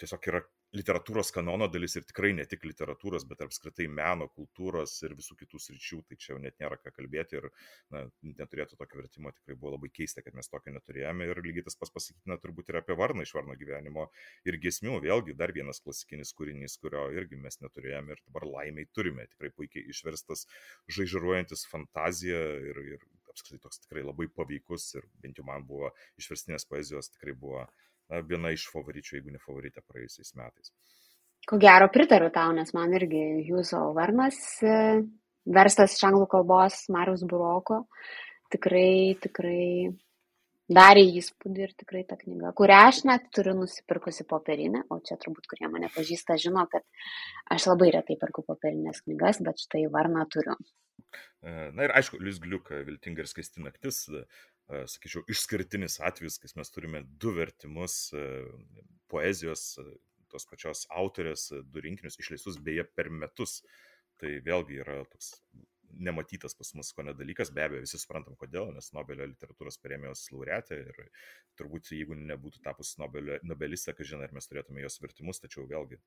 tiesiog 0.00 0.30
yra 0.32 0.42
literatūros 0.76 1.30
kanono 1.32 1.68
dalis 1.72 1.96
ir 1.96 2.04
tikrai 2.08 2.34
ne 2.36 2.44
tik 2.48 2.66
literatūros, 2.68 3.24
bet 3.28 3.40
apskritai 3.46 3.86
meno, 3.88 4.28
kultūros 4.36 4.98
ir 5.06 5.14
visų 5.16 5.36
kitų 5.40 5.60
sričių, 5.64 6.00
tai 6.08 6.18
čia 6.20 6.32
jau 6.34 6.40
net 6.42 6.58
nėra 6.60 6.76
ką 6.80 6.92
kalbėti 6.96 7.38
ir 7.40 7.48
na, 7.94 8.04
neturėtų 8.28 8.76
tokio 8.80 9.00
vertimo, 9.00 9.32
tikrai 9.36 9.56
buvo 9.56 9.74
labai 9.76 9.90
keista, 9.94 10.24
kad 10.24 10.36
mes 10.36 10.50
tokio 10.52 10.74
neturėjome 10.76 11.30
ir 11.30 11.42
lygiai 11.44 11.64
tas 11.68 11.78
pas 11.80 11.92
pasakytina 11.94 12.36
turbūt 12.42 12.68
ir 12.72 12.80
apie 12.82 12.98
Varną 12.98 13.24
iš 13.24 13.32
Varno 13.38 13.56
gyvenimo 13.60 14.08
ir 14.48 14.60
gesmių, 14.60 14.98
vėlgi 15.06 15.36
dar 15.40 15.54
vienas 15.56 15.80
klasikinis 15.84 16.34
kūrinys, 16.36 16.76
kurio 16.82 17.08
irgi 17.16 17.40
mes 17.40 17.60
neturėjome 17.64 18.16
ir 18.16 18.24
dabar 18.28 18.48
laimiai 18.58 18.90
turime, 18.92 19.24
tikrai 19.32 19.54
puikiai 19.56 19.88
išverstas, 19.88 20.44
žaižaruojantis 20.92 21.64
fantaziją 21.72 22.44
ir, 22.72 22.84
ir 22.98 23.08
apskritai 23.32 23.62
toks 23.64 23.84
tikrai 23.84 24.04
labai 24.04 24.28
paveikus 24.34 24.92
ir 24.98 25.06
bent 25.22 25.38
jau 25.38 25.46
man 25.46 25.64
buvo 25.68 25.92
išverstinės 26.20 26.66
poezijos 26.68 27.12
tikrai 27.14 27.34
buvo 27.38 27.66
viena 28.28 28.52
iš 28.54 28.68
favoričių, 28.72 29.18
jeigu 29.18 29.34
ne 29.34 29.42
favoritė 29.42 29.84
praėjusiais 29.84 30.34
metais. 30.38 30.72
Ko 31.48 31.56
gero 31.60 31.88
pritariu 31.92 32.28
tau, 32.32 32.52
nes 32.56 32.74
man 32.76 32.92
irgi 32.96 33.22
Jūzo 33.48 33.80
Varnas, 33.96 34.38
e, 34.60 34.74
verstas 35.48 35.96
iš 35.96 36.04
anglų 36.10 36.26
kalbos 36.28 36.82
Marius 36.92 37.24
Buroko, 37.28 37.84
tikrai, 38.52 39.16
tikrai 39.22 39.88
darė 40.68 41.06
įspūdį 41.20 41.64
ir 41.64 41.72
tikrai 41.80 42.02
ta 42.08 42.18
knyga, 42.20 42.52
kurią 42.56 42.80
aš 42.90 43.00
net 43.08 43.30
turiu 43.32 43.54
nusipirkusi 43.56 44.26
popierinę, 44.28 44.84
o 44.92 45.00
čia 45.00 45.16
turbūt, 45.22 45.48
kurie 45.48 45.70
mane 45.72 45.88
pažįsta, 45.94 46.36
žino, 46.40 46.66
kad 46.72 46.84
aš 47.54 47.70
labai 47.70 47.94
retai 47.96 48.18
perku 48.20 48.44
popierinės 48.44 49.00
knygas, 49.06 49.40
bet 49.44 49.64
štai 49.64 49.86
Varną 49.92 50.26
turiu. 50.32 50.58
E, 51.40 51.70
na 51.72 51.88
ir 51.88 51.96
aišku, 51.96 52.20
Lius 52.20 52.42
Gliuk, 52.44 52.68
Viltinga 52.84 53.24
ir 53.24 53.30
skaisti 53.30 53.64
naktis, 53.64 54.04
sakyčiau, 54.68 55.24
išskirtinis 55.32 55.98
atvejis, 56.04 56.38
kai 56.42 56.50
mes 56.60 56.72
turime 56.74 57.02
du 57.20 57.32
vertimus 57.36 58.10
poezijos 59.08 59.70
tos 60.28 60.44
pačios 60.48 60.84
autorės, 60.92 61.48
du 61.64 61.80
rinkinius 61.84 62.20
išleistus 62.20 62.60
beje 62.60 62.84
per 62.96 63.08
metus. 63.10 63.62
Tai 64.18 64.32
vėlgi 64.44 64.80
yra 64.82 65.04
toks 65.08 65.36
nematytas 65.94 66.54
pas 66.54 66.70
mus 66.74 66.90
ko 66.92 67.04
nedalykas, 67.06 67.50
be 67.54 67.62
abejo, 67.64 67.82
visi 67.84 67.98
suprantam 68.00 68.36
kodėl, 68.38 68.70
nes 68.74 68.90
Nobelio 68.92 69.26
literatūros 69.30 69.78
premijos 69.82 70.26
laureatė 70.34 70.80
ir 70.82 70.98
turbūt 71.58 71.92
jeigu 71.94 72.16
nebūtų 72.18 72.62
tapus 72.64 72.94
Nobelio, 73.00 73.38
Nobelistė, 73.46 73.94
ką 73.96 74.06
žinai, 74.06 74.28
ar 74.28 74.36
mes 74.36 74.50
turėtume 74.50 74.82
jos 74.84 74.98
vertimus, 75.02 75.40
tačiau 75.42 75.66
vėlgi 75.70 76.00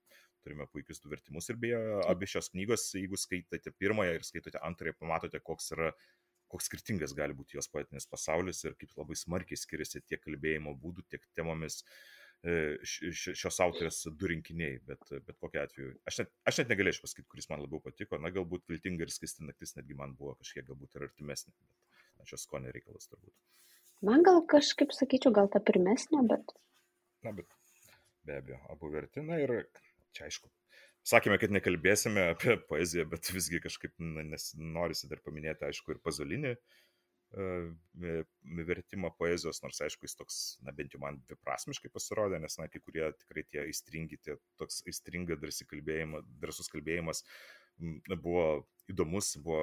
turime 0.46 0.68
puikius 0.72 1.02
du 1.04 1.12
vertimus. 1.12 1.50
Ir 1.52 1.60
beje, 1.62 1.82
abi 2.08 2.30
šios 2.30 2.52
knygos, 2.54 2.88
jeigu 2.98 3.20
skaitote 3.20 3.74
pirmąją 3.82 4.20
ir 4.20 4.28
skaitote 4.28 4.62
antrąją, 4.70 4.98
pamatote, 5.02 5.42
koks 5.44 5.74
yra 5.78 5.92
koks 6.52 6.68
skirtingas 6.70 7.14
gali 7.18 7.36
būti 7.38 7.58
jos 7.58 7.70
poetinis 7.72 8.10
pasaulis 8.12 8.64
ir 8.66 8.76
kaip 8.80 8.92
labai 9.00 9.18
smarkiai 9.20 9.60
skiriasi 9.60 10.04
tiek 10.04 10.22
kalbėjimo 10.24 10.74
būdų, 10.82 11.06
tiek 11.12 11.24
temomis 11.38 11.82
e, 12.44 12.78
šios 12.84 13.60
autorės 13.66 14.04
du 14.20 14.32
rinkiniai, 14.32 14.82
bet, 14.88 15.08
bet 15.28 15.40
kokiu 15.40 15.64
atveju. 15.64 15.94
Aš 16.12 16.24
net, 16.24 16.34
aš 16.52 16.62
net 16.62 16.74
negalėčiau 16.74 17.06
pasakyti, 17.08 17.30
kuris 17.32 17.50
man 17.52 17.64
labiau 17.64 17.84
patiko, 17.84 18.20
na 18.22 18.34
galbūt 18.36 18.68
viltinga 18.72 19.08
ir 19.08 19.14
skaisti 19.14 19.48
naktis 19.48 19.78
netgi 19.78 19.98
man 19.98 20.16
buvo 20.20 20.36
kažkiek 20.42 20.68
galbūt 20.68 20.98
ir 20.98 21.08
artimesnė, 21.08 21.56
bet 21.56 22.02
na, 22.20 22.28
čia 22.30 22.40
skonio 22.42 22.74
reikalas 22.76 23.10
turbūt. 23.12 23.36
Man 24.06 24.26
gal 24.26 24.42
kažkaip 24.50 24.94
sakyčiau, 24.98 25.34
gal 25.36 25.52
ta 25.54 25.62
pirmesnė, 25.64 26.24
bet... 26.30 26.56
Na, 27.26 27.36
bet 27.38 27.48
be 28.26 28.40
abejo, 28.42 28.58
abu 28.74 28.90
vertina 28.94 29.38
ir 29.42 29.54
čia 30.16 30.28
aišku, 30.28 30.50
sakėme, 31.08 31.38
kad 31.42 31.54
nekalbėsime 31.54 32.32
apie 32.36 32.58
poeziją, 32.70 33.08
bet 33.12 33.32
visgi 33.34 33.62
kažkaip 33.64 33.98
norisi 34.00 35.10
dar 35.12 35.22
paminėti, 35.26 35.68
aišku, 35.68 35.96
ir 35.96 36.02
pazolinį 36.04 36.54
uh, 36.54 37.72
vertimą 38.72 39.14
poezijos, 39.18 39.62
nors 39.64 39.82
aišku, 39.86 40.06
jis 40.08 40.18
toks, 40.20 40.38
na 40.68 40.76
bent 40.76 40.94
jau 40.94 41.02
man 41.04 41.22
dviprasmiškai 41.30 41.92
pasirodė, 41.94 42.42
nes, 42.44 42.58
na, 42.60 42.68
kai 42.72 42.84
kurie 42.84 43.08
tikrai 43.24 43.46
tie 43.48 43.64
aistringi, 43.66 44.20
tie 44.20 44.38
toks 44.60 44.82
aistringa 44.88 45.40
drąsus 45.40 46.72
kalbėjimas 46.72 47.26
buvo 48.22 48.46
įdomus, 48.92 49.38
buvo 49.42 49.62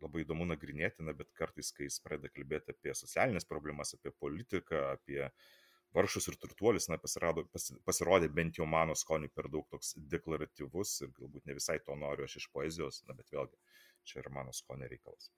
labai 0.00 0.22
įdomu 0.22 0.46
nagrinėti, 0.48 1.02
na, 1.04 1.12
bet 1.12 1.32
kartais, 1.36 1.72
kai 1.74 1.88
jis 1.88 1.98
pradeda 2.00 2.30
kalbėti 2.32 2.72
apie 2.72 2.94
socialinės 2.96 3.48
problemas, 3.50 3.92
apie 3.98 4.14
politiką, 4.14 4.86
apie 4.94 5.24
uh, 5.26 5.48
vargšus 5.96 6.28
ir 6.30 6.36
turtuolis, 6.42 6.88
na, 6.92 6.98
pasirado, 7.00 7.44
pas, 7.52 7.70
pasirodė 7.88 8.28
bent 8.40 8.60
jau 8.60 8.66
mano 8.68 8.96
skoniui 8.98 9.32
per 9.34 9.48
daug 9.52 9.66
toks 9.72 9.94
deklaratyvus 10.14 10.94
ir 11.04 11.12
galbūt 11.16 11.48
ne 11.48 11.56
visai 11.58 11.78
to 11.84 11.96
noriu 11.96 12.28
aš 12.28 12.38
iš 12.42 12.48
poezijos, 12.54 13.02
na, 13.08 13.16
bet 13.18 13.30
vėlgi, 13.34 13.56
čia 14.08 14.22
yra 14.22 14.34
mano 14.40 14.54
skonio 14.56 14.90
reikalas. 14.90 15.30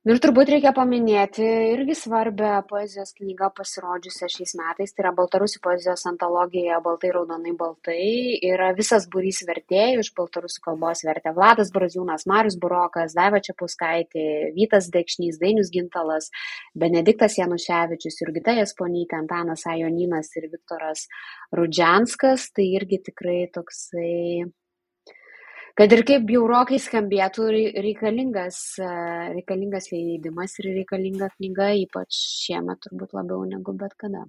Nu 0.00 0.14
ir 0.16 0.20
turbūt 0.24 0.48
reikia 0.48 0.70
paminėti 0.72 1.44
irgi 1.74 1.92
svarbę 1.92 2.54
poezijos 2.70 3.10
knygą 3.18 3.50
pasirodžiusią 3.52 4.28
šiais 4.32 4.54
metais, 4.56 4.94
tai 4.96 5.02
yra 5.02 5.10
Baltarusių 5.18 5.58
poezijos 5.66 6.06
antologija 6.08 6.78
Baltai 6.86 7.10
raudonai 7.12 7.50
baltai. 7.58 8.06
Yra 8.48 8.70
visas 8.78 9.04
būrys 9.12 9.42
vertėjų 9.50 10.00
iš 10.00 10.08
baltarusių 10.16 10.62
kalbos 10.64 11.04
vertė 11.04 11.34
Vladas 11.36 11.68
Braziūnas, 11.74 12.24
Marius 12.32 12.56
Burokas, 12.62 13.12
Daiva 13.18 13.42
Čiapauskaitė, 13.44 14.24
Vytas 14.56 14.88
Dekšnys, 14.94 15.36
Dainius 15.42 15.68
Gintalas, 15.74 16.30
Benediktas 16.72 17.36
Januševičius, 17.36 18.16
Jurgita 18.22 18.54
Jasponytė, 18.56 19.18
Antanas 19.20 19.66
Ajoninas 19.68 20.32
ir 20.40 20.48
Viktoras 20.48 21.04
Rudžianskas. 21.52 22.48
Tai 22.56 22.64
irgi 22.80 23.02
tikrai 23.10 23.42
toksai 23.52 24.48
kad 25.78 25.92
ir 25.94 26.02
kaip 26.08 26.26
bjaurokai 26.28 26.80
skambėtų, 26.82 27.46
reikalingas, 27.86 28.60
reikalingas 29.36 29.90
leidimas 29.92 30.58
ir 30.60 30.70
reikalinga 30.80 31.30
knyga, 31.36 31.70
ypač 31.84 32.20
šiemet 32.46 32.82
turbūt 32.86 33.16
labiau 33.16 33.46
negu 33.48 33.74
bet 33.78 33.96
kada. 34.00 34.26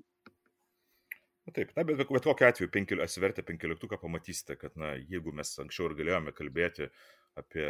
Na 1.41 1.55
taip, 1.55 1.71
na, 1.75 1.83
bet, 1.83 1.97
bet, 1.97 2.11
bet 2.13 2.27
kokiu 2.27 2.47
atveju, 2.47 2.69
penkil, 2.73 3.01
atsivertę 3.01 3.43
penkioliktuką, 3.45 3.97
pamatysite, 4.01 4.59
kad, 4.61 4.75
na, 4.77 4.93
jeigu 5.09 5.33
mes 5.33 5.55
anksčiau 5.63 5.89
ir 5.89 5.97
galėjome 5.97 6.33
kalbėti 6.37 6.91
apie 7.39 7.65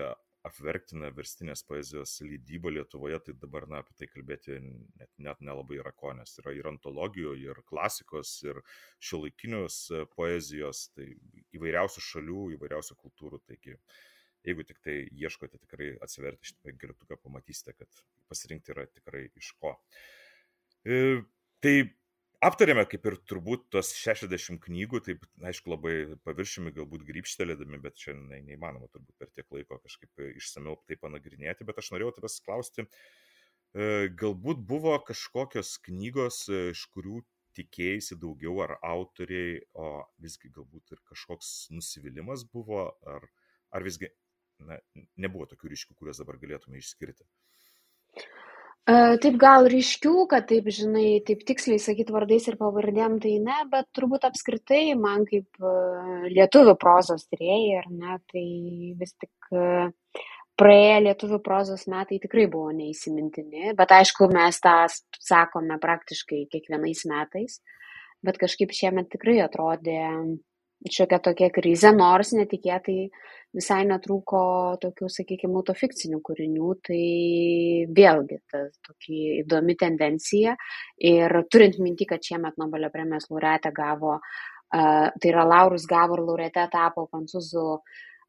apverktiną 0.47 1.11
verstinės 1.13 1.61
poezijos 1.67 2.15
leidybą 2.25 2.71
Lietuvoje, 2.73 3.19
tai 3.25 3.35
dabar 3.41 3.67
na, 3.69 3.81
apie 3.83 3.93
tai 3.99 4.07
kalbėti 4.09 4.57
net, 4.61 5.11
net 5.21 5.43
nelabai 5.45 5.77
yra 5.81 5.91
ko, 5.93 6.13
nes 6.17 6.33
yra 6.41 6.53
ir 6.57 6.69
antologijų, 6.71 7.35
ir 7.43 7.61
klasikos, 7.69 8.33
ir 8.47 8.61
šiuolaikinius 9.03 9.77
e, 9.93 10.01
poezijos, 10.15 10.87
tai 10.95 11.11
įvairiausių 11.57 12.05
šalių, 12.07 12.41
įvairiausių 12.57 12.97
kultūrų. 13.03 13.41
Taigi, 13.51 13.77
jeigu 14.47 14.65
tik 14.65 14.81
tai 14.85 14.97
ieškote 15.23 15.61
tikrai 15.61 15.93
atsiverti 16.01 16.49
šitą 16.49 16.65
penkioliktuką, 16.71 17.21
pamatysite, 17.21 17.77
kad 17.77 18.03
pasirinkti 18.31 18.73
yra 18.73 18.87
tikrai 18.89 19.27
iš 19.37 19.53
ko. 19.61 19.75
E, 20.81 21.21
tai 21.61 21.75
aptarėme 22.45 22.85
kaip 22.89 23.05
ir 23.09 23.17
turbūt 23.29 23.67
tos 23.73 23.91
60 23.97 24.61
knygų, 24.65 25.01
taip, 25.05 25.25
aišku, 25.51 25.73
labai 25.73 25.95
paviršimi 26.25 26.73
galbūt 26.75 27.05
grįžtelėdami, 27.07 27.81
bet 27.83 27.99
čia 28.01 28.15
ne, 28.17 28.41
neįmanoma 28.47 28.89
turbūt 28.91 29.15
per 29.21 29.29
tiek 29.35 29.47
laiko 29.53 29.77
kažkaip 29.83 30.23
išsameu 30.31 30.79
tai 30.89 30.97
panagrinėti, 31.01 31.67
bet 31.67 31.81
aš 31.81 31.91
norėjau 31.93 32.15
tavęs 32.17 32.39
klausti, 32.45 32.87
e, 32.87 34.09
galbūt 34.23 34.63
buvo 34.73 34.97
kažkokios 35.07 35.75
knygos, 35.85 36.47
e, 36.49 36.63
iš 36.73 36.87
kurių 36.95 37.21
tikėjai 37.57 38.17
daugiau 38.19 38.61
ar 38.63 38.77
autoriai, 38.79 39.59
o 39.75 40.05
visgi 40.23 40.51
galbūt 40.55 40.95
ir 40.95 41.01
kažkoks 41.11 41.71
nusivylimas 41.75 42.45
buvo, 42.47 42.87
ar, 43.07 43.27
ar 43.75 43.85
visgi 43.85 44.09
na, 44.67 44.79
nebuvo 45.19 45.47
tokių 45.51 45.73
ryškių, 45.73 45.97
kuriuos 45.99 46.21
dabar 46.23 46.39
galėtume 46.41 46.79
išskirti. 46.79 47.27
Taip 48.89 49.35
gal 49.37 49.67
ryškių, 49.69 50.25
kad 50.31 50.47
taip, 50.49 50.65
žinai, 50.73 51.21
taip 51.25 51.43
tiksliai 51.45 51.77
sakyti 51.79 52.13
vardais 52.15 52.47
ir 52.49 52.57
pavardėm, 52.57 53.19
tai 53.21 53.35
ne, 53.37 53.59
bet 53.69 53.85
turbūt 53.93 54.25
apskritai 54.25 54.95
man 54.97 55.27
kaip 55.29 55.61
lietuvių 56.33 56.73
prozos 56.81 57.27
tyrėjai, 57.29 57.77
ar 57.77 57.87
ne, 57.93 58.17
tai 58.33 58.45
vis 58.97 59.13
tik 59.21 59.51
praėję 60.57 60.97
lietuvių 61.05 61.39
prozos 61.45 61.85
metai 61.93 62.17
tikrai 62.23 62.47
buvo 62.49 62.73
neįsimintini, 62.73 63.75
bet 63.77 63.93
aišku, 63.99 64.31
mes 64.33 64.57
tą 64.65 64.75
sakome 65.21 65.77
praktiškai 65.81 66.47
kiekvienais 66.49 67.05
metais, 67.09 67.61
bet 68.25 68.41
kažkaip 68.41 68.73
šiemet 68.73 69.13
tikrai 69.13 69.43
atrodė 69.45 70.01
šiokia 70.89 71.19
tokia 71.21 71.49
krizė, 71.53 71.91
nors 71.95 72.31
netikėtai 72.33 72.95
visai 73.55 73.81
netrūko 73.87 74.41
tokių, 74.81 75.09
sakykime, 75.11 75.57
autofikcinių 75.59 76.21
kūrinių, 76.25 76.69
tai 76.87 77.01
vėlgi 77.91 78.39
ta 78.51 78.63
tokia 78.87 79.41
įdomi 79.41 79.75
tendencija. 79.79 80.55
Ir 80.97 81.35
turint 81.51 81.79
minti, 81.83 82.07
kad 82.09 82.23
šiemet 82.23 82.57
Nobelio 82.61 82.89
premijos 82.93 83.29
laureatė 83.29 83.73
gavo, 83.75 84.19
tai 84.71 85.33
yra 85.33 85.43
Laurus 85.47 85.85
gavo 85.89 86.17
ir 86.17 86.23
laureatė 86.29 86.69
tapo 86.71 87.05
prancūzų 87.11 87.65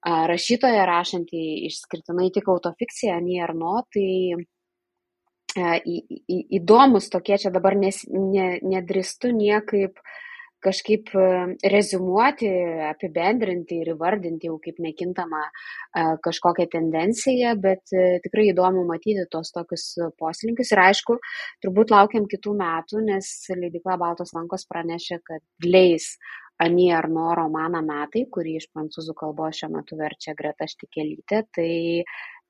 rašytoja 0.03 0.83
rašanti 0.89 1.43
išskirtinai 1.69 2.33
tik 2.35 2.49
autofikciją, 2.51 3.21
Annie 3.21 3.39
Arno, 3.45 3.77
tai 3.95 4.09
uh, 4.35 5.77
į, 5.79 6.01
į, 6.11 6.39
įdomus 6.59 7.07
tokie 7.13 7.39
čia 7.39 7.53
dabar 7.55 7.79
nes, 7.79 8.01
ne, 8.11 8.57
nedristu 8.67 9.31
niekaip 9.31 10.03
uh, 10.03 10.17
kažkaip 10.65 11.11
e, 11.19 11.25
rezumuoti, 11.73 12.51
apibendrinti 12.89 13.81
ir 13.83 13.93
įvardinti 13.95 14.49
jau 14.51 14.59
kaip 14.63 14.79
nekintamą 14.83 15.43
e, 15.47 16.05
kažkokią 16.27 16.69
tendenciją, 16.73 17.55
bet 17.63 17.95
e, 17.95 18.19
tikrai 18.25 18.49
įdomu 18.53 18.85
matyti 18.89 19.27
tos 19.33 19.53
tokius 19.55 19.89
poslinkius. 20.21 20.73
Ir 20.75 20.85
aišku, 20.85 21.19
turbūt 21.65 21.95
laukiam 21.95 22.29
kitų 22.31 22.55
metų, 22.61 23.03
nes 23.09 23.33
leidikla 23.57 23.99
Baltos 24.01 24.35
lankos 24.37 24.69
pranešė, 24.71 25.21
kad 25.27 25.67
leis 25.67 26.15
Ani 26.63 26.93
Arno 26.95 27.33
romaną 27.35 27.81
metai, 27.83 28.27
kurį 28.31 28.59
iš 28.61 28.69
prancūzų 28.71 29.15
kalbos 29.19 29.59
šiuo 29.59 29.71
metu 29.73 29.97
verčia 29.99 30.35
Greta 30.39 30.69
Štikelytė. 30.71 31.41
Tai 31.57 31.71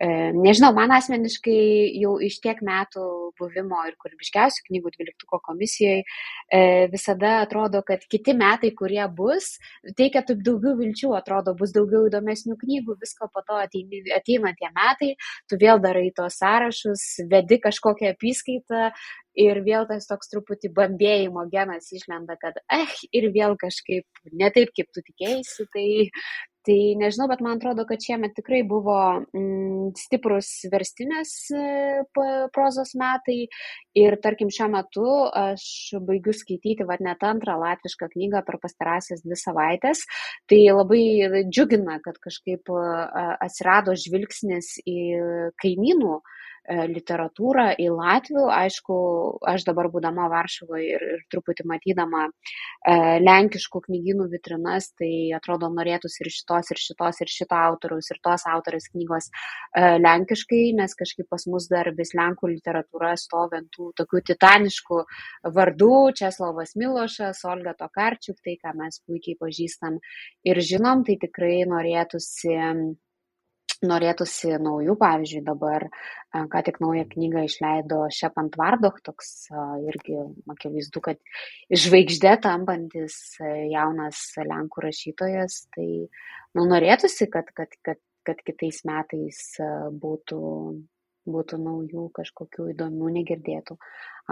nežinau, 0.02 0.72
man 0.74 0.90
asmeniškai 0.96 1.94
jau 2.02 2.16
iš 2.24 2.40
tiek 2.42 2.58
metų 2.66 3.04
buvimo 3.38 3.84
ir 3.86 3.94
kūrybiškiausių 4.02 4.64
knygų 4.66 4.92
dvyliktuko 4.96 5.38
komisijoje 5.46 6.02
visada 6.92 7.36
atrodo, 7.44 7.84
kad 7.86 8.02
kiti 8.10 8.34
metai, 8.34 8.72
kurie 8.78 9.02
bus, 9.14 9.56
teikia 9.98 10.24
taip 10.26 10.42
daugiau 10.42 10.74
vilčių, 10.80 11.12
atrodo, 11.18 11.54
bus 11.58 11.74
daugiau 11.76 12.08
įdomesnių 12.10 12.58
knygų, 12.58 12.98
visko 13.02 13.30
po 13.32 13.44
to 13.46 13.60
ateina, 13.62 14.54
tie 14.58 14.70
metai, 14.74 15.12
tu 15.46 15.58
vėl 15.60 15.78
darai 15.82 16.08
tos 16.16 16.40
sąrašus, 16.42 17.06
vedi 17.30 17.60
kažkokią 17.62 18.14
apskaitą 18.16 18.90
ir 19.38 19.62
vėl 19.64 19.86
tas 19.88 20.06
toks 20.08 20.28
truputį 20.32 20.72
bambėjimo 20.76 21.46
genas 21.52 21.88
išlenda, 21.94 22.36
kad, 22.40 22.58
eh, 22.70 22.90
ir 23.12 23.30
vėl 23.32 23.56
kažkaip 23.56 24.04
ne 24.32 24.50
taip, 24.50 24.74
kaip 24.76 24.90
tu 24.92 25.00
tikėjai, 25.00 25.42
tai 25.72 25.86
tai 26.66 26.94
nežinau 26.98 27.28
bet 27.30 27.42
man 27.44 27.58
atrodo 27.58 27.84
kad 27.88 28.02
šiemet 28.02 28.34
tikrai 28.36 28.62
buvo 28.68 28.96
mm, 29.22 29.92
stiprūs 29.98 30.50
verstinės 30.72 31.32
e, 31.54 31.62
prozos 32.54 32.94
metai. 32.98 33.46
Ir 33.98 34.16
tarkim 34.24 34.50
šiuo 34.52 34.68
metu 34.72 35.06
aš 35.36 35.64
baigiu 36.06 36.34
skaityti 36.36 36.86
vat 36.88 37.02
net 37.04 37.24
antrą 37.26 37.58
latvišką 37.60 38.08
knygą 38.14 38.44
per 38.46 38.58
pastarąsias 38.62 39.24
dvi 39.24 39.38
savaites 39.38 40.06
tai 40.48 40.62
labai 40.72 41.44
džiugina 41.50 41.98
kad 42.04 42.16
kažkaip 42.22 42.70
atsirado 42.72 43.96
žvilgsnis 43.98 44.78
į 44.88 44.98
kaimynų 45.60 46.16
E, 46.16 46.41
literatūrą 46.70 47.72
į 47.80 47.88
latvių. 47.90 48.44
Aišku, 48.54 48.96
aš 49.50 49.64
dabar 49.66 49.88
būdama 49.90 50.28
Varšuvoje 50.30 50.86
ir, 50.94 51.04
ir 51.16 51.24
truputį 51.32 51.66
matydama 51.66 52.28
lenkiškų 53.22 53.82
knygynų 53.88 54.28
vitrinas, 54.32 54.92
tai 54.98 55.32
atrodo 55.36 55.70
norėtųsi 55.74 56.22
ir 56.24 56.30
šitos, 56.30 56.70
ir 56.70 56.82
šitos, 56.82 57.20
ir 57.24 57.32
šito 57.32 57.58
autoriaus, 57.58 58.10
ir 58.14 58.20
tos 58.22 58.46
autorės 58.46 58.88
knygos 58.92 59.30
lenkiškai, 59.76 60.62
nes 60.78 60.94
kažkaip 60.98 61.28
pas 61.32 61.46
mus 61.50 61.68
dar 61.72 61.90
vis 61.98 62.14
lenkų 62.14 62.52
literatūra 62.54 63.14
stovintų 63.18 63.92
tokių 63.98 64.22
titaniškų 64.32 65.02
vardų, 65.54 65.94
Česlovas 66.18 66.76
Milošas, 66.78 67.42
Olga 67.48 67.74
Tokarčiuk, 67.78 68.38
tai 68.44 68.58
ką 68.62 68.76
mes 68.78 69.02
puikiai 69.06 69.38
pažįstam 69.40 69.98
ir 70.46 70.62
žinom, 70.62 71.02
tai 71.06 71.18
tikrai 71.22 71.62
norėtųsi 71.68 72.58
norėtųsi 73.86 74.56
naujų, 74.62 74.94
pavyzdžiui, 75.00 75.42
dabar 75.46 75.86
ką 76.32 76.62
tik 76.66 76.78
naują 76.82 77.04
knygą 77.10 77.44
išleido 77.48 78.04
Šepant 78.14 78.56
Vardoch, 78.58 79.00
toks 79.04 79.50
irgi 79.88 80.18
akivaizdu, 80.52 81.02
kad 81.04 81.20
žvaigždė 81.70 82.36
tampantis 82.44 83.18
jaunas 83.72 84.22
Lenkų 84.38 84.86
rašytojas, 84.86 85.66
tai 85.74 85.88
nu, 86.56 86.66
norėtųsi, 86.68 87.28
kad, 87.32 87.50
kad, 87.56 87.74
kad, 87.84 88.00
kad 88.26 88.42
kitais 88.46 88.82
metais 88.88 89.42
būtų, 90.04 90.40
būtų 91.32 91.60
naujų 91.66 92.06
kažkokių 92.16 92.70
įdomių, 92.76 93.12
negirdėtų 93.18 93.78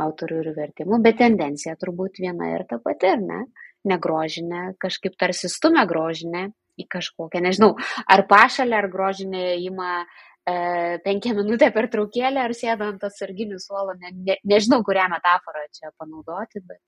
autorių 0.00 0.44
ir 0.44 0.54
vertimų, 0.56 1.00
bet 1.04 1.18
tendencija 1.20 1.74
turbūt 1.80 2.22
viena 2.22 2.54
ir 2.54 2.66
ta 2.70 2.80
pati, 2.82 3.10
ar 3.16 3.20
ne? 3.24 3.42
Negrožinė, 3.90 4.74
kažkaip 4.76 5.14
tarsi 5.16 5.48
stumia 5.48 5.86
grožinė 5.88 6.50
į 6.80 6.86
kažkokią, 6.96 7.42
nežinau, 7.44 7.74
ar 8.14 8.24
pašalę, 8.30 8.78
ar 8.78 8.88
grožinę 8.92 9.44
įima 9.58 9.90
e, 10.00 10.98
penkia 11.04 11.34
minutė 11.36 11.70
per 11.74 11.90
traukėlę, 11.92 12.46
ar 12.46 12.56
sėda 12.56 12.90
ant 12.94 13.04
atsarginių 13.10 13.60
suolo, 13.62 13.96
ne, 14.00 14.14
ne, 14.28 14.38
nežinau, 14.54 14.82
kurią 14.86 15.06
metaforą 15.12 15.66
čia 15.76 15.92
panaudoti, 16.00 16.64
bet 16.64 16.82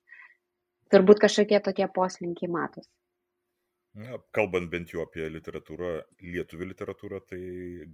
turbūt 0.92 1.22
kažkokie 1.26 1.62
tokie 1.64 1.88
poslinkiai 1.92 2.50
matos. 2.52 2.88
Na, 3.92 4.16
kalbant 4.32 4.70
bent 4.72 4.88
jau 4.88 5.02
apie 5.04 5.26
literatūrą, 5.28 5.88
lietuvių 6.24 6.70
literatūrą, 6.70 7.18
tai 7.28 7.40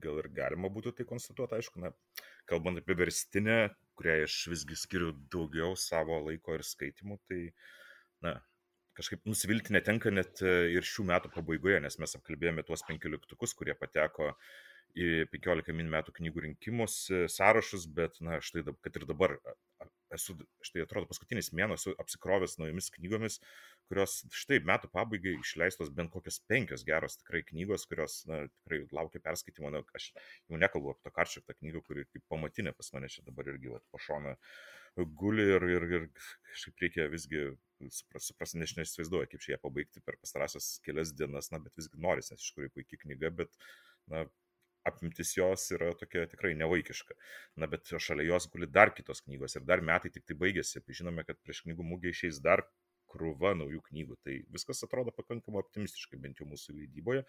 gal 0.03 0.20
ir 0.20 0.29
galima 0.37 0.70
būtų 0.70 0.93
tai 0.95 1.07
konstatuoti, 1.09 1.57
aišku, 1.59 1.81
na, 1.83 1.91
kalbant 2.47 2.79
apie 2.79 2.95
verstinę, 3.01 3.57
kuriai 3.99 4.29
aš 4.29 4.37
visgi 4.53 4.79
skiriu 4.79 5.11
daugiau 5.33 5.75
savo 5.75 6.20
laiko 6.29 6.55
ir 6.55 6.62
skaitimų, 6.62 7.19
tai, 7.27 7.41
na, 8.23 8.37
kažkaip 8.99 9.29
nusivilti 9.31 9.75
netenka 9.77 10.12
net 10.15 10.43
e, 10.43 10.55
ir 10.75 10.87
šių 10.87 11.07
metų 11.12 11.31
pabaigoje, 11.37 11.79
nes 11.85 11.99
mes 12.03 12.19
apkalbėjome 12.19 12.65
tuos 12.66 12.85
penkioliktukus, 12.89 13.55
kurie 13.59 13.77
pateko 13.79 14.33
į 14.99 15.29
15 15.33 15.77
min 15.77 15.91
metų 15.93 16.15
knygų 16.19 16.45
rinkimus 16.49 17.01
e, 17.12 17.27
sąrašus, 17.33 17.87
bet, 17.95 18.19
na, 18.25 18.41
štai, 18.45 18.65
kad 18.85 18.99
ir 18.99 19.07
dabar 19.09 19.37
esu, 20.15 20.35
štai 20.65 20.83
atrodo, 20.85 21.09
paskutinis 21.11 21.51
mėnuo 21.57 21.77
esu 21.79 21.93
apsikrovęs 22.03 22.57
naujomis 22.59 22.91
knygomis, 22.97 23.39
kurios 23.91 24.23
štai 24.41 24.61
metų 24.69 24.91
pabaigai 24.95 25.37
išleistos 25.39 25.93
bent 25.95 26.12
kokios 26.15 26.41
penkios 26.51 26.85
geros 26.89 27.19
tikrai 27.20 27.45
knygos, 27.51 27.87
kurios, 27.91 28.23
na, 28.31 28.43
tikrai 28.62 28.83
laukia 28.97 29.23
perskaitimo, 29.25 29.73
na, 29.75 29.85
aš 29.99 30.11
jau 30.16 30.61
nekalbu 30.61 30.95
apie 30.95 31.07
to 31.07 31.15
karčiaktą 31.20 31.59
knygą, 31.61 31.85
kuri 31.87 32.09
kaip 32.09 32.25
pamatinė 32.33 32.75
pas 32.79 32.93
mane 32.97 33.12
čia 33.12 33.25
dabar 33.29 33.53
irgi, 33.53 33.75
va, 33.75 33.83
po 33.93 34.03
šoną 34.03 34.35
guli 35.07 35.47
ir, 35.55 35.65
ir, 35.77 35.87
ir 35.99 36.07
kažkaip 36.51 36.85
reikia 36.85 37.09
visgi 37.12 37.45
suprasti, 37.95 38.33
supras, 38.33 38.55
nes 38.59 38.75
neįsivaizduoju, 38.79 39.31
kaip 39.31 39.45
čia 39.45 39.55
ją 39.55 39.61
pabaigti 39.62 40.03
per 40.05 40.19
pastarąsias 40.19 40.79
kelias 40.85 41.12
dienas, 41.15 41.53
na, 41.55 41.61
bet 41.62 41.79
visgi 41.79 42.01
norisi, 42.03 42.35
nes 42.35 42.43
iš 42.43 42.53
tikrųjų 42.53 42.75
puikia 42.75 43.01
knyga, 43.05 43.31
bet, 43.43 43.55
na, 44.11 44.25
apimtis 44.89 45.35
jos 45.37 45.66
yra 45.77 45.93
tokia 46.01 46.27
tikrai 46.31 46.55
nevaikiška. 46.59 47.16
Na, 47.61 47.69
bet 47.70 47.91
šalia 48.01 48.27
jos 48.33 48.49
guli 48.53 48.69
dar 48.79 48.93
kitos 48.97 49.23
knygos 49.27 49.59
ir 49.59 49.66
dar 49.69 49.85
metai 49.85 50.11
tik 50.15 50.27
tai 50.29 50.37
baigėsi. 50.43 50.83
Žinome, 51.01 51.27
kad 51.29 51.41
prieš 51.45 51.65
knygų 51.66 51.87
mūgį 51.93 52.15
išeis 52.15 52.41
dar 52.45 52.65
krūva 53.10 53.55
naujų 53.59 53.80
knygų. 53.89 54.18
Tai 54.26 54.36
viskas 54.55 54.85
atrodo 54.86 55.12
pakankamai 55.16 55.62
optimistiškai, 55.64 56.20
bent 56.22 56.40
jau 56.40 56.48
mūsų 56.48 56.76
leidyboje. 56.76 57.24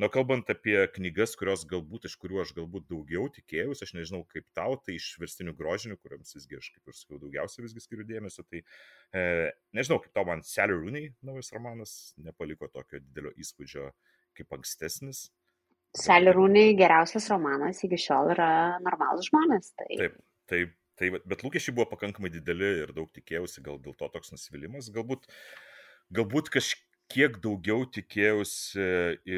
Na, 0.00 0.10
kalbant 0.12 0.50
apie 0.52 0.76
knygas, 0.96 1.36
kurios 1.40 1.64
galbūt, 1.70 2.08
iš 2.10 2.16
kurių 2.20 2.42
aš 2.44 2.54
galbūt 2.58 2.88
daugiau 2.90 3.28
tikėjausi, 3.34 3.86
aš 3.86 3.94
nežinau 3.98 4.22
kaip 4.30 4.48
tau, 4.56 4.78
tai 4.84 4.98
iš 4.98 5.12
verstinių 5.22 5.54
grožinių, 5.58 5.98
kuriams 6.02 6.36
visgi 6.38 6.60
aš, 6.60 6.70
kaip 6.76 6.92
ir 6.92 6.98
sakiau, 6.98 7.20
daugiausiai 7.24 7.66
visgi 7.66 7.84
skiriu 7.84 8.06
dėmesio, 8.08 8.46
tai 8.50 8.62
e, 8.62 9.50
nežinau 9.76 10.00
kaip 10.02 10.14
tau 10.16 10.26
man 10.28 10.44
Sally 10.46 10.76
Rooney 10.76 11.12
naujas 11.26 11.52
romanas 11.54 11.94
nepaliko 12.20 12.70
tokio 12.72 13.02
didelio 13.02 13.34
įspūdžio 13.40 13.90
kaip 14.38 14.58
ankstesnis. 14.58 15.28
Sally 15.96 16.30
Rooney 16.34 16.76
geriausias 16.78 17.26
romanas 17.32 17.82
iki 17.86 17.98
šiol 17.98 18.30
yra 18.36 18.50
normalus 18.84 19.26
žmonės. 19.30 19.72
Tai... 19.74 19.88
Taip, 19.98 20.20
taip, 20.50 20.76
Tai, 21.00 21.08
bet 21.24 21.40
lūkesčiai 21.40 21.72
buvo 21.72 21.88
pakankamai 21.94 22.28
dideli 22.32 22.66
ir 22.82 22.90
daug 22.92 23.08
tikėjausi, 23.16 23.62
gal 23.64 23.80
dėl 23.80 23.96
to 23.96 24.08
toks 24.12 24.34
nusivylimas. 24.34 24.90
Galbūt, 24.92 25.24
galbūt 26.12 26.50
kažkiek 26.52 27.38
daugiau 27.40 27.86
tikėjausi 27.88 28.84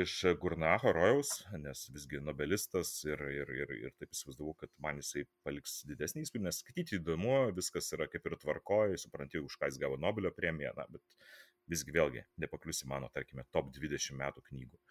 iš 0.01 0.17
Gurnaho 0.43 0.91
Rojaus, 0.97 1.37
nes 1.63 1.85
visgi 1.95 2.19
nobelistas 2.27 2.91
ir, 3.07 3.23
ir, 3.31 3.55
ir, 3.61 3.77
ir 3.79 3.95
taip 3.95 4.11
įsivaizdavau, 4.11 4.57
kad 4.59 4.73
man 4.83 4.99
jisai 4.99 5.23
paliks 5.47 5.79
didesnį 5.87 6.27
įspūdį, 6.27 6.49
nes 6.49 6.61
skaityti 6.65 6.99
įdomu, 6.99 7.39
viskas 7.55 7.95
yra 7.95 8.11
kaip 8.11 8.27
ir 8.27 8.39
tvarkoje, 8.43 8.99
supranti, 9.05 9.39
už 9.39 9.55
ką 9.63 9.71
jis 9.71 9.79
gavo 9.87 10.01
Nobelio 10.03 10.35
premiją, 10.35 10.75
na, 10.81 10.91
bet 10.91 11.31
visgi 11.71 11.95
vėlgi 11.95 12.27
nepakliusi 12.43 12.91
mano, 12.91 13.07
tarkime, 13.15 13.47
top 13.55 13.71
20 13.79 14.19
metų 14.19 14.43
knygų. 14.51 14.83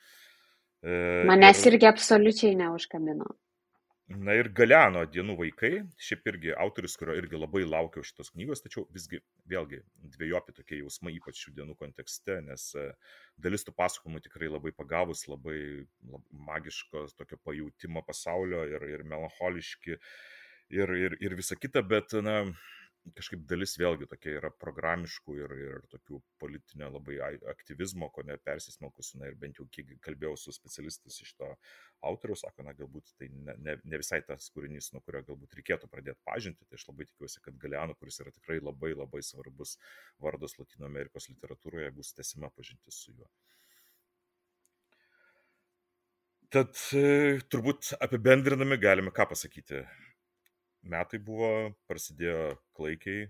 E, 0.88 1.00
Manęs 1.28 1.66
ir... 1.66 1.76
irgi 1.76 1.92
absoliučiai 1.92 2.56
neužkamino. 2.64 3.28
Na 4.10 4.34
ir 4.36 4.50
Galiano 4.52 5.04
dienų 5.08 5.38
vaikai, 5.40 5.72
šiaip 6.02 6.26
irgi 6.28 6.52
autoris, 6.60 6.98
kurio 7.00 7.14
irgi 7.16 7.38
labai 7.40 7.62
laukiau 7.64 8.04
šitos 8.04 8.32
knygos, 8.34 8.64
tačiau 8.64 8.84
visgi 8.92 9.22
vėlgi 9.48 9.80
dviejopi 10.18 10.56
tokie 10.58 10.82
jausmai, 10.82 11.14
ypač 11.16 11.40
šių 11.46 11.54
dienų 11.60 11.78
kontekste, 11.80 12.42
nes 12.44 12.66
e, 12.76 12.90
dalis 13.40 13.64
tų 13.64 13.76
pasakojimų 13.78 14.24
tikrai 14.26 14.50
labai 14.52 14.74
pagavus, 14.76 15.24
labai, 15.32 15.86
labai 16.04 16.42
magiškos, 16.50 17.16
tokio 17.22 17.40
pajūtimo 17.46 18.04
pasaulio 18.08 18.66
ir, 18.74 18.88
ir 18.98 19.06
melancholiški 19.08 19.96
ir, 19.96 20.96
ir, 21.06 21.18
ir 21.22 21.38
visa 21.40 21.56
kita, 21.56 21.86
bet, 21.86 22.18
na, 22.26 22.42
kažkaip 23.18 23.44
dalis 23.50 23.74
vėlgi 23.82 24.08
tokia 24.10 24.36
yra 24.38 24.52
programiškų 24.62 25.36
ir, 25.40 25.54
ir 25.66 25.86
tokių 25.92 26.20
politinio 26.42 26.90
labai 26.94 27.18
aktyvizmo, 27.54 28.12
ko 28.14 28.24
ne 28.28 28.38
persismelkusi, 28.46 29.18
na 29.22 29.30
ir 29.32 29.38
bent 29.42 29.58
jau 29.60 29.66
kiek 29.74 29.96
kalbėjau 30.06 30.36
su 30.38 30.54
specialistais 30.56 31.18
iš 31.26 31.34
to 31.40 31.50
autoriaus, 32.08 32.44
sako, 32.46 32.66
na 32.68 32.76
galbūt 32.78 33.14
tai 33.18 33.30
ne, 33.34 33.56
ne, 33.66 33.78
ne 33.84 34.02
visai 34.02 34.22
tas 34.28 34.50
kūrinys, 34.54 34.92
nuo 34.94 35.02
kurio 35.06 35.24
galbūt 35.32 35.58
reikėtų 35.60 35.90
pradėti 35.92 36.22
pažinti, 36.30 36.68
tai 36.68 36.78
aš 36.80 36.88
labai 36.92 37.10
tikiuosi, 37.10 37.42
kad 37.46 37.58
Galeano, 37.62 37.98
kuris 37.98 38.22
yra 38.22 38.34
tikrai 38.36 38.60
labai 38.62 38.94
labai 38.94 39.24
svarbus 39.26 39.78
vardas 40.22 40.58
Latino 40.60 40.90
Amerikos 40.90 41.30
literatūroje, 41.34 41.96
bus 41.98 42.14
tesima 42.18 42.54
pažintis 42.54 43.02
su 43.02 43.18
juo. 43.18 43.30
Tad 46.52 46.76
e, 47.00 47.40
turbūt 47.48 47.94
apibendrinami 48.04 48.76
galime 48.82 49.14
ką 49.16 49.30
pasakyti 49.32 49.86
metai 50.88 51.20
buvo, 51.22 51.72
prasidėjo 51.90 52.56
klaikiai, 52.78 53.30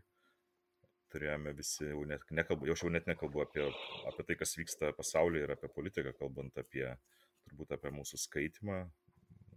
turėjome 1.12 1.54
visi, 1.58 1.90
jau 1.90 2.04
net 2.08 2.24
nekalbu, 2.32 2.70
jau 2.70 2.76
aš 2.78 2.86
jau 2.86 2.92
net 2.94 3.08
nekalbu 3.10 3.44
apie, 3.44 3.68
apie 4.08 4.26
tai, 4.28 4.38
kas 4.40 4.56
vyksta 4.58 4.94
pasaulyje 4.96 5.46
ir 5.46 5.54
apie 5.58 5.70
politiką, 5.76 6.16
kalbant 6.20 6.58
apie, 6.62 6.88
turbūt 7.50 7.76
apie 7.76 7.92
mūsų 7.94 8.20
skaitimą, 8.22 8.82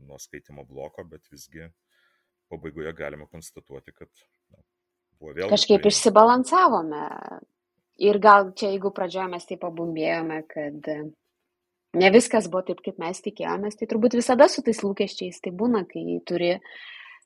nuo 0.05 0.19
skaitimo 0.21 0.67
bloko, 0.67 1.05
bet 1.07 1.27
visgi 1.33 1.69
pabaigoje 2.51 2.93
galima 2.99 3.29
konstatuoti, 3.31 3.95
kad 3.95 4.11
na, 4.53 4.63
buvo 5.21 5.37
vėl. 5.37 5.53
Kažkaip 5.53 5.85
tai... 5.85 5.93
išsibalansavome. 5.95 7.05
Ir 8.03 8.19
gal 8.19 8.49
čia, 8.59 8.73
jeigu 8.73 8.91
pradžioje 8.91 9.29
mes 9.31 9.45
taip 9.47 9.61
pabumbėjome, 9.63 10.41
kad 10.51 10.89
ne 11.95 12.09
viskas 12.11 12.49
buvo 12.51 12.65
taip, 12.67 12.83
kaip 12.83 12.99
mes 12.99 13.23
tikėjomės, 13.23 13.79
tai 13.79 13.87
turbūt 13.87 14.17
visada 14.19 14.49
su 14.51 14.65
tais 14.67 14.83
lūkesčiais 14.83 15.39
tai 15.45 15.53
būna, 15.55 15.85
kai 15.87 16.03
turi 16.27 16.57
uh, 16.57 16.67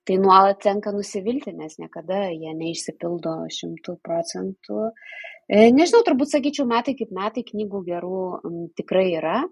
tai 0.06 0.16
nuolat 0.22 0.60
tenka 0.62 0.92
nusivilti, 0.94 1.52
nes 1.56 1.78
niekada 1.80 2.28
jie 2.32 2.52
neišsipildo 2.56 3.34
šimtų 3.54 3.98
procentų. 4.04 4.88
E, 5.48 5.68
nežinau, 5.74 6.02
turbūt 6.06 6.32
sakyčiau, 6.34 6.66
metai 6.68 6.94
kaip 6.98 7.12
metai 7.14 7.44
knygų 7.46 7.84
gerų 7.88 8.22
tikrai 8.78 9.06
yra. 9.18 9.42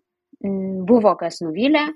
Buvo 0.86 1.14
kas 1.16 1.40
nuvylė, 1.40 1.86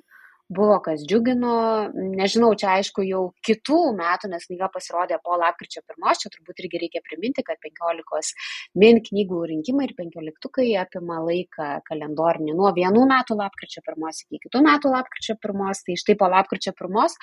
buvo 0.51 0.77
kas 0.85 1.05
džiugino, 1.06 1.55
nežinau, 1.94 2.51
čia 2.59 2.74
aišku 2.81 3.05
jau 3.06 3.22
kitų 3.47 3.78
metų, 3.98 4.31
nes 4.32 4.47
knyga 4.48 4.68
pasirodė 4.74 5.20
po 5.22 5.39
lapkričio 5.39 5.82
pirmos, 5.86 6.18
čia 6.22 6.32
turbūt 6.35 6.62
irgi 6.64 6.82
reikia 6.85 7.02
priminti, 7.06 7.44
kad 7.47 7.60
15 7.62 8.35
min 8.82 8.98
knygų 9.06 9.43
rinkimai 9.52 9.86
ir 9.89 9.94
15 9.98 10.66
apima 10.82 11.20
laiką 11.27 11.70
kalendorinį 11.86 12.56
nuo 12.59 12.72
vienų 12.77 13.06
metų 13.14 13.39
lapkričio 13.39 13.85
pirmos 13.86 14.24
iki 14.27 14.43
kitų 14.47 14.64
metų 14.66 14.94
lapkričio 14.97 15.39
pirmos, 15.43 15.85
tai 15.86 15.98
štai 16.02 16.18
po 16.18 16.31
lapkričio 16.35 16.74
pirmos 16.78 17.14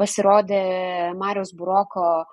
pasirodė 0.00 0.64
Marijos 1.18 1.54
Buroko 1.54 2.24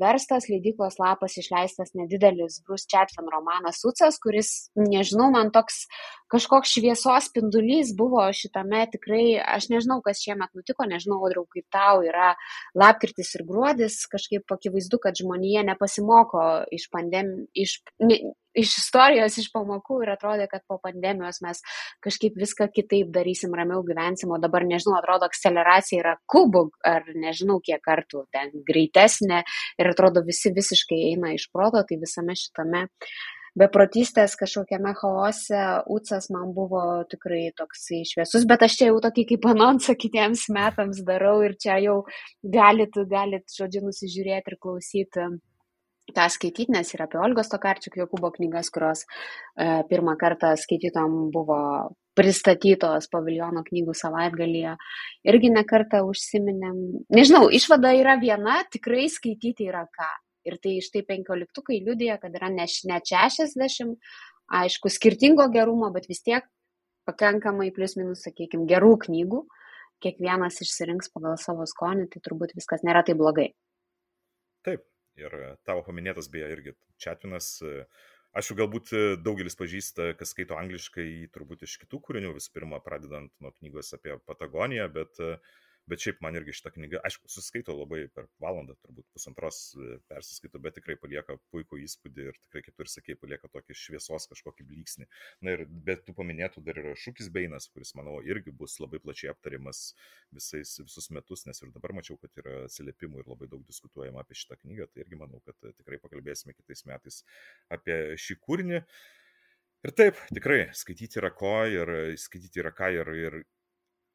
verstas 0.00 0.48
leidyklos 0.48 0.96
lapas 1.00 1.36
išleistas 1.36 1.92
nedidelis 1.94 2.60
Bruce 2.66 2.86
Chatwin 2.88 3.28
romanas 3.32 3.82
Ucas, 3.84 4.16
kuris, 4.22 4.70
nežinau, 4.76 5.30
man 5.34 5.50
toks 5.52 5.84
kažkoks 6.32 6.72
šviesos 6.76 7.28
spindulys 7.28 7.94
buvo 7.96 8.24
šitame 8.32 8.86
tikrai, 8.92 9.38
aš 9.56 9.68
nežinau, 9.72 10.00
kas 10.04 10.22
šiemet 10.24 10.52
nutiko, 10.56 10.88
nežinau, 10.88 11.20
Audriau, 11.24 11.46
kaip 11.52 11.66
tau 11.72 12.02
yra 12.06 12.34
lapkritis 12.78 13.34
ir 13.36 13.44
gruodis, 13.48 14.00
kažkaip 14.12 14.56
akivaizdu, 14.56 15.00
kad 15.04 15.16
žmonija 15.20 15.64
nepasimoko 15.68 16.44
iš 16.72 16.88
pandemijos, 16.92 17.48
iš, 17.52 17.78
ne, 18.00 18.20
iš 18.60 18.74
istorijos, 18.82 19.38
iš 19.40 19.48
pamokų 19.54 20.02
ir 20.04 20.12
atrodė, 20.14 20.48
kad 20.50 20.64
po 20.68 20.78
pandemijos 20.82 21.40
mes 21.44 21.62
kažkaip 22.04 22.36
viską 22.38 22.68
kitaip 22.74 23.12
darysim, 23.14 23.54
ramiau 23.58 23.84
gyvensim, 23.86 24.32
o 24.34 24.40
dabar, 24.42 24.66
nežinau, 24.68 24.98
atrodo, 24.98 25.28
akceleracija 25.30 26.02
yra 26.02 26.14
kubų 26.30 26.68
ar 26.86 27.08
nežinau 27.14 27.60
kiek 27.64 27.82
kartų 27.84 28.26
ten 28.34 28.52
greitesnė 28.68 29.42
ir 29.78 29.92
atrodo 29.92 30.24
visi 30.26 30.52
visiškai 30.54 31.02
eina 31.12 31.34
iš 31.36 31.48
proto, 31.54 31.82
tai 31.88 32.00
visame 32.02 32.36
šitame 32.38 32.86
beprotystės 33.58 34.36
kažkokiame 34.38 34.92
chaose 34.98 35.60
Ucas 35.90 36.28
man 36.34 36.52
buvo 36.56 36.82
tikrai 37.10 37.48
toksai 37.58 38.04
šviesus, 38.06 38.46
bet 38.48 38.64
aš 38.66 38.78
čia 38.80 38.90
jau 38.90 39.00
tokį 39.04 39.24
kaip 39.32 39.48
anonsą 39.52 39.96
kitiems 39.98 40.46
metams 40.54 41.02
darau 41.06 41.40
ir 41.46 41.56
čia 41.60 41.78
jau 41.82 41.98
galit, 42.42 42.94
galit, 43.10 43.46
žodžiu, 43.58 43.84
nusižiūrėti 43.88 44.54
ir 44.54 44.58
klausyti 44.62 45.28
tą 46.16 46.26
skaityti, 46.32 46.72
nes 46.74 46.90
ir 46.94 47.02
apie 47.04 47.20
Olgos 47.20 47.50
Tokarčiuk 47.52 47.96
Jokūbo 48.00 48.30
knygas, 48.34 48.70
kurios 48.74 49.04
e, 49.04 49.82
pirmą 49.90 50.16
kartą 50.20 50.54
skaitytom 50.58 51.28
buvo 51.34 51.58
pristatytos 52.18 53.06
paviljono 53.12 53.62
knygų 53.66 53.94
savaitgalyje. 53.96 54.74
Irgi 55.28 55.52
nekartą 55.54 56.02
užsiminėm. 56.08 56.80
Nežinau, 57.14 57.46
išvada 57.54 57.92
yra 57.94 58.16
viena, 58.20 58.60
tikrai 58.72 59.06
skaityti 59.12 59.68
yra 59.70 59.84
ką. 59.94 60.08
Ir 60.48 60.56
tai 60.62 60.78
štai 60.82 61.04
penkioliktukai 61.06 61.78
liudija, 61.84 62.16
kad 62.22 62.34
yra 62.34 62.48
ne, 62.50 62.64
ne 62.88 62.98
60, 63.04 63.96
aišku, 64.58 64.90
skirtingo 64.90 65.46
gerumo, 65.52 65.90
bet 65.94 66.08
vis 66.08 66.24
tiek 66.24 66.46
pakankamai 67.08 67.70
plus 67.76 67.96
minus, 68.00 68.24
sakykime, 68.26 68.66
gerų 68.68 68.94
knygų. 69.06 69.44
Kiekvienas 70.02 70.60
išsirinks 70.62 71.10
pagal 71.10 71.34
savo 71.42 71.66
skonį, 71.66 72.06
tai 72.12 72.22
turbūt 72.22 72.54
viskas 72.54 72.84
nėra 72.86 73.02
taip 73.06 73.18
blogai. 73.18 73.48
Taip, 74.66 74.84
Ir 75.18 75.34
e, 75.34 75.50
tavo 75.68 75.84
paminėtas 75.86 76.30
beje 76.32 76.50
irgi 76.54 76.74
Četvinas, 77.02 77.50
e, 77.62 77.84
aš 78.38 78.52
jau 78.52 78.58
galbūt 78.62 78.92
e, 78.94 79.04
daugelis 79.20 79.58
pažįsta, 79.58 80.12
kas 80.18 80.34
skaito 80.34 80.58
angliškai, 80.58 81.08
turbūt 81.34 81.64
iš 81.66 81.78
kitų 81.84 82.02
kūrinių, 82.06 82.34
visų 82.38 82.54
pirma, 82.54 82.82
pradedant 82.84 83.32
nuo 83.42 83.54
knygos 83.58 83.94
apie 83.98 84.18
Patagoniją, 84.28 84.86
bet 84.94 85.22
uh, 85.24 85.58
bet 85.88 86.02
šiaip 86.04 86.20
man 86.24 86.36
irgi 86.38 86.54
šitą 86.58 86.72
knygą, 86.74 87.00
aišku, 87.06 87.28
suskaito 87.32 87.74
labai 87.76 88.04
per 88.14 88.28
valandą, 88.42 88.76
turbūt 88.84 89.06
pusantros 89.14 89.60
e, 89.74 89.98
persiskaito, 90.10 90.60
bet 90.62 90.76
tikrai 90.78 90.96
palieka 91.00 91.38
puikų 91.52 91.80
įspūdį 91.84 92.26
ir 92.30 92.38
tikrai, 92.44 92.62
kaip 92.66 92.76
tu 92.76 92.84
ir 92.84 92.92
sakei, 92.92 93.16
palieka 93.18 93.50
tokį 93.52 93.76
šviesos 93.82 94.28
kažkokį 94.32 94.66
blyksnį. 94.68 95.08
Na 95.46 95.56
ir 95.56 95.64
bet 95.88 96.04
tu 96.06 96.14
paminėtų 96.18 96.62
dar 96.66 96.80
yra 96.82 96.94
Šūkis 96.98 97.30
Beinas, 97.34 97.68
kuris, 97.72 97.94
manau, 97.98 98.18
irgi 98.26 98.54
bus 98.62 98.78
labai 98.82 99.00
plačiai 99.04 99.32
aptariamas 99.32 99.82
visais, 100.34 100.74
visus 100.84 101.10
metus, 101.14 101.46
nes 101.48 101.62
ir 101.64 101.72
dabar 101.74 101.96
mačiau, 101.96 102.18
kad 102.22 102.42
yra 102.42 102.64
atsiliepimų 102.66 103.22
ir 103.22 103.30
labai 103.32 103.50
daug 103.50 103.64
diskutuojama 103.68 104.24
apie 104.24 104.38
šitą 104.38 104.60
knygą, 104.62 104.88
tai 104.92 105.04
irgi 105.04 105.20
manau, 105.20 105.42
kad 105.46 105.68
e, 105.68 105.74
tikrai 105.80 106.00
pakalbėsime 106.02 106.56
kitais 106.56 106.84
metais 106.88 107.22
apie 107.72 108.00
šį 108.20 108.40
kūrinį. 108.44 108.82
Ir 109.86 109.94
taip, 109.94 110.18
tikrai, 110.34 110.64
skaityti 110.74 111.20
yra 111.20 111.30
ko 111.30 111.60
ir 111.70 111.92
skaityti 112.18 112.58
yra 112.58 112.72
ką 112.74 112.88
ir, 112.96 113.10
ir 113.14 113.36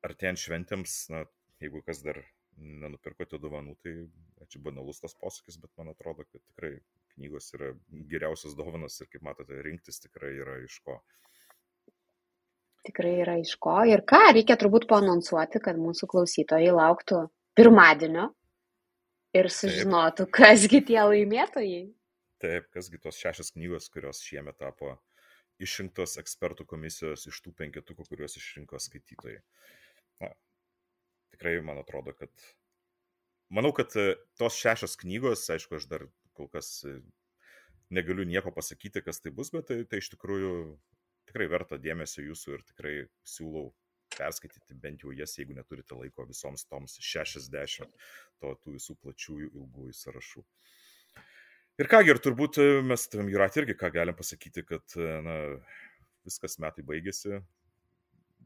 artėjant 0.04 0.42
šventėms, 0.42 0.98
na, 1.14 1.24
jeigu 1.64 1.82
kas 1.88 2.04
dar 2.06 2.20
nenupirkote 2.58 3.40
dovanų, 3.42 3.76
tai 3.84 3.96
čia 4.52 4.62
banalus 4.64 5.02
tas 5.02 5.16
posakis, 5.18 5.58
bet 5.62 5.72
man 5.80 5.92
atrodo, 5.94 6.26
kad 6.28 6.42
tikrai 6.42 6.76
knygos 7.16 7.52
yra 7.58 7.72
geriausias 8.12 8.56
dovanas 8.58 9.00
ir 9.02 9.10
kaip 9.12 9.26
matote, 9.26 9.62
rinktis 9.66 10.02
tikrai 10.04 10.34
yra 10.38 10.60
iš 10.64 10.80
ko. 10.86 11.00
Tikrai 12.84 13.14
yra 13.24 13.38
iš 13.40 13.56
ko. 13.64 13.78
Ir 13.88 14.04
ką, 14.08 14.22
reikia 14.36 14.58
turbūt 14.60 14.90
paanonsuoti, 14.90 15.62
kad 15.64 15.80
mūsų 15.80 16.10
klausytojai 16.12 16.74
lauktų 16.76 17.24
pirmadienio 17.56 18.28
ir 19.38 19.50
sužinotų, 19.50 20.28
Taip. 20.28 20.36
kasgi 20.36 20.84
tie 20.90 21.00
laimėtojai. 21.00 21.84
Taip, 22.44 22.68
kasgi 22.76 23.00
tos 23.00 23.18
šešios 23.24 23.54
knygos, 23.56 23.88
kurios 23.94 24.20
šiemet 24.26 24.60
tapo 24.60 24.98
išrinktos 25.64 26.18
ekspertų 26.20 26.66
komisijos 26.68 27.28
iš 27.30 27.40
tų 27.46 27.54
penketukų, 27.62 28.06
kuriuos 28.10 28.36
išrinko 28.40 28.82
skaitytojai. 28.84 29.40
Na, 30.22 30.34
tikrai 31.34 31.58
man 31.66 31.82
atrodo, 31.82 32.14
kad 32.18 32.32
manau, 33.54 33.74
kad 33.76 33.94
e, 34.00 34.14
tos 34.40 34.58
šešios 34.60 34.98
knygos, 35.02 35.46
aišku, 35.54 35.78
aš 35.78 35.88
dar 35.92 36.08
kol 36.38 36.50
kas 36.54 36.70
e, 36.90 36.98
negaliu 37.94 38.26
nieko 38.28 38.54
pasakyti, 38.56 39.04
kas 39.06 39.22
tai 39.22 39.34
bus, 39.36 39.52
bet 39.54 39.70
tai, 39.70 39.82
tai 39.90 40.02
iš 40.02 40.14
tikrųjų 40.16 40.54
tikrai 41.30 41.48
verta 41.52 41.80
dėmesio 41.82 42.26
jūsų 42.26 42.58
ir 42.58 42.68
tikrai 42.72 42.96
siūlau 43.30 43.72
perskaityti 44.14 44.78
bent 44.78 45.06
jau 45.06 45.14
jas, 45.16 45.34
jeigu 45.40 45.56
neturite 45.58 45.98
laiko 45.98 46.26
visoms 46.30 46.68
toms 46.70 47.00
60 47.02 47.90
to 48.42 48.54
tų 48.62 48.76
visų 48.78 48.98
plačiųjų 49.02 49.50
ilgųjų 49.54 49.96
sąrašų. 49.98 50.44
Ir 51.82 51.90
kągi, 51.90 52.14
ir 52.14 52.22
turbūt 52.22 52.60
e, 52.62 52.70
mes 52.86 53.08
Jurat 53.34 53.58
irgi 53.58 53.78
ką 53.78 53.90
galim 53.94 54.18
pasakyti, 54.18 54.66
kad 54.70 54.98
na, 55.26 55.38
viskas 56.26 56.60
metai 56.62 56.86
baigėsi, 56.86 57.42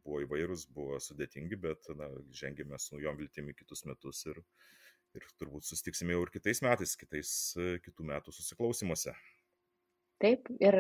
buvo 0.08 0.24
įvairūs, 0.24 0.68
buvo 0.74 1.00
sudėtingi, 1.04 1.60
bet 1.68 1.92
na, 2.00 2.10
žengėme 2.42 2.80
su 2.82 2.96
naujom 2.96 3.20
viltimi 3.20 3.56
kitus 3.58 3.84
metus 3.90 4.24
ir, 4.32 4.40
ir 5.18 5.28
turbūt 5.38 5.68
susitiksime 5.68 6.16
jau 6.16 6.24
ir 6.26 6.34
kitais 6.40 6.64
metais, 6.66 6.96
kitais 7.00 7.34
kitų 7.86 8.08
metų 8.14 8.36
susiklausimuose. 8.40 9.16
Taip, 10.18 10.48
ir 10.58 10.76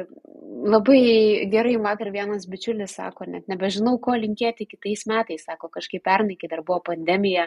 labai 0.66 1.45
gerai, 1.52 1.76
vakar 1.78 2.10
vienas 2.10 2.48
bičiulis 2.49 2.95
sako, 2.98 3.28
net 3.30 3.45
nebežinau, 3.52 3.99
ko 4.02 4.16
linkėti 4.18 4.66
kitais 4.66 5.04
metais, 5.06 5.44
sako, 5.45 5.70
kažkaip 5.76 6.02
pernai, 6.08 6.40
kai 6.41 6.49
dar 6.49 6.64
buvo 6.66 6.80
pandemija, 6.88 7.45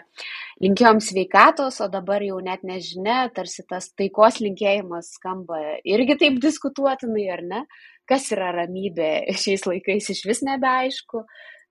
linkėjom 0.63 1.01
sveikatos, 1.03 1.81
o 1.83 1.89
dabar 1.91 2.23
jau 2.23 2.39
net 2.47 2.63
nežinia, 2.63 3.25
tarsi 3.35 3.67
tas 3.67 3.91
taikos 3.99 4.39
linkėjimas 4.39 5.17
skamba 5.17 5.59
irgi 5.83 6.21
taip 6.23 6.39
diskutuotinai, 6.45 7.27
ar 7.35 7.43
ne, 7.43 7.65
kas 8.07 8.31
yra 8.37 8.53
ramybė 8.61 9.11
šiais 9.43 9.67
laikais 9.67 10.13
iš 10.15 10.23
vis 10.31 10.45
nebeaišku. 10.47 11.25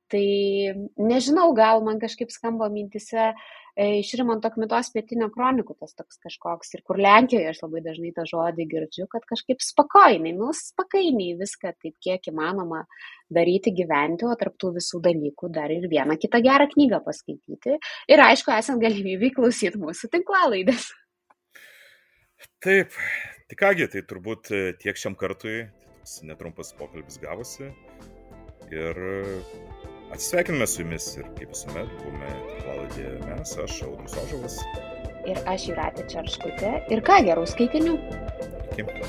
Tai 0.09 0.25
nežinau, 0.97 1.51
gal 1.53 1.83
man 1.85 1.99
kažkaip 2.01 2.31
skamba 2.33 2.69
mintise 2.73 3.31
E, 3.79 3.85
iš 4.01 4.09
Rimanto 4.19 4.49
Kmitos 4.51 4.89
pietinio 4.91 5.29
kronikų 5.31 5.77
tas 5.79 5.93
toks 5.95 6.17
kažkoks 6.25 6.73
ir 6.75 6.81
kur 6.83 6.97
Lenkijoje 6.99 7.47
aš 7.47 7.61
labai 7.63 7.79
dažnai 7.85 8.09
tą 8.17 8.25
žodį 8.27 8.65
girdžiu, 8.73 9.05
kad 9.07 9.23
kažkaip 9.29 9.63
spakainiai, 9.63 10.33
nu 10.35 10.49
spakainiai 10.57 11.37
viską 11.39 11.71
taip 11.77 11.95
kiek 12.03 12.27
įmanoma 12.27 12.81
daryti, 13.31 13.71
gyventi, 13.77 14.27
o 14.27 14.35
tarptų 14.41 14.73
visų 14.81 14.99
dalykų 15.05 15.51
dar 15.55 15.71
ir 15.71 15.87
vieną 15.91 16.17
kitą 16.19 16.41
gerą 16.43 16.67
knygą 16.73 16.99
paskaityti 17.05 17.77
ir 18.11 18.25
aišku, 18.25 18.51
esant 18.57 18.83
galimybėj 18.83 19.31
klausyti 19.37 19.79
mūsų 19.79 20.11
tinklalaidės. 20.17 20.89
Taip, 22.59 22.99
tai 23.47 23.61
kągi, 23.63 23.87
tai 23.95 24.03
turbūt 24.11 24.51
e, 24.51 24.63
tiek 24.83 24.99
šiam 24.99 25.15
kartui, 25.19 25.69
tai 26.03 26.27
netrumpas 26.33 26.75
pokalbis 26.75 27.15
gavosi 27.23 27.71
ir 28.75 29.05
Atsisveikiname 30.09 30.67
su 30.67 30.81
jumis 30.81 31.05
ir 31.17 31.27
kaip 31.37 31.51
visuomet 31.53 31.91
buvome 31.99 32.31
tinklaladėje 32.47 33.11
mes, 33.27 33.53
aš 33.65 33.75
Audrus 33.87 34.17
Ožalas. 34.23 34.57
Ir 35.29 35.41
aš 35.51 35.67
Juratė 35.69 36.07
Čarškutė. 36.09 36.71
Ir 36.89 37.03
ką 37.05 37.19
gerų 37.27 37.45
skaitinių? 37.51 37.95
Iki. 38.79 39.03